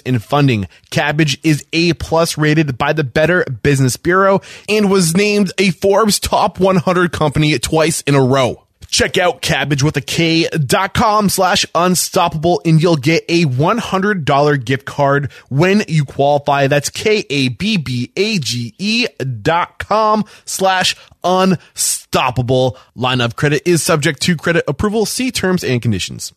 in 0.06 0.20
funding. 0.20 0.68
Kabbage 0.92 1.40
is 1.44 1.66
A 1.74 1.94
plus 1.94 2.38
rated 2.38 2.78
by 2.78 2.94
the 2.94 3.04
Better 3.04 3.44
Business 3.46 3.98
Bureau 3.98 4.42
and 4.68 4.92
was 4.92 5.16
named 5.16 5.52
a 5.58 5.72
Forbes 5.72 6.20
top 6.20 6.60
100 6.60 7.12
company 7.12 7.58
twice 7.60 8.02
in 8.02 8.16
a 8.16 8.24
row. 8.24 8.64
Check 8.90 9.18
out 9.20 9.42
cabbage 9.42 9.84
with 9.84 9.96
a 9.98 10.02
K 10.02 10.48
dot 10.50 10.94
com 10.94 11.30
slash 11.30 11.66
unstoppable 11.76 12.62
and 12.66 12.82
you'll 12.82 12.96
get 12.96 13.24
a 13.30 13.46
$100 13.46 14.66
gift 14.66 14.86
card 14.86 15.32
when 15.50 15.84
you 15.88 16.06
qualify. 16.06 16.68
That's 16.68 16.90
K 16.90 17.24
A 17.30 17.50
B 17.50 17.78
B 17.78 18.12
A 18.16 18.40
G 18.40 18.74
E 18.80 19.06
dot 19.42 19.78
com 19.78 20.26
slash 20.46 20.96
unstoppable. 21.24 22.78
Line 22.96 23.22
of 23.22 23.36
credit 23.36 23.62
is 23.66 23.84
subject 23.84 24.22
to 24.24 24.36
credit 24.36 24.64
approval. 24.68 25.06
See 25.06 25.32
terms 25.32 25.64
and 25.64 25.82
conditions. 25.82 26.34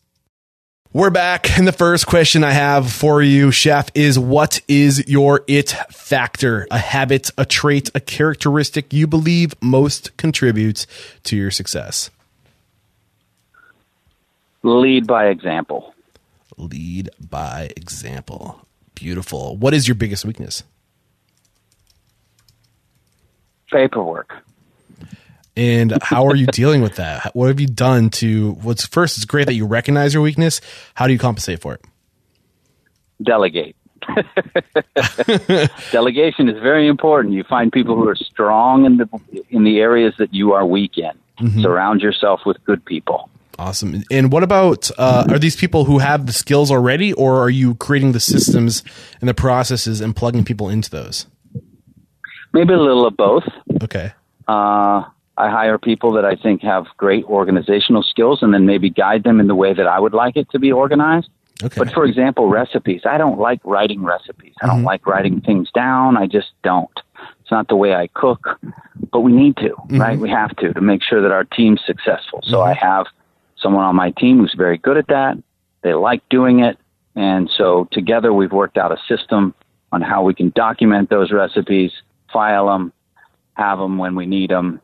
We're 0.92 1.09
back. 1.09 1.59
And 1.59 1.66
the 1.66 1.72
first 1.72 2.07
question 2.07 2.44
I 2.44 2.50
have 2.50 2.92
for 2.92 3.22
you, 3.22 3.50
chef, 3.50 3.88
is 3.94 4.18
what 4.18 4.61
is 4.68 5.09
your 5.09 5.42
it 5.48 5.70
factor? 5.90 6.66
A 6.70 6.76
habit, 6.76 7.30
a 7.38 7.46
trait, 7.46 7.90
a 7.94 8.00
characteristic 8.00 8.92
you 8.92 9.07
believe 9.07 9.55
most 9.62 10.14
contributes 10.18 10.86
to 11.24 11.34
your 11.34 11.50
success? 11.50 12.11
Lead 14.62 15.06
by 15.06 15.26
example. 15.26 15.94
Lead 16.56 17.10
by 17.30 17.70
example. 17.76 18.66
Beautiful. 18.94 19.56
What 19.56 19.74
is 19.74 19.88
your 19.88 19.94
biggest 19.94 20.24
weakness? 20.24 20.62
Paperwork. 23.70 24.32
And 25.56 25.98
how 26.02 26.26
are 26.26 26.36
you 26.36 26.46
dealing 26.46 26.82
with 26.82 26.96
that? 26.96 27.34
What 27.34 27.48
have 27.48 27.58
you 27.60 27.66
done 27.66 28.10
to 28.10 28.52
what's 28.62 28.86
first? 28.86 29.16
It's 29.16 29.24
great 29.24 29.46
that 29.46 29.54
you 29.54 29.66
recognize 29.66 30.14
your 30.14 30.22
weakness. 30.22 30.60
How 30.94 31.06
do 31.06 31.12
you 31.12 31.18
compensate 31.18 31.60
for 31.60 31.74
it? 31.74 31.84
Delegate. 33.22 33.76
Delegation 35.92 36.48
is 36.48 36.60
very 36.60 36.88
important. 36.88 37.34
You 37.34 37.44
find 37.44 37.70
people 37.72 37.94
who 37.94 38.08
are 38.08 38.16
strong 38.16 38.84
in 38.84 38.96
the 38.96 39.08
in 39.50 39.64
the 39.64 39.78
areas 39.78 40.14
that 40.18 40.34
you 40.34 40.52
are 40.52 40.66
weak 40.66 40.98
in. 40.98 41.12
Mm-hmm. 41.40 41.62
Surround 41.62 42.00
yourself 42.00 42.40
with 42.44 42.62
good 42.64 42.84
people. 42.84 43.30
Awesome. 43.62 44.02
And 44.10 44.32
what 44.32 44.42
about 44.42 44.90
uh, 44.98 45.24
are 45.30 45.38
these 45.38 45.54
people 45.54 45.84
who 45.84 46.00
have 46.00 46.26
the 46.26 46.32
skills 46.32 46.68
already, 46.72 47.12
or 47.12 47.40
are 47.40 47.48
you 47.48 47.76
creating 47.76 48.10
the 48.10 48.18
systems 48.18 48.82
and 49.20 49.28
the 49.28 49.34
processes 49.34 50.00
and 50.00 50.16
plugging 50.16 50.44
people 50.44 50.68
into 50.68 50.90
those? 50.90 51.26
Maybe 52.52 52.72
a 52.72 52.78
little 52.78 53.06
of 53.06 53.16
both. 53.16 53.44
Okay. 53.80 54.14
Uh, 54.48 55.04
I 55.38 55.48
hire 55.48 55.78
people 55.78 56.12
that 56.14 56.24
I 56.24 56.34
think 56.34 56.62
have 56.62 56.86
great 56.96 57.24
organizational 57.26 58.02
skills 58.02 58.42
and 58.42 58.52
then 58.52 58.66
maybe 58.66 58.90
guide 58.90 59.22
them 59.22 59.38
in 59.38 59.46
the 59.46 59.54
way 59.54 59.72
that 59.72 59.86
I 59.86 60.00
would 60.00 60.12
like 60.12 60.36
it 60.36 60.50
to 60.50 60.58
be 60.58 60.72
organized. 60.72 61.30
Okay. 61.62 61.78
But 61.78 61.92
for 61.92 62.04
example, 62.04 62.48
recipes. 62.48 63.02
I 63.08 63.16
don't 63.16 63.38
like 63.38 63.60
writing 63.62 64.02
recipes. 64.02 64.54
I 64.60 64.66
don't 64.66 64.82
like 64.82 65.06
writing 65.06 65.40
things 65.40 65.70
down. 65.72 66.16
I 66.16 66.26
just 66.26 66.48
don't. 66.64 66.90
It's 67.40 67.52
not 67.52 67.68
the 67.68 67.76
way 67.76 67.94
I 67.94 68.08
cook, 68.08 68.58
but 69.12 69.20
we 69.20 69.32
need 69.32 69.56
to, 69.58 69.76
right? 69.90 70.18
We 70.18 70.30
have 70.30 70.56
to 70.56 70.72
to 70.72 70.80
make 70.80 71.02
sure 71.04 71.22
that 71.22 71.30
our 71.30 71.44
team's 71.44 71.80
successful. 71.86 72.40
So 72.42 72.60
I 72.60 72.74
have 72.74 73.06
someone 73.62 73.84
on 73.84 73.96
my 73.96 74.10
team 74.10 74.38
who's 74.38 74.54
very 74.56 74.78
good 74.78 74.96
at 74.96 75.06
that. 75.08 75.36
They 75.82 75.94
like 75.94 76.22
doing 76.28 76.60
it. 76.60 76.78
And 77.14 77.50
so 77.56 77.88
together 77.92 78.32
we've 78.32 78.52
worked 78.52 78.78
out 78.78 78.92
a 78.92 78.98
system 79.08 79.54
on 79.92 80.00
how 80.00 80.22
we 80.22 80.34
can 80.34 80.50
document 80.54 81.10
those 81.10 81.30
recipes, 81.30 81.92
file 82.32 82.66
them, 82.66 82.92
have 83.54 83.78
them 83.78 83.98
when 83.98 84.14
we 84.14 84.24
need 84.26 84.50
them, 84.50 84.80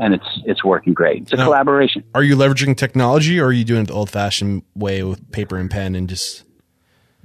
and 0.00 0.12
it's 0.14 0.26
it's 0.44 0.64
working 0.64 0.92
great. 0.92 1.22
It's 1.22 1.32
a 1.32 1.36
Now- 1.36 1.44
collaboration. 1.44 2.02
Are 2.14 2.22
you 2.24 2.36
leveraging 2.36 2.76
technology, 2.76 3.38
or 3.38 3.46
are 3.46 3.52
you 3.52 3.64
doing 3.64 3.82
it 3.82 3.86
the 3.86 3.94
old-fashioned 3.94 4.62
way 4.74 5.02
with 5.04 5.30
paper 5.30 5.56
and 5.56 5.70
pen 5.70 5.94
and 5.94 6.08
just? 6.08 6.44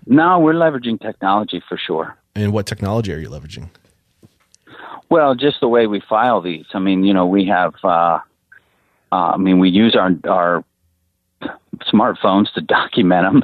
No, 0.05 0.37
we're 0.39 0.53
leveraging 0.53 1.01
technology 1.01 1.61
for 1.67 1.77
sure. 1.77 2.15
And 2.35 2.53
what 2.53 2.65
technology 2.67 3.11
are 3.13 3.17
you 3.17 3.29
leveraging? 3.29 3.69
Well, 5.09 5.33
just 5.35 5.59
the 5.59 5.67
way 5.67 5.87
we 5.87 6.01
file 6.07 6.41
these. 6.41 6.65
I 6.73 6.79
mean, 6.79 7.03
you 7.03 7.13
know, 7.13 7.25
we 7.25 7.45
have. 7.47 7.73
Uh, 7.83 8.19
uh, 9.11 9.15
I 9.33 9.37
mean, 9.37 9.59
we 9.59 9.69
use 9.69 9.95
our 9.95 10.11
our 10.27 10.63
smartphones 11.91 12.51
to 12.53 12.61
document 12.79 13.43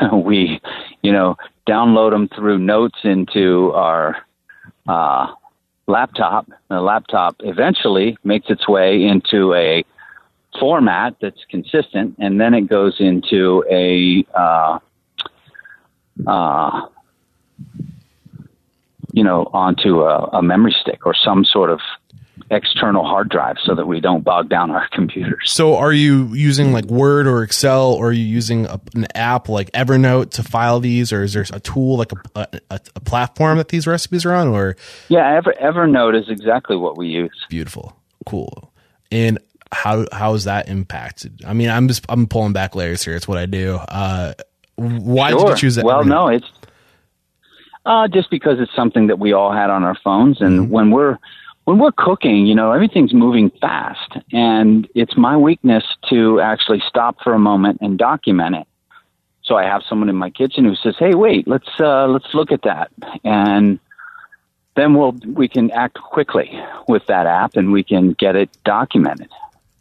them. 0.00 0.22
we, 0.24 0.60
you 1.02 1.12
know, 1.12 1.36
download 1.68 2.10
them 2.10 2.28
through 2.28 2.58
notes 2.58 2.98
into 3.04 3.72
our 3.72 4.16
uh, 4.86 5.26
laptop. 5.86 6.48
The 6.68 6.80
laptop 6.80 7.36
eventually 7.40 8.16
makes 8.24 8.48
its 8.50 8.68
way 8.68 9.04
into 9.04 9.54
a 9.54 9.84
format 10.58 11.16
that's 11.20 11.44
consistent, 11.50 12.16
and 12.18 12.40
then 12.40 12.54
it 12.54 12.62
goes 12.62 12.96
into 12.98 13.64
a 13.70 14.24
uh, 14.34 14.78
uh, 16.26 16.86
you 19.12 19.24
know, 19.24 19.48
onto 19.52 20.02
a, 20.02 20.28
a 20.32 20.42
memory 20.42 20.74
stick 20.80 21.06
or 21.06 21.14
some 21.14 21.44
sort 21.44 21.70
of 21.70 21.80
external 22.50 23.04
hard 23.04 23.28
drive 23.28 23.56
so 23.62 23.74
that 23.74 23.86
we 23.86 24.00
don't 24.00 24.24
bog 24.24 24.48
down 24.48 24.70
our 24.70 24.88
computers. 24.92 25.50
So, 25.50 25.76
are 25.76 25.92
you 25.92 26.26
using 26.34 26.72
like 26.72 26.86
Word 26.86 27.26
or 27.26 27.42
Excel, 27.42 27.92
or 27.92 28.08
are 28.08 28.12
you 28.12 28.24
using 28.24 28.66
a, 28.66 28.80
an 28.94 29.06
app 29.14 29.48
like 29.48 29.70
Evernote 29.72 30.30
to 30.32 30.42
file 30.42 30.80
these, 30.80 31.12
or 31.12 31.22
is 31.22 31.34
there 31.34 31.44
a 31.52 31.60
tool 31.60 31.98
like 31.98 32.12
a, 32.34 32.48
a, 32.70 32.80
a 32.96 33.00
platform 33.00 33.58
that 33.58 33.68
these 33.68 33.86
recipes 33.86 34.24
are 34.24 34.32
on? 34.32 34.48
Or 34.48 34.76
Yeah, 35.08 35.36
Ever, 35.36 35.54
Evernote 35.60 36.18
is 36.18 36.28
exactly 36.28 36.76
what 36.76 36.96
we 36.96 37.08
use. 37.08 37.44
beautiful, 37.48 37.96
cool, 38.26 38.72
and 39.10 39.38
how 39.70 40.06
how 40.12 40.34
is 40.34 40.44
that 40.44 40.68
impacted? 40.68 41.42
I 41.46 41.52
mean, 41.52 41.68
I'm 41.68 41.88
just 41.88 42.04
I'm 42.08 42.26
pulling 42.26 42.52
back 42.52 42.74
layers 42.74 43.02
here. 43.04 43.14
It's 43.14 43.28
what 43.28 43.38
I 43.38 43.46
do. 43.46 43.76
Uh, 43.76 44.32
why 44.76 45.32
did 45.32 45.40
you 45.40 45.56
choose 45.56 45.74
that? 45.74 45.84
Well, 45.84 46.04
no, 46.04 46.28
it's 46.28 46.46
uh, 47.84 48.08
just 48.08 48.30
because 48.30 48.60
it's 48.60 48.74
something 48.74 49.08
that 49.08 49.18
we 49.18 49.32
all 49.32 49.52
had 49.52 49.70
on 49.70 49.84
our 49.84 49.96
phones, 50.02 50.40
and 50.40 50.70
when 50.70 50.90
we're 50.90 51.18
when 51.68 51.78
we're 51.78 51.92
cooking, 51.92 52.46
you 52.46 52.54
know, 52.54 52.72
everything's 52.72 53.12
moving 53.12 53.50
fast, 53.60 54.16
and 54.32 54.88
it's 54.94 55.18
my 55.18 55.36
weakness 55.36 55.84
to 56.08 56.40
actually 56.40 56.82
stop 56.88 57.18
for 57.22 57.34
a 57.34 57.38
moment 57.38 57.80
and 57.82 57.98
document 57.98 58.56
it. 58.56 58.66
So 59.42 59.54
I 59.56 59.64
have 59.64 59.82
someone 59.86 60.08
in 60.08 60.16
my 60.16 60.30
kitchen 60.30 60.64
who 60.64 60.74
says, 60.76 60.96
"Hey, 60.98 61.14
wait, 61.14 61.46
let's 61.46 61.68
uh, 61.78 62.06
let's 62.06 62.32
look 62.32 62.52
at 62.52 62.62
that," 62.62 62.90
and 63.22 63.78
then 64.76 64.94
we'll 64.94 65.14
we 65.26 65.46
can 65.46 65.70
act 65.72 65.98
quickly 66.00 66.58
with 66.88 67.04
that 67.08 67.26
app, 67.26 67.54
and 67.54 67.70
we 67.70 67.82
can 67.82 68.14
get 68.14 68.34
it 68.34 68.48
documented. 68.64 69.28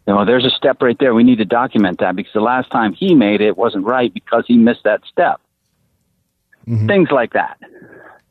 You 0.06 0.14
know, 0.14 0.26
there's 0.26 0.44
a 0.44 0.52
step 0.52 0.82
right 0.82 1.00
there. 1.00 1.14
We 1.14 1.24
need 1.24 1.38
to 1.38 1.46
document 1.46 2.00
that 2.00 2.18
because 2.18 2.34
the 2.34 2.42
last 2.42 2.70
time 2.70 2.92
he 2.92 3.16
made 3.16 3.40
it 3.40 3.56
wasn't 3.56 3.86
right 3.86 4.14
because 4.14 4.44
he 4.46 4.58
missed 4.58 4.84
that 4.84 5.04
step. 5.10 5.40
Things 6.86 7.12
like 7.12 7.32
that. 7.32 7.58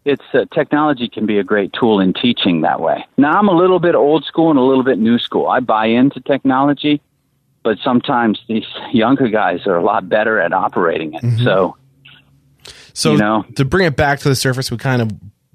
It's 0.06 0.24
uh, 0.32 0.44
technology 0.54 1.08
can 1.08 1.26
be 1.26 1.38
a 1.38 1.44
great 1.44 1.72
tool 1.72 1.98
in 1.98 2.14
teaching 2.14 2.60
that 2.60 2.80
way. 2.80 3.04
Now 3.18 3.32
I'm 3.32 3.48
a 3.48 3.56
little 3.56 3.80
bit 3.80 3.96
old 3.96 4.24
school 4.24 4.50
and 4.50 4.58
a 4.58 4.62
little 4.62 4.84
bit 4.84 4.98
new 4.98 5.18
school. 5.18 5.48
I 5.48 5.58
buy 5.58 5.86
into 5.86 6.20
technology, 6.20 7.02
but 7.64 7.78
sometimes 7.82 8.38
these 8.46 8.64
younger 8.92 9.28
guys 9.28 9.66
are 9.66 9.76
a 9.76 9.82
lot 9.82 10.08
better 10.08 10.40
at 10.40 10.52
operating 10.52 11.14
it. 11.14 11.44
So 11.44 11.76
So 12.94 13.12
you 13.12 13.18
know? 13.18 13.44
to 13.56 13.64
bring 13.64 13.84
it 13.84 13.96
back 13.96 14.20
to 14.20 14.28
the 14.28 14.36
surface, 14.36 14.70
we 14.70 14.78
kind 14.78 15.02
of 15.02 15.10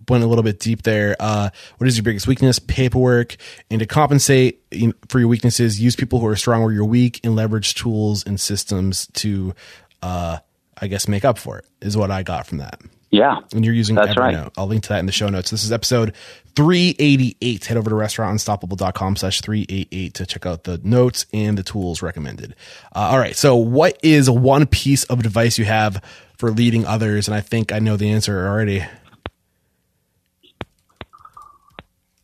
went 0.09 0.23
a 0.23 0.27
little 0.27 0.43
bit 0.43 0.59
deep 0.59 0.83
there. 0.83 1.15
Uh, 1.19 1.49
what 1.77 1.87
is 1.87 1.95
your 1.95 2.03
biggest 2.03 2.27
weakness? 2.27 2.59
Paperwork. 2.59 3.37
And 3.69 3.79
to 3.79 3.85
compensate 3.85 4.61
for 5.07 5.19
your 5.19 5.29
weaknesses, 5.29 5.79
use 5.79 5.95
people 5.95 6.19
who 6.19 6.27
are 6.27 6.35
strong 6.35 6.61
where 6.61 6.73
you're 6.73 6.85
weak 6.85 7.21
and 7.23 7.35
leverage 7.35 7.73
tools 7.75 8.23
and 8.25 8.39
systems 8.39 9.07
to, 9.13 9.53
uh, 10.01 10.39
I 10.79 10.87
guess, 10.87 11.07
make 11.07 11.23
up 11.23 11.37
for 11.37 11.59
it 11.59 11.65
is 11.81 11.95
what 11.95 12.11
I 12.11 12.23
got 12.23 12.45
from 12.45 12.57
that. 12.57 12.81
Yeah, 13.11 13.39
And 13.53 13.63
you're 13.65 13.73
using 13.73 13.95
That's 13.95 14.09
Evernote. 14.15 14.17
right. 14.45 14.49
I'll 14.57 14.67
link 14.67 14.83
to 14.83 14.89
that 14.89 14.99
in 14.99 15.05
the 15.05 15.11
show 15.11 15.27
notes. 15.29 15.51
This 15.51 15.63
is 15.65 15.71
episode 15.71 16.13
388. 16.55 17.65
Head 17.65 17.77
over 17.77 17.89
to 17.89 17.95
restaurantunstoppable.com 17.95 19.15
slash 19.17 19.41
388 19.41 20.13
to 20.13 20.25
check 20.25 20.45
out 20.45 20.63
the 20.63 20.79
notes 20.83 21.25
and 21.33 21.57
the 21.57 21.63
tools 21.63 22.01
recommended. 22.01 22.55
Uh, 22.95 23.09
all 23.11 23.17
right. 23.19 23.35
So 23.35 23.55
what 23.57 23.97
is 24.01 24.29
one 24.29 24.65
piece 24.65 25.03
of 25.05 25.19
advice 25.19 25.57
you 25.57 25.65
have 25.65 26.01
for 26.37 26.51
leading 26.51 26.85
others? 26.85 27.27
And 27.27 27.35
I 27.35 27.41
think 27.41 27.71
I 27.73 27.79
know 27.79 27.97
the 27.97 28.09
answer 28.09 28.47
already. 28.47 28.83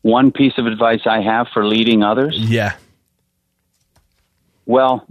one 0.02 0.32
piece 0.32 0.54
of 0.56 0.66
advice 0.66 1.00
I 1.06 1.20
have 1.20 1.48
for 1.52 1.66
leading 1.66 2.02
others. 2.02 2.34
Yeah. 2.38 2.76
Well, 4.64 5.06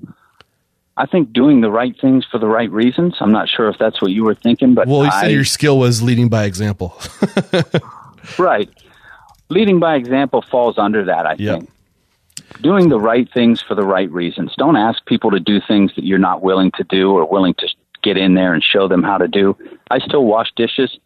I 0.97 1.05
think 1.05 1.31
doing 1.31 1.61
the 1.61 1.69
right 1.69 1.95
things 2.01 2.25
for 2.25 2.39
the 2.39 2.47
right 2.47 2.71
reasons. 2.71 3.15
I'm 3.19 3.31
not 3.31 3.47
sure 3.47 3.69
if 3.69 3.77
that's 3.77 4.01
what 4.01 4.11
you 4.11 4.23
were 4.23 4.33
thinking, 4.35 4.73
but 4.73 4.87
Well, 4.87 5.03
you 5.03 5.11
I, 5.11 5.21
said 5.21 5.31
your 5.31 5.45
skill 5.45 5.77
was 5.77 6.01
leading 6.01 6.27
by 6.27 6.45
example. 6.45 6.99
right. 8.39 8.69
Leading 9.49 9.79
by 9.79 9.95
example 9.95 10.41
falls 10.41 10.77
under 10.77 11.05
that, 11.05 11.25
I 11.25 11.35
Yep. 11.37 11.59
think. 11.59 11.69
Doing 12.61 12.89
the 12.89 12.99
right 12.99 13.31
things 13.31 13.61
for 13.61 13.75
the 13.75 13.83
right 13.83 14.09
reasons. 14.11 14.53
Don't 14.57 14.75
ask 14.75 15.05
people 15.05 15.31
to 15.31 15.39
do 15.39 15.61
things 15.61 15.91
that 15.95 16.03
you're 16.03 16.17
not 16.17 16.41
willing 16.41 16.71
to 16.77 16.83
do 16.83 17.11
or 17.11 17.25
willing 17.25 17.53
to 17.55 17.67
get 18.03 18.17
in 18.17 18.33
there 18.33 18.53
and 18.53 18.63
show 18.63 18.87
them 18.87 19.03
how 19.03 19.17
to 19.17 19.27
do. 19.27 19.55
I 19.91 19.99
still 19.99 20.25
wash 20.25 20.51
dishes 20.55 20.97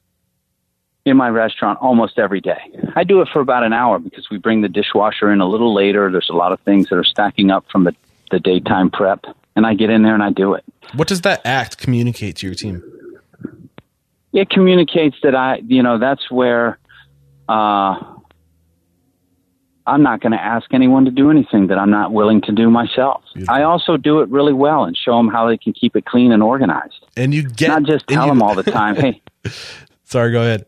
in 1.03 1.17
my 1.17 1.29
restaurant 1.29 1.79
almost 1.81 2.19
every 2.19 2.41
day. 2.41 2.61
I 2.95 3.03
do 3.03 3.21
it 3.21 3.27
for 3.33 3.41
about 3.41 3.63
an 3.63 3.73
hour 3.73 3.99
because 3.99 4.29
we 4.29 4.37
bring 4.37 4.61
the 4.61 4.69
dishwasher 4.69 5.31
in 5.31 5.41
a 5.41 5.47
little 5.47 5.73
later. 5.73 6.11
There's 6.11 6.29
a 6.29 6.35
lot 6.35 6.51
of 6.51 6.59
things 6.61 6.89
that 6.89 6.95
are 6.95 7.03
stacking 7.03 7.49
up 7.51 7.65
from 7.71 7.83
the, 7.85 7.95
the 8.29 8.39
daytime 8.39 8.89
prep, 8.91 9.25
and 9.55 9.65
I 9.65 9.73
get 9.73 9.89
in 9.89 10.03
there 10.03 10.13
and 10.13 10.23
I 10.23 10.31
do 10.31 10.53
it. 10.53 10.63
what 10.95 11.07
does 11.07 11.21
that 11.21 11.41
act 11.45 11.77
communicate 11.77 12.37
to 12.37 12.47
your 12.47 12.55
team? 12.55 12.83
it 14.33 14.49
communicates 14.49 15.17
that 15.23 15.35
I, 15.35 15.57
you 15.67 15.83
know, 15.83 15.99
that's 15.99 16.31
where 16.31 16.79
uh, 17.49 17.95
I'm 19.85 20.03
not 20.03 20.21
going 20.21 20.31
to 20.31 20.41
ask 20.41 20.73
anyone 20.73 21.03
to 21.05 21.11
do 21.11 21.29
anything 21.31 21.67
that 21.67 21.77
I'm 21.77 21.89
not 21.89 22.13
willing 22.13 22.39
to 22.43 22.51
do 22.53 22.69
myself. 22.69 23.23
Beautiful. 23.33 23.53
I 23.53 23.63
also 23.63 23.97
do 23.97 24.21
it 24.21 24.29
really 24.29 24.53
well 24.53 24.85
and 24.85 24.95
show 24.95 25.17
them 25.17 25.27
how 25.27 25.49
they 25.49 25.57
can 25.57 25.73
keep 25.73 25.95
it 25.97 26.05
clean 26.05 26.31
and 26.31 26.41
organized. 26.41 27.05
And 27.17 27.33
you 27.33 27.43
get 27.43 27.67
Not 27.69 27.83
just 27.83 28.07
tell 28.07 28.23
you- 28.25 28.31
them 28.31 28.41
all 28.41 28.55
the 28.55 28.63
time, 28.63 28.95
hey, 28.95 29.21
Sorry, 30.05 30.31
go 30.31 30.41
ahead. 30.41 30.65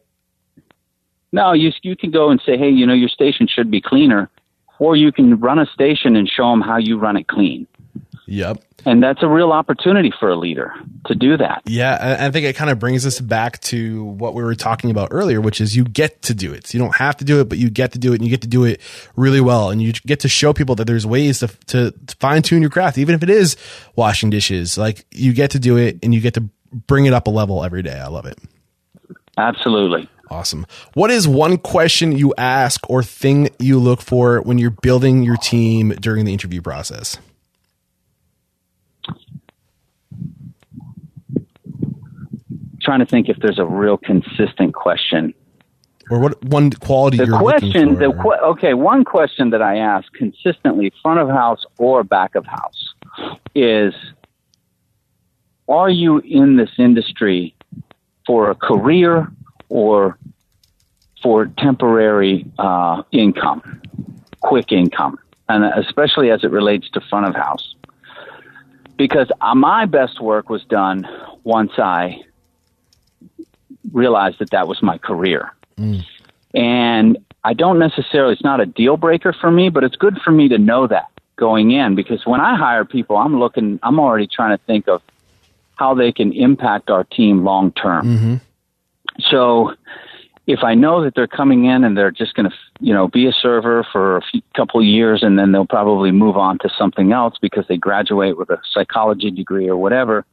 no, 1.31 1.53
you 1.53 1.71
you 1.84 1.95
can 1.95 2.11
go 2.11 2.29
and 2.31 2.41
say, 2.45 2.57
hey, 2.57 2.69
you 2.69 2.86
know, 2.86 2.93
your 2.93 3.09
station 3.09 3.47
should 3.47 3.69
be 3.71 3.79
cleaner, 3.81 4.29
or 4.79 4.95
you 4.95 5.11
can 5.11 5.39
run 5.39 5.59
a 5.59 5.65
station 5.67 6.15
and 6.15 6.27
show 6.27 6.49
them 6.51 6.61
how 6.61 6.77
you 6.77 6.97
run 6.97 7.15
it 7.17 7.27
clean. 7.27 7.67
Yep. 8.26 8.63
And 8.86 9.01
that's 9.01 9.21
a 9.21 9.28
real 9.28 9.51
opportunity 9.51 10.11
for 10.19 10.30
a 10.30 10.36
leader 10.36 10.74
to 11.05 11.15
do 11.15 11.38
that. 11.38 11.61
Yeah, 11.65 12.18
I 12.19 12.31
think 12.31 12.45
it 12.45 12.56
kind 12.56 12.69
of 12.69 12.80
brings 12.80 13.06
us 13.06 13.19
back 13.19 13.60
to 13.61 14.03
what 14.03 14.34
we 14.34 14.43
were 14.43 14.56
talking 14.56 14.91
about 14.91 15.10
earlier, 15.11 15.39
which 15.39 15.61
is 15.61 15.76
you 15.76 15.84
get 15.84 16.22
to 16.23 16.34
do 16.34 16.53
it. 16.53 16.73
You 16.73 16.80
don't 16.80 16.95
have 16.95 17.18
to 17.18 17.26
do 17.26 17.39
it, 17.39 17.49
but 17.49 17.57
you 17.57 17.69
get 17.69 17.93
to 17.93 17.99
do 17.99 18.11
it, 18.11 18.15
and 18.15 18.26
you 18.26 18.30
get 18.30 18.41
to 18.41 18.48
do 18.48 18.65
it 18.65 18.81
really 19.15 19.41
well, 19.41 19.69
and 19.69 19.81
you 19.81 19.93
get 19.93 20.22
to 20.22 20.27
show 20.27 20.53
people 20.53 20.76
that 20.76 20.85
there's 20.85 21.06
ways 21.06 21.39
to 21.39 21.48
to, 21.68 21.91
to 21.91 22.15
fine 22.18 22.41
tune 22.41 22.61
your 22.61 22.72
craft, 22.72 22.98
even 22.98 23.15
if 23.15 23.23
it 23.23 23.30
is 23.30 23.56
washing 23.95 24.30
dishes. 24.30 24.77
Like 24.77 25.06
you 25.11 25.34
get 25.34 25.52
to 25.52 25.60
do 25.60 25.77
it, 25.77 25.99
and 26.03 26.14
you 26.14 26.19
get 26.19 26.34
to 26.34 26.49
bring 26.72 27.06
it 27.06 27.14
up 27.14 27.27
a 27.27 27.31
level 27.31 27.64
every 27.64 27.84
day. 27.84 27.99
I 27.99 28.07
love 28.07 28.26
it. 28.26 28.38
Absolutely. 29.38 30.10
Awesome. 30.30 30.65
What 30.93 31.11
is 31.11 31.27
one 31.27 31.57
question 31.57 32.11
you 32.11 32.34
ask 32.38 32.89
or 32.89 33.03
thing 33.03 33.49
you 33.60 33.80
look 33.80 34.02
for 34.02 34.41
when 34.41 34.57
you're 34.57 34.72
building 34.72 35.23
your 35.23 35.38
team 35.38 35.89
during 35.89 36.26
the 36.26 36.34
interview 36.34 36.61
process? 36.61 37.18
Trying 42.84 42.99
to 42.99 43.05
think 43.05 43.30
if 43.30 43.38
there's 43.38 43.60
a 43.60 43.65
real 43.65 43.97
consistent 43.97 44.73
question. 44.73 45.34
Or 46.10 46.19
what 46.19 46.43
one 46.43 46.69
quality 46.69 47.18
The 47.18 47.27
you're 47.27 47.39
question, 47.39 47.95
the 47.95 48.14
okay, 48.43 48.73
one 48.73 49.05
question 49.05 49.51
that 49.51 49.61
I 49.61 49.77
ask 49.77 50.11
consistently, 50.14 50.91
front 51.01 51.19
of 51.19 51.30
house 51.30 51.65
or 51.77 52.03
back 52.03 52.35
of 52.35 52.45
house, 52.45 52.93
is: 53.55 53.93
Are 55.69 55.89
you 55.89 56.19
in 56.19 56.57
this 56.57 56.72
industry 56.77 57.55
for 58.27 58.51
a 58.51 58.55
career 58.55 59.31
or 59.69 60.18
for 61.22 61.45
temporary 61.57 62.45
uh, 62.60 63.03
income, 63.14 63.81
quick 64.41 64.73
income, 64.73 65.18
and 65.47 65.64
especially 65.64 66.31
as 66.31 66.43
it 66.43 66.51
relates 66.51 66.89
to 66.89 67.01
front 67.10 67.27
of 67.27 67.35
house? 67.35 67.76
Because 68.97 69.31
uh, 69.39 69.55
my 69.55 69.85
best 69.85 70.19
work 70.19 70.49
was 70.49 70.65
done 70.65 71.07
once 71.45 71.72
I 71.77 72.23
realized 73.91 74.39
that 74.39 74.51
that 74.51 74.68
was 74.68 74.81
my 74.81 74.97
career. 74.97 75.53
Mm. 75.77 76.05
And 76.53 77.18
I 77.43 77.53
don't 77.53 77.80
necessarily, 77.80 78.34
it's 78.34 78.43
not 78.43 78.61
a 78.61 78.65
deal 78.65 78.97
breaker 78.97 79.34
for 79.34 79.51
me, 79.51 79.69
but 79.69 79.84
it's 79.84 79.95
good 79.95 80.19
for 80.23 80.31
me 80.31 80.47
to 80.49 80.57
know 80.57 80.88
that 80.88 81.07
going 81.35 81.72
in 81.72 81.95
because 81.95 82.26
when 82.26 82.39
I 82.39 82.55
hire 82.55 82.85
people, 82.85 83.18
I'm 83.18 83.39
looking, 83.39 83.80
I'm 83.84 83.99
already 83.99 84.27
trying 84.27 84.57
to 84.57 84.64
think 84.65 84.88
of 84.88 85.01
how 85.76 85.93
they 85.93 86.11
can 86.11 86.31
impact 86.31 86.89
our 86.89 87.03
team 87.03 87.43
long 87.43 87.72
term. 87.72 88.05
Mm-hmm. 88.05 88.35
So 89.19 89.73
if 90.45 90.64
I 90.64 90.76
know 90.76 91.03
that 91.03 91.15
they're 91.15 91.27
coming 91.27 91.65
in 91.65 91.84
and 91.84 91.97
they're 91.97 92.11
just 92.11 92.34
going 92.35 92.49
to, 92.49 92.55
you 92.80 92.93
know, 92.93 93.07
be 93.07 93.27
a 93.27 93.31
server 93.31 93.85
for 93.91 94.18
a 94.18 94.22
few, 94.22 94.41
couple 94.55 94.80
of 94.80 94.85
years 94.85 95.23
and 95.23 95.39
then 95.39 95.51
they'll 95.51 95.65
probably 95.65 96.11
move 96.11 96.38
on 96.38 96.57
to 96.60 96.69
something 96.77 97.11
else 97.11 97.35
because 97.41 97.65
they 97.68 97.77
graduate 97.77 98.38
with 98.38 98.49
a 98.49 98.60
psychology 98.72 99.31
degree 99.31 99.68
or 99.68 99.77
whatever, 99.77 100.26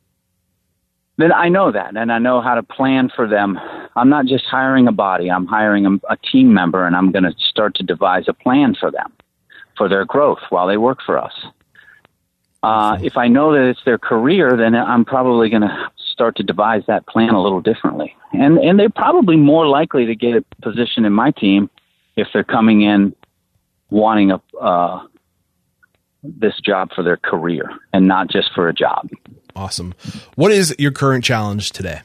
then 1.21 1.33
I 1.33 1.49
know 1.49 1.73
that 1.73 1.97
and 1.97 2.13
I 2.13 2.19
know 2.19 2.41
how 2.41 2.55
to 2.55 2.63
plan 2.63 3.11
for 3.15 3.27
them. 3.29 3.59
I'm 3.97 4.09
not 4.09 4.27
just 4.27 4.45
hiring 4.47 4.87
a 4.87 4.93
body, 4.93 5.31
I'm 5.31 5.47
hiring 5.47 5.87
a, 5.87 6.13
a 6.13 6.17
team 6.17 6.53
member 6.53 6.87
and 6.87 6.95
I'm 6.95 7.11
going 7.11 7.25
to 7.25 7.35
start 7.39 7.75
to 7.77 7.83
devise 7.83 8.25
a 8.29 8.33
plan 8.33 8.75
for 8.79 8.91
them 8.91 9.13
for 9.77 9.89
their 9.89 10.05
growth 10.05 10.41
while 10.51 10.67
they 10.67 10.77
work 10.77 10.99
for 11.05 11.19
us. 11.19 11.33
Uh, 12.63 12.99
if 13.03 13.17
I 13.17 13.27
know 13.27 13.53
that 13.53 13.69
it's 13.69 13.81
their 13.85 13.99
career, 13.99 14.57
then 14.57 14.75
I'm 14.75 15.05
probably 15.05 15.49
going 15.49 15.63
to 15.63 15.91
start 16.13 16.37
to 16.37 16.43
devise 16.43 16.83
that 16.87 17.07
plan 17.07 17.31
a 17.31 17.43
little 17.43 17.63
differently. 17.63 18.15
And 18.35 18.59
and 18.59 18.79
they're 18.79 18.91
probably 18.91 19.37
more 19.37 19.67
likely 19.67 20.05
to 20.07 20.15
get 20.15 20.37
a 20.37 20.45
position 20.61 21.07
in 21.07 21.13
my 21.15 21.31
team 21.31 21.71
if 22.17 22.29
they're 22.35 22.45
coming 22.45 22.83
in 22.83 23.15
wanting 23.89 24.31
a 24.31 24.43
uh, 24.61 25.07
this 26.23 26.61
job 26.63 26.91
for 26.95 27.03
their 27.03 27.17
career 27.17 27.71
and 27.95 28.07
not 28.07 28.29
just 28.29 28.53
for 28.55 28.69
a 28.69 28.75
job. 28.75 29.09
Awesome. 29.57 29.95
What 30.37 30.53
is 30.53 30.75
your 30.79 30.93
current 30.93 31.25
challenge 31.25 31.71
today? 31.73 32.01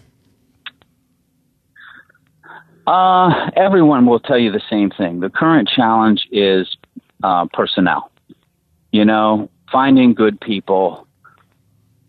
Uh, 2.87 3.49
everyone 3.55 4.05
will 4.05 4.19
tell 4.19 4.37
you 4.37 4.51
the 4.51 4.61
same 4.69 4.91
thing. 4.91 5.19
The 5.19 5.29
current 5.29 5.67
challenge 5.67 6.27
is 6.31 6.77
uh, 7.23 7.47
personnel. 7.53 8.11
You 8.91 9.05
know, 9.05 9.49
finding 9.71 10.13
good 10.13 10.39
people 10.39 11.07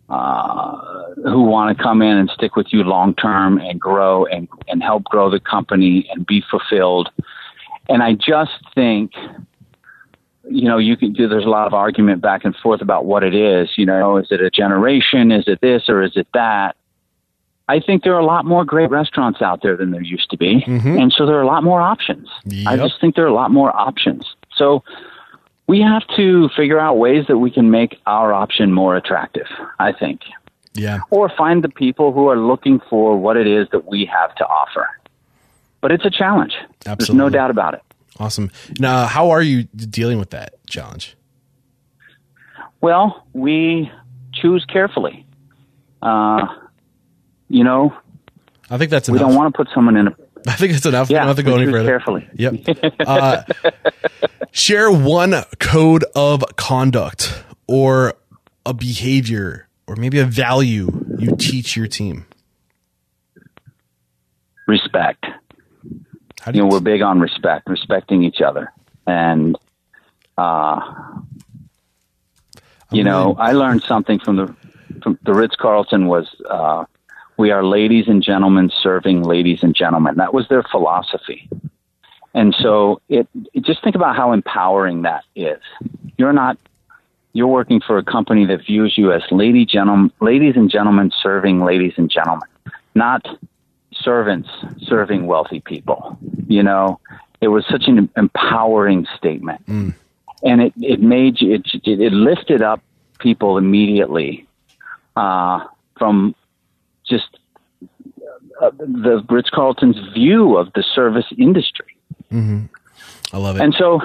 uh, 0.08 1.12
who 1.24 1.42
want 1.42 1.76
to 1.76 1.82
come 1.82 2.02
in 2.02 2.16
and 2.16 2.30
stick 2.30 2.56
with 2.56 2.66
you 2.70 2.84
long 2.84 3.14
term 3.14 3.58
and 3.58 3.80
grow 3.80 4.26
and, 4.26 4.48
and 4.68 4.82
help 4.82 5.04
grow 5.04 5.30
the 5.30 5.40
company 5.40 6.08
and 6.12 6.26
be 6.26 6.42
fulfilled. 6.50 7.10
And 7.88 8.02
I 8.02 8.12
just 8.14 8.52
think, 8.74 9.12
you 10.48 10.68
know, 10.68 10.78
you 10.78 10.96
can 10.96 11.12
do, 11.12 11.28
there's 11.28 11.44
a 11.44 11.48
lot 11.48 11.66
of 11.66 11.74
argument 11.74 12.22
back 12.22 12.44
and 12.44 12.54
forth 12.56 12.80
about 12.80 13.04
what 13.04 13.22
it 13.22 13.34
is. 13.34 13.70
You 13.76 13.86
know, 13.86 14.16
is 14.16 14.28
it 14.30 14.40
a 14.40 14.50
generation? 14.50 15.32
Is 15.32 15.44
it 15.46 15.60
this 15.60 15.88
or 15.88 16.02
is 16.02 16.16
it 16.16 16.28
that? 16.34 16.76
I 17.68 17.80
think 17.80 18.04
there 18.04 18.14
are 18.14 18.20
a 18.20 18.24
lot 18.24 18.44
more 18.44 18.64
great 18.64 18.90
restaurants 18.90 19.42
out 19.42 19.62
there 19.62 19.76
than 19.76 19.90
there 19.90 20.02
used 20.02 20.30
to 20.30 20.36
be. 20.36 20.62
Mm-hmm. 20.66 20.98
And 20.98 21.12
so 21.12 21.26
there 21.26 21.36
are 21.36 21.42
a 21.42 21.46
lot 21.46 21.64
more 21.64 21.80
options. 21.80 22.28
Yep. 22.44 22.66
I 22.68 22.76
just 22.76 23.00
think 23.00 23.16
there 23.16 23.24
are 23.24 23.28
a 23.28 23.34
lot 23.34 23.50
more 23.50 23.74
options. 23.76 24.36
So 24.54 24.84
we 25.66 25.80
have 25.80 26.06
to 26.16 26.48
figure 26.50 26.78
out 26.78 26.96
ways 26.96 27.26
that 27.26 27.38
we 27.38 27.50
can 27.50 27.72
make 27.72 28.00
our 28.06 28.32
option 28.32 28.72
more 28.72 28.96
attractive, 28.96 29.48
I 29.80 29.92
think. 29.92 30.20
Yeah. 30.74 31.00
Or 31.10 31.28
find 31.28 31.64
the 31.64 31.68
people 31.68 32.12
who 32.12 32.28
are 32.28 32.38
looking 32.38 32.80
for 32.88 33.16
what 33.16 33.36
it 33.36 33.48
is 33.48 33.66
that 33.72 33.88
we 33.88 34.04
have 34.04 34.32
to 34.36 34.46
offer. 34.46 34.88
But 35.80 35.90
it's 35.90 36.04
a 36.04 36.10
challenge. 36.10 36.54
Absolutely. 36.86 37.06
There's 37.06 37.16
no 37.16 37.30
doubt 37.30 37.50
about 37.50 37.74
it. 37.74 37.82
Awesome. 38.18 38.50
Now, 38.78 39.06
how 39.06 39.30
are 39.30 39.42
you 39.42 39.64
dealing 39.64 40.18
with 40.18 40.30
that 40.30 40.54
challenge? 40.66 41.16
Well, 42.80 43.26
we 43.32 43.90
choose 44.32 44.64
carefully. 44.72 45.26
Uh, 46.02 46.46
you 47.48 47.64
know, 47.64 47.94
I 48.70 48.78
think 48.78 48.90
that's 48.90 49.08
enough. 49.08 49.20
We 49.20 49.26
don't 49.26 49.36
want 49.36 49.54
to 49.54 49.56
put 49.56 49.68
someone 49.74 49.96
in 49.96 50.08
a 50.08 50.16
I 50.46 50.52
think 50.52 50.72
it's 50.74 50.86
enough. 50.86 51.10
Yeah, 51.10 51.16
we 51.16 51.18
don't 51.20 51.26
have 51.28 51.36
to 51.36 51.42
go 51.42 51.56
any 51.56 51.70
further. 51.70 51.88
Carefully. 51.88 52.28
Yep. 52.34 52.54
Uh, 53.06 53.42
share 54.52 54.90
one 54.90 55.34
code 55.58 56.04
of 56.14 56.44
conduct 56.56 57.42
or 57.66 58.14
a 58.64 58.74
behavior 58.74 59.68
or 59.86 59.96
maybe 59.96 60.18
a 60.18 60.24
value 60.24 60.88
you 61.18 61.36
teach 61.36 61.76
your 61.76 61.86
team. 61.86 62.26
Respect. 64.66 65.24
How 66.46 66.52
do 66.52 66.58
you, 66.58 66.64
you 66.64 66.70
know, 66.70 66.74
we're 66.76 66.80
big 66.80 67.02
on 67.02 67.18
respect, 67.18 67.68
respecting 67.68 68.22
each 68.22 68.40
other, 68.40 68.72
and 69.04 69.58
uh, 70.38 70.80
you 72.92 73.02
know, 73.02 73.34
I 73.36 73.50
learned 73.50 73.82
something 73.82 74.20
from 74.20 74.36
the 74.36 74.54
from 75.02 75.18
the 75.24 75.34
Ritz 75.34 75.56
Carlton 75.56 76.06
was 76.06 76.28
uh, 76.48 76.84
we 77.36 77.50
are 77.50 77.64
ladies 77.64 78.06
and 78.06 78.22
gentlemen 78.22 78.70
serving 78.80 79.24
ladies 79.24 79.64
and 79.64 79.74
gentlemen. 79.74 80.18
That 80.18 80.32
was 80.32 80.46
their 80.46 80.62
philosophy. 80.62 81.48
And 82.32 82.54
so 82.60 83.00
it, 83.08 83.26
it, 83.52 83.64
just 83.64 83.82
think 83.82 83.96
about 83.96 84.14
how 84.14 84.30
empowering 84.30 85.02
that 85.02 85.24
is. 85.34 85.60
You're 86.16 86.32
not 86.32 86.58
you're 87.32 87.48
working 87.48 87.80
for 87.84 87.98
a 87.98 88.04
company 88.04 88.46
that 88.46 88.64
views 88.64 88.96
you 88.96 89.12
as 89.12 89.22
lady 89.32 89.66
gentlemen, 89.66 90.12
ladies 90.20 90.54
and 90.54 90.70
gentlemen 90.70 91.10
serving 91.22 91.64
ladies 91.64 91.94
and 91.96 92.08
gentlemen, 92.08 92.48
not 92.94 93.26
servants 94.06 94.48
serving 94.86 95.26
wealthy 95.26 95.60
people. 95.60 96.16
You 96.46 96.62
know, 96.62 97.00
it 97.40 97.48
was 97.48 97.64
such 97.68 97.84
an 97.88 98.08
empowering 98.16 99.06
statement. 99.18 99.66
Mm. 99.66 99.94
And 100.44 100.60
it, 100.62 100.72
it 100.80 101.00
made 101.00 101.40
you, 101.40 101.54
it, 101.54 101.62
it 101.84 102.12
lifted 102.12 102.62
up 102.62 102.80
people 103.18 103.58
immediately 103.58 104.46
uh, 105.16 105.66
from 105.98 106.34
just 107.04 107.38
uh, 108.60 108.70
the 108.78 109.24
Ritz 109.28 109.50
Carlton's 109.50 109.98
view 110.14 110.56
of 110.56 110.72
the 110.74 110.84
service 110.94 111.26
industry. 111.36 111.96
Mm-hmm. 112.32 112.66
I 113.32 113.38
love 113.38 113.56
it. 113.56 113.62
And 113.62 113.74
so 113.74 114.00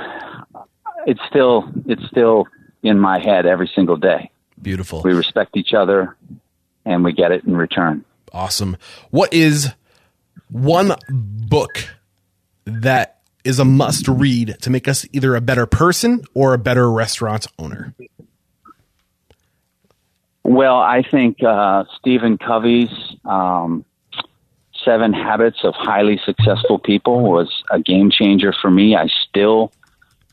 it's 1.06 1.22
still 1.30 1.70
it's 1.86 2.06
still 2.08 2.48
in 2.84 3.00
my 3.00 3.20
head 3.20 3.46
every 3.46 3.70
single 3.76 3.98
day. 3.98 4.32
Beautiful. 4.62 5.02
We 5.04 5.14
respect 5.14 5.58
each 5.58 5.74
other, 5.74 6.16
and 6.86 7.04
we 7.04 7.14
get 7.14 7.32
it 7.32 7.44
in 7.46 7.56
return. 7.56 8.04
Awesome. 8.32 8.78
What 9.10 9.34
is 9.34 9.72
one 10.52 10.96
book 11.10 11.90
that 12.66 13.22
is 13.44 13.60
a 13.60 13.66
must 13.66 14.08
read 14.08 14.56
to 14.62 14.70
make 14.70 14.88
us 14.88 15.06
either 15.12 15.36
a 15.36 15.42
better 15.42 15.66
person 15.66 16.24
or 16.34 16.54
a 16.54 16.58
better 16.58 16.92
restaurant 16.92 17.48
owner? 17.58 17.96
Well, 20.44 20.78
I 20.78 21.04
think 21.04 21.42
uh, 21.44 21.86
Stephen 21.98 22.38
Covey's 22.38 22.90
um, 23.26 23.86
Seven 24.84 25.14
Habits 25.14 25.60
of 25.64 25.74
Highly 25.76 26.20
Successful 26.26 26.80
People 26.80 27.22
was 27.22 27.64
a 27.72 27.80
game 27.80 28.12
changer 28.12 28.54
for 28.62 28.72
me. 28.72 28.96
I 28.96 29.08
still 29.30 29.72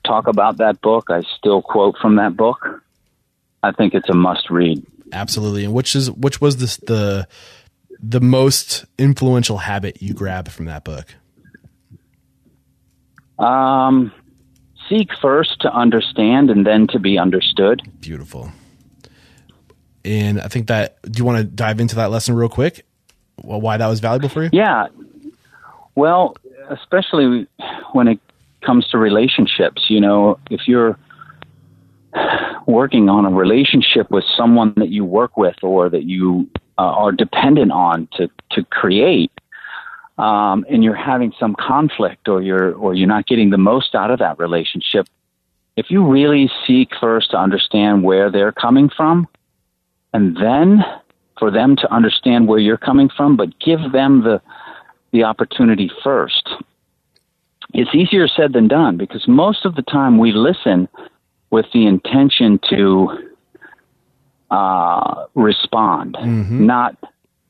talk 0.05 0.27
about 0.27 0.57
that 0.59 0.81
book. 0.81 1.11
I 1.11 1.23
still 1.37 1.63
quote 1.63 1.97
from 2.01 2.17
that 2.17 2.37
book. 2.37 2.83
I 3.63 3.73
think 3.73 3.95
it's 3.95 4.09
a 4.09 4.15
must 4.15 4.51
read. 4.51 4.85
Absolutely. 5.13 5.65
And 5.65 5.75
which 5.75 5.95
is 5.95 6.11
which 6.11 6.41
was 6.41 6.57
this 6.59 6.77
the 6.79 7.27
the 8.01 8.21
most 8.21 8.85
influential 8.99 9.59
habit 9.59 10.03
you 10.03 10.15
grab 10.15 10.49
from 10.49 10.67
that 10.67 10.85
book? 10.85 11.15
Um, 13.39 14.13
seek 14.89 15.11
first 15.21 15.61
to 15.61 15.73
understand 15.73 16.51
and 16.51 16.67
then 16.67 16.87
to 16.89 16.99
be 16.99 17.19
understood. 17.19 17.83
Beautiful. 18.01 18.51
And 20.05 20.41
I 20.41 20.49
think 20.49 20.69
that, 20.69 21.01
do 21.03 21.19
you 21.19 21.25
want 21.25 21.39
to 21.39 21.45
dive 21.45 21.81
into 21.81 21.97
that 21.97 22.11
lesson 22.11 22.35
real 22.35 22.49
quick? 22.49 22.87
Why 23.37 23.77
that 23.77 23.87
was 23.87 24.01
valuable 24.01 24.29
for 24.29 24.43
you? 24.43 24.51
Yeah. 24.53 24.87
Well, 25.95 26.37
especially 26.71 27.47
when 27.93 28.09
it 28.09 28.21
comes 28.63 28.89
to 28.89 28.99
relationships, 28.99 29.87
you 29.89 30.01
know, 30.01 30.39
if 30.51 30.67
you're 30.67 30.99
working 32.67 33.09
on 33.09 33.27
a 33.27 33.31
relationship 33.31 34.11
with 34.11 34.25
someone 34.37 34.75
that 34.77 34.89
you 34.89 35.05
work 35.05 35.37
with 35.37 35.57
or 35.63 35.89
that 35.89 36.05
you 36.05 36.49
uh, 36.79 36.83
are 36.83 37.13
dependent 37.13 37.73
on 37.73 38.09
to, 38.17 38.31
to 38.53 38.65
create, 38.65 39.33
um, 40.17 40.65
and 40.71 40.85
you're 40.85 40.95
having 40.95 41.33
some 41.39 41.55
conflict 41.59 42.29
or 42.29 42.41
you're 42.41 42.75
or 42.75 42.95
you're 42.95 43.09
not 43.09 43.27
getting 43.27 43.51
the 43.51 43.59
most 43.59 43.95
out 43.95 44.11
of 44.11 44.19
that 44.21 44.39
relationship, 44.39 45.07
if 45.77 45.91
you 45.91 46.05
really 46.05 46.51
seek 46.67 46.91
first 47.01 47.31
to 47.33 47.37
understand 47.37 48.03
where 48.03 48.31
they're 48.31 48.53
coming 48.53 48.89
from, 48.89 49.27
and 50.13 50.37
then 50.37 50.85
for 51.39 51.51
them 51.51 51.77
to 51.77 51.93
understand 51.93 52.49
where 52.49 52.59
you're 52.59 52.77
coming 52.77 53.09
from, 53.17 53.37
but 53.37 53.59
give 53.61 53.93
them 53.93 54.23
the 54.23 54.41
the 55.13 55.25
opportunity 55.25 55.91
first. 56.05 56.49
It's 57.73 57.95
easier 57.95 58.29
said 58.29 58.53
than 58.53 58.69
done 58.69 58.97
because 58.97 59.27
most 59.27 59.65
of 59.65 59.75
the 59.75 59.83
time 59.83 60.19
we 60.19 60.33
listen 60.33 60.89
with 61.51 61.67
the 61.73 61.87
intention 61.87 62.61
to 62.71 63.28
uh, 64.51 65.27
respond, 65.35 66.15
mm-hmm. 66.15 66.67
not 66.67 66.97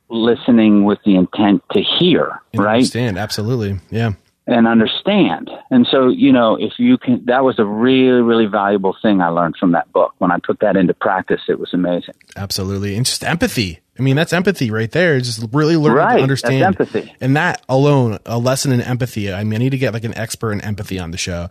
listening 0.08 0.84
with 0.84 0.98
the 1.04 1.16
intent 1.16 1.62
to 1.72 1.82
hear. 1.82 2.40
And 2.52 2.62
right? 2.62 2.74
Understand 2.76 3.18
absolutely, 3.18 3.78
yeah 3.90 4.12
and 4.48 4.66
understand. 4.66 5.50
And 5.70 5.86
so, 5.88 6.08
you 6.08 6.32
know, 6.32 6.56
if 6.56 6.78
you 6.78 6.96
can, 6.96 7.22
that 7.26 7.44
was 7.44 7.58
a 7.58 7.66
really, 7.66 8.22
really 8.22 8.46
valuable 8.46 8.96
thing 9.00 9.20
I 9.20 9.28
learned 9.28 9.56
from 9.56 9.72
that 9.72 9.92
book. 9.92 10.14
When 10.18 10.32
I 10.32 10.38
put 10.38 10.60
that 10.60 10.74
into 10.74 10.94
practice, 10.94 11.42
it 11.48 11.60
was 11.60 11.74
amazing. 11.74 12.14
Absolutely. 12.34 12.96
And 12.96 13.04
just 13.04 13.22
empathy. 13.22 13.80
I 13.98 14.02
mean, 14.02 14.16
that's 14.16 14.32
empathy 14.32 14.70
right 14.70 14.90
there. 14.90 15.20
Just 15.20 15.44
really 15.52 15.76
learning 15.76 15.98
right, 15.98 16.16
to 16.16 16.22
understand. 16.22 16.62
empathy. 16.62 17.14
And 17.20 17.36
that 17.36 17.62
alone, 17.68 18.18
a 18.24 18.38
lesson 18.38 18.72
in 18.72 18.80
empathy. 18.80 19.30
I 19.30 19.44
mean, 19.44 19.60
I 19.60 19.64
need 19.64 19.70
to 19.70 19.78
get 19.78 19.92
like 19.92 20.04
an 20.04 20.16
expert 20.16 20.52
in 20.52 20.62
empathy 20.62 20.98
on 20.98 21.10
the 21.10 21.18
show 21.18 21.48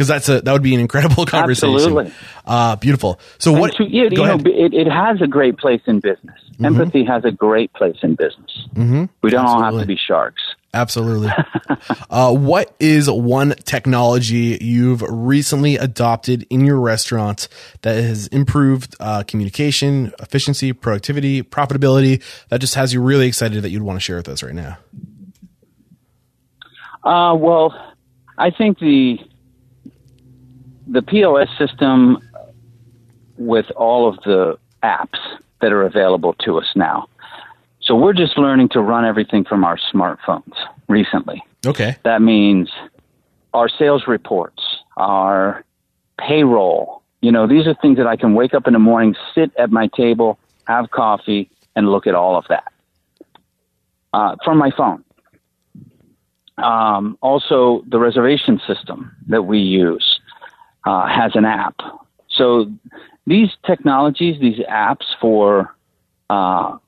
because 0.00 0.08
that's 0.08 0.30
a, 0.30 0.40
that 0.40 0.50
would 0.50 0.62
be 0.62 0.74
an 0.74 0.80
incredible 0.80 1.26
conversation. 1.26 1.74
Absolutely. 1.74 2.12
Uh, 2.46 2.74
beautiful. 2.76 3.20
So 3.36 3.52
what, 3.52 3.74
to, 3.74 3.84
yeah, 3.84 4.04
you 4.04 4.16
know, 4.16 4.36
it, 4.46 4.72
it, 4.72 4.90
has 4.90 5.20
a 5.20 5.26
great 5.26 5.58
place 5.58 5.82
in 5.84 6.00
business. 6.00 6.40
Mm-hmm. 6.52 6.64
Empathy 6.64 7.04
has 7.04 7.22
a 7.26 7.30
great 7.30 7.70
place 7.74 7.98
in 8.02 8.14
business. 8.14 8.50
Mm-hmm. 8.72 9.04
We 9.22 9.28
don't 9.28 9.40
Absolutely. 9.44 9.66
all 9.66 9.72
have 9.72 9.80
to 9.82 9.86
be 9.86 9.98
sharks. 9.98 10.40
Absolutely. 10.72 11.28
uh, 12.10 12.32
what 12.32 12.74
is 12.80 13.10
one 13.10 13.50
technology 13.64 14.56
you've 14.62 15.02
recently 15.02 15.76
adopted 15.76 16.46
in 16.48 16.64
your 16.64 16.80
restaurant 16.80 17.48
that 17.82 18.02
has 18.02 18.26
improved 18.28 18.96
uh, 19.00 19.22
communication, 19.24 20.14
efficiency, 20.18 20.72
productivity, 20.72 21.42
profitability 21.42 22.22
that 22.48 22.62
just 22.62 22.74
has 22.74 22.94
you 22.94 23.02
really 23.02 23.28
excited 23.28 23.62
that 23.62 23.68
you'd 23.68 23.82
want 23.82 23.96
to 23.96 24.00
share 24.00 24.16
with 24.16 24.30
us 24.30 24.42
right 24.42 24.54
now? 24.54 24.78
Uh, 27.04 27.34
well, 27.34 27.74
I 28.38 28.50
think 28.50 28.78
the 28.78 29.18
the 30.90 31.02
POS 31.02 31.48
system 31.56 32.18
with 33.38 33.70
all 33.76 34.08
of 34.08 34.16
the 34.24 34.58
apps 34.82 35.18
that 35.60 35.72
are 35.72 35.82
available 35.82 36.34
to 36.44 36.58
us 36.58 36.66
now. 36.74 37.08
So 37.80 37.94
we're 37.94 38.12
just 38.12 38.36
learning 38.36 38.70
to 38.70 38.80
run 38.80 39.04
everything 39.04 39.44
from 39.44 39.64
our 39.64 39.78
smartphones 39.92 40.54
recently. 40.88 41.42
Okay. 41.64 41.96
That 42.04 42.20
means 42.20 42.68
our 43.54 43.68
sales 43.68 44.06
reports, 44.06 44.62
our 44.96 45.64
payroll. 46.18 47.02
You 47.20 47.32
know, 47.32 47.46
these 47.46 47.66
are 47.66 47.74
things 47.80 47.96
that 47.96 48.06
I 48.06 48.16
can 48.16 48.34
wake 48.34 48.52
up 48.52 48.66
in 48.66 48.72
the 48.72 48.78
morning, 48.78 49.14
sit 49.34 49.52
at 49.56 49.70
my 49.70 49.88
table, 49.96 50.38
have 50.66 50.90
coffee, 50.90 51.50
and 51.76 51.88
look 51.88 52.06
at 52.06 52.14
all 52.14 52.36
of 52.36 52.44
that 52.48 52.72
uh, 54.12 54.36
from 54.44 54.58
my 54.58 54.70
phone. 54.70 55.04
Um, 56.58 57.16
also, 57.22 57.82
the 57.88 57.98
reservation 57.98 58.60
system 58.66 59.16
that 59.28 59.42
we 59.42 59.58
use 59.58 60.19
uh, 60.84 61.06
has 61.06 61.32
an 61.34 61.44
app. 61.44 61.76
So 62.28 62.70
these 63.26 63.50
technologies, 63.66 64.40
these 64.40 64.58
apps 64.60 65.04
for 65.20 65.74
uh, 66.28 66.78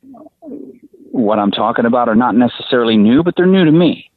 what 1.11 1.39
I'm 1.39 1.51
talking 1.51 1.85
about 1.85 2.09
are 2.09 2.15
not 2.15 2.35
necessarily 2.35 2.97
new, 2.97 3.23
but 3.23 3.37
they're 3.37 3.47
new 3.47 3.65
to 3.65 3.73
me. 3.73 4.11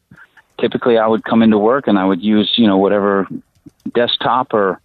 Typically, 0.60 0.97
I 0.97 1.07
would 1.07 1.23
come 1.26 1.41
into 1.41 1.57
work 1.57 1.88
and 1.88 1.99
I 1.99 2.06
would 2.06 2.23
use, 2.23 2.53
you 2.56 2.68
know, 2.68 2.77
whatever 2.77 3.27
desktop 3.93 4.53
or 4.53 4.80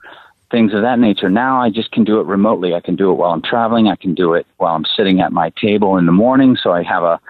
things 0.51 0.75
of 0.75 0.83
that 0.83 0.99
nature. 0.99 1.31
Now 1.31 1.62
I 1.62 1.71
just 1.71 1.93
can 1.93 2.05
do 2.05 2.21
it 2.21 2.27
remotely. 2.27 2.75
I 2.75 2.81
can 2.81 2.97
do 2.97 3.12
it 3.12 3.15
while 3.15 3.31
I'm 3.31 3.43
traveling. 3.43 3.87
I 3.87 3.95
can 3.95 4.15
do 4.15 4.35
it 4.35 4.47
while 4.57 4.75
I'm 4.75 4.85
sitting 4.97 5.21
at 5.21 5.33
my 5.33 5.51
table 5.51 5.97
in 5.97 6.07
the 6.07 6.12
morning. 6.12 6.57
So 6.61 6.73
I 6.73 6.83
have 6.83 7.05
a 7.05 7.21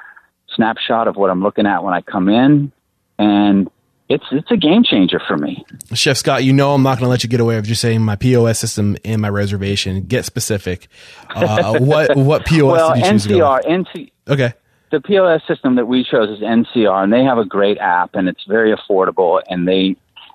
snapshot 0.55 1.07
of 1.07 1.17
what 1.17 1.31
I'm 1.31 1.43
looking 1.43 1.67
at 1.67 1.85
when 1.85 1.93
I 1.93 2.01
come 2.01 2.29
in. 2.29 2.73
And 3.19 3.71
it's 4.11 4.25
it's 4.33 4.51
a 4.51 4.57
game 4.57 4.83
changer 4.83 5.21
for 5.27 5.39
me. 5.39 5.65
Chef 5.95 6.17
Scott, 6.17 6.43
you 6.45 6.53
know 6.53 6.75
I'm 6.75 6.83
not 6.83 6.99
going 6.99 7.07
to 7.07 7.11
let 7.11 7.23
you 7.23 7.29
get 7.31 7.41
away 7.41 7.57
with 7.57 7.65
just 7.65 7.81
saying 7.81 8.03
my 8.03 8.17
POS 8.17 8.59
system 8.59 8.97
and 9.05 9.23
my 9.23 9.29
reservation. 9.31 10.03
Get 10.03 10.25
specific. 10.25 10.89
Uh, 11.31 11.79
what 11.81 12.17
what 12.17 12.45
POS? 12.45 12.73
well, 12.73 12.95
did 12.95 13.05
you 13.07 13.13
choose 13.13 13.27
NCR, 13.27 13.65
NC, 13.65 14.11
okay. 14.29 14.53
The 14.91 15.01
POS 15.01 15.43
system 15.47 15.77
that 15.77 15.87
we 15.87 16.03
chose 16.03 16.29
is 16.29 16.41
NCR, 16.43 17.05
and 17.05 17.13
they 17.13 17.23
have 17.23 17.39
a 17.39 17.45
great 17.45 17.79
app, 17.79 18.17
and 18.17 18.29
it's 18.29 18.45
very 18.49 18.75
affordable, 18.75 19.41
and 19.49 19.67
they 19.67 19.95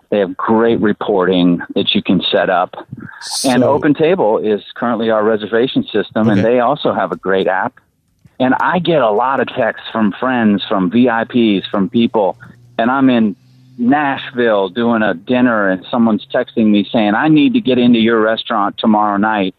they 0.09 0.19
have 0.19 0.37
great 0.37 0.79
reporting 0.79 1.59
that 1.75 1.93
you 1.93 2.01
can 2.01 2.21
set 2.31 2.49
up. 2.49 2.73
So, 3.21 3.49
and 3.49 3.63
Open 3.65 3.93
Table 3.93 4.37
is 4.37 4.61
currently 4.75 5.09
our 5.09 5.23
reservation 5.25 5.83
system, 5.83 6.29
Okay. 6.29 6.31
and 6.39 6.45
they 6.45 6.61
also 6.61 6.93
have 6.93 7.11
a 7.11 7.17
great 7.17 7.47
app. 7.47 7.79
And 8.39 8.53
I 8.61 8.79
get 8.79 9.01
a 9.01 9.11
lot 9.11 9.39
of 9.41 9.47
texts 9.47 9.87
from 9.91 10.13
friends, 10.19 10.63
from 10.67 10.89
VIPs, 10.91 11.69
from 11.69 11.89
people, 11.89 12.37
and 12.77 12.89
I'm 12.89 13.09
in 13.09 13.35
Nashville 13.77 14.69
doing 14.69 15.01
a 15.01 15.13
dinner, 15.13 15.69
and 15.69 15.85
someone's 15.89 16.25
texting 16.33 16.67
me 16.67 16.87
saying, 16.91 17.13
"I 17.15 17.27
need 17.27 17.53
to 17.53 17.61
get 17.61 17.77
into 17.77 17.99
your 17.99 18.19
restaurant 18.19 18.77
tomorrow 18.77 19.17
night," 19.17 19.55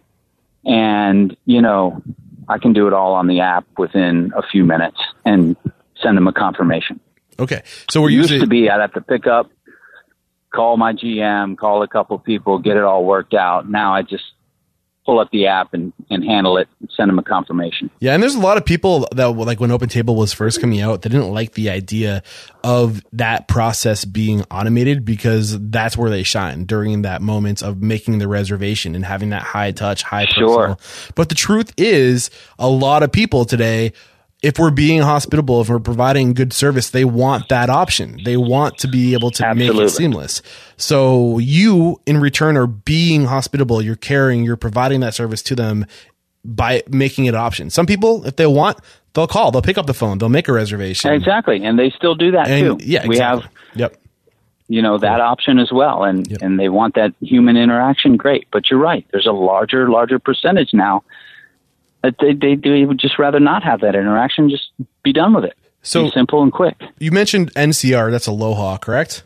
and 0.65 1.37
you 1.45 1.61
know, 1.61 2.03
I 2.49 2.59
can 2.59 2.73
do 2.73 2.87
it 2.87 2.93
all 2.93 3.15
on 3.15 3.27
the 3.27 3.41
app 3.41 3.67
within 3.77 4.33
a 4.37 4.43
few 4.43 4.65
minutes 4.65 4.99
and 5.25 5.57
send 6.01 6.17
them 6.17 6.27
a 6.27 6.33
confirmation. 6.33 7.01
okay. 7.39 7.63
So 7.91 8.01
we're 8.01 8.11
used 8.11 8.31
to 8.31 8.47
be 8.47 8.71
I'd 8.71 8.81
have 8.81 8.95
to 8.95 9.01
pick 9.01 9.27
up, 9.27 9.51
call 10.55 10.77
my 10.77 10.93
GM, 10.93 11.57
call 11.57 11.83
a 11.83 11.89
couple 11.89 12.19
people, 12.19 12.59
get 12.59 12.77
it 12.77 12.83
all 12.83 13.05
worked 13.05 13.35
out. 13.35 13.69
Now 13.69 13.95
I 13.95 14.03
just 14.03 14.25
pull 15.07 15.21
up 15.21 15.31
the 15.31 15.47
app 15.47 15.73
and, 15.73 15.93
and 16.11 16.25
handle 16.25 16.59
it 16.59 16.69
and 16.81 16.91
send 16.95 17.09
them 17.09 17.19
a 17.19 17.23
confirmation. 17.23 17.89
Yeah, 18.01 18.13
and 18.13 18.23
there's 18.23 18.35
a 18.35 18.41
lot 18.41 18.57
of 18.57 18.65
people 18.67 19.07
that 19.13 19.31
like 19.31 19.61
when 19.61 19.71
Open 19.71 19.89
Table 19.89 20.17
was 20.17 20.33
first 20.33 20.61
coming 20.61 20.81
out, 20.81 21.03
they 21.03 21.09
didn't 21.09 21.33
like 21.33 21.53
the 21.53 21.71
idea 21.71 22.23
of 22.65 23.03
that 23.13 23.47
process 23.47 24.05
being 24.05 24.43
automated 24.51 25.05
because 25.05 25.59
that's 25.71 25.97
where 25.97 26.11
they 26.11 26.25
shine 26.25 26.65
during 26.65 27.03
that 27.03 27.23
moment 27.23 27.63
of 27.63 27.81
making 27.81 28.19
the 28.19 28.27
reservation 28.29 28.95
and 28.97 29.05
having 29.05 29.31
that 29.31 29.43
high 29.43 29.71
touch, 29.71 30.03
high 30.03 30.27
Sure. 30.27 30.75
personal. 30.77 31.13
But 31.15 31.29
the 31.29 31.37
truth 31.37 31.73
is, 31.77 32.29
a 32.59 32.69
lot 32.69 33.03
of 33.05 33.13
people 33.13 33.45
today, 33.45 33.93
if 34.47 34.61
we're 34.61 34.71
being 34.71 35.03
hospitable, 35.03 35.61
if 35.61 35.69
we're 35.69 35.81
providing 35.81 36.33
good 36.33 36.53
service, 36.53 36.91
they 36.91 37.05
want 37.05 37.49
that 37.49 37.69
option. 37.69 38.21
They 38.25 38.37
want 38.37 38.79
to 38.79 38.87
be 38.87 39.13
able 39.13 39.33
to 39.33 39.55
make 39.57 39.75
it 39.75 39.89
seamless. 39.91 40.41
So 40.77 41.39
you, 41.39 42.01
in 42.07 42.19
return, 42.19 42.57
are 42.57 42.69
being 42.69 43.25
hospitable. 43.25 43.83
You're 43.83 43.97
caring. 43.97 44.45
You're 44.45 44.57
providing 44.57 45.01
that 45.01 45.15
service 45.15 45.43
to 45.45 45.57
them 45.57 45.85
by 46.45 46.85
making 46.89 47.25
it 47.25 47.31
an 47.31 47.35
option. 47.41 47.71
Some 47.71 47.87
people, 47.87 48.25
if 48.25 48.37
they 48.37 48.47
want, 48.47 48.79
they'll 49.15 49.27
call. 49.27 49.51
They'll 49.51 49.63
pick 49.63 49.79
up 49.79 49.87
the 49.87 49.95
phone. 49.95 50.19
They'll 50.19 50.29
make 50.29 50.47
a 50.47 50.53
reservation. 50.53 51.13
Exactly. 51.13 51.65
And 51.65 51.77
they 51.77 51.91
still 51.91 52.15
do 52.15 52.31
that 52.31 52.47
And 52.47 52.79
too. 52.79 52.87
yeah, 52.87 53.05
we 53.05 53.19
have, 53.19 53.49
Yep. 53.75 53.97
you 54.69 54.81
know, 54.81 54.97
that 54.99 55.21
option 55.21 55.59
as 55.59 55.73
well. 55.73 56.05
And, 56.05 56.25
Yep. 56.31 56.39
and 56.43 56.61
they 56.61 56.69
want 56.69 56.95
that 56.95 57.13
human 57.21 57.57
interaction. 57.57 58.17
Great. 58.17 58.47
But 58.53 58.71
you're 58.71 58.79
right. 58.79 59.05
There's 59.11 59.27
a 59.27 59.33
larger, 59.33 59.91
larger 59.91 60.21
percentage 60.21 60.73
now 60.73 61.03
they, 62.03 62.35
they, 62.35 62.55
they 62.57 62.85
would 62.85 62.99
just 62.99 63.19
rather 63.19 63.41
not 63.41 63.63
have 63.63 63.81
that 63.81 63.95
interaction. 63.95 64.49
Just 64.51 64.71
be 65.03 65.13
done 65.13 65.35
with 65.35 65.45
it. 65.45 65.55
So- 65.83 66.05
be 66.05 66.11
simple 66.11 66.43
and 66.43 66.53
quick. 66.53 66.77
You 66.99 67.13
mentioned 67.13 67.53
NCR. 67.55 68.11
That's 68.11 68.27
Aloha, 68.27 68.79
correct? 68.79 69.23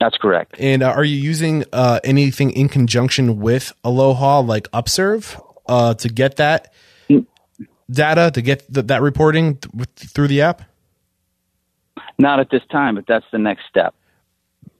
That's 0.00 0.16
correct. 0.18 0.56
And 0.58 0.82
uh, 0.82 0.90
are 0.90 1.04
you 1.04 1.16
using 1.16 1.64
uh, 1.72 2.00
anything 2.02 2.50
in 2.50 2.68
conjunction 2.68 3.38
with 3.38 3.72
Aloha, 3.84 4.40
like 4.40 4.66
Upserve, 4.72 5.40
uh, 5.68 5.94
to 5.94 6.08
get 6.08 6.36
that 6.36 6.72
data, 7.90 8.30
to 8.34 8.42
get 8.42 8.72
th- 8.72 8.86
that 8.86 9.00
reporting 9.00 9.56
th- 9.58 9.72
with, 9.72 9.88
through 9.94 10.26
the 10.28 10.40
app? 10.42 10.62
Not 12.18 12.40
at 12.40 12.50
this 12.50 12.62
time, 12.70 12.96
but 12.96 13.04
that's 13.06 13.24
the 13.30 13.38
next 13.38 13.62
step. 13.68 13.94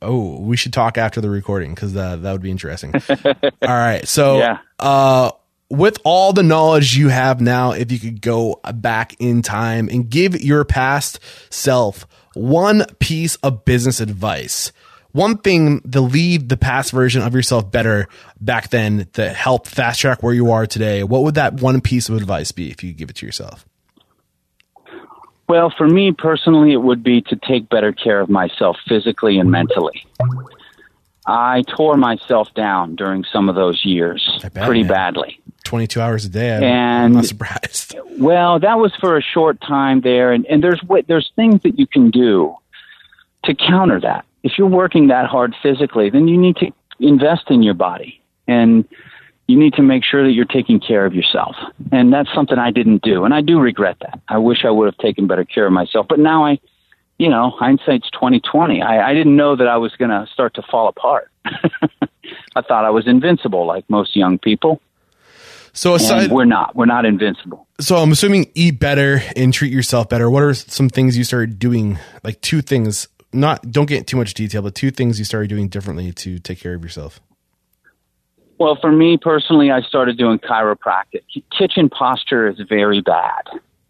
Oh, 0.00 0.40
we 0.40 0.56
should 0.56 0.72
talk 0.72 0.98
after 0.98 1.20
the 1.20 1.30
recording 1.30 1.74
because 1.74 1.96
uh, 1.96 2.16
that 2.16 2.32
would 2.32 2.42
be 2.42 2.50
interesting. 2.50 2.92
all 3.34 3.44
right. 3.62 4.06
So, 4.08 4.38
Yeah. 4.38 4.58
With 5.72 5.98
all 6.04 6.34
the 6.34 6.42
knowledge 6.42 6.94
you 6.98 7.08
have 7.08 7.40
now, 7.40 7.72
if 7.72 7.90
you 7.90 7.98
could 7.98 8.20
go 8.20 8.60
back 8.74 9.16
in 9.18 9.40
time 9.40 9.88
and 9.88 10.10
give 10.10 10.38
your 10.42 10.66
past 10.66 11.18
self 11.48 12.06
one 12.34 12.84
piece 12.98 13.36
of 13.36 13.64
business 13.64 13.98
advice, 13.98 14.70
one 15.12 15.38
thing 15.38 15.80
to 15.90 16.02
leave 16.02 16.48
the 16.48 16.58
past 16.58 16.92
version 16.92 17.22
of 17.22 17.34
yourself 17.34 17.70
better 17.70 18.06
back 18.38 18.68
then 18.68 19.08
to 19.14 19.30
help 19.30 19.66
fast 19.66 20.00
track 20.00 20.22
where 20.22 20.34
you 20.34 20.52
are 20.52 20.66
today, 20.66 21.04
what 21.04 21.22
would 21.22 21.36
that 21.36 21.54
one 21.54 21.80
piece 21.80 22.10
of 22.10 22.16
advice 22.16 22.52
be 22.52 22.70
if 22.70 22.84
you 22.84 22.92
give 22.92 23.08
it 23.08 23.16
to 23.16 23.26
yourself? 23.26 23.64
Well, 25.48 25.72
for 25.76 25.88
me 25.88 26.12
personally, 26.12 26.72
it 26.72 26.82
would 26.82 27.02
be 27.02 27.22
to 27.22 27.36
take 27.48 27.70
better 27.70 27.92
care 27.92 28.20
of 28.20 28.28
myself 28.28 28.76
physically 28.86 29.38
and 29.38 29.50
mentally. 29.50 30.06
I 31.26 31.62
tore 31.76 31.96
myself 31.96 32.52
down 32.54 32.96
during 32.96 33.24
some 33.32 33.48
of 33.48 33.54
those 33.54 33.84
years 33.84 34.38
bet, 34.42 34.54
pretty 34.64 34.82
man. 34.82 34.88
badly. 34.88 35.40
22 35.64 36.00
hours 36.00 36.24
a 36.24 36.28
day. 36.28 36.56
I'm, 36.56 36.62
I'm 36.62 36.64
And- 36.64 37.14
not 37.14 37.24
surprised. 37.26 37.96
Well, 38.18 38.60
that 38.60 38.78
was 38.78 38.94
for 39.00 39.16
a 39.16 39.22
short 39.22 39.60
time 39.62 40.02
there, 40.02 40.32
and, 40.32 40.44
and 40.46 40.62
there's 40.62 40.80
there's 41.08 41.32
things 41.34 41.62
that 41.62 41.78
you 41.78 41.86
can 41.86 42.10
do 42.10 42.54
to 43.46 43.54
counter 43.54 43.98
that. 44.00 44.26
If 44.42 44.58
you're 44.58 44.68
working 44.68 45.08
that 45.08 45.26
hard 45.26 45.54
physically, 45.62 46.10
then 46.10 46.28
you 46.28 46.36
need 46.38 46.56
to 46.56 46.70
invest 47.00 47.44
in 47.50 47.62
your 47.62 47.72
body, 47.74 48.20
and 48.46 48.84
you 49.48 49.58
need 49.58 49.72
to 49.74 49.82
make 49.82 50.04
sure 50.04 50.22
that 50.24 50.32
you're 50.32 50.44
taking 50.44 50.78
care 50.78 51.06
of 51.06 51.14
yourself. 51.14 51.56
And 51.90 52.12
that's 52.12 52.32
something 52.34 52.58
I 52.58 52.70
didn't 52.70 53.02
do, 53.02 53.24
and 53.24 53.32
I 53.34 53.40
do 53.40 53.58
regret 53.58 53.96
that. 54.02 54.20
I 54.28 54.36
wish 54.38 54.64
I 54.64 54.70
would 54.70 54.86
have 54.86 54.98
taken 54.98 55.26
better 55.26 55.44
care 55.44 55.66
of 55.66 55.72
myself, 55.72 56.06
but 56.08 56.18
now 56.18 56.44
I, 56.44 56.60
you 57.22 57.28
know, 57.28 57.50
hindsight's 57.50 58.10
twenty 58.10 58.40
twenty. 58.40 58.82
I, 58.82 59.10
I 59.10 59.14
didn't 59.14 59.36
know 59.36 59.54
that 59.54 59.68
I 59.68 59.76
was 59.76 59.92
going 59.92 60.10
to 60.10 60.26
start 60.32 60.54
to 60.54 60.62
fall 60.62 60.88
apart. 60.88 61.30
I 61.44 62.62
thought 62.62 62.84
I 62.84 62.90
was 62.90 63.06
invincible, 63.06 63.64
like 63.64 63.88
most 63.88 64.16
young 64.16 64.40
people, 64.40 64.82
So 65.72 65.94
aside, 65.94 66.24
and 66.24 66.32
we're 66.32 66.46
not. 66.46 66.74
We're 66.74 66.86
not 66.86 67.04
invincible. 67.04 67.68
So 67.80 67.96
I'm 67.96 68.10
assuming 68.10 68.50
eat 68.56 68.80
better 68.80 69.22
and 69.36 69.54
treat 69.54 69.72
yourself 69.72 70.08
better. 70.08 70.28
What 70.28 70.42
are 70.42 70.52
some 70.52 70.88
things 70.88 71.16
you 71.16 71.22
started 71.22 71.60
doing? 71.60 71.96
Like 72.24 72.40
two 72.40 72.60
things. 72.60 73.06
Not 73.32 73.70
don't 73.70 73.88
get 73.88 74.08
too 74.08 74.16
much 74.16 74.34
detail, 74.34 74.62
but 74.62 74.74
two 74.74 74.90
things 74.90 75.20
you 75.20 75.24
started 75.24 75.48
doing 75.48 75.68
differently 75.68 76.10
to 76.12 76.40
take 76.40 76.58
care 76.58 76.74
of 76.74 76.82
yourself. 76.82 77.20
Well, 78.58 78.76
for 78.80 78.90
me 78.90 79.16
personally, 79.16 79.70
I 79.70 79.80
started 79.82 80.18
doing 80.18 80.40
chiropractic. 80.40 81.22
Kitchen 81.56 81.88
posture 81.88 82.48
is 82.48 82.60
very 82.68 83.00
bad, 83.00 83.44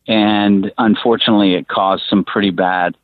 and 0.06 0.70
unfortunately, 0.76 1.54
it 1.54 1.66
caused 1.66 2.02
some 2.10 2.24
pretty 2.24 2.50
bad 2.50 2.94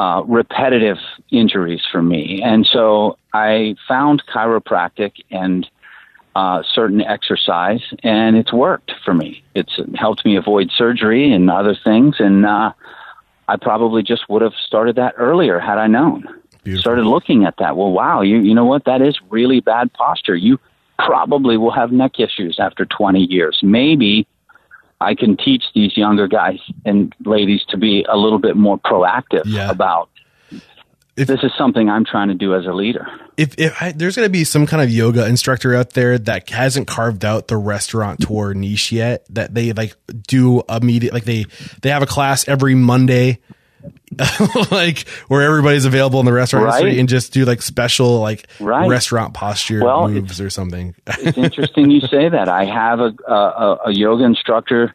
uh, 0.00 0.22
repetitive 0.22 0.96
injuries 1.30 1.82
for 1.92 2.02
me. 2.02 2.40
And 2.42 2.66
so 2.72 3.18
I 3.34 3.74
found 3.86 4.22
chiropractic 4.34 5.12
and 5.30 5.68
uh, 6.34 6.62
certain 6.72 7.02
exercise, 7.02 7.82
and 8.02 8.34
it's 8.34 8.50
worked 8.50 8.92
for 9.04 9.12
me. 9.12 9.44
It's 9.54 9.78
helped 9.96 10.24
me 10.24 10.36
avoid 10.36 10.70
surgery 10.74 11.30
and 11.30 11.50
other 11.50 11.76
things, 11.84 12.16
and 12.18 12.46
uh, 12.46 12.72
I 13.46 13.56
probably 13.56 14.02
just 14.02 14.26
would 14.30 14.40
have 14.40 14.54
started 14.66 14.96
that 14.96 15.12
earlier 15.18 15.58
had 15.58 15.76
I 15.76 15.86
known. 15.86 16.24
Beautiful. 16.64 16.80
Started 16.80 17.04
looking 17.04 17.44
at 17.44 17.56
that. 17.58 17.76
Well, 17.76 17.90
wow, 17.90 18.22
you 18.22 18.38
you 18.38 18.54
know 18.54 18.64
what? 18.64 18.86
That 18.86 19.02
is 19.02 19.18
really 19.28 19.60
bad 19.60 19.92
posture. 19.92 20.34
You 20.34 20.58
probably 20.98 21.58
will 21.58 21.72
have 21.72 21.92
neck 21.92 22.18
issues 22.18 22.58
after 22.58 22.86
20 22.86 23.20
years. 23.20 23.58
Maybe 23.62 24.26
I 25.00 25.14
can 25.14 25.36
teach 25.36 25.64
these 25.74 25.96
younger 25.96 26.28
guys 26.28 26.58
and 26.84 27.14
ladies 27.24 27.62
to 27.70 27.76
be 27.78 28.04
a 28.08 28.16
little 28.16 28.38
bit 28.38 28.56
more 28.56 28.78
proactive 28.78 29.42
Yeah. 29.46 29.70
about 29.70 30.10
If- 31.16 31.26
this 31.28 31.40
is 31.42 31.50
something 31.58 31.88
I'm 31.90 32.04
trying 32.04 32.28
to 32.28 32.34
do 32.34 32.54
as 32.54 32.66
a 32.66 32.72
leader. 32.72 33.06
if, 33.36 33.54
if 33.58 33.74
I, 33.82 33.92
there's 33.92 34.16
going 34.16 34.26
to 34.26 34.30
be 34.32 34.44
some 34.44 34.66
kind 34.66 34.82
of 34.82 34.90
yoga 34.90 35.26
instructor 35.26 35.74
out 35.74 35.90
there 35.90 36.18
that 36.18 36.48
hasn't 36.50 36.86
carved 36.86 37.24
out 37.24 37.48
the 37.48 37.56
restaurant 37.56 38.20
tour 38.20 38.54
niche 38.54 38.92
yet, 38.92 39.26
that 39.30 39.54
they 39.54 39.72
like 39.72 39.96
do 40.26 40.62
immediate, 40.68 41.12
like 41.14 41.24
they, 41.24 41.46
they 41.82 41.88
have 41.90 42.02
a 42.02 42.06
class 42.06 42.46
every 42.48 42.74
Monday, 42.74 43.38
like 44.70 45.08
where 45.28 45.42
everybody's 45.42 45.84
available 45.84 46.20
in 46.20 46.26
the 46.26 46.32
restaurant 46.32 46.66
Right. 46.66 46.80
industry 46.82 47.00
and 47.00 47.08
just 47.08 47.32
do 47.32 47.44
like 47.44 47.62
special, 47.62 48.20
like 48.20 48.48
Right. 48.58 48.88
restaurant 48.88 49.34
posture 49.34 49.82
Well, 49.84 50.08
moves 50.08 50.40
or 50.40 50.50
something. 50.50 50.94
it's 51.06 51.38
interesting 51.38 51.90
you 51.90 52.00
say 52.00 52.28
that. 52.28 52.48
I 52.48 52.64
have 52.64 53.00
a, 53.00 53.12
a, 53.26 53.78
a 53.86 53.92
yoga 53.92 54.24
instructor 54.24 54.94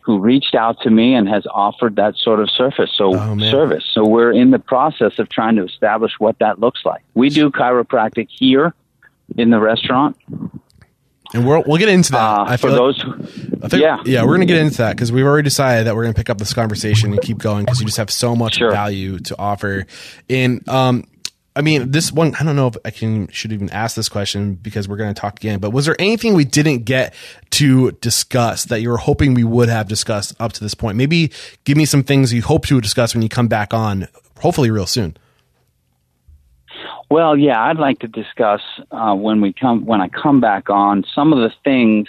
who 0.00 0.18
reached 0.20 0.54
out 0.54 0.80
to 0.82 0.90
me 0.90 1.14
and 1.14 1.28
has 1.28 1.46
offered 1.52 1.96
that 1.96 2.14
sort 2.16 2.40
of 2.40 2.48
surface. 2.50 2.90
So 2.96 3.14
Oh, 3.18 3.38
service. 3.50 3.84
So 3.92 4.06
we're 4.06 4.32
in 4.32 4.52
the 4.52 4.58
process 4.60 5.18
of 5.18 5.28
trying 5.28 5.56
to 5.56 5.64
establish 5.64 6.12
what 6.18 6.38
that 6.38 6.58
looks 6.60 6.80
like. 6.84 7.02
We 7.14 7.28
do 7.28 7.50
chiropractic 7.50 8.28
here 8.30 8.72
in 9.36 9.50
the 9.50 9.58
restaurant. 9.60 10.16
And 11.34 11.46
we'll, 11.46 11.62
we'll 11.66 11.78
get 11.78 11.88
into 11.88 12.12
that. 12.12 12.18
Uh, 12.20 12.44
I 12.46 12.56
for 12.56 12.70
like- 12.70 12.76
those, 12.78 13.02
I 13.62 13.68
think, 13.68 13.82
yeah, 13.82 14.02
yeah, 14.04 14.24
we're 14.24 14.34
gonna 14.34 14.46
get 14.46 14.58
into 14.58 14.78
that 14.78 14.96
because 14.96 15.10
we've 15.12 15.24
already 15.26 15.44
decided 15.44 15.86
that 15.86 15.94
we're 15.96 16.02
gonna 16.04 16.14
pick 16.14 16.30
up 16.30 16.38
this 16.38 16.52
conversation 16.54 17.12
and 17.12 17.20
keep 17.22 17.38
going 17.38 17.64
because 17.64 17.80
you 17.80 17.86
just 17.86 17.98
have 17.98 18.10
so 18.10 18.34
much 18.36 18.56
Sure. 18.56 18.70
value 18.70 19.18
to 19.20 19.38
offer. 19.38 19.86
And 20.30 20.66
um, 20.68 21.04
I 21.54 21.62
mean, 21.62 21.90
this 21.90 22.12
one, 22.12 22.34
I 22.38 22.44
don't 22.44 22.54
know 22.54 22.66
if 22.66 22.76
I 22.84 22.90
can 22.90 23.28
should 23.28 23.50
even 23.52 23.70
ask 23.70 23.96
this 23.96 24.08
question 24.10 24.54
because 24.54 24.88
we're 24.88 24.98
gonna 24.98 25.14
talk 25.14 25.38
again. 25.40 25.58
But 25.58 25.70
was 25.70 25.86
there 25.86 25.96
anything 25.98 26.34
we 26.34 26.44
didn't 26.44 26.84
get 26.84 27.14
to 27.52 27.92
discuss 27.92 28.64
that 28.66 28.80
you 28.82 28.90
were 28.90 28.98
hoping 28.98 29.32
we 29.34 29.42
would 29.44 29.68
have 29.70 29.88
discussed 29.88 30.34
up 30.38 30.52
to 30.52 30.60
this 30.62 30.74
point? 30.74 30.96
Maybe 30.98 31.32
give 31.64 31.76
me 31.78 31.86
some 31.86 32.02
things 32.02 32.32
you 32.32 32.42
hope 32.42 32.66
to 32.66 32.80
discuss 32.80 33.14
when 33.14 33.22
you 33.22 33.28
come 33.30 33.48
back 33.48 33.72
on, 33.72 34.06
hopefully 34.40 34.70
real 34.70 34.86
soon. 34.86 35.16
Well, 37.08 37.36
yeah, 37.36 37.62
I'd 37.62 37.78
like 37.78 38.00
to 38.00 38.08
discuss 38.08 38.60
uh, 38.90 39.14
when 39.14 39.40
we 39.40 39.52
come 39.52 39.84
when 39.86 40.00
I 40.00 40.08
come 40.08 40.40
back 40.40 40.70
on 40.70 41.04
some 41.14 41.32
of 41.32 41.38
the 41.38 41.52
things. 41.64 42.08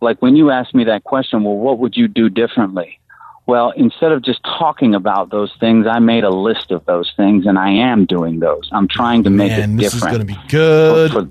Like 0.00 0.20
when 0.20 0.36
you 0.36 0.50
asked 0.50 0.74
me 0.74 0.84
that 0.84 1.04
question, 1.04 1.42
well, 1.42 1.56
what 1.56 1.78
would 1.78 1.96
you 1.96 2.06
do 2.06 2.28
differently? 2.28 3.00
Well, 3.46 3.70
instead 3.70 4.12
of 4.12 4.22
just 4.22 4.42
talking 4.44 4.94
about 4.94 5.30
those 5.30 5.52
things, 5.58 5.86
I 5.86 6.00
made 6.00 6.24
a 6.24 6.30
list 6.30 6.70
of 6.70 6.84
those 6.84 7.12
things, 7.16 7.46
and 7.46 7.58
I 7.58 7.70
am 7.70 8.04
doing 8.04 8.40
those. 8.40 8.68
I'm 8.72 8.88
trying 8.88 9.22
to 9.24 9.30
make 9.30 9.52
Man, 9.52 9.78
it 9.78 9.82
this 9.84 9.94
is 9.94 10.02
gonna 10.02 10.24
be 10.24 10.36
good. 10.48 11.12
For- 11.12 11.28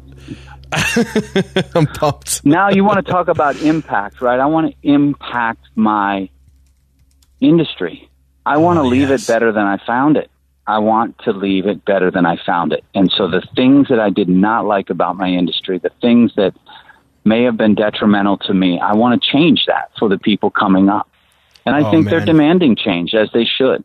I'm 1.76 1.86
pumped. 1.86 2.44
now 2.44 2.70
you 2.70 2.84
want 2.84 3.06
to 3.06 3.12
talk 3.12 3.28
about 3.28 3.56
impact, 3.62 4.20
right? 4.22 4.40
I 4.40 4.46
want 4.48 4.72
to 4.72 4.76
impact 4.90 5.64
my 5.76 6.28
industry. 7.40 8.10
I 8.46 8.58
want 8.58 8.78
to 8.78 8.82
Oh, 8.82 8.88
leave 8.88 9.10
yes. 9.10 9.24
it 9.30 9.32
better 9.32 9.52
than 9.52 9.64
I 9.66 9.78
found 9.86 10.18
it. 10.18 10.30
I 10.68 10.80
want 10.80 11.18
to 11.20 11.32
leave 11.32 11.68
it 11.68 11.86
better 11.86 12.10
than 12.10 12.26
I 12.26 12.38
found 12.44 12.74
it. 12.74 12.84
And 12.96 13.12
so 13.16 13.28
the 13.28 13.42
things 13.56 13.88
that 13.90 14.00
I 14.00 14.10
did 14.10 14.30
not 14.30 14.66
like 14.66 14.90
about 14.90 15.16
my 15.16 15.30
industry, 15.30 15.78
the 15.78 15.92
things 16.02 16.34
that 16.38 16.56
may 17.24 17.44
have 17.44 17.58
been 17.58 17.76
detrimental 17.76 18.38
to 18.40 18.54
me, 18.54 18.80
I 18.80 18.94
want 18.94 19.22
to 19.22 19.32
change 19.32 19.66
that 19.68 19.92
for 20.00 20.10
the 20.10 20.18
people 20.18 20.50
coming 20.50 20.90
up. 20.90 21.08
And 21.66 21.76
I 21.76 21.82
Oh, 21.88 21.92
think 21.92 22.10
they're 22.10 22.26
demanding 22.26 22.76
change 22.76 23.14
as 23.14 23.30
they 23.34 23.46
should. 23.46 23.84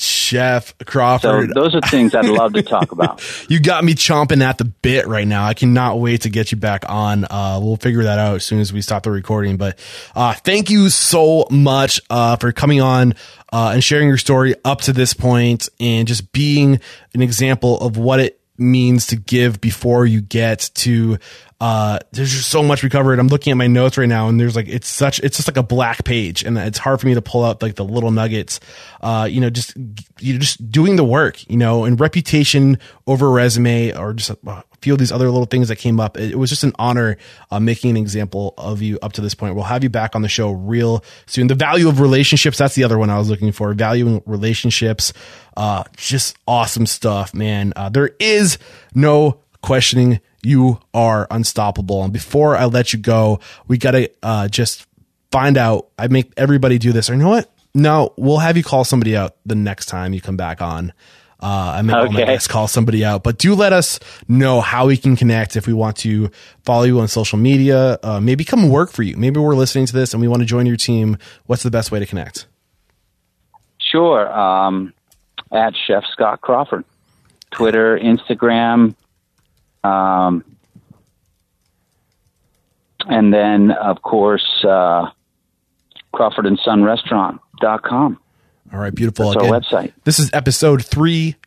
Chef 0.00 0.68
So 0.78 0.84
Crawford. 0.84 1.52
those 1.54 1.74
are 1.74 1.80
things 1.82 2.14
I'd 2.14 2.24
love 2.24 2.52
to 2.54 2.62
talk 2.62 2.92
about. 2.92 3.22
you 3.48 3.60
got 3.60 3.84
me 3.84 3.94
chomping 3.94 4.42
at 4.42 4.58
the 4.58 4.64
bit 4.64 5.06
right 5.06 5.26
now. 5.26 5.44
I 5.44 5.54
cannot 5.54 6.00
wait 6.00 6.22
to 6.22 6.30
get 6.30 6.52
you 6.52 6.58
back 6.58 6.84
on. 6.88 7.24
Uh, 7.24 7.58
we'll 7.62 7.76
figure 7.76 8.04
that 8.04 8.18
out 8.18 8.36
as 8.36 8.44
soon 8.44 8.60
as 8.60 8.72
we 8.72 8.80
stop 8.80 9.02
the 9.02 9.10
recording. 9.10 9.56
But 9.56 9.78
uh, 10.14 10.34
thank 10.34 10.70
you 10.70 10.88
so 10.88 11.46
much 11.50 12.00
uh, 12.10 12.36
for 12.36 12.52
coming 12.52 12.80
on 12.80 13.14
uh, 13.52 13.72
and 13.74 13.84
sharing 13.84 14.08
your 14.08 14.18
story 14.18 14.54
up 14.64 14.80
to 14.82 14.92
this 14.92 15.12
point 15.14 15.68
and 15.78 16.08
just 16.08 16.32
being 16.32 16.80
an 17.14 17.22
example 17.22 17.78
of 17.80 17.96
what 17.96 18.20
it 18.20 18.40
means 18.56 19.06
to 19.08 19.16
give 19.16 19.60
before 19.60 20.04
you 20.06 20.20
get 20.20 20.70
to 20.74 21.18
uh 21.60 21.98
there's 22.12 22.30
just 22.30 22.48
so 22.48 22.62
much 22.62 22.82
we 22.82 22.88
covered. 22.88 23.18
I'm 23.18 23.28
looking 23.28 23.50
at 23.50 23.56
my 23.56 23.66
notes 23.66 23.98
right 23.98 24.08
now 24.08 24.28
and 24.28 24.40
there's 24.40 24.56
like 24.56 24.68
it's 24.68 24.88
such 24.88 25.20
it's 25.20 25.36
just 25.36 25.48
like 25.48 25.58
a 25.58 25.62
black 25.62 26.04
page 26.04 26.42
and 26.42 26.56
it's 26.56 26.78
hard 26.78 27.00
for 27.00 27.06
me 27.06 27.14
to 27.14 27.22
pull 27.22 27.44
out 27.44 27.60
like 27.60 27.74
the 27.74 27.84
little 27.84 28.10
nuggets. 28.10 28.60
Uh 29.02 29.28
you 29.30 29.40
know 29.40 29.50
just 29.50 29.76
you 30.18 30.38
just 30.38 30.70
doing 30.70 30.96
the 30.96 31.04
work 31.04 31.48
you 31.50 31.58
know 31.58 31.84
and 31.84 32.00
reputation 32.00 32.78
over 33.06 33.30
resume 33.30 33.92
or 33.92 34.14
just 34.14 34.30
a 34.30 34.64
few 34.80 34.94
of 34.94 34.98
these 34.98 35.12
other 35.12 35.30
little 35.30 35.44
things 35.44 35.68
that 35.68 35.76
came 35.76 36.00
up. 36.00 36.16
It, 36.16 36.32
it 36.32 36.36
was 36.36 36.48
just 36.48 36.64
an 36.64 36.72
honor 36.78 37.18
uh, 37.50 37.60
making 37.60 37.90
an 37.90 37.96
example 37.98 38.54
of 38.56 38.80
you 38.80 38.98
up 39.02 39.12
to 39.14 39.20
this 39.20 39.34
point. 39.34 39.54
We'll 39.54 39.64
have 39.64 39.82
you 39.82 39.90
back 39.90 40.16
on 40.16 40.22
the 40.22 40.28
show 40.28 40.52
real 40.52 41.04
soon. 41.26 41.46
The 41.48 41.54
value 41.54 41.88
of 41.88 42.00
relationships 42.00 42.56
that's 42.56 42.74
the 42.74 42.84
other 42.84 42.98
one 42.98 43.10
i 43.10 43.18
was 43.18 43.28
looking 43.28 43.52
for. 43.52 43.74
Valuing 43.74 44.22
relationships 44.24 45.12
uh 45.58 45.84
just 45.96 46.38
awesome 46.46 46.86
stuff 46.86 47.34
man. 47.34 47.74
Uh, 47.76 47.90
there 47.90 48.12
is 48.18 48.56
no 48.94 49.40
questioning 49.62 50.20
you 50.42 50.80
are 50.94 51.26
unstoppable. 51.30 52.02
And 52.04 52.12
before 52.12 52.56
I 52.56 52.64
let 52.66 52.92
you 52.92 52.98
go, 52.98 53.40
we 53.68 53.78
got 53.78 53.92
to 53.92 54.10
uh, 54.22 54.48
just 54.48 54.86
find 55.30 55.56
out. 55.56 55.88
I 55.98 56.08
make 56.08 56.32
everybody 56.36 56.78
do 56.78 56.92
this. 56.92 57.10
Or 57.10 57.14
you 57.14 57.18
know 57.20 57.28
what? 57.28 57.50
No, 57.74 58.12
we'll 58.16 58.38
have 58.38 58.56
you 58.56 58.62
call 58.64 58.84
somebody 58.84 59.16
out 59.16 59.36
the 59.46 59.54
next 59.54 59.86
time 59.86 60.12
you 60.12 60.20
come 60.20 60.36
back 60.36 60.60
on. 60.60 60.92
Uh, 61.42 61.74
I 61.76 61.82
make 61.82 61.96
all 61.96 62.10
my 62.12 62.20
Okay. 62.22 62.32
guests 62.32 62.46
call 62.48 62.68
somebody 62.68 63.02
out, 63.02 63.22
but 63.22 63.38
do 63.38 63.54
let 63.54 63.72
us 63.72 63.98
know 64.28 64.60
how 64.60 64.88
we 64.88 64.98
can 64.98 65.16
connect 65.16 65.56
if 65.56 65.66
we 65.66 65.72
want 65.72 65.96
to 65.98 66.30
follow 66.64 66.82
you 66.82 67.00
on 67.00 67.08
social 67.08 67.38
media. 67.38 67.98
Uh, 68.02 68.20
maybe 68.20 68.44
come 68.44 68.68
work 68.68 68.90
for 68.90 69.02
you. 69.02 69.16
Maybe 69.16 69.40
we're 69.40 69.54
listening 69.54 69.86
to 69.86 69.92
this 69.94 70.12
and 70.12 70.20
we 70.20 70.28
want 70.28 70.40
to 70.40 70.46
join 70.46 70.66
your 70.66 70.76
team. 70.76 71.16
What's 71.46 71.62
the 71.62 71.70
best 71.70 71.90
way 71.90 71.98
to 71.98 72.04
connect? 72.04 72.46
Sure. 73.78 74.30
Um, 74.32 74.92
at 75.52 75.74
Chef 75.86 76.04
Scott 76.12 76.40
Crawford. 76.40 76.84
Twitter, 77.50 77.98
Instagram, 77.98 78.94
um, 79.84 80.44
and 83.06 83.32
then, 83.32 83.70
of 83.70 84.02
course, 84.02 84.64
uh, 84.64 85.10
Crawford 86.12 86.46
and 86.46 86.58
Son 86.64 86.82
Restaurant.com. 86.82 88.18
All 88.72 88.78
right, 88.78 88.94
beautiful. 88.94 89.32
That's 89.32 89.44
our 89.44 89.60
website. 89.60 89.92
This 90.04 90.18
is 90.18 90.30
episode 90.32 90.84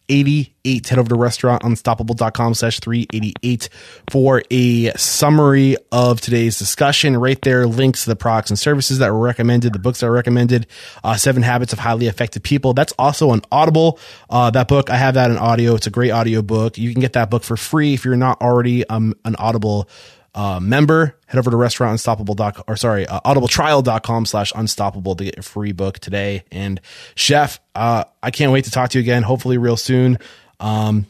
388. 0.08 0.90
Head 0.90 1.00
over 1.00 1.10
to 1.10 1.16
restaurantunstoppable.com 1.16 2.54
slash 2.54 2.80
388 2.80 3.70
for 4.12 4.44
a 4.52 4.92
summary 4.98 5.76
of 5.92 6.22
today's 6.22 6.60
discussion. 6.60 7.18
Right 7.18 7.42
there, 7.42 7.66
links 7.66 8.04
to 8.04 8.10
the 8.10 8.16
products 8.16 8.50
and 8.50 8.60
services 8.60 9.00
that 9.00 9.12
were 9.12 9.20
recommended, 9.20 9.74
the 9.74 9.80
books 9.80 10.02
that 10.02 10.08
were 10.08 10.14
recommended, 10.14 10.68
uh, 11.04 11.16
Seven 11.16 11.44
Habits 11.44 11.74
of 11.74 11.80
Highly 11.80 12.08
Effective 12.08 12.44
People. 12.44 12.74
That's 12.74 12.94
also 13.00 13.30
on 13.30 13.42
Audible. 13.52 14.00
Uh, 14.30 14.50
that 14.52 14.68
book, 14.68 14.90
I 14.90 14.98
have 14.98 15.14
that 15.16 15.32
in 15.32 15.38
audio. 15.38 15.76
It's 15.76 15.88
a 15.88 15.92
great 15.92 16.12
audio 16.12 16.42
book. 16.42 16.78
You 16.78 16.92
can 16.92 17.02
get 17.02 17.14
that 17.14 17.30
book 17.30 17.44
for 17.44 17.58
free 17.58 17.94
if 17.94 18.06
you're 18.06 18.16
not 18.16 18.42
already 18.42 18.88
um, 18.88 19.16
an 19.26 19.36
Audible 19.38 19.88
uh, 20.36 20.60
member, 20.60 21.18
head 21.28 21.38
over 21.38 21.52
to 21.52 21.58
restaurantunstoppable.com 21.58 22.64
or 22.68 22.76
sorry, 22.76 23.08
uh, 23.08 23.20
audibletrial.com 23.22 24.26
slash 24.26 24.52
unstoppable 24.56 25.16
to 25.16 25.24
get 25.24 25.36
your 25.36 25.44
free 25.44 25.72
book 25.72 26.00
today. 26.00 26.44
And 26.52 26.82
chef, 27.16 27.60
uh, 27.76 28.06
I 28.22 28.32
can't 28.32 28.52
wait 28.52 28.66
to 28.66 28.72
talk 28.72 28.90
to 28.92 28.98
you 28.98 29.04
again, 29.04 29.24
hopefully 29.24 29.58
real 29.58 29.78
soon. 29.78 30.18
Um, 30.60 31.06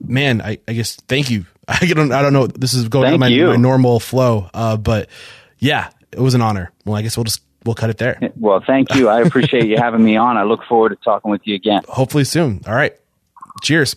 man, 0.00 0.40
I, 0.40 0.58
I 0.68 0.72
guess 0.72 0.96
thank 0.96 1.30
you. 1.30 1.46
I 1.68 1.86
don't, 1.86 2.12
I 2.12 2.22
don't 2.22 2.32
know. 2.32 2.46
This 2.46 2.74
is 2.74 2.88
going 2.88 3.12
on 3.12 3.20
my, 3.20 3.28
my 3.28 3.56
normal 3.56 4.00
flow. 4.00 4.48
Uh, 4.54 4.76
but 4.76 5.08
yeah, 5.58 5.90
it 6.12 6.20
was 6.20 6.34
an 6.34 6.42
honor. 6.42 6.70
Well, 6.84 6.96
I 6.96 7.02
guess 7.02 7.16
we'll 7.16 7.24
just, 7.24 7.42
we'll 7.64 7.74
cut 7.74 7.90
it 7.90 7.98
there. 7.98 8.18
Well, 8.36 8.62
thank 8.66 8.94
you. 8.94 9.08
I 9.08 9.20
appreciate 9.22 9.66
you 9.66 9.76
having 9.76 10.02
me 10.04 10.16
on. 10.16 10.36
I 10.36 10.44
look 10.44 10.60
forward 10.68 10.90
to 10.90 10.96
talking 10.96 11.30
with 11.30 11.42
you 11.44 11.54
again. 11.54 11.82
Hopefully 11.88 12.24
soon. 12.24 12.62
All 12.66 12.74
right. 12.74 12.94
Cheers. 13.62 13.96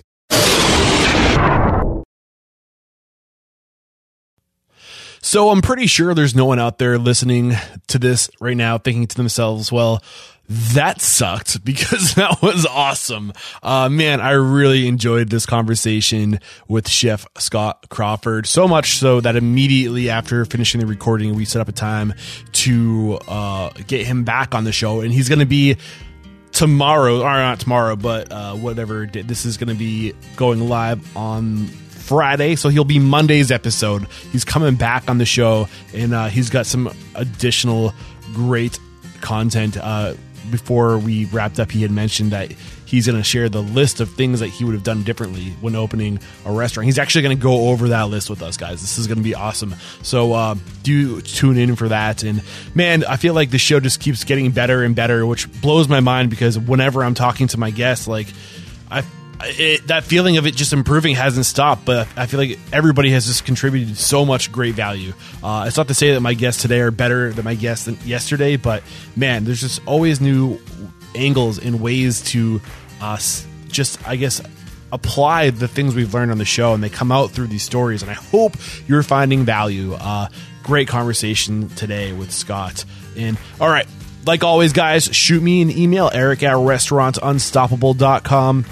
So 5.23 5.49
I'm 5.49 5.61
pretty 5.61 5.85
sure 5.85 6.13
there's 6.13 6.35
no 6.35 6.45
one 6.45 6.59
out 6.59 6.79
there 6.79 6.97
listening 6.97 7.53
to 7.87 7.99
this 7.99 8.29
right 8.39 8.57
now 8.57 8.79
thinking 8.79 9.05
to 9.05 9.15
themselves, 9.15 9.71
well, 9.71 10.01
that 10.47 10.99
sucked 10.99 11.63
because 11.65 12.15
that 12.15 12.41
was 12.41 12.65
awesome. 12.65 13.31
Uh, 13.61 13.87
man, 13.87 14.19
I 14.19 14.31
really 14.31 14.87
enjoyed 14.87 15.29
this 15.29 15.45
conversation 15.45 16.39
with 16.67 16.89
Chef 16.89 17.27
Scott 17.37 17.87
Crawford. 17.89 18.47
So 18.47 18.67
much 18.67 18.97
so 18.97 19.21
that 19.21 19.35
immediately 19.35 20.09
after 20.09 20.43
finishing 20.45 20.81
the 20.81 20.87
recording, 20.87 21.35
we 21.35 21.45
set 21.45 21.61
up 21.61 21.69
a 21.69 21.73
time 21.73 22.13
to 22.53 23.19
uh, 23.27 23.69
get 23.87 24.05
him 24.05 24.23
back 24.23 24.55
on 24.55 24.63
the 24.63 24.71
show. 24.71 25.01
And 25.01 25.13
he's 25.13 25.29
going 25.29 25.39
to 25.39 25.45
be 25.45 25.77
tomorrow, 26.51 27.21
or 27.21 27.33
not 27.33 27.59
tomorrow, 27.59 27.95
but 27.95 28.31
uh, 28.31 28.55
whatever. 28.55 29.05
This 29.05 29.45
is 29.45 29.57
going 29.57 29.69
to 29.69 29.75
be 29.75 30.13
going 30.35 30.67
live 30.67 31.15
on 31.15 31.69
Friday, 32.01 32.55
so 32.55 32.69
he'll 32.69 32.83
be 32.83 32.99
Monday's 32.99 33.51
episode. 33.51 34.07
He's 34.31 34.45
coming 34.45 34.75
back 34.75 35.09
on 35.09 35.17
the 35.17 35.25
show, 35.25 35.67
and 35.93 36.13
uh, 36.13 36.27
he's 36.27 36.49
got 36.49 36.65
some 36.65 36.93
additional 37.15 37.93
great 38.33 38.79
content. 39.21 39.77
Uh, 39.77 40.15
before 40.49 40.97
we 40.97 41.25
wrapped 41.25 41.59
up, 41.59 41.71
he 41.71 41.81
had 41.81 41.91
mentioned 41.91 42.31
that 42.31 42.51
he's 42.91 43.07
going 43.07 43.17
to 43.17 43.23
share 43.23 43.47
the 43.47 43.61
list 43.61 44.01
of 44.01 44.11
things 44.11 44.41
that 44.41 44.47
he 44.47 44.65
would 44.65 44.73
have 44.73 44.83
done 44.83 45.03
differently 45.03 45.51
when 45.61 45.75
opening 45.75 46.19
a 46.45 46.51
restaurant. 46.51 46.85
He's 46.85 46.99
actually 46.99 47.21
going 47.21 47.37
to 47.37 47.41
go 47.41 47.69
over 47.69 47.87
that 47.89 48.09
list 48.09 48.29
with 48.29 48.41
us, 48.41 48.57
guys. 48.57 48.81
This 48.81 48.97
is 48.97 49.07
going 49.07 49.17
to 49.17 49.23
be 49.23 49.33
awesome. 49.33 49.75
So 50.03 50.33
uh, 50.33 50.55
do 50.83 51.21
tune 51.21 51.57
in 51.57 51.77
for 51.77 51.87
that. 51.87 52.23
And 52.23 52.43
man, 52.75 53.05
I 53.05 53.15
feel 53.15 53.33
like 53.33 53.49
the 53.49 53.57
show 53.57 53.79
just 53.79 54.01
keeps 54.01 54.25
getting 54.25 54.51
better 54.51 54.83
and 54.83 54.93
better, 54.93 55.25
which 55.25 55.49
blows 55.61 55.87
my 55.87 56.01
mind 56.01 56.29
because 56.29 56.59
whenever 56.59 57.03
I'm 57.03 57.13
talking 57.13 57.47
to 57.47 57.57
my 57.57 57.71
guests, 57.71 58.07
like 58.07 58.27
I 58.89 59.03
it, 59.45 59.87
that 59.87 60.03
feeling 60.03 60.37
of 60.37 60.47
it 60.47 60.55
just 60.55 60.73
improving 60.73 61.15
hasn't 61.15 61.45
stopped, 61.45 61.85
but 61.85 62.07
I 62.15 62.25
feel 62.25 62.39
like 62.39 62.59
everybody 62.71 63.11
has 63.11 63.25
just 63.25 63.45
contributed 63.45 63.97
so 63.97 64.25
much 64.25 64.51
great 64.51 64.75
value. 64.75 65.13
Uh, 65.43 65.65
it's 65.67 65.77
not 65.77 65.87
to 65.89 65.93
say 65.93 66.13
that 66.13 66.21
my 66.21 66.33
guests 66.33 66.61
today 66.61 66.79
are 66.79 66.91
better 66.91 67.31
than 67.31 67.45
my 67.45 67.55
guests 67.55 67.85
than 67.85 67.97
yesterday, 68.05 68.57
but 68.57 68.83
man, 69.15 69.45
there's 69.45 69.61
just 69.61 69.81
always 69.85 70.21
new 70.21 70.59
angles 71.15 71.59
and 71.59 71.81
ways 71.81 72.21
to 72.21 72.61
uh, 73.01 73.19
just, 73.67 74.07
I 74.07 74.15
guess, 74.15 74.41
apply 74.91 75.51
the 75.51 75.67
things 75.67 75.95
we've 75.95 76.13
learned 76.13 76.31
on 76.31 76.37
the 76.37 76.45
show, 76.45 76.73
and 76.73 76.83
they 76.83 76.89
come 76.89 77.11
out 77.11 77.31
through 77.31 77.47
these 77.47 77.63
stories. 77.63 78.01
And 78.01 78.11
I 78.11 78.15
hope 78.15 78.55
you're 78.87 79.03
finding 79.03 79.45
value. 79.45 79.93
Uh, 79.93 80.27
great 80.63 80.87
conversation 80.87 81.69
today 81.69 82.13
with 82.13 82.31
Scott. 82.31 82.85
And 83.17 83.37
all 83.59 83.69
right, 83.69 83.87
like 84.25 84.43
always, 84.43 84.73
guys, 84.73 85.05
shoot 85.05 85.41
me 85.41 85.61
an 85.61 85.71
email, 85.71 86.11
eric 86.13 86.43
at 86.43 86.55
restaurantunstoppable.com. 86.55 88.65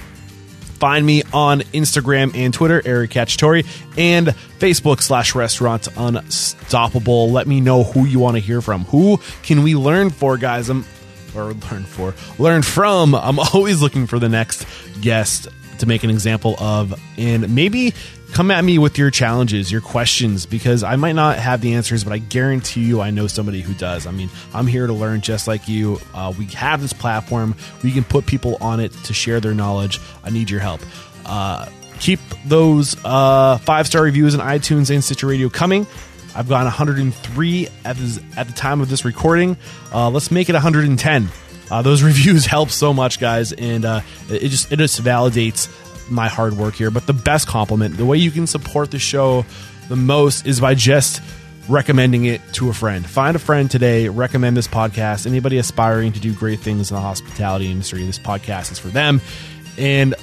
Find 0.79 1.05
me 1.05 1.23
on 1.33 1.59
Instagram 1.73 2.35
and 2.35 2.53
Twitter, 2.53 2.81
Eric 2.85 3.11
Cacciatore, 3.11 3.65
and 3.97 4.27
Facebook 4.59 5.01
slash 5.01 5.35
Restaurant 5.35 5.87
Unstoppable. 5.97 7.31
Let 7.31 7.47
me 7.47 7.59
know 7.59 7.83
who 7.83 8.05
you 8.05 8.19
want 8.19 8.37
to 8.37 8.41
hear 8.41 8.61
from. 8.61 8.85
Who 8.85 9.19
can 9.43 9.63
we 9.63 9.75
learn 9.75 10.09
for, 10.09 10.37
guys? 10.37 10.69
I'm 10.69 10.85
or 11.35 11.53
learn 11.53 11.83
for 11.83 12.15
learn 12.37 12.61
from. 12.61 13.13
I'm 13.13 13.39
always 13.53 13.81
looking 13.81 14.07
for 14.07 14.19
the 14.19 14.29
next 14.29 14.65
guest 15.01 15.47
to 15.79 15.85
make 15.85 16.03
an 16.03 16.09
example 16.09 16.55
of, 16.59 16.93
and 17.17 17.53
maybe 17.53 17.93
come 18.33 18.51
at 18.51 18.63
me 18.63 18.77
with 18.77 18.97
your 18.97 19.11
challenges, 19.11 19.71
your 19.71 19.81
questions, 19.81 20.45
because 20.45 20.83
I 20.83 20.95
might 20.95 21.13
not 21.13 21.37
have 21.39 21.61
the 21.61 21.73
answers, 21.73 22.03
but 22.03 22.13
I 22.13 22.17
guarantee 22.17 22.83
you 22.83 23.01
I 23.01 23.11
know 23.11 23.27
somebody 23.27 23.61
who 23.61 23.73
does. 23.73 24.05
I 24.07 24.11
mean, 24.11 24.29
I'm 24.53 24.67
here 24.67 24.87
to 24.87 24.93
learn 24.93 25.21
just 25.21 25.47
like 25.47 25.67
you. 25.67 25.99
Uh, 26.13 26.33
we 26.37 26.45
have 26.45 26.81
this 26.81 26.93
platform, 26.93 27.55
we 27.83 27.91
can 27.91 28.03
put 28.03 28.25
people 28.25 28.57
on 28.61 28.79
it 28.79 28.91
to 29.05 29.13
share 29.13 29.39
their 29.39 29.53
knowledge. 29.53 29.99
I 30.23 30.29
need 30.29 30.49
your 30.49 30.59
help. 30.59 30.81
Uh, 31.25 31.67
keep 31.99 32.19
those 32.45 32.95
uh, 33.03 33.57
five 33.59 33.87
star 33.87 34.03
reviews 34.03 34.33
in 34.33 34.39
iTunes 34.39 34.89
and 34.89 35.03
Stitcher 35.03 35.27
Radio 35.27 35.49
coming. 35.49 35.85
I've 36.35 36.47
gotten 36.47 36.65
103 36.65 37.67
at, 37.85 37.97
this, 37.97 38.19
at 38.37 38.47
the 38.47 38.53
time 38.53 38.81
of 38.81 38.89
this 38.89 39.03
recording. 39.03 39.57
Uh, 39.93 40.09
let's 40.09 40.31
make 40.31 40.47
it 40.49 40.53
110. 40.53 41.27
Uh, 41.71 41.81
those 41.81 42.03
reviews 42.03 42.45
help 42.45 42.69
so 42.69 42.93
much, 42.93 43.19
guys, 43.19 43.51
and 43.51 43.85
uh, 43.85 44.01
it 44.29 44.49
just 44.49 44.71
it 44.71 44.77
just 44.77 45.01
validates 45.03 45.69
my 46.09 46.27
hard 46.27 46.53
work 46.53 46.75
here. 46.75 46.91
But 46.91 47.07
the 47.07 47.13
best 47.13 47.47
compliment, 47.47 47.97
the 47.97 48.05
way 48.05 48.17
you 48.17 48.31
can 48.31 48.47
support 48.47 48.91
the 48.91 48.99
show 48.99 49.45
the 49.87 49.95
most, 49.95 50.45
is 50.45 50.59
by 50.59 50.75
just 50.75 51.21
recommending 51.67 52.25
it 52.25 52.41
to 52.53 52.69
a 52.69 52.73
friend. 52.73 53.05
Find 53.05 53.35
a 53.35 53.39
friend 53.39 53.69
today, 53.69 54.09
recommend 54.09 54.57
this 54.57 54.67
podcast. 54.67 55.27
Anybody 55.27 55.57
aspiring 55.57 56.13
to 56.13 56.19
do 56.19 56.33
great 56.33 56.59
things 56.59 56.89
in 56.89 56.95
the 56.95 57.01
hospitality 57.01 57.71
industry, 57.71 58.03
this 58.05 58.19
podcast 58.19 58.71
is 58.71 58.79
for 58.79 58.87
them. 58.87 59.21
And 59.77 60.15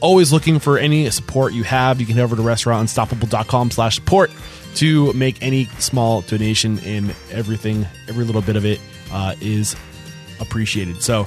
always 0.00 0.32
looking 0.32 0.58
for 0.58 0.78
any 0.78 1.08
support 1.10 1.52
you 1.52 1.64
have, 1.64 2.00
you 2.00 2.06
can 2.06 2.16
head 2.16 2.24
over 2.24 2.36
to 2.36 2.42
restaurantunstoppable.com 2.42 3.70
slash 3.70 3.96
support 3.96 4.30
to 4.76 5.12
make 5.12 5.42
any 5.42 5.66
small 5.78 6.22
donation 6.22 6.78
and 6.80 7.14
everything, 7.30 7.86
every 8.08 8.24
little 8.24 8.42
bit 8.42 8.56
of 8.56 8.64
it 8.64 8.80
uh, 9.12 9.34
is 9.40 9.76
appreciated. 10.40 11.02
So, 11.02 11.26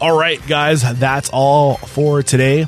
all 0.00 0.16
right, 0.16 0.44
guys, 0.46 0.98
that's 0.98 1.28
all 1.30 1.76
for 1.76 2.22
today. 2.22 2.66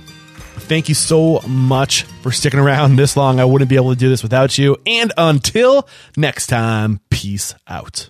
Thank 0.55 0.89
you 0.89 0.95
so 0.95 1.41
much 1.47 2.05
for 2.23 2.31
sticking 2.31 2.61
around 2.61 2.97
this 2.97 3.17
long. 3.17 3.41
I 3.41 3.45
wouldn't 3.45 3.69
be 3.69 3.77
able 3.77 3.91
to 3.91 3.99
do 3.99 4.09
this 4.09 4.23
without 4.23 4.59
you. 4.59 4.77
And 4.87 5.13
until 5.17 5.89
next 6.17 6.47
time, 6.47 7.01
peace 7.11 7.55
out. 7.67 8.09